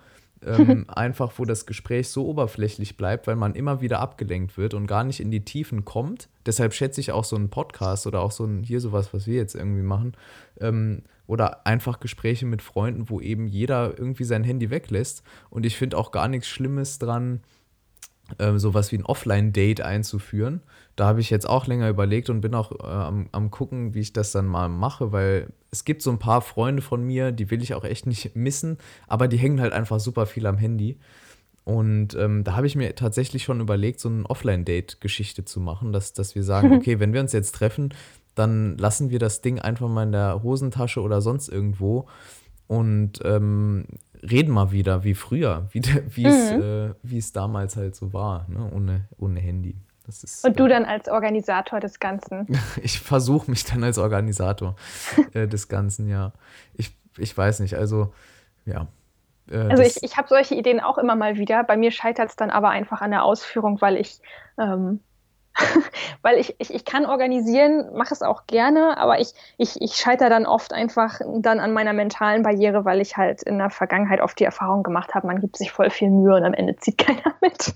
Ähm, 0.44 0.86
einfach, 0.88 1.32
wo 1.36 1.44
das 1.44 1.66
Gespräch 1.66 2.08
so 2.08 2.26
oberflächlich 2.26 2.96
bleibt, 2.96 3.26
weil 3.26 3.36
man 3.36 3.54
immer 3.54 3.80
wieder 3.80 4.00
abgelenkt 4.00 4.56
wird 4.56 4.74
und 4.74 4.86
gar 4.86 5.04
nicht 5.04 5.20
in 5.20 5.30
die 5.30 5.44
Tiefen 5.44 5.84
kommt. 5.84 6.28
Deshalb 6.46 6.72
schätze 6.72 7.00
ich 7.00 7.12
auch 7.12 7.24
so 7.24 7.36
einen 7.36 7.50
Podcast 7.50 8.06
oder 8.06 8.20
auch 8.20 8.30
so 8.30 8.44
ein, 8.44 8.62
hier 8.62 8.80
sowas, 8.80 9.12
was 9.12 9.26
wir 9.26 9.36
jetzt 9.36 9.54
irgendwie 9.54 9.82
machen, 9.82 10.12
ähm, 10.60 11.02
oder 11.26 11.66
einfach 11.66 12.00
Gespräche 12.00 12.46
mit 12.46 12.60
Freunden, 12.60 13.08
wo 13.08 13.20
eben 13.20 13.46
jeder 13.46 13.96
irgendwie 13.96 14.24
sein 14.24 14.42
Handy 14.42 14.70
weglässt. 14.70 15.22
Und 15.48 15.64
ich 15.64 15.76
finde 15.76 15.96
auch 15.96 16.10
gar 16.10 16.26
nichts 16.26 16.48
Schlimmes 16.48 16.98
dran, 16.98 17.40
ähm, 18.38 18.58
sowas 18.58 18.92
wie 18.92 18.98
ein 18.98 19.04
Offline-Date 19.04 19.80
einzuführen. 19.80 20.60
Da 20.96 21.06
habe 21.06 21.20
ich 21.20 21.30
jetzt 21.30 21.48
auch 21.48 21.66
länger 21.66 21.88
überlegt 21.88 22.30
und 22.30 22.40
bin 22.40 22.54
auch 22.54 22.72
äh, 22.72 22.86
am, 22.86 23.28
am 23.32 23.50
gucken, 23.50 23.94
wie 23.94 24.00
ich 24.00 24.12
das 24.12 24.32
dann 24.32 24.46
mal 24.46 24.68
mache, 24.68 25.12
weil 25.12 25.52
es 25.70 25.84
gibt 25.84 26.02
so 26.02 26.10
ein 26.10 26.18
paar 26.18 26.42
Freunde 26.42 26.82
von 26.82 27.02
mir, 27.02 27.32
die 27.32 27.50
will 27.50 27.62
ich 27.62 27.74
auch 27.74 27.84
echt 27.84 28.06
nicht 28.06 28.36
missen, 28.36 28.78
aber 29.06 29.28
die 29.28 29.38
hängen 29.38 29.60
halt 29.60 29.72
einfach 29.72 30.00
super 30.00 30.26
viel 30.26 30.46
am 30.46 30.58
Handy. 30.58 30.98
Und 31.64 32.14
ähm, 32.14 32.42
da 32.42 32.56
habe 32.56 32.66
ich 32.66 32.74
mir 32.74 32.94
tatsächlich 32.94 33.44
schon 33.44 33.60
überlegt, 33.60 34.00
so 34.00 34.08
eine 34.08 34.24
Offline-Date-Geschichte 34.28 35.44
zu 35.44 35.60
machen, 35.60 35.92
dass, 35.92 36.12
dass 36.12 36.34
wir 36.34 36.42
sagen, 36.42 36.72
okay, 36.76 36.98
wenn 36.98 37.12
wir 37.12 37.20
uns 37.20 37.32
jetzt 37.32 37.54
treffen, 37.54 37.94
dann 38.34 38.78
lassen 38.78 39.10
wir 39.10 39.18
das 39.18 39.40
Ding 39.40 39.58
einfach 39.58 39.88
mal 39.88 40.04
in 40.04 40.12
der 40.12 40.42
Hosentasche 40.42 41.00
oder 41.00 41.20
sonst 41.20 41.48
irgendwo 41.48 42.08
und 42.66 43.18
ähm, 43.24 43.84
reden 44.22 44.52
mal 44.52 44.72
wieder 44.72 45.04
wie 45.04 45.14
früher, 45.14 45.68
wie, 45.70 45.82
wie 45.82 46.26
mhm. 46.26 46.62
äh, 46.62 46.94
wie 47.02 47.18
es 47.18 47.32
damals 47.32 47.76
halt 47.76 47.94
so 47.94 48.12
war, 48.12 48.46
ne? 48.48 48.70
ohne, 48.74 49.08
ohne 49.18 49.40
Handy. 49.40 49.76
Ist, 50.08 50.44
und 50.44 50.58
du 50.58 50.66
dann 50.66 50.84
als 50.86 51.08
Organisator 51.08 51.78
des 51.78 52.00
Ganzen? 52.00 52.48
ich 52.82 52.98
versuche 52.98 53.48
mich 53.48 53.64
dann 53.64 53.84
als 53.84 53.96
Organisator 53.96 54.74
äh, 55.34 55.46
des 55.46 55.68
Ganzen, 55.68 56.08
ja. 56.08 56.32
Ich, 56.74 56.96
ich 57.16 57.36
weiß 57.36 57.60
nicht, 57.60 57.76
also 57.76 58.12
ja. 58.64 58.88
Äh, 59.48 59.58
also 59.58 59.82
ich, 59.82 60.02
ich 60.02 60.16
habe 60.16 60.26
solche 60.28 60.56
Ideen 60.56 60.80
auch 60.80 60.98
immer 60.98 61.14
mal 61.14 61.36
wieder. 61.36 61.62
Bei 61.62 61.76
mir 61.76 61.92
scheitert 61.92 62.30
es 62.30 62.36
dann 62.36 62.50
aber 62.50 62.70
einfach 62.70 63.00
an 63.00 63.12
der 63.12 63.22
Ausführung, 63.22 63.80
weil 63.80 63.96
ich 63.96 64.20
ähm, 64.58 65.00
weil 66.22 66.38
ich, 66.38 66.54
ich, 66.58 66.72
ich 66.72 66.84
kann 66.84 67.06
organisieren, 67.06 67.90
mache 67.94 68.14
es 68.14 68.22
auch 68.22 68.46
gerne, 68.46 68.96
aber 68.98 69.20
ich, 69.20 69.32
ich, 69.58 69.80
ich 69.80 69.94
scheitere 69.94 70.30
dann 70.30 70.46
oft 70.46 70.72
einfach 70.72 71.20
dann 71.38 71.60
an 71.60 71.72
meiner 71.72 71.92
mentalen 71.92 72.42
Barriere, 72.42 72.84
weil 72.84 73.00
ich 73.00 73.16
halt 73.16 73.42
in 73.42 73.58
der 73.58 73.70
Vergangenheit 73.70 74.20
oft 74.20 74.38
die 74.38 74.44
Erfahrung 74.44 74.82
gemacht 74.82 75.14
habe, 75.14 75.26
man 75.26 75.40
gibt 75.40 75.56
sich 75.56 75.70
voll 75.72 75.90
viel 75.90 76.10
Mühe 76.10 76.34
und 76.34 76.44
am 76.44 76.54
Ende 76.54 76.76
zieht 76.76 76.98
keiner 76.98 77.34
mit. 77.40 77.74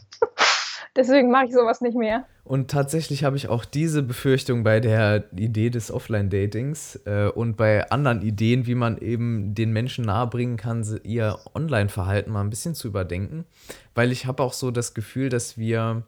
Deswegen 0.97 1.31
mache 1.31 1.47
ich 1.47 1.53
sowas 1.53 1.81
nicht 1.81 1.97
mehr. 1.97 2.25
Und 2.45 2.71
tatsächlich 2.71 3.25
habe 3.25 3.37
ich 3.37 3.49
auch 3.49 3.65
diese 3.65 4.03
Befürchtung 4.03 4.63
bei 4.63 4.79
der 4.79 5.25
Idee 5.35 5.71
des 5.71 5.91
Offline-Datings 5.91 7.01
äh, 7.07 7.29
und 7.29 7.57
bei 7.57 7.91
anderen 7.91 8.23
Ideen, 8.23 8.67
wie 8.67 8.77
man 8.77 8.99
eben 8.99 9.55
den 9.55 9.73
Menschen 9.73 10.05
nahebringen 10.05 10.57
kann, 10.57 10.85
ihr 11.03 11.39
Online-Verhalten 11.55 12.31
mal 12.31 12.43
ein 12.43 12.51
bisschen 12.51 12.75
zu 12.75 12.87
überdenken. 12.87 13.45
Weil 13.95 14.13
ich 14.13 14.27
habe 14.27 14.43
auch 14.43 14.53
so 14.53 14.71
das 14.71 14.95
Gefühl, 14.95 15.31
dass 15.31 15.59
wir 15.59 16.05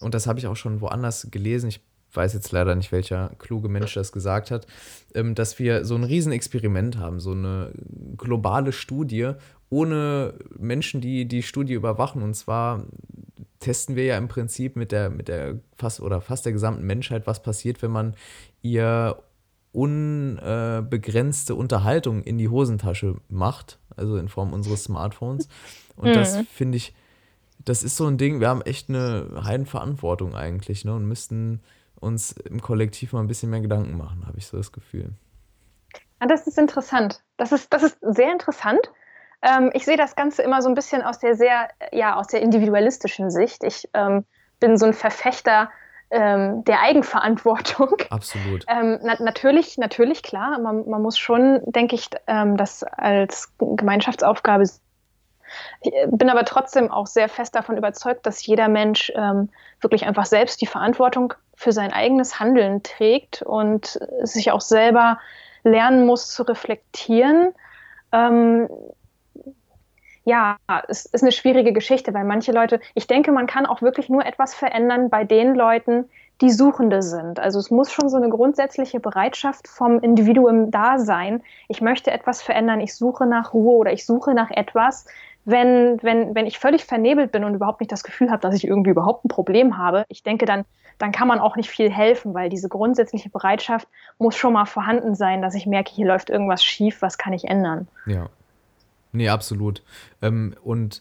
und 0.00 0.14
das 0.14 0.26
habe 0.26 0.38
ich 0.38 0.46
auch 0.46 0.56
schon 0.56 0.80
woanders 0.80 1.28
gelesen, 1.30 1.68
ich 1.68 1.80
weiß 2.12 2.32
jetzt 2.34 2.52
leider 2.52 2.74
nicht, 2.74 2.92
welcher 2.92 3.30
kluge 3.38 3.68
Mensch 3.68 3.94
das 3.94 4.12
gesagt 4.12 4.50
hat, 4.50 4.66
ähm, 5.14 5.34
dass 5.34 5.58
wir 5.58 5.84
so 5.84 5.94
ein 5.94 6.04
Riesenexperiment 6.04 6.98
haben, 6.98 7.20
so 7.20 7.32
eine 7.32 7.72
globale 8.16 8.72
Studie 8.72 9.32
ohne 9.70 10.34
Menschen, 10.58 11.00
die 11.00 11.26
die 11.26 11.42
Studie 11.42 11.74
überwachen. 11.74 12.22
Und 12.22 12.34
zwar 12.34 12.84
testen 13.60 13.96
wir 13.96 14.04
ja 14.04 14.16
im 14.16 14.28
Prinzip 14.28 14.76
mit 14.76 14.92
der, 14.92 15.10
mit 15.10 15.28
der 15.28 15.60
fast 15.76 16.00
oder 16.00 16.20
fast 16.20 16.46
der 16.46 16.52
gesamten 16.52 16.86
Menschheit, 16.86 17.26
was 17.26 17.42
passiert, 17.42 17.82
wenn 17.82 17.90
man 17.90 18.14
ihr 18.62 19.16
unbegrenzte 19.72 21.54
Unterhaltung 21.54 22.22
in 22.22 22.38
die 22.38 22.48
Hosentasche 22.48 23.16
macht, 23.28 23.78
also 23.96 24.16
in 24.16 24.28
Form 24.28 24.52
unseres 24.52 24.84
Smartphones. 24.84 25.48
Und 25.96 26.08
mhm. 26.08 26.14
das 26.14 26.38
finde 26.52 26.78
ich 26.78 26.94
das 27.64 27.82
ist 27.82 27.96
so 27.96 28.06
ein 28.06 28.18
Ding, 28.18 28.40
wir 28.40 28.48
haben 28.48 28.62
echt 28.62 28.88
eine 28.88 29.42
Heidenverantwortung 29.44 30.34
eigentlich 30.34 30.84
ne, 30.84 30.94
und 30.94 31.06
müssten 31.06 31.60
uns 32.00 32.32
im 32.32 32.62
Kollektiv 32.62 33.12
mal 33.12 33.20
ein 33.20 33.26
bisschen 33.26 33.50
mehr 33.50 33.60
Gedanken 33.60 33.96
machen, 33.96 34.24
habe 34.26 34.38
ich 34.38 34.46
so 34.46 34.56
das 34.56 34.72
Gefühl. 34.72 35.12
Ja, 36.20 36.26
ah, 36.26 36.26
das 36.26 36.46
ist 36.48 36.58
interessant. 36.58 37.22
Das 37.36 37.52
ist, 37.52 37.72
das 37.72 37.84
ist 37.84 37.98
sehr 38.00 38.32
interessant. 38.32 38.90
Ähm, 39.40 39.70
ich 39.72 39.84
sehe 39.84 39.96
das 39.96 40.16
Ganze 40.16 40.42
immer 40.42 40.62
so 40.62 40.68
ein 40.68 40.74
bisschen 40.74 41.02
aus 41.02 41.20
der 41.20 41.36
sehr, 41.36 41.68
ja, 41.92 42.16
aus 42.16 42.26
der 42.26 42.42
individualistischen 42.42 43.30
Sicht. 43.30 43.62
Ich 43.62 43.88
ähm, 43.94 44.24
bin 44.58 44.76
so 44.76 44.86
ein 44.86 44.94
Verfechter 44.94 45.70
ähm, 46.10 46.64
der 46.64 46.80
Eigenverantwortung. 46.80 47.96
Absolut. 48.10 48.64
Ähm, 48.68 48.98
na 49.02 49.14
natürlich, 49.20 49.78
natürlich, 49.78 50.24
klar. 50.24 50.58
Man, 50.58 50.88
man 50.88 51.02
muss 51.02 51.18
schon, 51.18 51.60
denke 51.66 51.94
ich, 51.94 52.08
ähm, 52.26 52.56
das 52.56 52.82
als 52.82 53.52
Gemeinschaftsaufgabe. 53.58 54.64
Ich 55.80 55.92
bin 56.10 56.30
aber 56.30 56.44
trotzdem 56.44 56.90
auch 56.90 57.06
sehr 57.06 57.28
fest 57.28 57.54
davon 57.54 57.76
überzeugt, 57.76 58.26
dass 58.26 58.44
jeder 58.44 58.68
Mensch 58.68 59.12
ähm, 59.14 59.48
wirklich 59.80 60.06
einfach 60.06 60.26
selbst 60.26 60.60
die 60.60 60.66
Verantwortung 60.66 61.34
für 61.54 61.72
sein 61.72 61.92
eigenes 61.92 62.40
Handeln 62.40 62.82
trägt 62.82 63.42
und 63.42 63.98
sich 64.22 64.52
auch 64.52 64.60
selber 64.60 65.18
lernen 65.64 66.06
muss 66.06 66.32
zu 66.32 66.42
reflektieren. 66.44 67.52
Ähm, 68.12 68.68
ja, 70.24 70.58
es 70.88 71.06
ist 71.06 71.22
eine 71.22 71.32
schwierige 71.32 71.72
Geschichte, 71.72 72.12
weil 72.12 72.24
manche 72.24 72.52
Leute, 72.52 72.80
ich 72.94 73.06
denke, 73.06 73.32
man 73.32 73.46
kann 73.46 73.64
auch 73.64 73.80
wirklich 73.80 74.10
nur 74.10 74.26
etwas 74.26 74.54
verändern 74.54 75.08
bei 75.08 75.24
den 75.24 75.54
Leuten, 75.54 76.04
die 76.42 76.50
Suchende 76.50 77.02
sind. 77.02 77.40
Also 77.40 77.58
es 77.58 77.70
muss 77.70 77.90
schon 77.90 78.08
so 78.08 78.16
eine 78.16 78.28
grundsätzliche 78.28 79.00
Bereitschaft 79.00 79.66
vom 79.66 80.00
Individuum 80.00 80.70
da 80.70 80.98
sein. 80.98 81.42
Ich 81.68 81.80
möchte 81.80 82.10
etwas 82.10 82.42
verändern, 82.42 82.80
ich 82.80 82.94
suche 82.94 83.26
nach 83.26 83.54
Ruhe 83.54 83.78
oder 83.78 83.92
ich 83.92 84.06
suche 84.06 84.34
nach 84.34 84.50
etwas. 84.50 85.06
Wenn, 85.50 85.98
wenn, 86.02 86.34
wenn 86.34 86.46
ich 86.46 86.58
völlig 86.58 86.84
vernebelt 86.84 87.32
bin 87.32 87.42
und 87.42 87.54
überhaupt 87.54 87.80
nicht 87.80 87.90
das 87.90 88.04
Gefühl 88.04 88.30
habe, 88.30 88.42
dass 88.42 88.54
ich 88.54 88.66
irgendwie 88.66 88.90
überhaupt 88.90 89.24
ein 89.24 89.28
Problem 89.28 89.78
habe, 89.78 90.04
ich 90.08 90.22
denke, 90.22 90.44
dann, 90.44 90.66
dann 90.98 91.10
kann 91.10 91.26
man 91.26 91.38
auch 91.38 91.56
nicht 91.56 91.70
viel 91.70 91.90
helfen, 91.90 92.34
weil 92.34 92.50
diese 92.50 92.68
grundsätzliche 92.68 93.30
Bereitschaft 93.30 93.88
muss 94.18 94.36
schon 94.36 94.52
mal 94.52 94.66
vorhanden 94.66 95.14
sein, 95.14 95.40
dass 95.40 95.54
ich 95.54 95.64
merke, 95.64 95.90
hier 95.90 96.06
läuft 96.06 96.28
irgendwas 96.28 96.62
schief, 96.62 97.00
was 97.00 97.16
kann 97.16 97.32
ich 97.32 97.44
ändern. 97.44 97.88
Ja. 98.04 98.28
Nee, 99.12 99.30
absolut. 99.30 99.82
Ähm, 100.20 100.54
und 100.62 101.00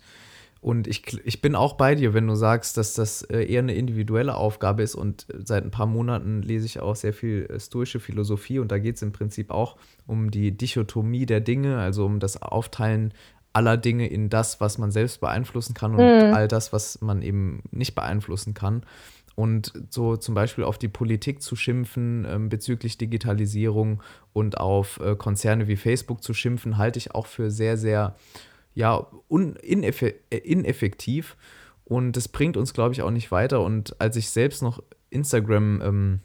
und 0.60 0.88
ich, 0.88 1.18
ich 1.26 1.42
bin 1.42 1.56
auch 1.56 1.74
bei 1.74 1.96
dir, 1.96 2.14
wenn 2.14 2.28
du 2.28 2.36
sagst, 2.36 2.78
dass 2.78 2.94
das 2.94 3.22
äh, 3.22 3.44
eher 3.44 3.60
eine 3.60 3.76
individuelle 3.76 4.36
Aufgabe 4.36 4.84
ist. 4.84 4.96
Und 4.96 5.28
seit 5.34 5.64
ein 5.64 5.72
paar 5.72 5.86
Monaten 5.86 6.42
lese 6.42 6.66
ich 6.66 6.80
auch 6.80 6.96
sehr 6.96 7.14
viel 7.14 7.46
äh, 7.46 7.60
stoische 7.60 8.00
Philosophie. 8.00 8.60
Und 8.60 8.72
da 8.72 8.80
geht 8.80 8.96
es 8.96 9.02
im 9.02 9.12
Prinzip 9.12 9.52
auch 9.52 9.78
um 10.08 10.32
die 10.32 10.52
Dichotomie 10.52 11.26
der 11.26 11.42
Dinge, 11.42 11.78
also 11.78 12.06
um 12.06 12.20
das 12.20 12.42
Aufteilen 12.42 13.14
aller 13.54 13.78
Dinge 13.78 14.08
in 14.08 14.30
das, 14.30 14.62
was 14.62 14.78
man 14.78 14.92
selbst 14.92 15.20
beeinflussen 15.20 15.74
kann 15.74 15.92
und 15.94 16.00
mhm. 16.00 16.34
all 16.34 16.48
das, 16.48 16.74
was 16.74 17.02
man 17.02 17.22
eben 17.22 17.64
nicht 17.72 17.96
beeinflussen 17.96 18.54
kann. 18.54 18.84
Und 19.36 19.72
so 19.92 20.18
zum 20.18 20.34
Beispiel 20.34 20.64
auf 20.64 20.80
die 20.80 20.88
Politik 20.88 21.44
zu 21.44 21.56
schimpfen 21.56 22.26
ähm, 22.28 22.50
bezüglich 22.50 22.98
Digitalisierung 22.98 24.02
und 24.34 24.58
auf 24.58 25.00
äh, 25.00 25.16
Konzerne 25.16 25.68
wie 25.68 25.76
Facebook 25.76 26.24
zu 26.24 26.34
schimpfen, 26.34 26.78
halte 26.78 26.98
ich 26.98 27.14
auch 27.14 27.28
für 27.28 27.52
sehr, 27.52 27.78
sehr 27.78 28.16
ja, 28.74 29.08
ineff 29.30 30.02
äh, 30.02 30.16
ineffektiv. 30.30 31.38
Und 31.84 32.14
das 32.14 32.28
bringt 32.28 32.58
uns, 32.58 32.74
glaube 32.74 32.94
ich, 32.94 33.04
auch 33.04 33.12
nicht 33.12 33.32
weiter. 33.32 33.62
Und 33.62 34.00
als 34.02 34.16
ich 34.16 34.30
selbst 34.30 34.62
noch 34.62 34.82
Instagram 35.12 35.82
ähm, 35.82 36.20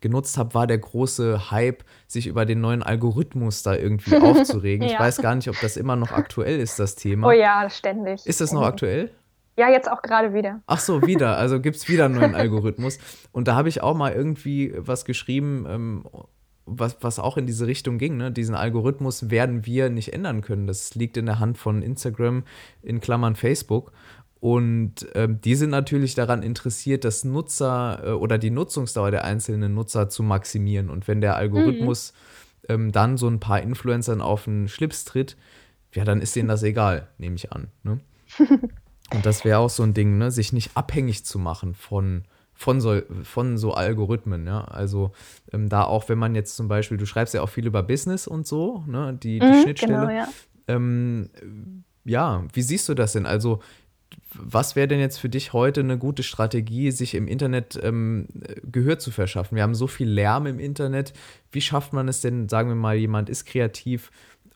genutzt 0.00 0.38
habe, 0.38 0.54
war 0.54 0.66
der 0.66 0.78
große 0.78 1.50
Hype, 1.50 1.84
sich 2.06 2.26
über 2.26 2.46
den 2.46 2.60
neuen 2.60 2.82
Algorithmus 2.82 3.62
da 3.62 3.74
irgendwie 3.74 4.16
aufzuregen. 4.20 4.86
ja. 4.86 4.94
Ich 4.94 5.00
weiß 5.00 5.18
gar 5.18 5.34
nicht, 5.34 5.48
ob 5.48 5.60
das 5.60 5.76
immer 5.76 5.96
noch 5.96 6.12
aktuell 6.12 6.58
ist, 6.60 6.78
das 6.78 6.94
Thema. 6.94 7.28
Oh 7.28 7.32
ja, 7.32 7.68
ständig. 7.70 8.26
Ist 8.26 8.40
das 8.40 8.52
noch 8.52 8.62
aktuell? 8.62 9.10
Ja, 9.56 9.68
jetzt 9.68 9.90
auch 9.90 10.00
gerade 10.00 10.32
wieder. 10.32 10.62
Ach 10.66 10.80
so, 10.80 11.06
wieder. 11.06 11.36
Also 11.36 11.60
gibt 11.60 11.76
es 11.76 11.88
wieder 11.88 12.06
einen 12.06 12.14
neuen 12.14 12.34
Algorithmus. 12.36 12.98
Und 13.32 13.46
da 13.46 13.56
habe 13.56 13.68
ich 13.68 13.82
auch 13.82 13.94
mal 13.94 14.12
irgendwie 14.12 14.72
was 14.76 15.04
geschrieben, 15.04 15.66
ähm, 15.68 16.04
was, 16.64 16.96
was 17.00 17.18
auch 17.18 17.36
in 17.36 17.46
diese 17.46 17.66
Richtung 17.66 17.98
ging. 17.98 18.16
Ne? 18.16 18.30
Diesen 18.30 18.54
Algorithmus 18.54 19.30
werden 19.30 19.66
wir 19.66 19.90
nicht 19.90 20.12
ändern 20.12 20.40
können. 20.40 20.66
Das 20.66 20.94
liegt 20.94 21.16
in 21.16 21.26
der 21.26 21.40
Hand 21.40 21.58
von 21.58 21.82
Instagram, 21.82 22.44
in 22.82 23.00
Klammern 23.00 23.34
Facebook. 23.34 23.92
Und 24.40 25.06
ähm, 25.14 25.40
die 25.42 25.54
sind 25.54 25.68
natürlich 25.68 26.14
daran 26.14 26.42
interessiert, 26.42 27.04
das 27.04 27.24
Nutzer 27.24 28.00
äh, 28.02 28.10
oder 28.12 28.38
die 28.38 28.50
Nutzungsdauer 28.50 29.10
der 29.10 29.24
einzelnen 29.24 29.74
Nutzer 29.74 30.08
zu 30.08 30.22
maximieren. 30.22 30.88
Und 30.88 31.06
wenn 31.08 31.20
der 31.20 31.36
Algorithmus 31.36 32.14
mhm. 32.62 32.74
ähm, 32.74 32.92
dann 32.92 33.18
so 33.18 33.28
ein 33.28 33.38
paar 33.38 33.60
Influencern 33.60 34.22
auf 34.22 34.44
den 34.44 34.66
Schlips 34.68 35.04
tritt, 35.04 35.36
ja, 35.94 36.04
dann 36.04 36.22
ist 36.22 36.34
denen 36.36 36.48
das 36.48 36.62
egal, 36.62 37.08
nehme 37.18 37.36
ich 37.36 37.52
an. 37.52 37.68
Ne? 37.82 38.00
Und 39.12 39.26
das 39.26 39.44
wäre 39.44 39.58
auch 39.58 39.70
so 39.70 39.82
ein 39.82 39.92
Ding, 39.92 40.16
ne? 40.16 40.30
sich 40.30 40.52
nicht 40.54 40.70
abhängig 40.74 41.24
zu 41.26 41.38
machen 41.38 41.74
von, 41.74 42.22
von, 42.54 42.80
so, 42.80 43.02
von 43.24 43.58
so 43.58 43.74
Algorithmen. 43.74 44.46
Ja? 44.46 44.62
Also 44.64 45.12
ähm, 45.52 45.68
da 45.68 45.84
auch, 45.84 46.08
wenn 46.08 46.18
man 46.18 46.34
jetzt 46.34 46.56
zum 46.56 46.68
Beispiel, 46.68 46.96
du 46.96 47.06
schreibst 47.06 47.34
ja 47.34 47.42
auch 47.42 47.48
viel 47.48 47.66
über 47.66 47.82
Business 47.82 48.26
und 48.26 48.46
so, 48.46 48.84
ne? 48.86 49.18
die, 49.20 49.40
die 49.40 49.46
mhm, 49.46 49.62
Schnittstelle. 49.62 49.92
Genau, 49.92 50.10
ja. 50.10 50.28
Ähm, 50.68 51.28
ja, 52.04 52.44
wie 52.54 52.62
siehst 52.62 52.88
du 52.88 52.94
das 52.94 53.12
denn? 53.12 53.26
Also 53.26 53.60
was 54.34 54.76
wäre 54.76 54.88
denn 54.88 55.00
jetzt 55.00 55.18
für 55.18 55.28
dich 55.28 55.52
heute 55.52 55.80
eine 55.80 55.98
gute 55.98 56.22
Strategie, 56.22 56.90
sich 56.90 57.14
im 57.14 57.28
Internet 57.28 57.78
ähm, 57.82 58.26
Gehör 58.62 58.98
zu 58.98 59.10
verschaffen? 59.10 59.56
Wir 59.56 59.62
haben 59.62 59.74
so 59.74 59.86
viel 59.86 60.08
Lärm 60.08 60.46
im 60.46 60.58
Internet. 60.58 61.12
Wie 61.52 61.60
schafft 61.60 61.92
man 61.92 62.08
es 62.08 62.20
denn, 62.20 62.48
sagen 62.48 62.68
wir 62.68 62.76
mal, 62.76 62.96
jemand 62.96 63.28
ist 63.28 63.44
kreativ, 63.44 64.10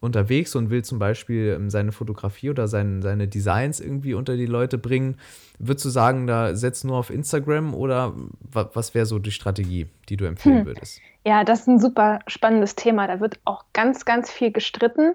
unterwegs 0.04 0.54
und 0.54 0.70
will 0.70 0.84
zum 0.84 1.00
Beispiel 1.00 1.54
ähm, 1.56 1.70
seine 1.70 1.90
Fotografie 1.90 2.50
oder 2.50 2.68
sein, 2.68 3.02
seine 3.02 3.26
Designs 3.26 3.80
irgendwie 3.80 4.14
unter 4.14 4.36
die 4.36 4.46
Leute 4.46 4.78
bringen, 4.78 5.16
würdest 5.58 5.86
du 5.86 5.88
sagen, 5.88 6.26
da 6.26 6.54
setzt 6.54 6.84
nur 6.84 6.96
auf 6.96 7.10
Instagram 7.10 7.74
oder 7.74 8.12
was 8.52 8.94
wäre 8.94 9.06
so 9.06 9.18
die 9.18 9.32
Strategie, 9.32 9.88
die 10.08 10.16
du 10.16 10.26
empfehlen 10.26 10.60
hm. 10.60 10.66
würdest? 10.66 11.00
Ja, 11.26 11.42
das 11.42 11.60
ist 11.60 11.68
ein 11.68 11.80
super 11.80 12.20
spannendes 12.26 12.76
Thema. 12.76 13.06
Da 13.06 13.18
wird 13.18 13.40
auch 13.44 13.64
ganz, 13.72 14.04
ganz 14.04 14.30
viel 14.30 14.52
gestritten. 14.52 15.14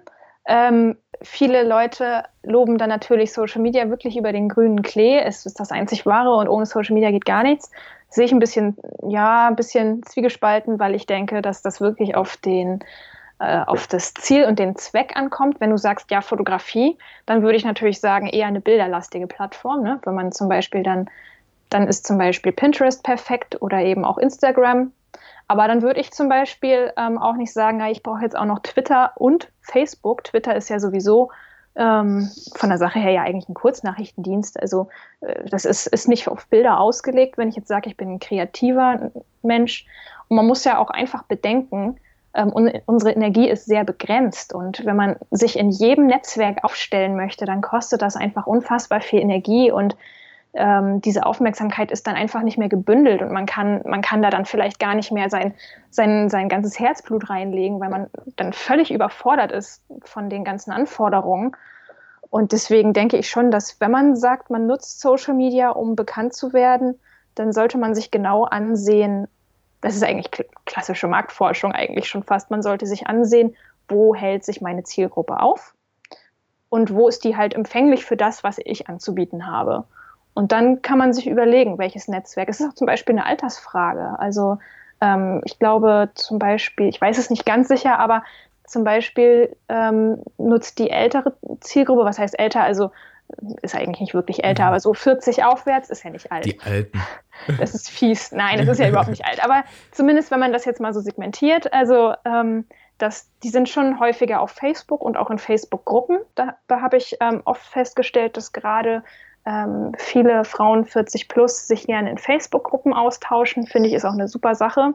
Ähm, 0.52 0.96
viele 1.22 1.62
Leute 1.62 2.24
loben 2.42 2.76
dann 2.76 2.88
natürlich 2.88 3.32
Social 3.32 3.62
Media 3.62 3.88
wirklich 3.88 4.16
über 4.16 4.32
den 4.32 4.48
grünen 4.48 4.82
Klee. 4.82 5.20
Es 5.20 5.46
ist 5.46 5.60
das 5.60 5.70
einzig 5.70 6.06
wahre 6.06 6.34
und 6.34 6.48
ohne 6.48 6.66
Social 6.66 6.92
Media 6.92 7.12
geht 7.12 7.24
gar 7.24 7.44
nichts. 7.44 7.70
Sehe 8.08 8.24
ich 8.24 8.32
ein 8.32 8.40
bisschen, 8.40 8.76
ja, 9.08 9.46
ein 9.46 9.54
bisschen 9.54 10.02
zwiegespalten, 10.02 10.80
weil 10.80 10.96
ich 10.96 11.06
denke, 11.06 11.40
dass 11.40 11.62
das 11.62 11.80
wirklich 11.80 12.16
auf 12.16 12.36
den 12.36 12.80
äh, 13.38 13.60
auf 13.64 13.86
das 13.86 14.12
Ziel 14.14 14.44
und 14.44 14.58
den 14.58 14.74
Zweck 14.74 15.12
ankommt. 15.14 15.60
Wenn 15.60 15.70
du 15.70 15.78
sagst, 15.78 16.10
ja, 16.10 16.20
Fotografie, 16.20 16.98
dann 17.26 17.42
würde 17.42 17.56
ich 17.56 17.64
natürlich 17.64 18.00
sagen, 18.00 18.26
eher 18.26 18.48
eine 18.48 18.60
bilderlastige 18.60 19.28
Plattform. 19.28 19.84
Ne? 19.84 20.00
Wenn 20.04 20.16
man 20.16 20.32
zum 20.32 20.48
Beispiel 20.48 20.82
dann, 20.82 21.08
dann 21.68 21.86
ist 21.86 22.08
zum 22.08 22.18
Beispiel 22.18 22.50
Pinterest 22.50 23.04
perfekt 23.04 23.62
oder 23.62 23.78
eben 23.78 24.04
auch 24.04 24.18
Instagram. 24.18 24.90
Aber 25.50 25.66
dann 25.66 25.82
würde 25.82 25.98
ich 25.98 26.12
zum 26.12 26.28
Beispiel 26.28 26.92
ähm, 26.96 27.18
auch 27.18 27.34
nicht 27.34 27.52
sagen, 27.52 27.78
na, 27.78 27.90
ich 27.90 28.04
brauche 28.04 28.22
jetzt 28.22 28.36
auch 28.36 28.44
noch 28.44 28.60
Twitter 28.60 29.10
und 29.16 29.50
Facebook. 29.62 30.22
Twitter 30.22 30.54
ist 30.54 30.68
ja 30.68 30.78
sowieso 30.78 31.32
ähm, 31.74 32.30
von 32.54 32.68
der 32.68 32.78
Sache 32.78 33.00
her 33.00 33.10
ja 33.10 33.22
eigentlich 33.22 33.48
ein 33.48 33.54
Kurznachrichtendienst. 33.54 34.60
Also 34.60 34.90
äh, 35.22 35.48
das 35.48 35.64
ist, 35.64 35.88
ist 35.88 36.06
nicht 36.06 36.28
auf 36.28 36.46
Bilder 36.46 36.78
ausgelegt, 36.78 37.36
wenn 37.36 37.48
ich 37.48 37.56
jetzt 37.56 37.66
sage, 37.66 37.90
ich 37.90 37.96
bin 37.96 38.12
ein 38.12 38.20
kreativer 38.20 39.10
Mensch. 39.42 39.86
Und 40.28 40.36
man 40.36 40.46
muss 40.46 40.62
ja 40.62 40.78
auch 40.78 40.90
einfach 40.90 41.24
bedenken, 41.24 41.98
ähm, 42.32 42.52
unsere 42.86 43.10
Energie 43.10 43.48
ist 43.48 43.66
sehr 43.66 43.82
begrenzt 43.82 44.54
und 44.54 44.86
wenn 44.86 44.94
man 44.94 45.16
sich 45.32 45.58
in 45.58 45.70
jedem 45.70 46.06
Netzwerk 46.06 46.62
aufstellen 46.62 47.16
möchte, 47.16 47.44
dann 47.44 47.60
kostet 47.60 48.02
das 48.02 48.14
einfach 48.14 48.46
unfassbar 48.46 49.00
viel 49.00 49.18
Energie 49.18 49.72
und 49.72 49.96
ähm, 50.54 51.00
diese 51.00 51.26
Aufmerksamkeit 51.26 51.90
ist 51.90 52.06
dann 52.06 52.16
einfach 52.16 52.42
nicht 52.42 52.58
mehr 52.58 52.68
gebündelt 52.68 53.22
und 53.22 53.32
man 53.32 53.46
kann, 53.46 53.82
man 53.84 54.02
kann 54.02 54.22
da 54.22 54.30
dann 54.30 54.44
vielleicht 54.44 54.80
gar 54.80 54.94
nicht 54.94 55.12
mehr 55.12 55.30
sein, 55.30 55.54
sein, 55.90 56.28
sein 56.28 56.48
ganzes 56.48 56.78
Herzblut 56.78 57.30
reinlegen, 57.30 57.80
weil 57.80 57.90
man 57.90 58.08
dann 58.36 58.52
völlig 58.52 58.90
überfordert 58.90 59.52
ist 59.52 59.82
von 60.04 60.28
den 60.28 60.44
ganzen 60.44 60.72
Anforderungen. 60.72 61.56
Und 62.30 62.52
deswegen 62.52 62.92
denke 62.92 63.16
ich 63.16 63.28
schon, 63.28 63.50
dass 63.50 63.80
wenn 63.80 63.90
man 63.90 64.16
sagt, 64.16 64.50
man 64.50 64.66
nutzt 64.66 65.00
Social 65.00 65.34
Media, 65.34 65.70
um 65.70 65.96
bekannt 65.96 66.34
zu 66.34 66.52
werden, 66.52 66.98
dann 67.34 67.52
sollte 67.52 67.78
man 67.78 67.94
sich 67.94 68.10
genau 68.10 68.44
ansehen, 68.44 69.28
das 69.80 69.96
ist 69.96 70.04
eigentlich 70.04 70.46
klassische 70.66 71.08
Marktforschung 71.08 71.72
eigentlich 71.72 72.08
schon 72.08 72.22
fast. 72.22 72.50
Man 72.50 72.62
sollte 72.62 72.86
sich 72.86 73.06
ansehen, 73.06 73.56
wo 73.88 74.14
hält 74.14 74.44
sich 74.44 74.60
meine 74.60 74.84
Zielgruppe 74.84 75.40
auf 75.40 75.74
und 76.68 76.92
wo 76.94 77.08
ist 77.08 77.24
die 77.24 77.36
halt 77.36 77.54
empfänglich 77.54 78.04
für 78.04 78.16
das, 78.16 78.44
was 78.44 78.58
ich 78.62 78.88
anzubieten 78.88 79.46
habe. 79.46 79.84
Und 80.34 80.52
dann 80.52 80.82
kann 80.82 80.98
man 80.98 81.12
sich 81.12 81.26
überlegen, 81.26 81.78
welches 81.78 82.08
Netzwerk. 82.08 82.48
Es 82.48 82.60
ist 82.60 82.68
auch 82.68 82.74
zum 82.74 82.86
Beispiel 82.86 83.14
eine 83.14 83.26
Altersfrage. 83.26 84.18
Also 84.18 84.58
ähm, 85.00 85.40
ich 85.44 85.58
glaube 85.58 86.10
zum 86.14 86.38
Beispiel, 86.38 86.88
ich 86.88 87.00
weiß 87.00 87.18
es 87.18 87.30
nicht 87.30 87.44
ganz 87.44 87.68
sicher, 87.68 87.98
aber 87.98 88.22
zum 88.64 88.84
Beispiel 88.84 89.56
ähm, 89.68 90.22
nutzt 90.38 90.78
die 90.78 90.90
ältere 90.90 91.34
Zielgruppe, 91.60 92.04
was 92.04 92.18
heißt 92.18 92.38
älter, 92.38 92.62
also 92.62 92.90
ist 93.62 93.74
eigentlich 93.74 94.00
nicht 94.00 94.14
wirklich 94.14 94.44
älter, 94.44 94.64
mhm. 94.64 94.68
aber 94.68 94.80
so 94.80 94.94
40 94.94 95.44
aufwärts 95.44 95.90
ist 95.90 96.04
ja 96.04 96.10
nicht 96.10 96.30
alt. 96.32 96.44
Die 96.44 96.60
Alten. 96.60 97.00
Das 97.58 97.74
ist 97.74 97.88
fies. 97.88 98.32
Nein, 98.32 98.58
das 98.58 98.68
ist 98.68 98.80
ja 98.80 98.88
überhaupt 98.90 99.08
nicht 99.08 99.24
alt. 99.24 99.42
Aber 99.42 99.64
zumindest, 99.92 100.30
wenn 100.30 100.40
man 100.40 100.52
das 100.52 100.66
jetzt 100.66 100.78
mal 100.78 100.92
so 100.92 101.00
segmentiert, 101.00 101.72
also 101.72 102.12
ähm, 102.26 102.66
das, 102.98 103.30
die 103.42 103.48
sind 103.48 103.66
schon 103.70 103.98
häufiger 103.98 104.42
auf 104.42 104.50
Facebook 104.50 105.00
und 105.00 105.16
auch 105.16 105.30
in 105.30 105.38
Facebook-Gruppen. 105.38 106.18
Da, 106.34 106.58
da 106.66 106.82
habe 106.82 106.98
ich 106.98 107.16
ähm, 107.20 107.40
oft 107.46 107.62
festgestellt, 107.62 108.36
dass 108.36 108.52
gerade 108.52 109.02
ähm, 109.46 109.92
viele 109.96 110.44
Frauen 110.44 110.84
40 110.84 111.28
plus 111.28 111.66
sich 111.66 111.86
gerne 111.86 112.10
in 112.10 112.18
Facebook-Gruppen 112.18 112.92
austauschen. 112.92 113.66
Finde 113.66 113.88
ich, 113.88 113.94
ist 113.94 114.04
auch 114.04 114.12
eine 114.12 114.28
super 114.28 114.54
Sache. 114.54 114.94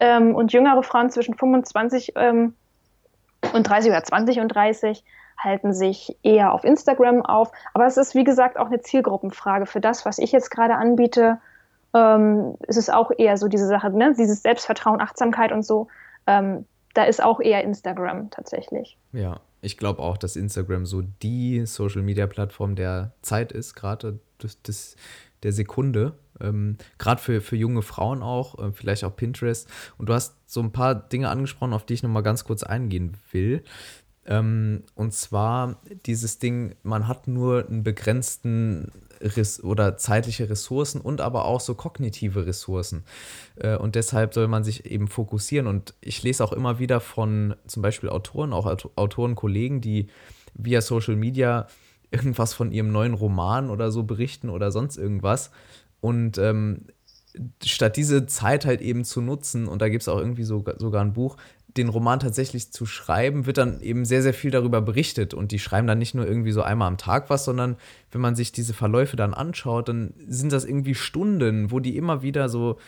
Ähm, 0.00 0.34
und 0.34 0.52
jüngere 0.52 0.82
Frauen 0.82 1.10
zwischen 1.10 1.34
25 1.34 2.12
ähm, 2.16 2.54
und 3.52 3.68
30 3.68 3.90
oder 3.90 4.02
20 4.02 4.40
und 4.40 4.48
30 4.48 5.04
halten 5.38 5.72
sich 5.72 6.16
eher 6.22 6.52
auf 6.52 6.64
Instagram 6.64 7.24
auf. 7.24 7.52
Aber 7.74 7.86
es 7.86 7.96
ist, 7.96 8.14
wie 8.14 8.24
gesagt, 8.24 8.58
auch 8.58 8.66
eine 8.66 8.80
Zielgruppenfrage. 8.80 9.66
Für 9.66 9.80
das, 9.80 10.04
was 10.04 10.18
ich 10.18 10.32
jetzt 10.32 10.50
gerade 10.50 10.74
anbiete, 10.74 11.38
ähm, 11.94 12.56
ist 12.66 12.76
es 12.76 12.90
auch 12.90 13.10
eher 13.16 13.36
so 13.36 13.48
diese 13.48 13.66
Sache, 13.66 13.90
ne? 13.90 14.14
dieses 14.18 14.42
Selbstvertrauen, 14.42 15.00
Achtsamkeit 15.00 15.52
und 15.52 15.64
so. 15.64 15.88
Ähm, 16.26 16.66
da 16.94 17.04
ist 17.04 17.22
auch 17.22 17.40
eher 17.40 17.62
Instagram 17.62 18.30
tatsächlich. 18.30 18.98
Ja, 19.12 19.40
ich 19.60 19.76
glaube 19.76 20.02
auch, 20.02 20.16
dass 20.16 20.36
Instagram 20.36 20.86
so 20.86 21.02
die 21.02 21.66
Social-Media-Plattform 21.66 22.76
der 22.76 23.12
Zeit 23.22 23.52
ist, 23.52 23.74
gerade 23.74 24.20
der 25.42 25.52
Sekunde. 25.52 26.14
Ähm, 26.40 26.76
gerade 26.98 27.20
für, 27.20 27.40
für 27.40 27.56
junge 27.56 27.82
Frauen 27.82 28.22
auch, 28.22 28.58
äh, 28.58 28.72
vielleicht 28.72 29.04
auch 29.04 29.16
Pinterest. 29.16 29.68
Und 29.96 30.08
du 30.08 30.14
hast 30.14 30.36
so 30.46 30.60
ein 30.60 30.72
paar 30.72 30.94
Dinge 30.94 31.28
angesprochen, 31.28 31.72
auf 31.72 31.84
die 31.84 31.94
ich 31.94 32.02
nochmal 32.02 32.22
ganz 32.22 32.44
kurz 32.44 32.62
eingehen 32.62 33.16
will. 33.32 33.64
Ähm, 34.28 34.84
und 34.94 35.14
zwar 35.14 35.80
dieses 36.06 36.38
Ding, 36.38 36.74
man 36.82 37.08
hat 37.08 37.26
nur 37.26 37.66
einen 37.66 37.82
begrenzten 37.82 38.92
Res 39.20 39.64
oder 39.64 39.96
zeitliche 39.96 40.48
Ressourcen 40.48 41.00
und 41.00 41.20
aber 41.20 41.46
auch 41.46 41.60
so 41.60 41.74
kognitive 41.74 42.46
Ressourcen. 42.46 43.04
Äh, 43.56 43.76
und 43.76 43.94
deshalb 43.94 44.34
soll 44.34 44.46
man 44.46 44.64
sich 44.64 44.84
eben 44.84 45.08
fokussieren. 45.08 45.66
Und 45.66 45.94
ich 46.02 46.22
lese 46.22 46.44
auch 46.44 46.52
immer 46.52 46.78
wieder 46.78 47.00
von 47.00 47.56
zum 47.66 47.82
Beispiel 47.82 48.10
Autoren, 48.10 48.52
auch 48.52 48.66
Autoren, 48.96 49.34
Kollegen, 49.34 49.80
die 49.80 50.08
via 50.54 50.82
Social 50.82 51.16
Media 51.16 51.66
irgendwas 52.10 52.52
von 52.52 52.70
ihrem 52.70 52.92
neuen 52.92 53.14
Roman 53.14 53.70
oder 53.70 53.90
so 53.90 54.02
berichten 54.02 54.50
oder 54.50 54.70
sonst 54.70 54.98
irgendwas. 54.98 55.50
Und 56.00 56.36
ähm, 56.38 56.86
statt 57.64 57.96
diese 57.96 58.26
Zeit 58.26 58.66
halt 58.66 58.80
eben 58.80 59.04
zu 59.04 59.20
nutzen, 59.20 59.68
und 59.68 59.82
da 59.82 59.88
gibt 59.88 60.02
es 60.02 60.08
auch 60.08 60.18
irgendwie 60.18 60.44
so, 60.44 60.64
sogar 60.78 61.02
ein 61.02 61.12
Buch, 61.12 61.36
den 61.78 61.88
Roman 61.88 62.20
tatsächlich 62.20 62.72
zu 62.72 62.84
schreiben, 62.84 63.46
wird 63.46 63.56
dann 63.56 63.80
eben 63.80 64.04
sehr, 64.04 64.22
sehr 64.22 64.34
viel 64.34 64.50
darüber 64.50 64.82
berichtet. 64.82 65.32
Und 65.32 65.52
die 65.52 65.58
schreiben 65.58 65.86
dann 65.86 65.98
nicht 65.98 66.14
nur 66.14 66.26
irgendwie 66.26 66.52
so 66.52 66.62
einmal 66.62 66.88
am 66.88 66.98
Tag 66.98 67.30
was, 67.30 67.44
sondern 67.44 67.76
wenn 68.10 68.20
man 68.20 68.36
sich 68.36 68.52
diese 68.52 68.74
Verläufe 68.74 69.16
dann 69.16 69.34
anschaut, 69.34 69.88
dann 69.88 70.12
sind 70.26 70.52
das 70.52 70.64
irgendwie 70.64 70.94
Stunden, 70.94 71.70
wo 71.70 71.80
die 71.80 71.96
immer 71.96 72.22
wieder 72.22 72.48
so, 72.48 72.78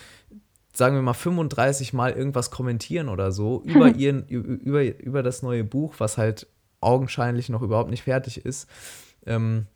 sagen 0.75 0.97
wir 0.97 1.03
mal, 1.03 1.15
35 1.15 1.93
Mal 1.93 2.13
irgendwas 2.13 2.51
kommentieren 2.51 3.09
oder 3.09 3.33
so 3.33 3.63
über, 3.65 3.89
ihren, 3.89 4.27
über, 4.29 4.83
über 4.83 5.23
das 5.23 5.43
neue 5.43 5.65
Buch, 5.65 5.95
was 5.99 6.19
halt 6.19 6.47
augenscheinlich 6.81 7.49
noch 7.49 7.63
überhaupt 7.63 7.91
nicht 7.91 8.03
fertig 8.03 8.45
ist. 8.45 8.69
Ähm, 9.27 9.67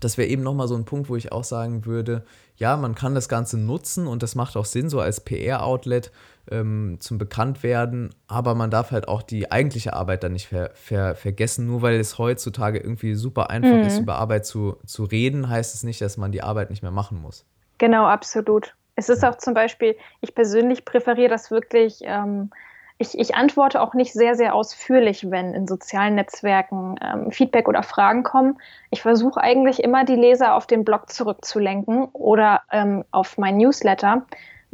das 0.00 0.18
wäre 0.18 0.28
eben 0.28 0.42
nochmal 0.42 0.68
so 0.68 0.74
ein 0.74 0.84
Punkt, 0.84 1.08
wo 1.08 1.16
ich 1.16 1.32
auch 1.32 1.44
sagen 1.44 1.86
würde, 1.86 2.24
ja, 2.56 2.76
man 2.76 2.94
kann 2.94 3.14
das 3.14 3.28
Ganze 3.28 3.58
nutzen 3.58 4.06
und 4.06 4.22
das 4.22 4.34
macht 4.34 4.56
auch 4.56 4.64
Sinn, 4.64 4.90
so 4.90 5.00
als 5.00 5.20
PR-Outlet 5.20 6.10
ähm, 6.50 6.96
zum 7.00 7.18
Bekanntwerden, 7.18 8.14
aber 8.28 8.54
man 8.54 8.70
darf 8.70 8.90
halt 8.90 9.08
auch 9.08 9.22
die 9.22 9.50
eigentliche 9.50 9.92
Arbeit 9.92 10.22
dann 10.22 10.32
nicht 10.32 10.48
ver 10.48 10.70
ver 10.74 11.14
vergessen. 11.14 11.66
Nur 11.66 11.82
weil 11.82 11.98
es 11.98 12.18
heutzutage 12.18 12.78
irgendwie 12.78 13.14
super 13.14 13.50
einfach 13.50 13.70
mhm. 13.70 13.82
ist, 13.82 13.98
über 13.98 14.16
Arbeit 14.16 14.46
zu, 14.46 14.76
zu 14.86 15.04
reden, 15.04 15.48
heißt 15.48 15.74
es 15.74 15.82
nicht, 15.82 16.00
dass 16.00 16.16
man 16.16 16.32
die 16.32 16.42
Arbeit 16.42 16.70
nicht 16.70 16.82
mehr 16.82 16.92
machen 16.92 17.20
muss. 17.20 17.44
Genau, 17.78 18.06
absolut. 18.06 18.74
Es 18.94 19.08
ist 19.08 19.24
auch 19.24 19.36
zum 19.36 19.54
Beispiel, 19.54 19.96
ich 20.20 20.34
persönlich 20.34 20.84
präferiere 20.84 21.28
das 21.28 21.50
wirklich. 21.50 21.98
Ähm, 22.02 22.50
ich, 22.98 23.18
ich, 23.18 23.34
antworte 23.34 23.82
auch 23.82 23.92
nicht 23.92 24.14
sehr, 24.14 24.36
sehr 24.36 24.54
ausführlich, 24.54 25.30
wenn 25.30 25.52
in 25.52 25.66
sozialen 25.66 26.14
Netzwerken 26.14 26.94
ähm, 27.02 27.30
Feedback 27.30 27.68
oder 27.68 27.82
Fragen 27.82 28.22
kommen. 28.22 28.56
Ich 28.90 29.02
versuche 29.02 29.38
eigentlich 29.38 29.84
immer, 29.84 30.04
die 30.04 30.14
Leser 30.14 30.54
auf 30.54 30.66
den 30.66 30.82
Blog 30.82 31.10
zurückzulenken 31.10 32.06
oder 32.14 32.62
ähm, 32.72 33.04
auf 33.10 33.36
mein 33.36 33.58
Newsletter, 33.58 34.24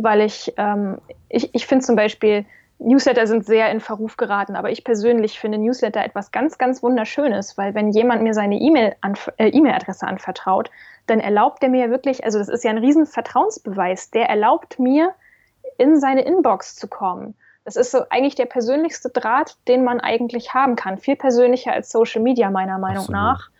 weil 0.02 0.20
ich, 0.22 0.52
ähm, 0.56 0.98
ich, 1.28 1.54
ich 1.54 1.66
finde 1.66 1.84
zum 1.84 1.96
Beispiel, 1.96 2.44
Newsletter 2.78 3.26
sind 3.26 3.46
sehr 3.46 3.70
in 3.70 3.80
Verruf 3.80 4.16
geraten, 4.16 4.56
aber 4.56 4.70
ich 4.70 4.84
persönlich 4.84 5.38
finde 5.38 5.58
Newsletter 5.58 6.04
etwas 6.04 6.32
ganz, 6.32 6.58
ganz 6.58 6.82
Wunderschönes, 6.82 7.56
weil 7.56 7.74
wenn 7.74 7.90
jemand 7.90 8.22
mir 8.22 8.34
seine 8.34 8.56
E-Mail-Adresse 8.56 9.34
äh, 9.38 10.08
e 10.08 10.10
anvertraut, 10.10 10.70
dann 11.06 11.20
erlaubt 11.20 11.62
er 11.62 11.68
mir 11.68 11.90
wirklich, 11.90 12.24
also 12.24 12.38
das 12.38 12.48
ist 12.48 12.64
ja 12.64 12.70
ein 12.70 12.78
riesen 12.78 13.06
Vertrauensbeweis, 13.06 14.10
der 14.10 14.28
erlaubt 14.28 14.78
mir, 14.78 15.14
in 15.78 15.98
seine 15.98 16.22
Inbox 16.22 16.76
zu 16.76 16.86
kommen. 16.86 17.34
Das 17.64 17.76
ist 17.76 17.92
so 17.92 18.02
eigentlich 18.10 18.34
der 18.34 18.46
persönlichste 18.46 19.08
Draht, 19.08 19.56
den 19.68 19.84
man 19.84 20.00
eigentlich 20.00 20.52
haben 20.52 20.76
kann. 20.76 20.98
Viel 20.98 21.16
persönlicher 21.16 21.72
als 21.72 21.90
Social 21.90 22.20
Media, 22.20 22.50
meiner 22.50 22.78
Meinung 22.78 23.04
Absolut. 23.04 23.20
nach. 23.20 23.50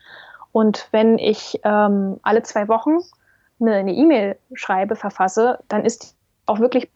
Und 0.50 0.88
wenn 0.90 1.18
ich 1.18 1.60
ähm, 1.64 2.18
alle 2.22 2.42
zwei 2.42 2.68
Wochen 2.68 2.98
eine 3.60 3.92
E-Mail 3.92 4.36
schreibe, 4.54 4.96
verfasse, 4.96 5.60
dann 5.68 5.84
ist 5.84 6.16
auch 6.46 6.58
wirklich 6.58 6.88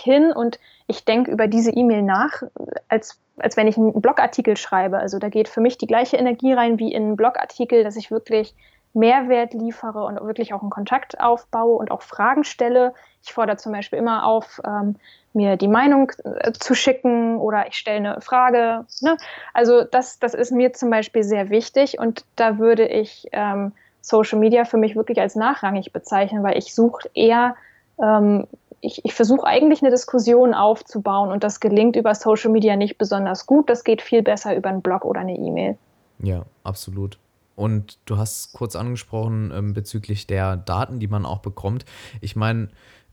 hin 0.00 0.32
und 0.32 0.58
ich 0.86 1.04
denke 1.04 1.30
über 1.30 1.46
diese 1.46 1.70
E-Mail 1.70 2.02
nach, 2.02 2.42
als, 2.88 3.20
als 3.36 3.56
wenn 3.56 3.68
ich 3.68 3.76
einen 3.76 4.00
Blogartikel 4.00 4.56
schreibe. 4.56 4.98
Also 4.98 5.18
da 5.18 5.28
geht 5.28 5.48
für 5.48 5.60
mich 5.60 5.78
die 5.78 5.86
gleiche 5.86 6.16
Energie 6.16 6.52
rein 6.52 6.78
wie 6.78 6.92
in 6.92 7.04
einen 7.04 7.16
Blogartikel, 7.16 7.84
dass 7.84 7.96
ich 7.96 8.10
wirklich 8.10 8.54
Mehrwert 8.94 9.54
liefere 9.54 10.04
und 10.04 10.20
wirklich 10.20 10.52
auch 10.52 10.60
einen 10.60 10.70
Kontakt 10.70 11.18
aufbaue 11.20 11.76
und 11.76 11.90
auch 11.90 12.02
Fragen 12.02 12.44
stelle. 12.44 12.94
Ich 13.22 13.32
fordere 13.32 13.56
zum 13.56 13.72
Beispiel 13.72 13.98
immer 13.98 14.26
auf, 14.26 14.60
ähm, 14.66 14.96
mir 15.32 15.56
die 15.56 15.68
Meinung 15.68 16.12
äh, 16.24 16.52
zu 16.52 16.74
schicken 16.74 17.36
oder 17.36 17.66
ich 17.68 17.76
stelle 17.76 17.96
eine 17.96 18.20
Frage. 18.20 18.84
Ne? 19.00 19.16
Also 19.54 19.84
das, 19.84 20.18
das 20.18 20.34
ist 20.34 20.52
mir 20.52 20.74
zum 20.74 20.90
Beispiel 20.90 21.22
sehr 21.22 21.48
wichtig 21.48 21.98
und 21.98 22.24
da 22.36 22.58
würde 22.58 22.86
ich 22.86 23.28
ähm, 23.32 23.72
Social 24.02 24.38
Media 24.38 24.64
für 24.64 24.76
mich 24.76 24.94
wirklich 24.94 25.20
als 25.20 25.36
nachrangig 25.36 25.92
bezeichnen, 25.92 26.42
weil 26.42 26.58
ich 26.58 26.74
suche 26.74 27.08
eher, 27.14 27.56
ähm, 28.02 28.46
ich, 28.80 29.04
ich 29.04 29.14
versuche 29.14 29.46
eigentlich 29.46 29.80
eine 29.80 29.90
Diskussion 29.90 30.54
aufzubauen 30.54 31.30
und 31.30 31.44
das 31.44 31.60
gelingt 31.60 31.96
über 31.96 32.14
Social 32.14 32.50
Media 32.50 32.76
nicht 32.76 32.98
besonders 32.98 33.46
gut. 33.46 33.70
Das 33.70 33.84
geht 33.84 34.02
viel 34.02 34.22
besser 34.22 34.56
über 34.56 34.68
einen 34.68 34.82
Blog 34.82 35.04
oder 35.04 35.20
eine 35.20 35.36
E-Mail. 35.36 35.78
Ja, 36.18 36.44
absolut. 36.64 37.18
Und 37.54 37.98
du 38.06 38.16
hast 38.16 38.52
kurz 38.54 38.74
angesprochen 38.76 39.52
ähm, 39.54 39.72
bezüglich 39.72 40.26
der 40.26 40.56
Daten, 40.56 40.98
die 40.98 41.06
man 41.06 41.24
auch 41.24 41.38
bekommt. 41.38 41.84
Ich 42.20 42.34
meine, 42.34 42.68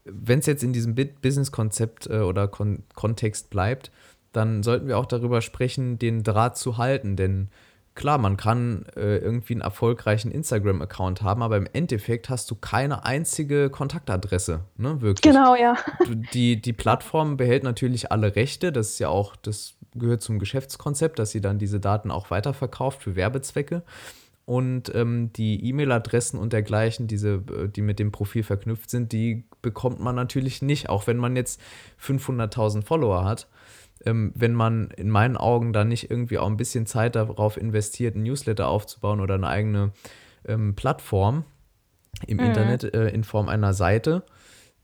wenn 0.06 0.40
es 0.40 0.48
jetzt 0.48 0.64
in 0.64 0.74
diesem 0.74 0.96
Business-Konzept 0.96 2.08
äh, 2.08 2.20
oder 2.20 2.48
Kon 2.48 2.84
Kontext 2.96 3.50
bleibt, 3.50 3.92
dann 4.32 4.64
sollten 4.64 4.88
wir 4.88 4.98
auch 4.98 5.06
darüber 5.06 5.42
sprechen, 5.42 6.00
den 6.00 6.24
Draht 6.24 6.58
zu 6.58 6.78
halten. 6.78 7.16
Denn 7.16 7.50
klar, 8.00 8.18
man 8.18 8.38
kann 8.38 8.86
äh, 8.96 9.18
irgendwie 9.18 9.54
einen 9.54 9.62
erfolgreichen 9.62 10.32
Instagram-Account 10.32 11.22
haben, 11.22 11.44
aber 11.44 11.58
im 11.58 11.68
Endeffekt 11.74 12.30
hast 12.30 12.50
du 12.50 12.56
keine 12.56 13.04
einzige 13.04 13.70
Kontaktadresse, 13.70 14.62
ne, 14.78 15.02
wirklich. 15.02 15.22
Genau, 15.22 15.54
ja. 15.54 15.76
Die, 16.34 16.62
die 16.62 16.74
Plattform 16.74 17.36
behält 17.36 17.64
natürlich 17.64 18.10
alle 18.10 18.38
Rechte, 18.38 18.72
das 18.72 18.92
ist 18.92 19.00
ja 19.00 19.10
auch, 19.10 19.36
das 19.36 19.76
gehört 19.96 20.22
zum 20.22 20.40
Geschäftskonzept, 20.40 21.20
dass 21.20 21.32
sie 21.32 21.42
dann 21.42 21.60
diese 21.60 21.82
Daten 21.82 22.10
auch 22.10 22.32
weiterverkauft 22.32 23.04
für 23.04 23.18
Werbezwecke 23.18 23.84
und 24.46 24.96
ähm, 24.96 25.32
die 25.34 25.64
E-Mail-Adressen 25.68 26.40
und 26.40 26.54
dergleichen, 26.54 27.08
diese, 27.08 27.44
äh, 27.54 27.68
die 27.68 27.82
mit 27.82 28.00
dem 28.00 28.14
Profil 28.14 28.44
verknüpft 28.44 28.90
sind, 28.90 29.12
die 29.12 29.44
bekommt 29.62 30.00
man 30.00 30.16
natürlich 30.16 30.62
nicht, 30.62 30.88
auch 30.88 31.06
wenn 31.06 31.18
man 31.18 31.36
jetzt 31.36 31.60
500.000 32.02 32.84
Follower 32.84 33.26
hat. 33.26 33.50
Ähm, 34.06 34.32
wenn 34.36 34.54
man 34.54 34.92
in 34.92 35.10
meinen 35.10 35.38
Augen 35.38 35.74
da 35.74 35.84
nicht 35.84 36.10
irgendwie 36.10 36.38
auch 36.38 36.48
ein 36.48 36.58
bisschen 36.58 36.86
Zeit 36.86 37.16
darauf 37.16 37.58
investiert, 37.58 38.16
ein 38.16 38.24
Newsletter 38.24 38.68
aufzubauen 38.68 39.20
oder 39.20 39.36
eine 39.36 39.48
eigene 39.48 39.92
ähm, 40.48 40.76
Plattform 40.76 41.44
im 42.28 42.38
mhm. 42.38 42.44
Internet 42.44 42.84
äh, 42.94 43.10
in 43.10 43.24
Form 43.24 43.50
einer 43.50 43.74
Seite, 43.74 44.24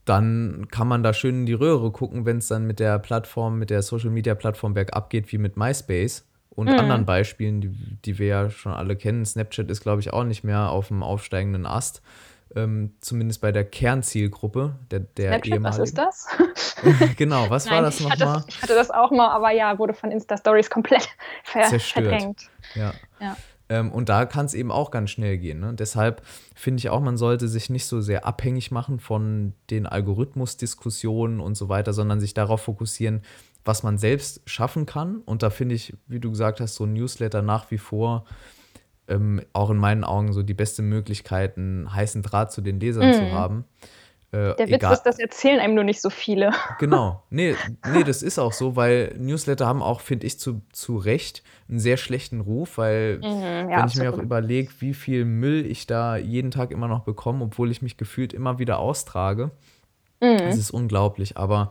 dann 0.04 0.68
kann 0.70 0.86
man 0.86 1.02
da 1.02 1.12
schön 1.12 1.40
in 1.40 1.46
die 1.46 1.52
Röhre 1.52 1.90
gucken, 1.90 2.24
wenn 2.26 2.38
es 2.38 2.48
dann 2.48 2.66
mit 2.66 2.78
der 2.78 2.98
Plattform, 2.98 3.58
mit 3.58 3.70
der 3.70 3.82
Social 3.82 4.10
Media 4.10 4.34
Plattform 4.34 4.74
bergab 4.74 5.10
geht, 5.10 5.32
wie 5.32 5.38
mit 5.38 5.56
MySpace 5.56 6.24
und 6.50 6.68
mhm. 6.70 6.78
anderen 6.78 7.04
Beispielen, 7.04 7.60
die, 7.60 7.70
die 8.04 8.18
wir 8.18 8.26
ja 8.26 8.50
schon 8.50 8.72
alle 8.72 8.96
kennen. 8.96 9.24
Snapchat 9.24 9.70
ist, 9.70 9.82
glaube 9.82 10.00
ich, 10.00 10.12
auch 10.12 10.24
nicht 10.24 10.44
mehr 10.44 10.70
auf 10.70 10.88
dem 10.88 11.02
aufsteigenden 11.02 11.66
Ast. 11.66 12.02
Ähm, 12.54 12.94
zumindest 13.00 13.40
bei 13.40 13.52
der 13.52 13.64
Kernzielgruppe 13.64 14.76
der, 14.90 15.00
der 15.00 15.32
Snapchat, 15.32 15.46
ehemaligen. 15.46 15.64
was 15.64 15.78
ist 15.78 15.98
das? 15.98 16.28
genau, 17.16 17.50
was 17.50 17.66
Nein, 17.66 17.74
war 17.74 17.82
das 17.82 18.00
nochmal? 18.00 18.44
Ich 18.46 18.62
hatte 18.62 18.74
das 18.74 18.90
auch 18.90 19.10
mal, 19.10 19.28
aber 19.30 19.50
ja, 19.50 19.78
wurde 19.78 19.94
von 19.94 20.10
Insta-Stories 20.10 20.70
komplett 20.70 21.08
ver 21.44 21.64
Zerstört. 21.64 22.06
verdrängt. 22.06 22.50
Ja. 22.74 22.94
ja. 23.20 23.36
Ähm, 23.68 23.90
und 23.90 24.08
da 24.08 24.26
kann 24.26 24.46
es 24.46 24.54
eben 24.54 24.70
auch 24.70 24.90
ganz 24.90 25.10
schnell 25.10 25.38
gehen. 25.38 25.60
Ne? 25.60 25.74
Deshalb 25.74 26.22
finde 26.54 26.78
ich 26.78 26.88
auch, 26.88 27.00
man 27.00 27.16
sollte 27.16 27.48
sich 27.48 27.68
nicht 27.68 27.86
so 27.86 28.00
sehr 28.00 28.24
abhängig 28.24 28.70
machen 28.70 29.00
von 29.00 29.54
den 29.70 29.86
Algorithmusdiskussionen 29.86 31.40
und 31.40 31.56
so 31.56 31.68
weiter, 31.68 31.92
sondern 31.92 32.20
sich 32.20 32.32
darauf 32.34 32.62
fokussieren, 32.62 33.22
was 33.64 33.82
man 33.82 33.98
selbst 33.98 34.40
schaffen 34.48 34.86
kann. 34.86 35.16
Und 35.24 35.42
da 35.42 35.50
finde 35.50 35.74
ich, 35.74 35.94
wie 36.06 36.20
du 36.20 36.30
gesagt 36.30 36.60
hast, 36.60 36.76
so 36.76 36.84
ein 36.84 36.92
Newsletter 36.92 37.42
nach 37.42 37.70
wie 37.70 37.78
vor 37.78 38.24
ähm, 39.08 39.40
auch 39.52 39.70
in 39.70 39.76
meinen 39.76 40.04
Augen 40.04 40.32
so 40.32 40.42
die 40.42 40.54
beste 40.54 40.82
Möglichkeit, 40.82 41.56
einen 41.56 41.92
heißen 41.94 42.22
Draht 42.22 42.52
zu 42.52 42.60
den 42.60 42.80
Lesern 42.80 43.08
mhm. 43.08 43.12
zu 43.14 43.32
haben. 43.32 43.64
Äh, 44.32 44.54
Der 44.56 44.66
Witz 44.66 44.74
egal. 44.74 44.92
ist, 44.94 45.02
das 45.02 45.18
erzählen 45.18 45.60
einem 45.60 45.74
nur 45.74 45.84
nicht 45.84 46.00
so 46.00 46.10
viele. 46.10 46.50
Genau. 46.78 47.22
Nee, 47.30 47.54
nee, 47.92 48.04
das 48.04 48.22
ist 48.22 48.38
auch 48.38 48.52
so, 48.52 48.76
weil 48.76 49.14
Newsletter 49.18 49.66
haben 49.66 49.82
auch, 49.82 50.00
finde 50.00 50.26
ich, 50.26 50.38
zu, 50.38 50.62
zu 50.72 50.96
Recht 50.96 51.42
einen 51.68 51.78
sehr 51.78 51.96
schlechten 51.96 52.40
Ruf, 52.40 52.76
weil 52.76 53.18
mhm, 53.18 53.24
ja, 53.24 53.60
wenn 53.62 53.68
ich 53.70 53.76
absolut. 53.76 54.08
mir 54.08 54.14
auch 54.14 54.22
überlege, 54.22 54.70
wie 54.80 54.94
viel 54.94 55.24
Müll 55.24 55.64
ich 55.64 55.86
da 55.86 56.16
jeden 56.16 56.50
Tag 56.50 56.70
immer 56.70 56.88
noch 56.88 57.00
bekomme, 57.00 57.44
obwohl 57.44 57.70
ich 57.70 57.82
mich 57.82 57.96
gefühlt 57.96 58.32
immer 58.32 58.58
wieder 58.58 58.78
austrage, 58.78 59.52
mhm. 60.20 60.38
das 60.38 60.58
ist 60.58 60.70
unglaublich. 60.70 61.36
Aber 61.36 61.70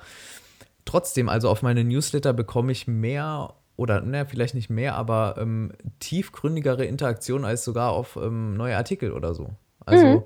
trotzdem, 0.85 1.29
also 1.29 1.49
auf 1.49 1.61
meine 1.61 1.83
Newsletter 1.83 2.33
bekomme 2.33 2.71
ich 2.71 2.87
mehr 2.87 3.53
oder 3.77 4.01
naja, 4.01 4.25
vielleicht 4.25 4.55
nicht 4.55 4.69
mehr, 4.69 4.95
aber 4.95 5.35
ähm, 5.37 5.71
tiefgründigere 5.99 6.85
Interaktion 6.85 7.45
als 7.45 7.63
sogar 7.63 7.91
auf 7.91 8.15
ähm, 8.15 8.55
neue 8.55 8.77
Artikel 8.77 9.11
oder 9.11 9.33
so. 9.33 9.49
Also 9.85 10.05
mhm. 10.05 10.23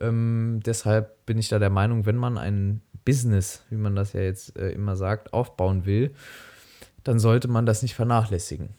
ähm, 0.00 0.60
deshalb 0.64 1.24
bin 1.26 1.38
ich 1.38 1.48
da 1.48 1.58
der 1.58 1.70
Meinung, 1.70 2.06
wenn 2.06 2.16
man 2.16 2.38
ein 2.38 2.82
Business, 3.04 3.64
wie 3.70 3.76
man 3.76 3.96
das 3.96 4.12
ja 4.12 4.20
jetzt 4.20 4.58
äh, 4.58 4.70
immer 4.70 4.96
sagt, 4.96 5.32
aufbauen 5.32 5.86
will, 5.86 6.14
dann 7.02 7.18
sollte 7.18 7.48
man 7.48 7.66
das 7.66 7.82
nicht 7.82 7.94
vernachlässigen. 7.94 8.70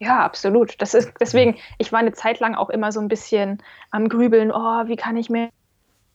Ja, 0.00 0.24
absolut. 0.24 0.80
Das 0.82 0.94
ist 0.94 1.12
deswegen, 1.20 1.56
ich 1.78 1.92
war 1.92 2.00
eine 2.00 2.12
Zeit 2.12 2.40
lang 2.40 2.54
auch 2.54 2.70
immer 2.70 2.92
so 2.92 3.00
ein 3.00 3.08
bisschen 3.08 3.62
am 3.90 4.08
Grübeln, 4.08 4.50
oh, 4.50 4.86
wie 4.86 4.96
kann 4.96 5.16
ich 5.16 5.30
mehr 5.30 5.50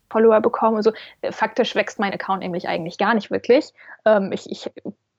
Follower 0.09 0.41
bekommen 0.41 0.77
und 0.77 0.83
so. 0.83 0.91
Faktisch 1.31 1.75
wächst 1.75 1.99
mein 1.99 2.13
Account 2.13 2.41
nämlich 2.41 2.67
eigentlich 2.67 2.97
gar 2.97 3.13
nicht 3.13 3.31
wirklich. 3.31 3.73
Ähm, 4.05 4.31
ich, 4.31 4.49
ich 4.51 4.69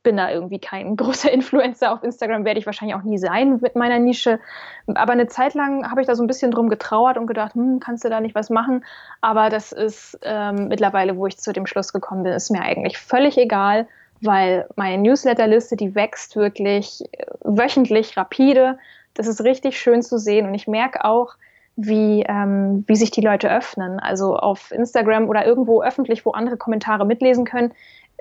bin 0.03 0.17
da 0.17 0.31
irgendwie 0.31 0.59
kein 0.59 0.97
großer 0.97 1.31
Influencer 1.31 1.93
auf 1.93 2.03
Instagram, 2.03 2.45
werde 2.45 2.59
ich 2.59 2.67
wahrscheinlich 2.67 2.97
auch 2.97 3.03
nie 3.03 3.19
sein 3.19 3.59
mit 3.61 3.77
meiner 3.77 3.99
Nische. 3.99 4.41
Aber 4.87 5.13
eine 5.13 5.27
Zeit 5.27 5.55
lang 5.55 5.91
habe 5.91 6.01
ich 6.01 6.07
da 6.07 6.15
so 6.15 6.23
ein 6.23 6.27
bisschen 6.27 6.51
drum 6.51 6.69
getrauert 6.69 7.17
und 7.17 7.27
gedacht, 7.27 7.55
hm, 7.55 7.81
kannst 7.81 8.05
du 8.05 8.09
da 8.09 8.21
nicht 8.21 8.35
was 8.35 8.51
machen? 8.51 8.85
Aber 9.21 9.51
das 9.51 9.73
ist 9.73 10.19
ähm, 10.23 10.69
mittlerweile, 10.69 11.17
wo 11.17 11.27
ich 11.27 11.39
zu 11.39 11.53
dem 11.53 11.67
Schluss 11.67 11.93
gekommen 11.93 12.23
bin, 12.23 12.33
ist 12.33 12.51
mir 12.51 12.63
eigentlich 12.63 12.99
völlig 12.99 13.37
egal, 13.39 13.87
weil 14.21 14.67
meine 14.77 15.03
Newsletterliste, 15.03 15.77
die 15.77 15.95
wächst 15.95 16.37
wirklich 16.37 17.03
äh, 17.13 17.27
wöchentlich 17.43 18.17
rapide. 18.17 18.79
Das 19.15 19.27
ist 19.27 19.43
richtig 19.43 19.79
schön 19.79 20.03
zu 20.03 20.19
sehen 20.19 20.47
und 20.47 20.55
ich 20.55 20.69
merke 20.69 21.05
auch, 21.05 21.35
wie, 21.77 22.25
ähm, 22.29 22.85
wie 22.87 22.97
sich 22.97 23.11
die 23.11 23.21
Leute 23.21 23.51
öffnen. 23.51 24.01
Also 24.01 24.37
auf 24.37 24.71
Instagram 24.71 25.29
oder 25.29 25.47
irgendwo 25.47 25.83
öffentlich, 25.83 26.25
wo 26.27 26.33
andere 26.33 26.57
Kommentare 26.57 27.07
mitlesen 27.07 27.45
können, 27.45 27.73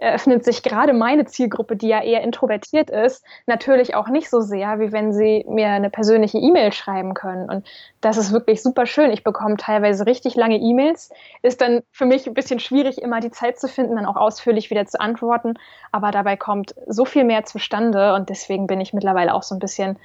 öffnet 0.01 0.45
sich 0.45 0.63
gerade 0.63 0.93
meine 0.93 1.25
Zielgruppe, 1.25 1.75
die 1.75 1.87
ja 1.87 2.01
eher 2.01 2.21
introvertiert 2.21 2.89
ist, 2.89 3.23
natürlich 3.45 3.95
auch 3.95 4.07
nicht 4.07 4.29
so 4.29 4.41
sehr, 4.41 4.79
wie 4.79 4.91
wenn 4.91 5.13
sie 5.13 5.45
mir 5.47 5.67
eine 5.67 5.89
persönliche 5.89 6.37
E-Mail 6.37 6.71
schreiben 6.71 7.13
können. 7.13 7.49
Und 7.49 7.67
das 8.01 8.17
ist 8.17 8.31
wirklich 8.31 8.61
super 8.61 8.85
schön. 8.85 9.11
Ich 9.11 9.23
bekomme 9.23 9.57
teilweise 9.57 10.05
richtig 10.05 10.35
lange 10.35 10.57
E-Mails. 10.57 11.11
Ist 11.41 11.61
dann 11.61 11.81
für 11.91 12.05
mich 12.05 12.27
ein 12.27 12.33
bisschen 12.33 12.59
schwierig, 12.59 13.01
immer 13.01 13.19
die 13.19 13.31
Zeit 13.31 13.59
zu 13.59 13.67
finden, 13.67 13.95
dann 13.95 14.05
auch 14.05 14.15
ausführlich 14.15 14.69
wieder 14.69 14.85
zu 14.85 14.99
antworten. 14.99 15.55
Aber 15.91 16.11
dabei 16.11 16.37
kommt 16.37 16.75
so 16.87 17.05
viel 17.05 17.23
mehr 17.23 17.45
zustande 17.45 18.13
und 18.13 18.29
deswegen 18.29 18.67
bin 18.67 18.81
ich 18.81 18.93
mittlerweile 18.93 19.33
auch 19.33 19.43
so 19.43 19.55
ein 19.55 19.59
bisschen 19.59 19.97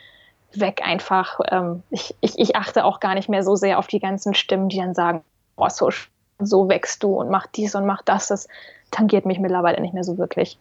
weg 0.53 0.83
einfach. 0.85 1.41
Ähm, 1.51 1.83
ich, 1.91 2.15
ich, 2.21 2.39
ich 2.39 2.57
achte 2.57 2.85
auch 2.85 3.01
gar 3.01 3.15
nicht 3.15 3.29
mehr 3.29 3.43
so 3.43 3.57
sehr 3.57 3.79
auf 3.79 3.87
die 3.87 4.01
ganzen 4.01 4.35
Stimmen, 4.35 4.69
die 4.69 4.79
dann 4.79 4.95
sagen, 4.95 5.23
oh, 5.57 5.69
so, 5.69 5.91
so 6.39 6.69
wächst 6.69 7.03
du 7.03 7.15
und 7.15 7.31
mach 7.31 7.47
dies 7.47 7.75
und 7.75 7.87
mach 7.87 8.03
das. 8.03 8.29
Das 8.29 8.49
tangiert 8.95 9.27
mich 9.27 9.39
mittlerweile 9.39 9.81
nicht 9.81 9.95
mehr 9.95 10.05
so 10.05 10.19
wirklich. 10.19 10.59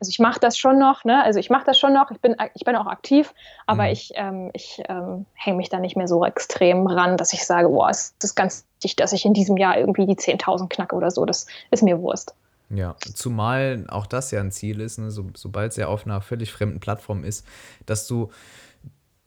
Also 0.00 0.10
ich 0.10 0.20
mache 0.20 0.38
das 0.38 0.56
schon 0.56 0.78
noch, 0.78 1.04
ne? 1.04 1.24
Also 1.24 1.40
ich 1.40 1.50
mache 1.50 1.64
das 1.66 1.76
schon 1.76 1.92
noch, 1.92 2.10
ich 2.12 2.20
bin, 2.20 2.36
ich 2.54 2.64
bin 2.64 2.76
auch 2.76 2.86
aktiv, 2.86 3.34
aber 3.66 3.84
mhm. 3.84 3.88
ich, 3.90 4.12
ähm, 4.14 4.50
ich 4.54 4.80
ähm, 4.88 5.26
hänge 5.34 5.56
mich 5.56 5.70
da 5.70 5.80
nicht 5.80 5.96
mehr 5.96 6.06
so 6.06 6.24
extrem 6.24 6.86
ran, 6.86 7.16
dass 7.16 7.32
ich 7.32 7.44
sage, 7.44 7.68
boah, 7.68 7.90
es 7.90 8.14
ist 8.22 8.36
ganz 8.36 8.64
wichtig, 8.76 8.94
dass 8.94 9.12
ich 9.12 9.24
in 9.24 9.34
diesem 9.34 9.56
Jahr 9.56 9.76
irgendwie 9.76 10.06
die 10.06 10.14
10.000 10.14 10.68
knacke 10.68 10.94
oder 10.94 11.10
so. 11.10 11.24
Das 11.24 11.46
ist 11.72 11.82
mir 11.82 12.00
Wurst. 12.00 12.34
Ja, 12.70 12.94
zumal 13.14 13.86
auch 13.88 14.06
das 14.06 14.30
ja 14.30 14.40
ein 14.40 14.52
Ziel 14.52 14.80
ist, 14.80 14.98
ne? 14.98 15.10
so, 15.10 15.24
sobald 15.34 15.72
es 15.72 15.76
ja 15.76 15.88
auf 15.88 16.06
einer 16.06 16.20
völlig 16.20 16.52
fremden 16.52 16.80
Plattform 16.80 17.24
ist, 17.24 17.44
dass 17.86 18.06
du 18.06 18.30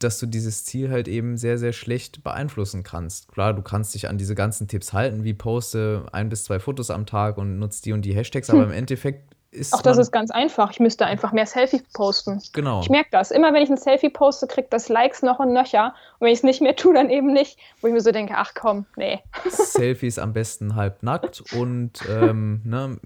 dass 0.04 0.20
du 0.20 0.26
dieses 0.26 0.66
Ziel 0.66 0.92
halt 0.92 1.08
eben 1.08 1.38
sehr, 1.38 1.58
sehr 1.58 1.74
schlecht 1.74 2.24
beeinflussen 2.24 2.84
kannst. 2.84 3.28
Klar, 3.32 3.54
du 3.54 3.62
kannst 3.62 3.94
dich 3.96 4.10
an 4.10 4.18
diese 4.18 4.36
ganzen 4.36 4.68
Tipps 4.68 4.94
halten, 4.94 5.24
wie 5.24 5.34
poste 5.34 6.06
ein 6.12 6.30
bis 6.30 6.44
zwei 6.44 6.60
Fotos 6.60 6.90
am 6.90 7.06
Tag 7.06 7.38
und 7.38 7.60
nutze 7.60 7.82
die 7.84 7.94
und 7.94 8.04
die 8.04 8.14
Hashtags, 8.14 8.50
hm. 8.50 8.56
aber 8.56 8.66
im 8.66 8.72
Endeffekt 8.72 9.32
ist. 9.52 9.74
Auch 9.74 9.82
das 9.82 9.98
ist 9.98 10.12
ganz 10.12 10.32
einfach. 10.32 10.72
Ich 10.72 10.80
müsste 10.80 11.06
einfach 11.06 11.32
mehr 11.34 11.46
Selfies 11.46 11.84
posten. 11.94 12.42
Genau. 12.54 12.82
Ich 12.82 12.90
merke 12.90 13.10
das. 13.12 13.32
Immer 13.32 13.54
wenn 13.54 13.62
ich 13.62 13.70
ein 13.70 13.78
Selfie 13.78 14.10
poste, 14.10 14.48
kriegt 14.48 14.74
das 14.74 14.90
Likes 14.90 15.22
noch 15.22 15.40
und 15.40 15.54
nöcher. 15.54 15.94
Und 16.20 16.26
wenn 16.26 16.34
ich 16.34 16.40
es 16.40 16.44
nicht 16.44 16.62
mehr 16.62 16.76
tue, 16.76 16.94
dann 16.94 17.10
eben 17.10 17.34
nicht. 17.34 17.58
Wo 17.82 17.88
ich 17.88 17.94
mir 17.94 18.02
so 18.02 18.12
denke, 18.12 18.34
ach 18.38 18.54
komm, 18.56 18.86
nee. 18.96 19.20
Selfies 19.50 20.18
am 20.20 20.34
besten 20.34 20.76
halb 20.76 21.04
nackt 21.04 21.44
und 21.54 22.02
ähm, 22.10 22.62
ne, 22.64 22.98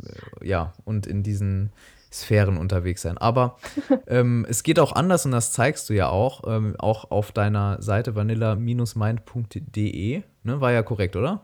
ja, 0.42 0.74
und 0.86 1.08
in 1.08 1.24
diesen 1.24 1.72
Sphären 2.22 2.58
unterwegs 2.58 3.02
sein. 3.02 3.18
Aber 3.18 3.58
ähm, 4.08 4.46
es 4.50 4.64
geht 4.64 4.80
auch 4.80 4.94
anders 4.94 5.26
und 5.26 5.32
das 5.32 5.52
zeigst 5.52 5.90
du 5.90 5.94
ja 5.94 6.10
auch, 6.10 6.44
ähm, 6.48 6.76
auch 6.78 7.12
auf 7.12 7.32
deiner 7.32 7.82
Seite 7.82 8.16
vanilla-mind.de. 8.16 10.24
Ne, 10.44 10.62
war 10.62 10.72
ja 10.72 10.84
korrekt, 10.84 11.16
oder? 11.16 11.42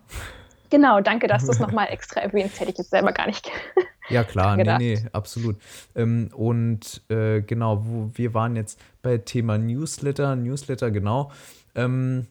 Genau, 0.70 1.02
danke, 1.02 1.28
dass 1.28 1.46
du 1.46 1.52
es 1.52 1.60
nochmal 1.60 1.88
extra 1.90 2.22
erwähnst. 2.22 2.60
Hätte 2.60 2.72
ich 2.72 2.78
jetzt 2.78 2.90
selber 2.90 3.12
gar 3.12 3.28
nicht. 3.28 3.52
ja, 4.10 4.24
klar, 4.24 4.58
nee, 4.58 4.78
nee, 4.78 5.06
absolut. 5.12 5.58
Ähm, 5.96 6.30
und 6.34 7.02
äh, 7.10 7.42
genau, 7.42 7.86
wo 7.86 8.10
wir 8.14 8.34
waren 8.34 8.56
jetzt 8.56 8.80
bei 9.02 9.18
Thema 9.18 9.58
Newsletter, 9.58 10.36
Newsletter, 10.36 10.90
genau. 10.90 11.32
Ähm, 11.76 12.28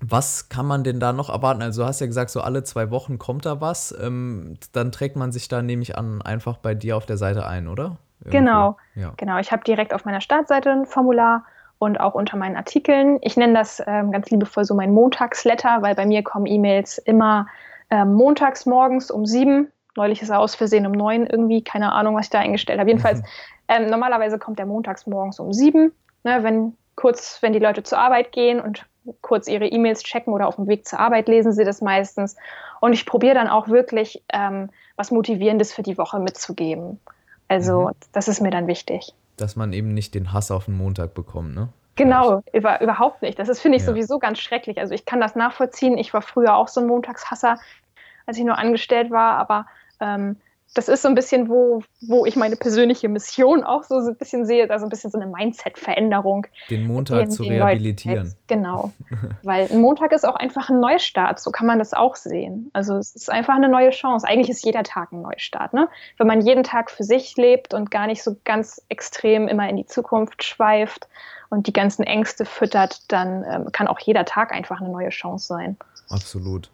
was 0.00 0.48
kann 0.48 0.66
man 0.66 0.84
denn 0.84 1.00
da 1.00 1.12
noch 1.12 1.30
erwarten? 1.30 1.62
Also 1.62 1.82
du 1.82 1.88
hast 1.88 2.00
ja 2.00 2.06
gesagt, 2.06 2.30
so 2.30 2.40
alle 2.40 2.64
zwei 2.64 2.90
Wochen 2.90 3.18
kommt 3.18 3.46
da 3.46 3.60
was. 3.60 3.96
Ähm, 4.00 4.58
dann 4.72 4.92
trägt 4.92 5.16
man 5.16 5.32
sich 5.32 5.48
da, 5.48 5.62
nehme 5.62 5.82
ich 5.82 5.96
an, 5.96 6.20
einfach 6.22 6.58
bei 6.58 6.74
dir 6.74 6.96
auf 6.96 7.06
der 7.06 7.16
Seite 7.16 7.46
ein, 7.46 7.66
oder? 7.66 7.96
Irgendwo. 8.20 8.38
Genau, 8.38 8.76
ja. 8.94 9.12
genau. 9.16 9.38
Ich 9.38 9.52
habe 9.52 9.64
direkt 9.64 9.94
auf 9.94 10.04
meiner 10.04 10.20
Startseite 10.20 10.70
ein 10.70 10.86
Formular 10.86 11.44
und 11.78 11.98
auch 11.98 12.14
unter 12.14 12.36
meinen 12.36 12.56
Artikeln. 12.56 13.18
Ich 13.22 13.36
nenne 13.36 13.54
das 13.54 13.82
ähm, 13.86 14.12
ganz 14.12 14.30
liebevoll 14.30 14.64
so 14.64 14.74
mein 14.74 14.92
Montagsletter, 14.92 15.82
weil 15.82 15.94
bei 15.94 16.06
mir 16.06 16.22
kommen 16.22 16.46
E-Mails 16.46 16.98
immer 16.98 17.46
ähm, 17.90 18.14
montags 18.14 18.66
morgens 18.66 19.10
um 19.10 19.26
sieben. 19.26 19.72
Neulich 19.96 20.20
ist 20.20 20.28
er 20.28 20.40
aus 20.40 20.54
Versehen 20.54 20.86
um 20.86 20.92
neun 20.92 21.26
irgendwie, 21.26 21.62
keine 21.62 21.92
Ahnung, 21.92 22.16
was 22.16 22.26
ich 22.26 22.30
da 22.30 22.40
eingestellt 22.40 22.78
habe. 22.78 22.90
Jedenfalls, 22.90 23.22
ähm, 23.68 23.88
normalerweise 23.88 24.38
kommt 24.38 24.58
der 24.58 24.66
montags 24.66 25.06
morgens 25.06 25.40
um 25.40 25.52
sieben, 25.52 25.92
ne, 26.24 26.42
wenn 26.42 26.76
kurz, 26.96 27.38
wenn 27.42 27.52
die 27.52 27.58
Leute 27.58 27.82
zur 27.82 27.98
Arbeit 27.98 28.32
gehen 28.32 28.60
und 28.60 28.86
kurz 29.20 29.46
ihre 29.46 29.66
E-Mails 29.66 30.02
checken 30.02 30.32
oder 30.32 30.48
auf 30.48 30.56
dem 30.56 30.66
Weg 30.66 30.86
zur 30.86 30.98
Arbeit 30.98 31.28
lesen 31.28 31.52
sie 31.52 31.64
das 31.64 31.80
meistens. 31.80 32.36
Und 32.80 32.92
ich 32.92 33.06
probiere 33.06 33.34
dann 33.34 33.48
auch 33.48 33.68
wirklich 33.68 34.22
ähm, 34.32 34.70
was 34.96 35.10
Motivierendes 35.10 35.72
für 35.72 35.82
die 35.82 35.96
Woche 35.96 36.18
mitzugeben. 36.18 36.98
Also 37.48 37.88
mhm. 37.88 37.92
das 38.12 38.28
ist 38.28 38.40
mir 38.40 38.50
dann 38.50 38.66
wichtig. 38.66 39.14
Dass 39.36 39.54
man 39.54 39.72
eben 39.72 39.94
nicht 39.94 40.14
den 40.14 40.32
Hass 40.32 40.50
auf 40.50 40.64
den 40.64 40.76
Montag 40.76 41.14
bekommt, 41.14 41.54
ne? 41.54 41.68
Genau, 41.96 42.42
über, 42.52 42.82
überhaupt 42.82 43.22
nicht. 43.22 43.38
Das 43.38 43.48
ist, 43.48 43.60
finde 43.60 43.76
ich, 43.76 43.82
ja. 43.82 43.88
sowieso 43.88 44.18
ganz 44.18 44.38
schrecklich. 44.38 44.78
Also 44.78 44.92
ich 44.92 45.06
kann 45.06 45.18
das 45.18 45.34
nachvollziehen. 45.34 45.96
Ich 45.96 46.12
war 46.12 46.20
früher 46.20 46.54
auch 46.54 46.68
so 46.68 46.82
ein 46.82 46.86
Montagshasser, 46.86 47.58
als 48.26 48.36
ich 48.36 48.44
nur 48.44 48.58
angestellt 48.58 49.10
war, 49.10 49.38
aber 49.38 49.66
ähm, 50.00 50.36
das 50.76 50.88
ist 50.88 51.02
so 51.02 51.08
ein 51.08 51.14
bisschen, 51.14 51.48
wo, 51.48 51.82
wo 52.02 52.26
ich 52.26 52.36
meine 52.36 52.56
persönliche 52.56 53.08
Mission 53.08 53.64
auch 53.64 53.82
so 53.84 53.96
ein 53.96 54.16
bisschen 54.16 54.44
sehe, 54.44 54.70
also 54.70 54.84
ein 54.84 54.90
bisschen 54.90 55.10
so 55.10 55.18
eine 55.18 55.26
Mindset-Veränderung. 55.26 56.46
Den 56.68 56.86
Montag 56.86 57.32
zu 57.32 57.44
rehabilitieren. 57.44 58.26
Leuten. 58.26 58.36
Genau. 58.46 58.92
Weil 59.42 59.70
ein 59.70 59.80
Montag 59.80 60.12
ist 60.12 60.26
auch 60.26 60.36
einfach 60.36 60.68
ein 60.68 60.80
Neustart, 60.80 61.40
so 61.40 61.50
kann 61.50 61.66
man 61.66 61.78
das 61.78 61.94
auch 61.94 62.14
sehen. 62.14 62.70
Also 62.74 62.96
es 62.96 63.16
ist 63.16 63.30
einfach 63.30 63.54
eine 63.54 63.70
neue 63.70 63.90
Chance. 63.90 64.26
Eigentlich 64.28 64.50
ist 64.50 64.64
jeder 64.64 64.82
Tag 64.82 65.12
ein 65.12 65.22
Neustart. 65.22 65.72
Ne? 65.72 65.88
Wenn 66.18 66.26
man 66.26 66.42
jeden 66.42 66.62
Tag 66.62 66.90
für 66.90 67.04
sich 67.04 67.36
lebt 67.36 67.72
und 67.72 67.90
gar 67.90 68.06
nicht 68.06 68.22
so 68.22 68.36
ganz 68.44 68.82
extrem 68.90 69.48
immer 69.48 69.68
in 69.68 69.76
die 69.76 69.86
Zukunft 69.86 70.44
schweift 70.44 71.08
und 71.48 71.66
die 71.66 71.72
ganzen 71.72 72.02
Ängste 72.02 72.44
füttert, 72.44 73.00
dann 73.08 73.44
ähm, 73.50 73.72
kann 73.72 73.88
auch 73.88 73.98
jeder 74.00 74.26
Tag 74.26 74.52
einfach 74.52 74.80
eine 74.80 74.90
neue 74.90 75.08
Chance 75.08 75.46
sein. 75.46 75.76
Absolut. 76.10 76.70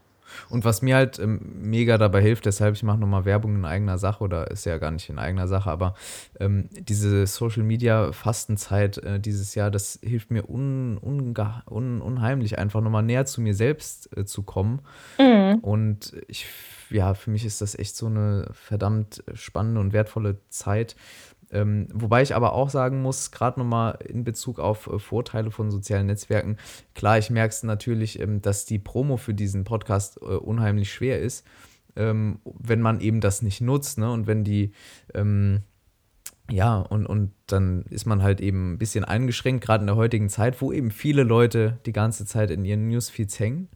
Und 0.48 0.64
was 0.64 0.82
mir 0.82 0.96
halt 0.96 1.18
ähm, 1.18 1.40
mega 1.60 1.98
dabei 1.98 2.20
hilft, 2.20 2.46
deshalb 2.46 2.74
ich 2.74 2.82
mache 2.82 2.98
nochmal 2.98 3.24
Werbung 3.24 3.54
in 3.56 3.64
eigener 3.64 3.98
Sache 3.98 4.22
oder 4.24 4.50
ist 4.50 4.66
ja 4.66 4.78
gar 4.78 4.90
nicht 4.90 5.08
in 5.08 5.18
eigener 5.18 5.48
Sache, 5.48 5.70
aber 5.70 5.94
ähm, 6.40 6.68
diese 6.72 7.26
Social 7.26 7.62
Media 7.62 8.12
Fastenzeit 8.12 8.98
äh, 8.98 9.20
dieses 9.20 9.54
Jahr, 9.54 9.70
das 9.70 9.98
hilft 10.02 10.30
mir 10.30 10.48
un, 10.48 10.98
un, 10.98 12.00
unheimlich, 12.00 12.58
einfach 12.58 12.80
nochmal 12.80 13.02
näher 13.02 13.24
zu 13.24 13.40
mir 13.40 13.54
selbst 13.54 14.16
äh, 14.16 14.24
zu 14.24 14.42
kommen. 14.42 14.80
Mhm. 15.18 15.58
Und 15.62 16.12
ich, 16.28 16.46
ja, 16.90 17.14
für 17.14 17.30
mich 17.30 17.44
ist 17.44 17.60
das 17.60 17.78
echt 17.78 17.96
so 17.96 18.06
eine 18.06 18.48
verdammt 18.52 19.22
spannende 19.34 19.80
und 19.80 19.92
wertvolle 19.92 20.38
Zeit 20.48 20.96
ähm, 21.52 21.86
wobei 21.92 22.22
ich 22.22 22.34
aber 22.34 22.54
auch 22.54 22.70
sagen 22.70 23.02
muss, 23.02 23.30
gerade 23.30 23.60
nochmal 23.60 23.98
in 24.08 24.24
Bezug 24.24 24.58
auf 24.58 24.86
äh, 24.86 24.98
Vorteile 24.98 25.50
von 25.50 25.70
sozialen 25.70 26.06
Netzwerken, 26.06 26.56
klar, 26.94 27.18
ich 27.18 27.30
merke 27.30 27.52
es 27.52 27.62
natürlich, 27.62 28.18
ähm, 28.20 28.40
dass 28.40 28.64
die 28.64 28.78
Promo 28.78 29.16
für 29.18 29.34
diesen 29.34 29.64
Podcast 29.64 30.18
äh, 30.22 30.36
unheimlich 30.36 30.92
schwer 30.92 31.20
ist, 31.20 31.46
ähm, 31.94 32.40
wenn 32.44 32.80
man 32.80 33.00
eben 33.00 33.20
das 33.20 33.42
nicht 33.42 33.60
nutzt, 33.60 33.98
ne? 33.98 34.10
Und 34.10 34.26
wenn 34.26 34.44
die, 34.44 34.72
ähm, 35.14 35.60
ja, 36.50 36.78
und, 36.78 37.06
und 37.06 37.32
dann 37.46 37.84
ist 37.90 38.06
man 38.06 38.22
halt 38.22 38.40
eben 38.40 38.72
ein 38.72 38.78
bisschen 38.78 39.04
eingeschränkt, 39.04 39.64
gerade 39.64 39.82
in 39.82 39.86
der 39.86 39.96
heutigen 39.96 40.28
Zeit, 40.28 40.60
wo 40.62 40.72
eben 40.72 40.90
viele 40.90 41.22
Leute 41.22 41.78
die 41.86 41.92
ganze 41.92 42.24
Zeit 42.24 42.50
in 42.50 42.64
ihren 42.64 42.88
Newsfeeds 42.88 43.38
hängen. 43.38 43.68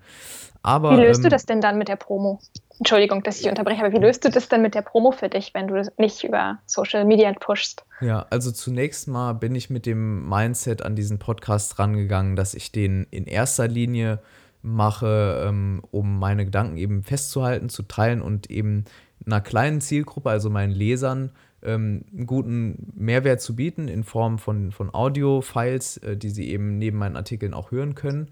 Aber, 0.62 0.92
Wie 0.92 1.02
löst 1.02 1.20
du 1.20 1.28
ähm, 1.28 1.30
das 1.30 1.46
denn 1.46 1.60
dann 1.60 1.78
mit 1.78 1.88
der 1.88 1.96
Promo? 1.96 2.40
Entschuldigung, 2.78 3.22
dass 3.22 3.40
ich 3.40 3.48
unterbreche, 3.48 3.84
aber 3.84 3.92
wie 3.92 4.00
löst 4.00 4.24
du 4.24 4.30
das 4.30 4.48
denn 4.48 4.60
mit 4.60 4.74
der 4.74 4.82
Promo 4.82 5.10
für 5.10 5.28
dich, 5.28 5.54
wenn 5.54 5.68
du 5.68 5.74
das 5.74 5.90
nicht 5.96 6.24
über 6.24 6.58
Social 6.66 7.04
Media 7.04 7.32
pushst? 7.32 7.84
Ja, 8.00 8.26
also 8.30 8.52
zunächst 8.52 9.08
mal 9.08 9.32
bin 9.32 9.54
ich 9.54 9.70
mit 9.70 9.86
dem 9.86 10.28
Mindset 10.28 10.82
an 10.82 10.94
diesen 10.94 11.18
Podcast 11.18 11.78
rangegangen, 11.78 12.36
dass 12.36 12.54
ich 12.54 12.72
den 12.72 13.06
in 13.10 13.24
erster 13.24 13.66
Linie 13.66 14.20
mache, 14.60 15.44
ähm, 15.46 15.82
um 15.90 16.18
meine 16.18 16.44
Gedanken 16.44 16.76
eben 16.76 17.02
festzuhalten, 17.02 17.70
zu 17.70 17.82
teilen 17.82 18.20
und 18.20 18.50
eben 18.50 18.84
einer 19.24 19.40
kleinen 19.40 19.80
Zielgruppe, 19.80 20.28
also 20.28 20.50
meinen 20.50 20.72
Lesern, 20.72 21.30
ähm, 21.62 22.04
einen 22.12 22.26
guten 22.26 22.92
Mehrwert 22.94 23.40
zu 23.40 23.56
bieten 23.56 23.88
in 23.88 24.04
Form 24.04 24.38
von, 24.38 24.72
von 24.72 24.92
Audio-Files, 24.92 25.98
äh, 25.98 26.16
die 26.16 26.30
sie 26.30 26.50
eben 26.50 26.76
neben 26.76 26.98
meinen 26.98 27.16
Artikeln 27.16 27.54
auch 27.54 27.70
hören 27.70 27.94
können 27.94 28.30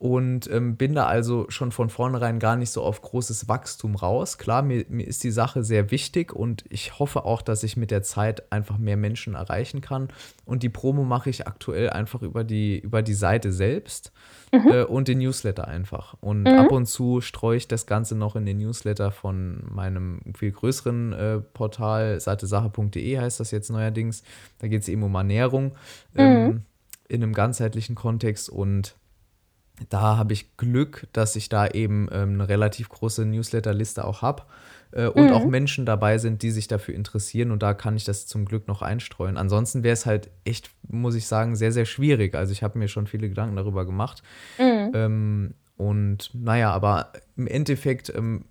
und 0.00 0.50
ähm, 0.50 0.76
bin 0.76 0.94
da 0.94 1.04
also 1.04 1.44
schon 1.50 1.72
von 1.72 1.90
vornherein 1.90 2.38
gar 2.38 2.56
nicht 2.56 2.70
so 2.70 2.82
auf 2.82 3.02
großes 3.02 3.48
Wachstum 3.48 3.96
raus. 3.96 4.38
Klar, 4.38 4.62
mir, 4.62 4.86
mir 4.88 5.06
ist 5.06 5.22
die 5.22 5.30
Sache 5.30 5.62
sehr 5.62 5.90
wichtig 5.90 6.32
und 6.32 6.64
ich 6.70 6.98
hoffe 6.98 7.26
auch, 7.26 7.42
dass 7.42 7.62
ich 7.64 7.76
mit 7.76 7.90
der 7.90 8.02
Zeit 8.02 8.50
einfach 8.50 8.78
mehr 8.78 8.96
Menschen 8.96 9.34
erreichen 9.34 9.82
kann. 9.82 10.08
Und 10.46 10.62
die 10.62 10.70
Promo 10.70 11.04
mache 11.04 11.28
ich 11.28 11.46
aktuell 11.46 11.90
einfach 11.90 12.22
über 12.22 12.44
die, 12.44 12.78
über 12.78 13.02
die 13.02 13.12
Seite 13.12 13.52
selbst 13.52 14.10
mhm. 14.52 14.68
äh, 14.68 14.82
und 14.84 15.06
den 15.06 15.18
Newsletter 15.18 15.68
einfach. 15.68 16.16
Und 16.22 16.44
mhm. 16.44 16.58
ab 16.58 16.72
und 16.72 16.86
zu 16.86 17.20
streue 17.20 17.58
ich 17.58 17.68
das 17.68 17.84
Ganze 17.84 18.16
noch 18.16 18.36
in 18.36 18.46
den 18.46 18.56
Newsletter 18.56 19.10
von 19.10 19.64
meinem 19.70 20.22
viel 20.34 20.52
größeren 20.52 21.12
äh, 21.12 21.40
Portal, 21.40 22.18
seitesache.de 22.20 23.18
heißt 23.18 23.38
das 23.38 23.50
jetzt 23.50 23.68
neuerdings. 23.68 24.22
Da 24.60 24.68
geht 24.68 24.80
es 24.80 24.88
eben 24.88 25.02
um 25.02 25.14
Ernährung 25.14 25.72
mhm. 26.14 26.20
ähm, 26.20 26.62
in 27.06 27.22
einem 27.22 27.34
ganzheitlichen 27.34 27.96
Kontext 27.96 28.48
und 28.48 28.94
da 29.88 30.16
habe 30.16 30.32
ich 30.32 30.56
Glück, 30.56 31.06
dass 31.12 31.36
ich 31.36 31.48
da 31.48 31.66
eben 31.66 32.08
ähm, 32.12 32.34
eine 32.34 32.48
relativ 32.48 32.88
große 32.88 33.24
Newsletterliste 33.24 34.04
auch 34.04 34.22
habe 34.22 34.42
äh, 34.92 35.06
und 35.06 35.26
mhm. 35.26 35.32
auch 35.32 35.44
Menschen 35.46 35.86
dabei 35.86 36.18
sind, 36.18 36.42
die 36.42 36.50
sich 36.50 36.68
dafür 36.68 36.94
interessieren 36.94 37.50
und 37.50 37.62
da 37.62 37.74
kann 37.74 37.96
ich 37.96 38.04
das 38.04 38.26
zum 38.26 38.44
Glück 38.44 38.68
noch 38.68 38.82
einstreuen. 38.82 39.36
Ansonsten 39.36 39.82
wäre 39.82 39.94
es 39.94 40.06
halt 40.06 40.30
echt, 40.44 40.70
muss 40.88 41.14
ich 41.14 41.26
sagen, 41.26 41.56
sehr, 41.56 41.72
sehr 41.72 41.86
schwierig. 41.86 42.34
Also 42.34 42.52
ich 42.52 42.62
habe 42.62 42.78
mir 42.78 42.88
schon 42.88 43.06
viele 43.06 43.28
Gedanken 43.28 43.56
darüber 43.56 43.84
gemacht. 43.86 44.22
Mhm. 44.58 44.90
Ähm, 44.94 45.54
und 45.76 46.30
naja, 46.34 46.72
aber 46.72 47.12
im 47.36 47.46
Endeffekt 47.46 48.12
ähm, 48.14 48.44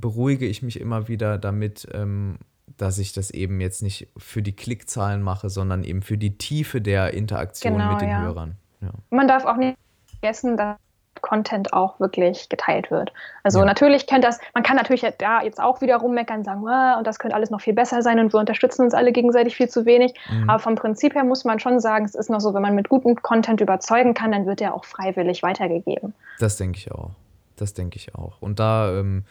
beruhige 0.00 0.46
ich 0.46 0.62
mich 0.62 0.80
immer 0.80 1.06
wieder 1.06 1.38
damit, 1.38 1.86
ähm, 1.92 2.38
dass 2.76 2.98
ich 2.98 3.12
das 3.12 3.30
eben 3.30 3.60
jetzt 3.60 3.82
nicht 3.82 4.08
für 4.16 4.42
die 4.42 4.56
Klickzahlen 4.56 5.22
mache, 5.22 5.50
sondern 5.50 5.84
eben 5.84 6.02
für 6.02 6.18
die 6.18 6.38
Tiefe 6.38 6.80
der 6.80 7.14
Interaktion 7.14 7.74
genau, 7.74 7.92
mit 7.92 8.00
den 8.00 8.08
ja. 8.08 8.22
Hörern. 8.22 8.56
Ja. 8.80 8.92
Man 9.10 9.28
darf 9.28 9.44
auch 9.44 9.56
nicht 9.56 9.76
vergessen, 10.20 10.56
dass 10.56 10.76
Content 11.20 11.72
auch 11.72 12.00
wirklich 12.00 12.48
geteilt 12.48 12.90
wird. 12.90 13.12
Also 13.42 13.60
ja. 13.60 13.64
natürlich 13.64 14.06
könnte 14.06 14.26
das, 14.26 14.38
man 14.54 14.62
kann 14.62 14.76
natürlich 14.76 15.06
da 15.18 15.42
jetzt 15.42 15.60
auch 15.60 15.80
wieder 15.80 15.96
rummeckern 15.96 16.38
und 16.38 16.44
sagen, 16.44 16.64
und 16.98 17.06
das 17.06 17.18
könnte 17.18 17.36
alles 17.36 17.50
noch 17.50 17.60
viel 17.60 17.74
besser 17.74 18.02
sein 18.02 18.18
und 18.18 18.32
wir 18.32 18.40
unterstützen 18.40 18.82
uns 18.82 18.94
alle 18.94 19.12
gegenseitig 19.12 19.56
viel 19.56 19.68
zu 19.68 19.84
wenig. 19.86 20.14
Mhm. 20.30 20.48
Aber 20.48 20.58
vom 20.58 20.76
Prinzip 20.76 21.14
her 21.14 21.24
muss 21.24 21.44
man 21.44 21.60
schon 21.60 21.80
sagen, 21.80 22.04
es 22.04 22.14
ist 22.14 22.30
noch 22.30 22.40
so, 22.40 22.54
wenn 22.54 22.62
man 22.62 22.74
mit 22.74 22.88
gutem 22.88 23.16
Content 23.16 23.60
überzeugen 23.60 24.14
kann, 24.14 24.32
dann 24.32 24.46
wird 24.46 24.60
er 24.60 24.74
auch 24.74 24.84
freiwillig 24.84 25.42
weitergegeben. 25.42 26.14
Das 26.38 26.56
denke 26.56 26.78
ich 26.78 26.90
auch. 26.90 27.10
Das 27.56 27.74
denke 27.74 27.96
ich 27.96 28.14
auch. 28.14 28.40
Und 28.40 28.58
da, 28.58 28.98
ähm, 28.98 29.24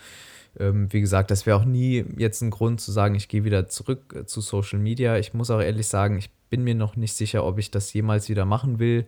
ähm, 0.60 0.92
wie 0.94 1.02
gesagt, 1.02 1.32
das 1.32 1.46
wäre 1.46 1.58
auch 1.58 1.66
nie 1.66 2.06
jetzt 2.18 2.42
ein 2.42 2.52
Grund 2.52 2.82
zu 2.82 2.92
sagen, 2.92 3.16
ich 3.16 3.28
gehe 3.28 3.44
wieder 3.44 3.68
zurück 3.68 4.14
äh, 4.16 4.26
zu 4.26 4.42
Social 4.42 4.80
Media. 4.80 5.18
Ich 5.18 5.34
muss 5.34 5.50
auch 5.50 5.62
ehrlich 5.62 5.88
sagen, 5.88 6.20
ich 6.20 6.30
bin 6.52 6.64
mir 6.64 6.76
noch 6.76 6.96
nicht 6.96 7.16
sicher, 7.16 7.44
ob 7.46 7.58
ich 7.58 7.72
das 7.72 7.92
jemals 7.94 8.30
wieder 8.30 8.46
machen 8.46 8.78
will 8.78 9.06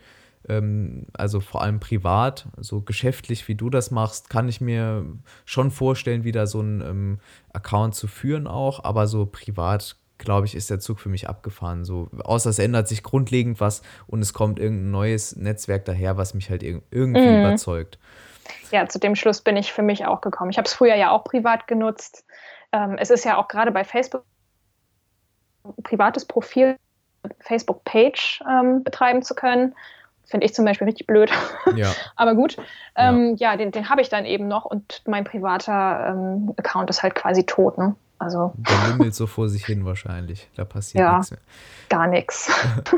ähm, 0.47 1.05
also 1.13 1.39
vor 1.39 1.61
allem 1.61 1.79
privat, 1.79 2.47
so 2.57 2.81
geschäftlich 2.81 3.47
wie 3.47 3.55
du 3.55 3.69
das 3.69 3.91
machst, 3.91 4.29
kann 4.29 4.49
ich 4.49 4.61
mir 4.61 5.05
schon 5.45 5.71
vorstellen, 5.71 6.23
wieder 6.23 6.47
so 6.47 6.59
einen 6.59 6.81
ähm, 6.81 7.19
Account 7.53 7.95
zu 7.95 8.07
führen 8.07 8.47
auch, 8.47 8.83
aber 8.83 9.07
so 9.07 9.25
privat 9.25 9.95
glaube 10.21 10.45
ich, 10.45 10.55
ist 10.55 10.69
der 10.69 10.79
Zug 10.79 10.99
für 10.99 11.09
mich 11.09 11.27
abgefahren. 11.27 11.83
So, 11.83 12.09
außer 12.23 12.51
es 12.51 12.59
ändert 12.59 12.87
sich 12.87 13.03
grundlegend 13.03 13.59
was 13.59 13.81
und 14.07 14.21
es 14.21 14.33
kommt 14.33 14.59
irgendein 14.59 14.91
neues 14.91 15.35
Netzwerk 15.35 15.83
daher, 15.85 16.15
was 16.15 16.33
mich 16.33 16.49
halt 16.49 16.63
irg 16.63 16.83
irgendwie 16.91 17.27
mhm. 17.27 17.39
überzeugt. 17.39 17.97
Ja, 18.71 18.87
zu 18.87 18.99
dem 18.99 19.15
Schluss 19.15 19.41
bin 19.41 19.57
ich 19.57 19.73
für 19.73 19.81
mich 19.81 20.05
auch 20.05 20.21
gekommen. 20.21 20.51
Ich 20.51 20.57
habe 20.57 20.67
es 20.67 20.73
früher 20.73 20.95
ja 20.95 21.11
auch 21.11 21.23
privat 21.23 21.67
genutzt. 21.67 22.25
Ähm, 22.71 22.97
es 22.97 23.09
ist 23.09 23.25
ja 23.25 23.37
auch 23.37 23.47
gerade 23.47 23.71
bei 23.71 23.83
Facebook 23.83 24.23
ein 25.63 25.83
privates 25.83 26.25
Profil, 26.25 26.77
Facebook-Page 27.39 28.43
ähm, 28.49 28.83
betreiben 28.83 29.21
zu 29.21 29.35
können. 29.35 29.75
Finde 30.31 30.45
ich 30.45 30.53
zum 30.53 30.63
Beispiel 30.63 30.85
richtig 30.85 31.07
blöd. 31.07 31.29
Ja. 31.75 31.91
Aber 32.15 32.35
gut. 32.35 32.55
Ähm, 32.95 33.35
ja. 33.37 33.51
ja. 33.51 33.57
den, 33.57 33.71
den 33.71 33.89
habe 33.89 34.01
ich 34.01 34.07
dann 34.07 34.25
eben 34.25 34.47
noch 34.47 34.63
und 34.63 35.01
mein 35.05 35.25
privater 35.25 36.07
ähm, 36.09 36.53
Account 36.57 36.89
ist 36.89 37.03
halt 37.03 37.15
quasi 37.15 37.45
tot. 37.45 37.77
Ne? 37.77 37.95
Also. 38.17 38.53
Der 38.55 38.91
lümmelt 38.91 39.13
so 39.13 39.27
vor 39.27 39.49
sich 39.49 39.65
hin 39.65 39.83
wahrscheinlich. 39.83 40.49
Da 40.55 40.63
passiert 40.63 41.03
ja, 41.03 41.17
nichts 41.17 41.31
mehr. 41.31 41.39
Gar 41.89 42.07
nichts. 42.07 42.49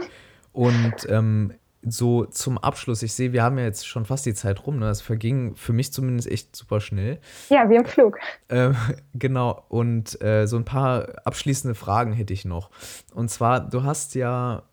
und 0.54 1.10
ähm, 1.10 1.54
so 1.82 2.26
zum 2.26 2.58
Abschluss, 2.58 3.02
ich 3.04 3.14
sehe, 3.14 3.34
wir 3.34 3.44
haben 3.44 3.58
ja 3.58 3.66
jetzt 3.66 3.88
schon 3.88 4.06
fast 4.06 4.26
die 4.26 4.34
Zeit 4.34 4.66
rum. 4.68 4.80
Ne? 4.80 4.86
Das 4.86 5.02
verging 5.02 5.56
für 5.56 5.74
mich 5.74 5.92
zumindest 5.92 6.30
echt 6.30 6.56
super 6.56 6.80
schnell. 6.80 7.20
Ja, 7.50 7.70
wie 7.70 7.76
im 7.76 7.86
Flug. 7.86 8.20
Äh, 8.48 8.72
genau. 9.14 9.64
Und 9.70 10.22
äh, 10.22 10.46
so 10.46 10.58
ein 10.58 10.66
paar 10.66 11.08
abschließende 11.26 11.76
Fragen 11.76 12.14
hätte 12.14 12.34
ich 12.34 12.46
noch. 12.46 12.70
Und 13.14 13.30
zwar, 13.30 13.60
du 13.60 13.84
hast 13.84 14.16
ja 14.16 14.64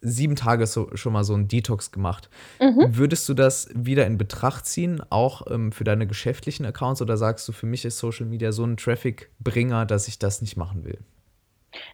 sieben 0.00 0.36
Tage 0.36 0.66
so, 0.66 0.94
schon 0.94 1.12
mal 1.12 1.24
so 1.24 1.34
einen 1.34 1.48
Detox 1.48 1.92
gemacht. 1.92 2.30
Mhm. 2.60 2.96
Würdest 2.96 3.28
du 3.28 3.34
das 3.34 3.68
wieder 3.74 4.06
in 4.06 4.18
Betracht 4.18 4.66
ziehen, 4.66 5.02
auch 5.10 5.46
ähm, 5.50 5.72
für 5.72 5.84
deine 5.84 6.06
geschäftlichen 6.06 6.64
Accounts, 6.64 7.02
oder 7.02 7.16
sagst 7.16 7.46
du, 7.48 7.52
für 7.52 7.66
mich 7.66 7.84
ist 7.84 7.98
Social 7.98 8.26
Media 8.26 8.52
so 8.52 8.64
ein 8.64 8.76
Traffic-Bringer, 8.76 9.86
dass 9.86 10.08
ich 10.08 10.18
das 10.18 10.40
nicht 10.40 10.56
machen 10.56 10.84
will? 10.84 10.98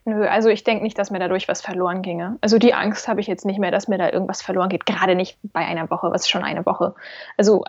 Nö, 0.05 0.27
also 0.27 0.49
ich 0.49 0.65
denke 0.65 0.83
nicht, 0.83 0.99
dass 0.99 1.11
mir 1.11 1.19
dadurch 1.19 1.49
was 1.49 1.61
verloren 1.61 2.03
ginge. 2.03 2.39
Also 2.41 2.59
die 2.59 2.73
Angst 2.73 3.09
habe 3.09 3.21
ich 3.21 3.27
jetzt 3.27 3.45
nicht 3.45 3.59
mehr, 3.59 3.71
dass 3.71 3.89
mir 3.89 3.99
da 3.99 4.11
irgendwas 4.11 4.41
verloren 4.41 4.69
geht. 4.69 4.87
Gerade 4.87 5.15
nicht 5.15 5.39
bei 5.43 5.61
einer 5.61 5.91
Woche, 5.91 6.11
was 6.11 6.23
ist 6.23 6.31
schon 6.31 6.45
eine 6.45 6.65
Woche. 6.65 6.95
Also 7.37 7.65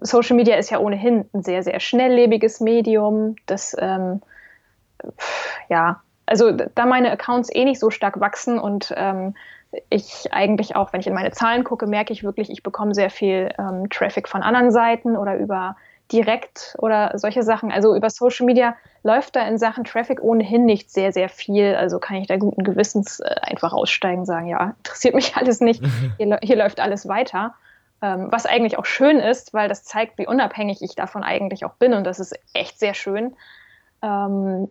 Social 0.00 0.36
Media 0.36 0.56
ist 0.56 0.70
ja 0.70 0.78
ohnehin 0.78 1.26
ein 1.32 1.42
sehr, 1.42 1.62
sehr 1.62 1.78
schnelllebiges 1.80 2.60
Medium. 2.60 3.36
Das, 3.46 3.76
ähm, 3.78 4.22
ja, 5.68 6.02
also 6.24 6.52
da 6.52 6.86
meine 6.86 7.10
Accounts 7.10 7.54
eh 7.54 7.64
nicht 7.64 7.80
so 7.80 7.90
stark 7.90 8.20
wachsen 8.20 8.58
und 8.58 8.94
ähm, 8.96 9.34
ich 9.90 10.32
eigentlich 10.32 10.76
auch, 10.76 10.92
wenn 10.92 11.00
ich 11.00 11.06
in 11.06 11.14
meine 11.14 11.30
Zahlen 11.30 11.64
gucke, 11.64 11.86
merke 11.86 12.12
ich 12.12 12.22
wirklich, 12.22 12.50
ich 12.50 12.62
bekomme 12.62 12.94
sehr 12.94 13.10
viel 13.10 13.50
ähm, 13.58 13.88
Traffic 13.90 14.28
von 14.28 14.42
anderen 14.42 14.70
Seiten 14.70 15.16
oder 15.16 15.36
über 15.36 15.76
direkt 16.10 16.76
oder 16.78 17.12
solche 17.18 17.42
Sachen. 17.42 17.72
Also 17.72 17.94
über 17.94 18.10
Social 18.10 18.44
Media 18.44 18.76
läuft 19.02 19.34
da 19.34 19.46
in 19.46 19.56
Sachen 19.56 19.84
Traffic 19.84 20.22
ohnehin 20.22 20.66
nicht 20.66 20.90
sehr, 20.90 21.12
sehr 21.12 21.28
viel. 21.28 21.74
Also 21.74 21.98
kann 21.98 22.16
ich 22.16 22.26
da 22.26 22.36
guten 22.36 22.64
Gewissens 22.64 23.20
äh, 23.20 23.34
einfach 23.40 23.72
aussteigen 23.72 24.20
und 24.20 24.26
sagen, 24.26 24.46
ja, 24.46 24.74
interessiert 24.78 25.14
mich 25.14 25.36
alles 25.36 25.60
nicht. 25.60 25.82
Hier, 26.18 26.38
hier 26.42 26.56
läuft 26.56 26.80
alles 26.80 27.08
weiter. 27.08 27.54
Ähm, 28.02 28.28
was 28.30 28.46
eigentlich 28.46 28.78
auch 28.78 28.84
schön 28.84 29.20
ist, 29.20 29.54
weil 29.54 29.68
das 29.68 29.84
zeigt, 29.84 30.18
wie 30.18 30.26
unabhängig 30.26 30.82
ich 30.82 30.94
davon 30.94 31.22
eigentlich 31.22 31.64
auch 31.64 31.74
bin. 31.74 31.94
Und 31.94 32.04
das 32.04 32.20
ist 32.20 32.38
echt 32.52 32.78
sehr 32.78 32.94
schön. 32.94 33.34
Ähm, 34.02 34.68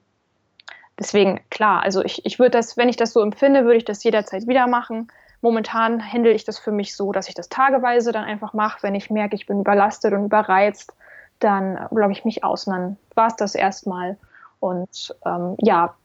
Deswegen, 1.02 1.40
klar, 1.50 1.82
also 1.82 2.04
ich, 2.04 2.24
ich 2.28 2.38
würde 2.38 2.52
das, 2.52 2.78
wenn 2.78 2.88
ich 2.88 2.96
das 2.96 3.12
so 3.12 3.22
empfinde, 3.22 3.64
würde 3.64 3.78
ich 3.78 3.86
das 3.86 4.04
jederzeit 4.04 4.48
wieder 4.48 4.68
machen. 4.68 5.12
Momentan 5.42 6.00
handle 6.00 6.32
ich 6.32 6.44
das 6.44 6.60
für 6.60 6.72
mich 6.72 6.96
so, 6.96 7.12
dass 7.12 7.28
ich 7.28 7.34
das 7.34 7.50
tageweise 7.50 8.12
dann 8.12 8.24
einfach 8.24 8.54
mache. 8.54 8.84
Wenn 8.84 8.94
ich 8.94 9.10
merke, 9.10 9.34
ich 9.34 9.48
bin 9.48 9.62
überlastet 9.62 10.14
und 10.14 10.26
überreizt, 10.26 10.94
dann 11.40 11.88
logge 11.90 12.12
ich 12.12 12.24
mich 12.24 12.44
aus 12.44 12.68
und 12.68 12.74
dann 12.74 12.98
war 13.16 13.26
es 13.26 13.36
das 13.36 13.56
erstmal. 13.56 14.16
Und 14.60 15.16
ähm, 15.26 15.56
ja, 15.58 15.96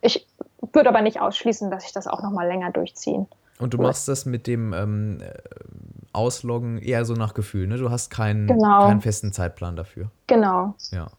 ich 0.00 0.26
würde 0.72 0.88
aber 0.88 1.02
nicht 1.02 1.20
ausschließen, 1.20 1.70
dass 1.70 1.84
ich 1.84 1.92
das 1.92 2.08
auch 2.08 2.20
nochmal 2.20 2.48
länger 2.48 2.72
durchziehen. 2.72 3.28
Und 3.60 3.72
du 3.74 3.78
machst 3.78 4.08
das 4.08 4.26
mit 4.26 4.48
dem 4.48 4.72
ähm, 4.72 5.22
Ausloggen 6.12 6.78
eher 6.78 7.04
so 7.04 7.14
nach 7.14 7.34
Gefühl, 7.34 7.66
ne? 7.68 7.76
Du 7.76 7.90
hast 7.90 8.10
keinen, 8.10 8.46
genau. 8.46 8.86
keinen 8.86 9.00
festen 9.00 9.32
Zeitplan 9.32 9.76
dafür. 9.76 10.10
Genau. 10.26 10.74
Ja. 10.90 11.10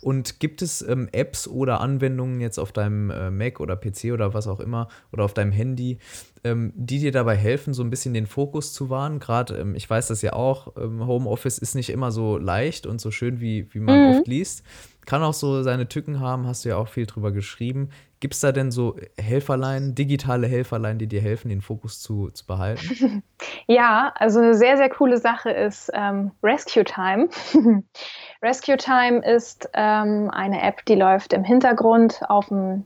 Und 0.00 0.40
gibt 0.40 0.62
es 0.62 0.80
ähm, 0.80 1.08
Apps 1.12 1.46
oder 1.46 1.80
Anwendungen 1.80 2.40
jetzt 2.40 2.58
auf 2.58 2.72
deinem 2.72 3.10
äh, 3.10 3.30
Mac 3.30 3.60
oder 3.60 3.76
PC 3.76 4.12
oder 4.12 4.32
was 4.34 4.46
auch 4.46 4.60
immer 4.60 4.88
oder 5.12 5.24
auf 5.24 5.34
deinem 5.34 5.52
Handy, 5.52 5.98
ähm, 6.44 6.72
die 6.74 6.98
dir 6.98 7.12
dabei 7.12 7.36
helfen, 7.36 7.74
so 7.74 7.82
ein 7.82 7.90
bisschen 7.90 8.14
den 8.14 8.26
Fokus 8.26 8.72
zu 8.72 8.88
wahren? 8.88 9.18
Gerade, 9.18 9.56
ähm, 9.56 9.74
ich 9.74 9.88
weiß 9.88 10.08
das 10.08 10.22
ja 10.22 10.32
auch, 10.32 10.76
ähm, 10.76 11.06
Homeoffice 11.06 11.58
ist 11.58 11.74
nicht 11.74 11.90
immer 11.90 12.10
so 12.10 12.38
leicht 12.38 12.86
und 12.86 13.00
so 13.00 13.10
schön, 13.10 13.40
wie, 13.40 13.72
wie 13.74 13.80
man 13.80 14.00
mhm. 14.00 14.18
oft 14.18 14.28
liest. 14.28 14.62
Kann 15.08 15.22
auch 15.22 15.32
so 15.32 15.62
seine 15.62 15.88
Tücken 15.88 16.20
haben, 16.20 16.46
hast 16.46 16.66
du 16.66 16.68
ja 16.68 16.76
auch 16.76 16.88
viel 16.88 17.06
drüber 17.06 17.32
geschrieben. 17.32 17.88
Gibt 18.20 18.34
es 18.34 18.40
da 18.40 18.52
denn 18.52 18.70
so 18.70 18.94
Helferlein, 19.16 19.94
digitale 19.94 20.46
Helferlein, 20.46 20.98
die 20.98 21.06
dir 21.06 21.22
helfen, 21.22 21.48
den 21.48 21.62
Fokus 21.62 22.02
zu, 22.02 22.28
zu 22.28 22.46
behalten? 22.46 23.22
Ja, 23.66 24.12
also 24.16 24.40
eine 24.40 24.54
sehr, 24.54 24.76
sehr 24.76 24.88
coole 24.90 25.18
Sache 25.18 25.50
ist 25.50 25.90
ähm, 25.94 26.32
Rescue 26.42 26.84
Time. 26.84 27.28
Rescue 28.42 28.76
Time 28.76 29.20
ist 29.24 29.68
ähm, 29.74 30.30
eine 30.30 30.62
App, 30.62 30.84
die 30.86 30.94
läuft 30.94 31.32
im 31.32 31.44
Hintergrund 31.44 32.20
auf 32.28 32.48
dem 32.48 32.84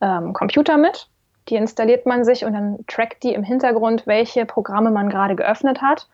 ähm, 0.00 0.32
Computer 0.34 0.76
mit. 0.78 1.08
Die 1.48 1.56
installiert 1.56 2.06
man 2.06 2.24
sich 2.24 2.44
und 2.44 2.52
dann 2.52 2.78
trackt 2.86 3.22
die 3.24 3.34
im 3.34 3.42
Hintergrund, 3.42 4.06
welche 4.06 4.46
Programme 4.46 4.92
man 4.92 5.08
gerade 5.08 5.34
geöffnet 5.34 5.80
hat. 5.80 6.08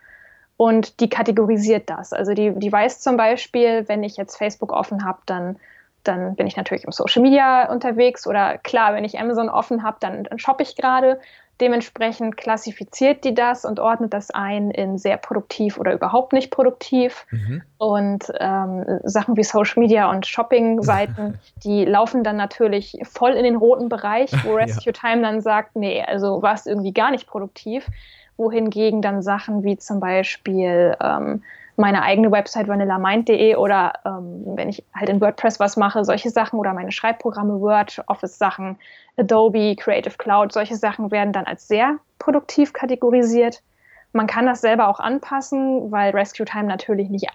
Und 0.63 1.01
die 1.01 1.09
kategorisiert 1.09 1.91
das. 1.91 2.13
Also 2.13 2.35
die, 2.35 2.53
die 2.55 2.71
weiß 2.71 3.01
zum 3.01 3.17
Beispiel, 3.17 3.89
wenn 3.89 4.05
ich 4.05 4.17
jetzt 4.17 4.37
Facebook 4.37 4.71
offen 4.71 5.05
habe, 5.05 5.19
dann 5.27 5.57
dann 6.05 6.35
bin 6.35 6.47
ich 6.47 6.57
natürlich 6.57 6.85
im 6.85 6.93
Social 6.93 7.23
Media 7.23 7.71
unterwegs 7.71 8.27
oder 8.27 8.59
klar, 8.59 8.95
wenn 8.95 9.05
ich 9.05 9.19
Amazon 9.19 9.49
offen 9.49 9.83
habe, 9.83 9.97
dann, 10.01 10.25
dann 10.25 10.39
shoppe 10.39 10.63
ich 10.63 10.77
gerade. 10.77 11.21
Dementsprechend 11.61 12.37
klassifiziert 12.37 13.23
die 13.25 13.35
das 13.35 13.65
und 13.65 13.79
ordnet 13.79 14.13
das 14.13 14.31
ein 14.31 14.71
in 14.73 14.99
sehr 14.99 15.17
produktiv 15.17 15.79
oder 15.79 15.93
überhaupt 15.93 16.33
nicht 16.33 16.51
produktiv. 16.51 17.27
Mhm. 17.31 17.63
Und 17.79 18.33
ähm, 18.41 18.85
Sachen 19.05 19.37
wie 19.37 19.45
Social 19.45 19.81
Media 19.81 20.11
und 20.11 20.27
Shopping-Seiten, 20.27 21.39
die 21.65 21.85
laufen 21.85 22.25
dann 22.25 22.37
natürlich 22.37 22.99
voll 23.05 23.33
in 23.33 23.45
den 23.45 23.57
roten 23.57 23.89
Bereich, 23.89 24.33
wo 24.45 24.55
Rescue 24.57 24.93
ja. 24.93 25.01
Time 25.09 25.23
dann 25.23 25.41
sagt, 25.41 25.77
nee, 25.77 26.03
also 26.03 26.43
war 26.43 26.55
es 26.55 26.67
irgendwie 26.67 26.93
gar 26.93 27.11
nicht 27.11 27.27
produktiv. 27.27 27.87
Wohingegen 28.37 29.03
dann 29.03 29.23
Sachen 29.23 29.65
wie 29.65 29.77
zum 29.77 30.01
Beispiel 30.01 30.97
ähm, 31.01 31.43
meine 31.77 32.03
eigene 32.03 32.31
Website 32.31 32.69
vanillamind.de 32.69 33.57
oder 33.57 33.95
ähm, 34.05 34.43
wenn 34.45 34.69
ich 34.69 34.85
halt 34.95 35.09
in 35.09 35.21
WordPress 35.21 35.59
was 35.59 35.77
mache, 35.77 36.05
solche 36.05 36.31
Sachen 36.31 36.59
oder 36.59 36.75
meine 36.75 36.93
Schreibprogramme, 36.93 37.61
Word, 37.61 38.03
Office-Sachen, 38.07 38.79
Adobe, 39.17 39.77
Creative 39.77 40.17
Cloud, 40.17 40.53
solche 40.53 40.77
Sachen 40.77 41.11
werden 41.11 41.33
dann 41.33 41.45
als 41.45 41.69
sehr 41.69 41.97
produktiv 42.19 42.73
kategorisiert. 42.73 43.63
Man 44.13 44.27
kann 44.27 44.47
das 44.47 44.61
selber 44.61 44.89
auch 44.89 45.01
anpassen, 45.01 45.91
weil 45.91 46.13
Rescue 46.13 46.47
Time 46.47 46.65
natürlich 46.65 47.09
nicht 47.09 47.29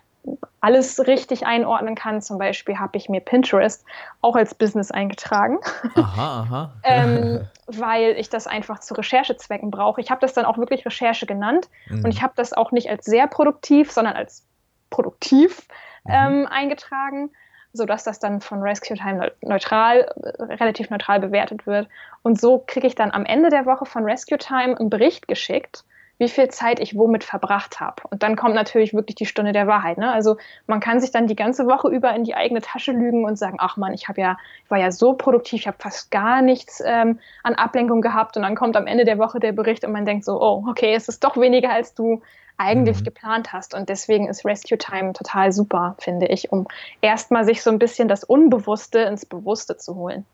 alles 0.59 0.99
richtig 1.07 1.45
einordnen 1.45 1.95
kann. 1.95 2.21
Zum 2.21 2.37
Beispiel 2.37 2.79
habe 2.79 2.97
ich 2.97 3.09
mir 3.09 3.21
Pinterest 3.21 3.85
auch 4.21 4.35
als 4.35 4.55
Business 4.55 4.91
eingetragen, 4.91 5.59
aha, 5.95 6.41
aha. 6.41 6.73
ähm, 6.83 7.47
weil 7.67 8.15
ich 8.17 8.29
das 8.29 8.47
einfach 8.47 8.79
zu 8.79 8.93
Recherchezwecken 8.93 9.71
brauche. 9.71 10.01
Ich 10.01 10.09
habe 10.09 10.21
das 10.21 10.33
dann 10.33 10.45
auch 10.45 10.57
wirklich 10.57 10.85
Recherche 10.85 11.25
genannt 11.25 11.69
mhm. 11.89 12.03
und 12.03 12.11
ich 12.11 12.21
habe 12.21 12.33
das 12.35 12.53
auch 12.53 12.71
nicht 12.71 12.89
als 12.89 13.05
sehr 13.05 13.27
produktiv, 13.27 13.91
sondern 13.91 14.15
als 14.15 14.45
produktiv 14.89 15.67
mhm. 16.03 16.13
ähm, 16.13 16.47
eingetragen, 16.49 17.29
sodass 17.73 18.03
das 18.03 18.19
dann 18.19 18.41
von 18.41 18.61
Rescue 18.61 18.97
Time 18.97 19.31
neutral, 19.41 20.11
relativ 20.39 20.89
neutral 20.89 21.19
bewertet 21.19 21.67
wird. 21.67 21.87
Und 22.23 22.39
so 22.39 22.63
kriege 22.65 22.87
ich 22.87 22.95
dann 22.95 23.11
am 23.11 23.25
Ende 23.25 23.49
der 23.49 23.65
Woche 23.65 23.85
von 23.85 24.03
Rescue 24.03 24.37
Time 24.37 24.77
einen 24.77 24.89
Bericht 24.89 25.27
geschickt 25.27 25.83
wie 26.17 26.29
viel 26.29 26.47
Zeit 26.49 26.79
ich 26.79 26.97
womit 26.97 27.23
verbracht 27.23 27.79
habe. 27.79 28.03
Und 28.09 28.23
dann 28.23 28.35
kommt 28.35 28.55
natürlich 28.55 28.93
wirklich 28.93 29.15
die 29.15 29.25
Stunde 29.25 29.51
der 29.51 29.67
Wahrheit. 29.67 29.97
Ne? 29.97 30.11
Also 30.11 30.37
man 30.65 30.79
kann 30.79 30.99
sich 30.99 31.11
dann 31.11 31.27
die 31.27 31.35
ganze 31.35 31.67
Woche 31.67 31.89
über 31.89 32.13
in 32.15 32.23
die 32.23 32.35
eigene 32.35 32.61
Tasche 32.61 32.91
lügen 32.91 33.25
und 33.25 33.37
sagen, 33.37 33.57
ach 33.59 33.77
man, 33.77 33.93
ich 33.93 34.07
habe 34.07 34.21
ja, 34.21 34.37
war 34.67 34.79
ja 34.79 34.91
so 34.91 35.13
produktiv, 35.13 35.61
ich 35.61 35.67
habe 35.67 35.77
fast 35.79 36.09
gar 36.09 36.41
nichts 36.41 36.81
ähm, 36.85 37.19
an 37.43 37.55
Ablenkung 37.55 38.01
gehabt. 38.01 38.35
Und 38.35 38.43
dann 38.43 38.55
kommt 38.55 38.75
am 38.75 38.87
Ende 38.87 39.05
der 39.05 39.19
Woche 39.19 39.39
der 39.39 39.51
Bericht 39.51 39.83
und 39.85 39.91
man 39.91 40.05
denkt 40.05 40.25
so, 40.25 40.41
oh, 40.41 40.63
okay, 40.67 40.93
es 40.95 41.07
ist 41.07 41.23
doch 41.23 41.37
weniger, 41.37 41.71
als 41.71 41.93
du 41.93 42.21
eigentlich 42.57 42.99
mhm. 43.01 43.03
geplant 43.03 43.53
hast. 43.53 43.73
Und 43.73 43.89
deswegen 43.89 44.27
ist 44.27 44.45
Rescue 44.45 44.77
Time 44.77 45.13
total 45.13 45.51
super, 45.51 45.95
finde 45.99 46.27
ich, 46.27 46.51
um 46.51 46.67
erstmal 47.01 47.45
sich 47.45 47.61
so 47.61 47.69
ein 47.69 47.79
bisschen 47.79 48.07
das 48.07 48.23
Unbewusste 48.23 48.99
ins 48.99 49.25
Bewusste 49.25 49.77
zu 49.77 49.95
holen. 49.95 50.25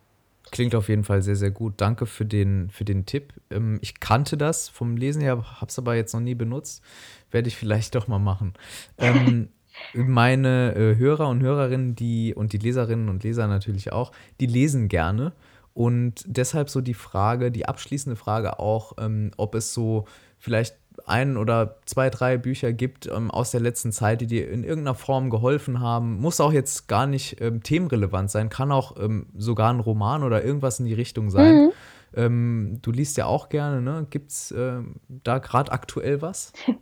Klingt 0.54 0.76
auf 0.76 0.88
jeden 0.88 1.04
Fall 1.04 1.24
sehr, 1.24 1.36
sehr 1.36 1.50
gut. 1.50 1.74
Danke 1.78 2.06
für 2.06 2.28
den, 2.28 2.70
für 2.70 2.86
den 2.86 3.08
Tipp. 3.08 3.34
Ähm, 3.50 3.80
ich 3.82 4.00
kannte 4.00 4.38
das 4.38 4.70
vom 4.70 4.98
Lesen 4.98 5.20
her, 5.20 5.44
habe 5.60 5.70
es 5.70 5.80
aber 5.80 5.96
jetzt 5.96 6.14
noch 6.14 6.22
nie 6.22 6.36
benutzt. 6.36 6.84
Werde 7.32 7.48
ich 7.48 7.58
vielleicht 7.58 7.96
doch 7.96 8.08
mal 8.08 8.20
machen. 8.20 8.54
Ähm, 9.00 9.50
meine 9.96 10.76
äh, 10.76 10.96
Hörer 10.96 11.28
und 11.28 11.42
Hörerinnen, 11.42 11.96
die 11.96 12.36
und 12.36 12.54
die 12.54 12.60
Leserinnen 12.60 13.10
und 13.10 13.24
Leser 13.24 13.48
natürlich 13.48 13.92
auch, 13.92 14.12
die 14.40 14.46
lesen 14.46 14.90
gerne. 14.90 15.34
Und 15.74 16.24
deshalb 16.28 16.70
so 16.70 16.82
die 16.82 16.94
Frage, 16.94 17.52
die 17.52 17.66
abschließende 17.66 18.16
Frage 18.16 18.60
auch, 18.60 18.94
ähm, 19.00 19.32
ob 19.38 19.56
es 19.56 19.74
so 19.74 20.06
vielleicht 20.38 20.76
ein 21.06 21.38
oder 21.38 21.78
zwei, 21.86 22.10
drei 22.10 22.38
Bücher 22.38 22.74
gibt 22.74 23.08
ähm, 23.08 23.32
aus 23.32 23.52
der 23.52 23.60
letzten 23.60 23.92
Zeit, 23.92 24.22
die 24.22 24.28
dir 24.28 24.50
in 24.50 24.64
irgendeiner 24.64 24.96
Form 24.96 25.30
geholfen 25.30 25.80
haben. 25.80 26.20
Muss 26.20 26.40
auch 26.40 26.54
jetzt 26.54 26.88
gar 26.88 27.08
nicht 27.08 27.42
ähm, 27.42 27.64
themenrelevant 27.64 28.32
sein, 28.32 28.50
kann 28.50 28.72
auch 28.72 28.98
ähm, 29.00 29.28
sogar 29.36 29.74
ein 29.74 29.80
Roman 29.80 30.24
oder 30.24 30.44
irgendwas 30.44 30.80
in 30.80 30.86
die 30.86 30.94
Richtung 30.94 31.30
sein. 31.30 31.56
Mhm. 31.56 31.72
Ähm, 32.16 32.80
du 32.82 32.92
liest 32.92 33.18
ja 33.18 33.26
auch 33.26 33.50
gerne, 33.50 33.82
ne? 33.82 34.06
Gibt 34.10 34.32
es 34.32 34.52
ähm, 34.52 34.96
da 35.08 35.40
gerade 35.40 35.72
aktuell 35.72 36.22
was? 36.22 36.54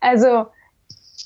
Also, 0.00 0.46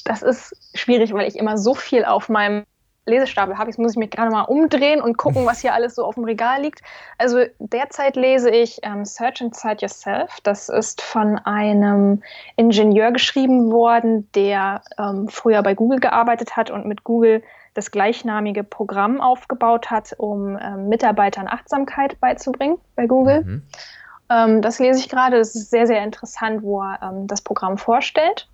das 0.04 0.22
ist 0.22 0.56
schwierig, 0.74 1.12
weil 1.12 1.28
ich 1.28 1.36
immer 1.36 1.58
so 1.58 1.74
viel 1.74 2.04
auf 2.04 2.28
meinem 2.28 2.64
Lesestapel 3.06 3.58
habe. 3.58 3.70
Jetzt 3.70 3.78
muss 3.78 3.92
ich 3.92 3.98
mich 3.98 4.10
gerade 4.10 4.30
mal 4.30 4.42
umdrehen 4.42 5.00
und 5.00 5.16
gucken, 5.16 5.46
was 5.46 5.60
hier 5.60 5.74
alles 5.74 5.94
so 5.94 6.04
auf 6.04 6.14
dem 6.14 6.24
Regal 6.24 6.62
liegt. 6.62 6.82
Also 7.18 7.44
derzeit 7.58 8.16
lese 8.16 8.50
ich 8.50 8.80
ähm, 8.82 9.04
Search 9.04 9.40
Inside 9.40 9.78
Yourself. 9.80 10.40
Das 10.42 10.68
ist 10.68 11.02
von 11.02 11.38
einem 11.38 12.22
Ingenieur 12.56 13.12
geschrieben 13.12 13.72
worden, 13.72 14.30
der 14.34 14.82
ähm, 14.98 15.28
früher 15.28 15.62
bei 15.62 15.74
Google 15.74 16.00
gearbeitet 16.00 16.56
hat 16.56 16.70
und 16.70 16.86
mit 16.86 17.04
Google 17.04 17.42
das 17.74 17.90
gleichnamige 17.90 18.64
Programm 18.64 19.20
aufgebaut 19.20 19.90
hat, 19.90 20.14
um 20.18 20.58
ähm, 20.60 20.88
Mitarbeitern 20.88 21.46
Achtsamkeit 21.48 22.20
beizubringen 22.20 22.78
bei 22.96 23.06
Google. 23.06 23.44
Mhm. 23.44 23.62
Ähm, 24.28 24.62
das 24.62 24.78
lese 24.78 25.00
ich 25.00 25.08
gerade. 25.08 25.38
Das 25.38 25.54
ist 25.54 25.70
sehr, 25.70 25.86
sehr 25.86 26.02
interessant, 26.02 26.62
wo 26.62 26.82
er 26.82 27.00
ähm, 27.02 27.26
das 27.26 27.42
Programm 27.42 27.78
vorstellt. 27.78 28.49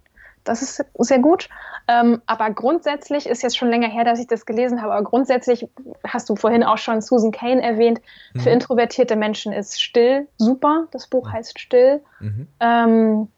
Das 0.46 0.62
ist 0.62 0.84
sehr 0.98 1.18
gut. 1.18 1.48
Ähm, 1.88 2.22
aber 2.26 2.50
grundsätzlich 2.50 3.28
ist 3.28 3.42
jetzt 3.42 3.56
schon 3.56 3.68
länger 3.68 3.88
her, 3.88 4.04
dass 4.04 4.18
ich 4.18 4.26
das 4.26 4.46
gelesen 4.46 4.80
habe, 4.80 4.92
aber 4.92 5.04
grundsätzlich 5.04 5.68
hast 6.06 6.28
du 6.28 6.36
vorhin 6.36 6.64
auch 6.64 6.78
schon 6.78 7.00
Susan 7.00 7.32
Kane 7.32 7.62
erwähnt. 7.62 8.00
Mhm. 8.32 8.40
Für 8.40 8.50
introvertierte 8.50 9.16
Menschen 9.16 9.52
ist 9.52 9.82
Still 9.82 10.26
super. 10.38 10.86
Das 10.92 11.06
Buch 11.06 11.30
heißt 11.30 11.58
Still. 11.58 12.00
Mhm. 12.20 12.48
Ähm, 12.60 13.28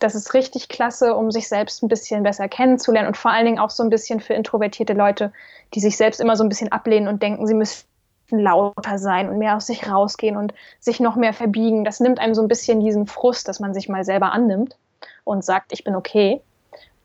das 0.00 0.14
ist 0.14 0.34
richtig 0.34 0.68
klasse, 0.68 1.14
um 1.14 1.30
sich 1.30 1.48
selbst 1.48 1.82
ein 1.82 1.88
bisschen 1.88 2.22
besser 2.24 2.48
kennenzulernen 2.48 3.08
und 3.08 3.16
vor 3.16 3.30
allen 3.30 3.46
Dingen 3.46 3.58
auch 3.58 3.70
so 3.70 3.82
ein 3.82 3.90
bisschen 3.90 4.20
für 4.20 4.34
introvertierte 4.34 4.92
Leute, 4.92 5.32
die 5.72 5.80
sich 5.80 5.96
selbst 5.96 6.20
immer 6.20 6.36
so 6.36 6.44
ein 6.44 6.48
bisschen 6.48 6.72
ablehnen 6.72 7.08
und 7.08 7.22
denken, 7.22 7.46
sie 7.46 7.54
müssen 7.54 7.86
lauter 8.30 8.98
sein 8.98 9.28
und 9.28 9.38
mehr 9.38 9.56
aus 9.56 9.66
sich 9.66 9.88
rausgehen 9.88 10.36
und 10.36 10.52
sich 10.80 11.00
noch 11.00 11.16
mehr 11.16 11.32
verbiegen. 11.32 11.84
Das 11.84 12.00
nimmt 12.00 12.18
einem 12.18 12.34
so 12.34 12.42
ein 12.42 12.48
bisschen 12.48 12.80
diesen 12.80 13.06
Frust, 13.06 13.48
dass 13.48 13.60
man 13.60 13.72
sich 13.72 13.88
mal 13.88 14.04
selber 14.04 14.32
annimmt 14.32 14.76
und 15.24 15.44
sagt, 15.44 15.72
ich 15.72 15.84
bin 15.84 15.94
okay 15.94 16.42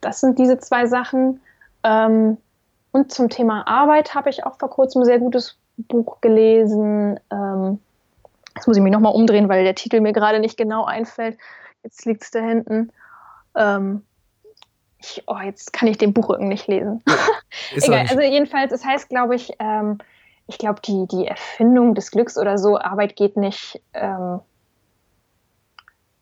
das 0.01 0.19
sind 0.19 0.39
diese 0.39 0.59
zwei 0.59 0.85
Sachen. 0.85 1.41
Ähm, 1.83 2.37
und 2.91 3.11
zum 3.11 3.29
Thema 3.29 3.67
Arbeit 3.67 4.15
habe 4.15 4.29
ich 4.29 4.45
auch 4.45 4.57
vor 4.57 4.69
kurzem 4.69 5.01
ein 5.01 5.05
sehr 5.05 5.19
gutes 5.19 5.57
Buch 5.77 6.21
gelesen. 6.21 7.19
Ähm, 7.31 7.79
jetzt 8.55 8.67
muss 8.67 8.77
ich 8.77 8.83
mich 8.83 8.91
nochmal 8.91 9.13
umdrehen, 9.13 9.49
weil 9.49 9.63
der 9.63 9.75
Titel 9.75 10.01
mir 10.01 10.13
gerade 10.13 10.39
nicht 10.39 10.57
genau 10.57 10.85
einfällt. 10.85 11.37
Jetzt 11.83 12.05
liegt 12.05 12.23
es 12.23 12.31
da 12.31 12.39
hinten. 12.39 12.91
Ähm, 13.55 14.03
ich, 14.97 15.23
oh, 15.27 15.37
jetzt 15.37 15.71
kann 15.71 15.87
ich 15.87 15.97
den 15.97 16.13
Buchrücken 16.13 16.49
nicht 16.49 16.67
lesen. 16.67 17.03
Egal, 17.75 18.05
also 18.09 18.19
jedenfalls, 18.19 18.73
es 18.73 18.83
heißt, 18.83 19.07
glaube 19.07 19.35
ich, 19.35 19.53
ähm, 19.59 19.99
ich 20.47 20.57
glaube, 20.57 20.81
die, 20.81 21.07
die 21.07 21.25
Erfindung 21.25 21.95
des 21.95 22.11
Glücks 22.11 22.37
oder 22.37 22.57
so, 22.57 22.77
Arbeit 22.77 23.15
geht 23.15 23.37
nicht, 23.37 23.81
ähm, 23.93 24.41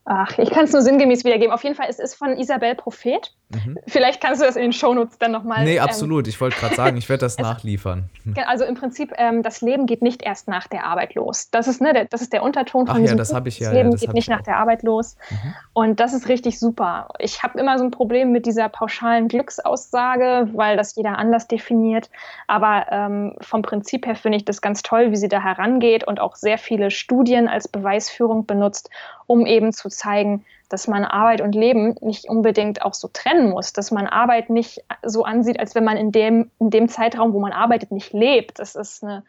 Ach, 0.10 0.38
ich 0.38 0.50
kann 0.52 0.64
es 0.64 0.72
nur 0.72 0.82
sinngemäß 0.82 1.26
wiedergeben. 1.26 1.54
Auf 1.54 1.66
jeden 1.66 1.76
Fall, 1.76 1.88
es 1.90 2.00
ist 2.00 2.16
von 2.16 2.38
Isabel 2.38 2.76
Prophet. 2.76 3.34
Mhm. 3.50 3.80
Vielleicht 3.88 4.22
kannst 4.22 4.42
du 4.42 4.46
das 4.46 4.58
in 4.58 4.64
den 4.64 4.74
Shownotes 4.74 5.18
dann 5.20 5.32
nochmal. 5.32 5.64
Nee, 5.64 5.78
ähm, 5.78 5.84
absolut. 5.84 6.26
Ähm, 6.26 6.30
ich 6.30 6.42
wollte 6.42 6.58
gerade 6.58 6.76
sagen, 6.76 6.98
ich 6.98 7.08
werde 7.08 7.22
das 7.22 7.38
nachliefern. 7.38 8.10
Also 8.46 8.66
im 8.66 8.76
Prinzip, 8.76 9.14
ähm, 9.18 9.42
das 9.42 9.62
Leben 9.62 9.86
geht 9.86 10.02
nicht 10.02 10.22
erst 10.22 10.50
nach 10.50 10.68
der 10.68 10.86
Arbeit 10.86 11.16
los. 11.16 11.50
Das 11.50 11.68
ist, 11.68 11.80
ne, 11.80 11.94
der, 11.94 12.06
das 12.06 12.22
ist 12.22 12.34
der 12.34 12.44
Unterton 12.44 12.88
von 12.88 12.96
Ach, 12.96 13.00
diesem 13.00 13.18
ja, 13.18 13.22
das 13.22 13.34
habe 13.34 13.48
ich 13.48 13.60
ja. 13.60 13.68
Das 13.68 13.76
Leben 13.76 13.90
ja, 13.90 13.92
das 13.94 14.02
geht 14.02 14.14
nicht 14.14 14.30
nach 14.30 14.42
der 14.42 14.58
Arbeit 14.58 14.84
los. 14.84 15.16
Mhm. 15.30 15.56
Und 15.74 16.00
das 16.02 16.14
ist 16.14 16.28
richtig 16.28 16.60
super. 16.60 17.08
Ich 17.20 17.42
habe 17.42 17.58
immer 17.58 17.78
so 17.78 17.86
ein 17.86 17.92
Problem 17.92 18.34
mit 18.34 18.46
dieser 18.46 18.68
pauschalen 18.68 19.30
Glücksaussage, 19.30 20.50
weil 20.54 20.76
das 20.76 20.96
jeder 20.96 21.18
anders 21.18 21.48
definiert. 21.48 22.10
Aber 22.48 22.88
ähm, 22.92 23.34
vom 23.40 23.62
Prinzip 23.62 24.06
her 24.06 24.16
finde 24.16 24.38
ich 24.38 24.46
das 24.46 24.62
ganz 24.62 24.82
toll, 24.82 25.12
wie 25.12 25.18
sie 25.18 25.30
da 25.30 25.42
herangeht 25.42 26.06
und 26.06 26.20
auch 26.20 26.36
sehr 26.36 26.58
viele 26.58 26.92
Studien 26.92 27.48
als 27.48 27.70
Beweisführung 27.70 28.46
benutzt, 28.46 28.90
um 29.26 29.46
eben 29.46 29.72
zu 29.72 29.88
zeigen, 29.88 30.44
dass 30.70 30.88
man 30.88 31.06
Arbeit 31.06 31.42
und 31.42 31.54
Leben 31.54 31.96
nicht 32.02 32.30
unbedingt 32.30 32.82
auch 32.82 32.94
so 32.94 33.10
trennen 33.12 33.50
muss, 33.50 33.74
dass 33.74 33.92
man 33.92 34.08
Arbeit 34.08 34.50
nicht 34.50 34.84
so 35.04 35.24
ansieht, 35.24 35.60
als 35.60 35.76
wenn 35.76 35.84
man 35.84 35.98
in 35.98 36.12
dem, 36.12 36.52
in 36.60 36.70
dem 36.70 36.90
Zeitraum, 36.90 37.34
wo 37.34 37.40
man 37.40 37.54
arbeitet, 37.54 37.92
nicht 37.92 38.14
lebt. 38.14 38.60
Das 38.60 38.76
ist 38.76 39.04
eine 39.04 39.24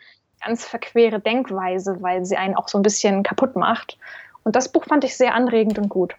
ganz 0.44 0.64
verquere 0.64 1.20
Denkweise, 1.20 1.98
weil 2.00 2.24
sie 2.24 2.36
einen 2.36 2.54
auch 2.54 2.68
so 2.68 2.78
ein 2.78 2.82
bisschen 2.82 3.22
kaputt 3.22 3.56
macht. 3.56 3.98
Und 4.44 4.56
das 4.56 4.70
Buch 4.70 4.84
fand 4.84 5.04
ich 5.04 5.16
sehr 5.16 5.34
anregend 5.34 5.78
und 5.78 5.88
gut. 5.88 6.14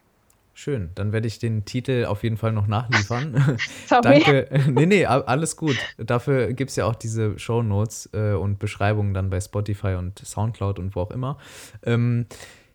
Schön, 0.53 0.89
dann 0.95 1.13
werde 1.13 1.25
ich 1.25 1.39
den 1.39 1.63
Titel 1.63 2.03
auf 2.05 2.21
jeden 2.23 2.35
Fall 2.35 2.51
noch 2.51 2.67
nachliefern. 2.67 3.57
Sorry. 3.87 4.01
Danke. 4.01 4.49
Nee, 4.67 4.87
nee, 4.87 5.05
alles 5.05 5.55
gut. 5.55 5.77
Dafür 5.97 6.51
gibt 6.51 6.71
es 6.71 6.75
ja 6.75 6.85
auch 6.85 6.95
diese 6.95 7.39
Show 7.39 7.63
Notes 7.63 8.09
äh, 8.11 8.33
und 8.33 8.59
Beschreibungen 8.59 9.13
dann 9.13 9.29
bei 9.29 9.39
Spotify 9.39 9.95
und 9.97 10.19
Soundcloud 10.19 10.77
und 10.77 10.97
wo 10.97 10.99
auch 10.99 11.11
immer. 11.11 11.37
Ähm, 11.85 12.25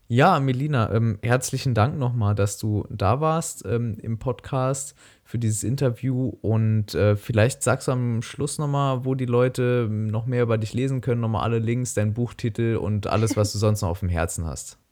ja, 0.09 0.39
Melina, 0.39 0.93
ähm, 0.93 1.18
herzlichen 1.22 1.72
Dank 1.72 1.98
nochmal, 1.98 2.35
dass 2.35 2.59
du 2.59 2.85
da 2.90 3.22
warst 3.22 3.64
ähm, 3.64 3.97
im 4.02 4.18
Podcast 4.18 4.94
für 5.24 5.39
dieses 5.39 5.64
Interview 5.64 6.35
und 6.43 6.94
äh, 6.94 7.16
vielleicht 7.16 7.62
sagst 7.62 7.89
du 7.89 7.93
am 7.93 8.20
Schluss 8.20 8.59
nochmal, 8.59 9.06
wo 9.06 9.14
die 9.14 9.24
Leute 9.24 9.89
noch 9.90 10.26
mehr 10.26 10.43
über 10.43 10.59
dich 10.59 10.74
lesen 10.74 11.01
können, 11.01 11.22
nochmal 11.22 11.44
alle 11.44 11.59
Links, 11.59 11.94
dein 11.94 12.12
Buchtitel 12.12 12.76
und 12.76 13.06
alles, 13.06 13.35
was 13.36 13.52
du 13.52 13.59
sonst 13.59 13.81
noch 13.81 13.89
auf 13.89 14.01
dem 14.01 14.10
Herzen 14.10 14.47
hast. 14.47 14.78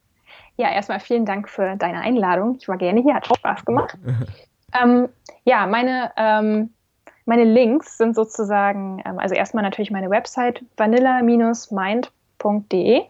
Ja, 0.59 0.71
erstmal 0.71 1.01
vielen 1.01 1.25
Dank 1.25 1.49
für 1.49 1.77
deine 1.77 2.03
Einladung. 2.03 2.59
Ich 2.61 2.69
war 2.69 2.77
gerne 2.77 3.01
hier, 3.01 3.15
hat 3.15 3.27
Spaß 3.27 3.65
gemacht. 3.65 3.97
ähm, 4.83 5.09
ja, 5.45 5.67
meine, 5.67 6.13
ähm, 6.15 6.75
meine 7.25 7.45
Links 7.45 7.97
sind 7.97 8.15
sozusagen, 8.15 9.03
ähm, 9.07 9.19
also 9.19 9.35
erstmal 9.35 9.65
natürlich 9.65 9.91
meine 9.91 10.11
Website 10.11 10.63
vanilla-mind.de 10.77 13.05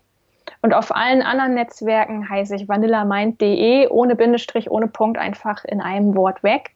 Und 0.62 0.74
auf 0.74 0.94
allen 0.94 1.22
anderen 1.22 1.54
Netzwerken 1.54 2.28
heiße 2.28 2.54
ich 2.54 2.68
vanillamind.de 2.68 3.88
ohne 3.88 4.14
Bindestrich, 4.14 4.70
ohne 4.70 4.86
Punkt, 4.86 5.18
einfach 5.18 5.64
in 5.64 5.80
einem 5.80 6.14
Wort 6.14 6.42
weg. 6.44 6.70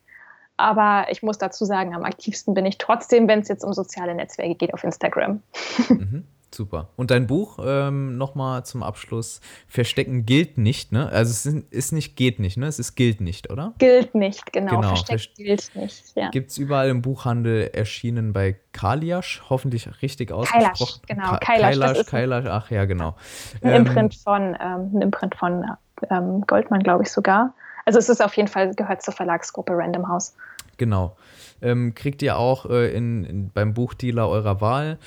Aber 0.57 1.07
ich 1.11 1.23
muss 1.23 1.39
dazu 1.39 1.65
sagen, 1.65 1.95
am 1.95 2.05
aktivsten 2.05 2.55
bin 2.55 2.67
ich 2.67 2.79
trotzdem, 2.79 3.29
wenn 3.29 3.41
es 3.41 3.49
jetzt 3.49 3.65
um 3.65 3.73
soziale 3.73 4.15
Netzwerke 4.15 4.55
geht, 4.57 4.75
auf 4.75 4.83
Instagram. 4.85 5.43
Mhm. 5.89 6.25
Super. 6.57 6.89
Und 6.97 7.11
dein 7.11 7.27
Buch, 7.27 7.59
ähm, 7.63 8.17
nochmal 8.17 8.65
zum 8.65 8.83
Abschluss, 8.83 9.43
Verstecken 9.69 10.25
gilt 10.25 10.57
nicht, 10.57 10.91
ne? 10.91 11.11
Also 11.11 11.31
es 11.31 11.45
ist, 11.45 11.71
ist, 11.71 11.93
nicht 11.93 12.17
geht 12.17 12.39
nicht, 12.39 12.57
ne? 12.57 12.67
Es 12.67 12.79
ist 12.79 12.95
gilt 12.95 13.21
nicht, 13.21 13.51
oder? 13.51 13.75
Gilt 13.77 14.15
nicht, 14.15 14.55
genau. 14.55 14.77
genau. 14.77 14.89
Verstecken 14.89 15.35
gilt 15.37 15.71
nicht, 15.75 16.17
ja. 16.17 16.31
Gibt 16.31 16.51
es 16.51 16.57
überall 16.57 16.89
im 16.89 17.03
Buchhandel 17.03 17.69
erschienen 17.75 18.33
bei 18.33 18.57
Kaliasch, 18.73 19.43
hoffentlich 19.51 19.87
richtig 20.01 20.33
ausgesprochen. 20.33 20.73
Kailash, 20.73 21.01
genau. 21.07 21.37
Kailash, 21.41 21.79
Kailash, 21.79 22.07
Kailash, 22.07 22.47
ach 22.47 22.71
ja, 22.71 22.87
genau. 22.87 23.17
Ein 23.61 23.69
ähm, 23.69 23.87
Imprint 23.87 24.15
von, 24.15 24.57
ähm, 24.59 24.91
ein 24.95 25.03
Imprint 25.03 25.35
von 25.35 25.63
ähm, 26.09 26.41
Goldman, 26.47 26.83
glaube 26.83 27.03
ich 27.03 27.13
sogar. 27.13 27.53
Also 27.85 27.99
es 27.99 28.09
ist 28.09 28.23
auf 28.23 28.35
jeden 28.35 28.49
Fall, 28.49 28.75
gehört 28.75 29.03
zur 29.03 29.13
Verlagsgruppe 29.13 29.75
Random 29.77 30.09
House. 30.09 30.35
Genau. 30.79 31.17
Ähm, 31.63 31.95
kriegt 31.95 32.23
ihr 32.23 32.39
auch 32.39 32.69
äh, 32.69 32.95
in, 32.95 33.25
in, 33.25 33.51
beim 33.51 33.75
Buchdealer 33.75 34.29
eurer 34.29 34.61
Wahl. 34.61 34.99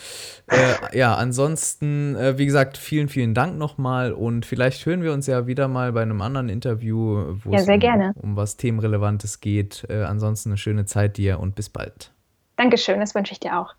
Äh, 0.47 0.97
ja, 0.97 1.15
ansonsten, 1.15 2.15
äh, 2.15 2.37
wie 2.37 2.45
gesagt, 2.45 2.77
vielen, 2.77 3.07
vielen 3.07 3.33
Dank 3.33 3.57
nochmal 3.57 4.11
und 4.11 4.45
vielleicht 4.45 4.85
hören 4.85 5.03
wir 5.03 5.13
uns 5.13 5.27
ja 5.27 5.47
wieder 5.47 5.67
mal 5.67 5.91
bei 5.93 6.01
einem 6.01 6.21
anderen 6.21 6.49
Interview, 6.49 7.35
wo 7.43 7.51
ja, 7.51 7.59
es 7.59 7.67
um, 7.67 8.31
um, 8.31 8.35
was 8.35 8.57
Themenrelevantes 8.57 9.39
geht. 9.41 9.85
Äh, 9.89 10.03
ansonsten 10.03 10.49
eine 10.49 10.57
schöne 10.57 10.85
Zeit 10.85 11.17
dir 11.17 11.39
und 11.39 11.55
bis 11.55 11.69
bald. 11.69 12.11
Dankeschön, 12.55 12.99
das 12.99 13.15
wünsche 13.15 13.33
ich 13.33 13.39
dir 13.39 13.59
auch. 13.59 13.73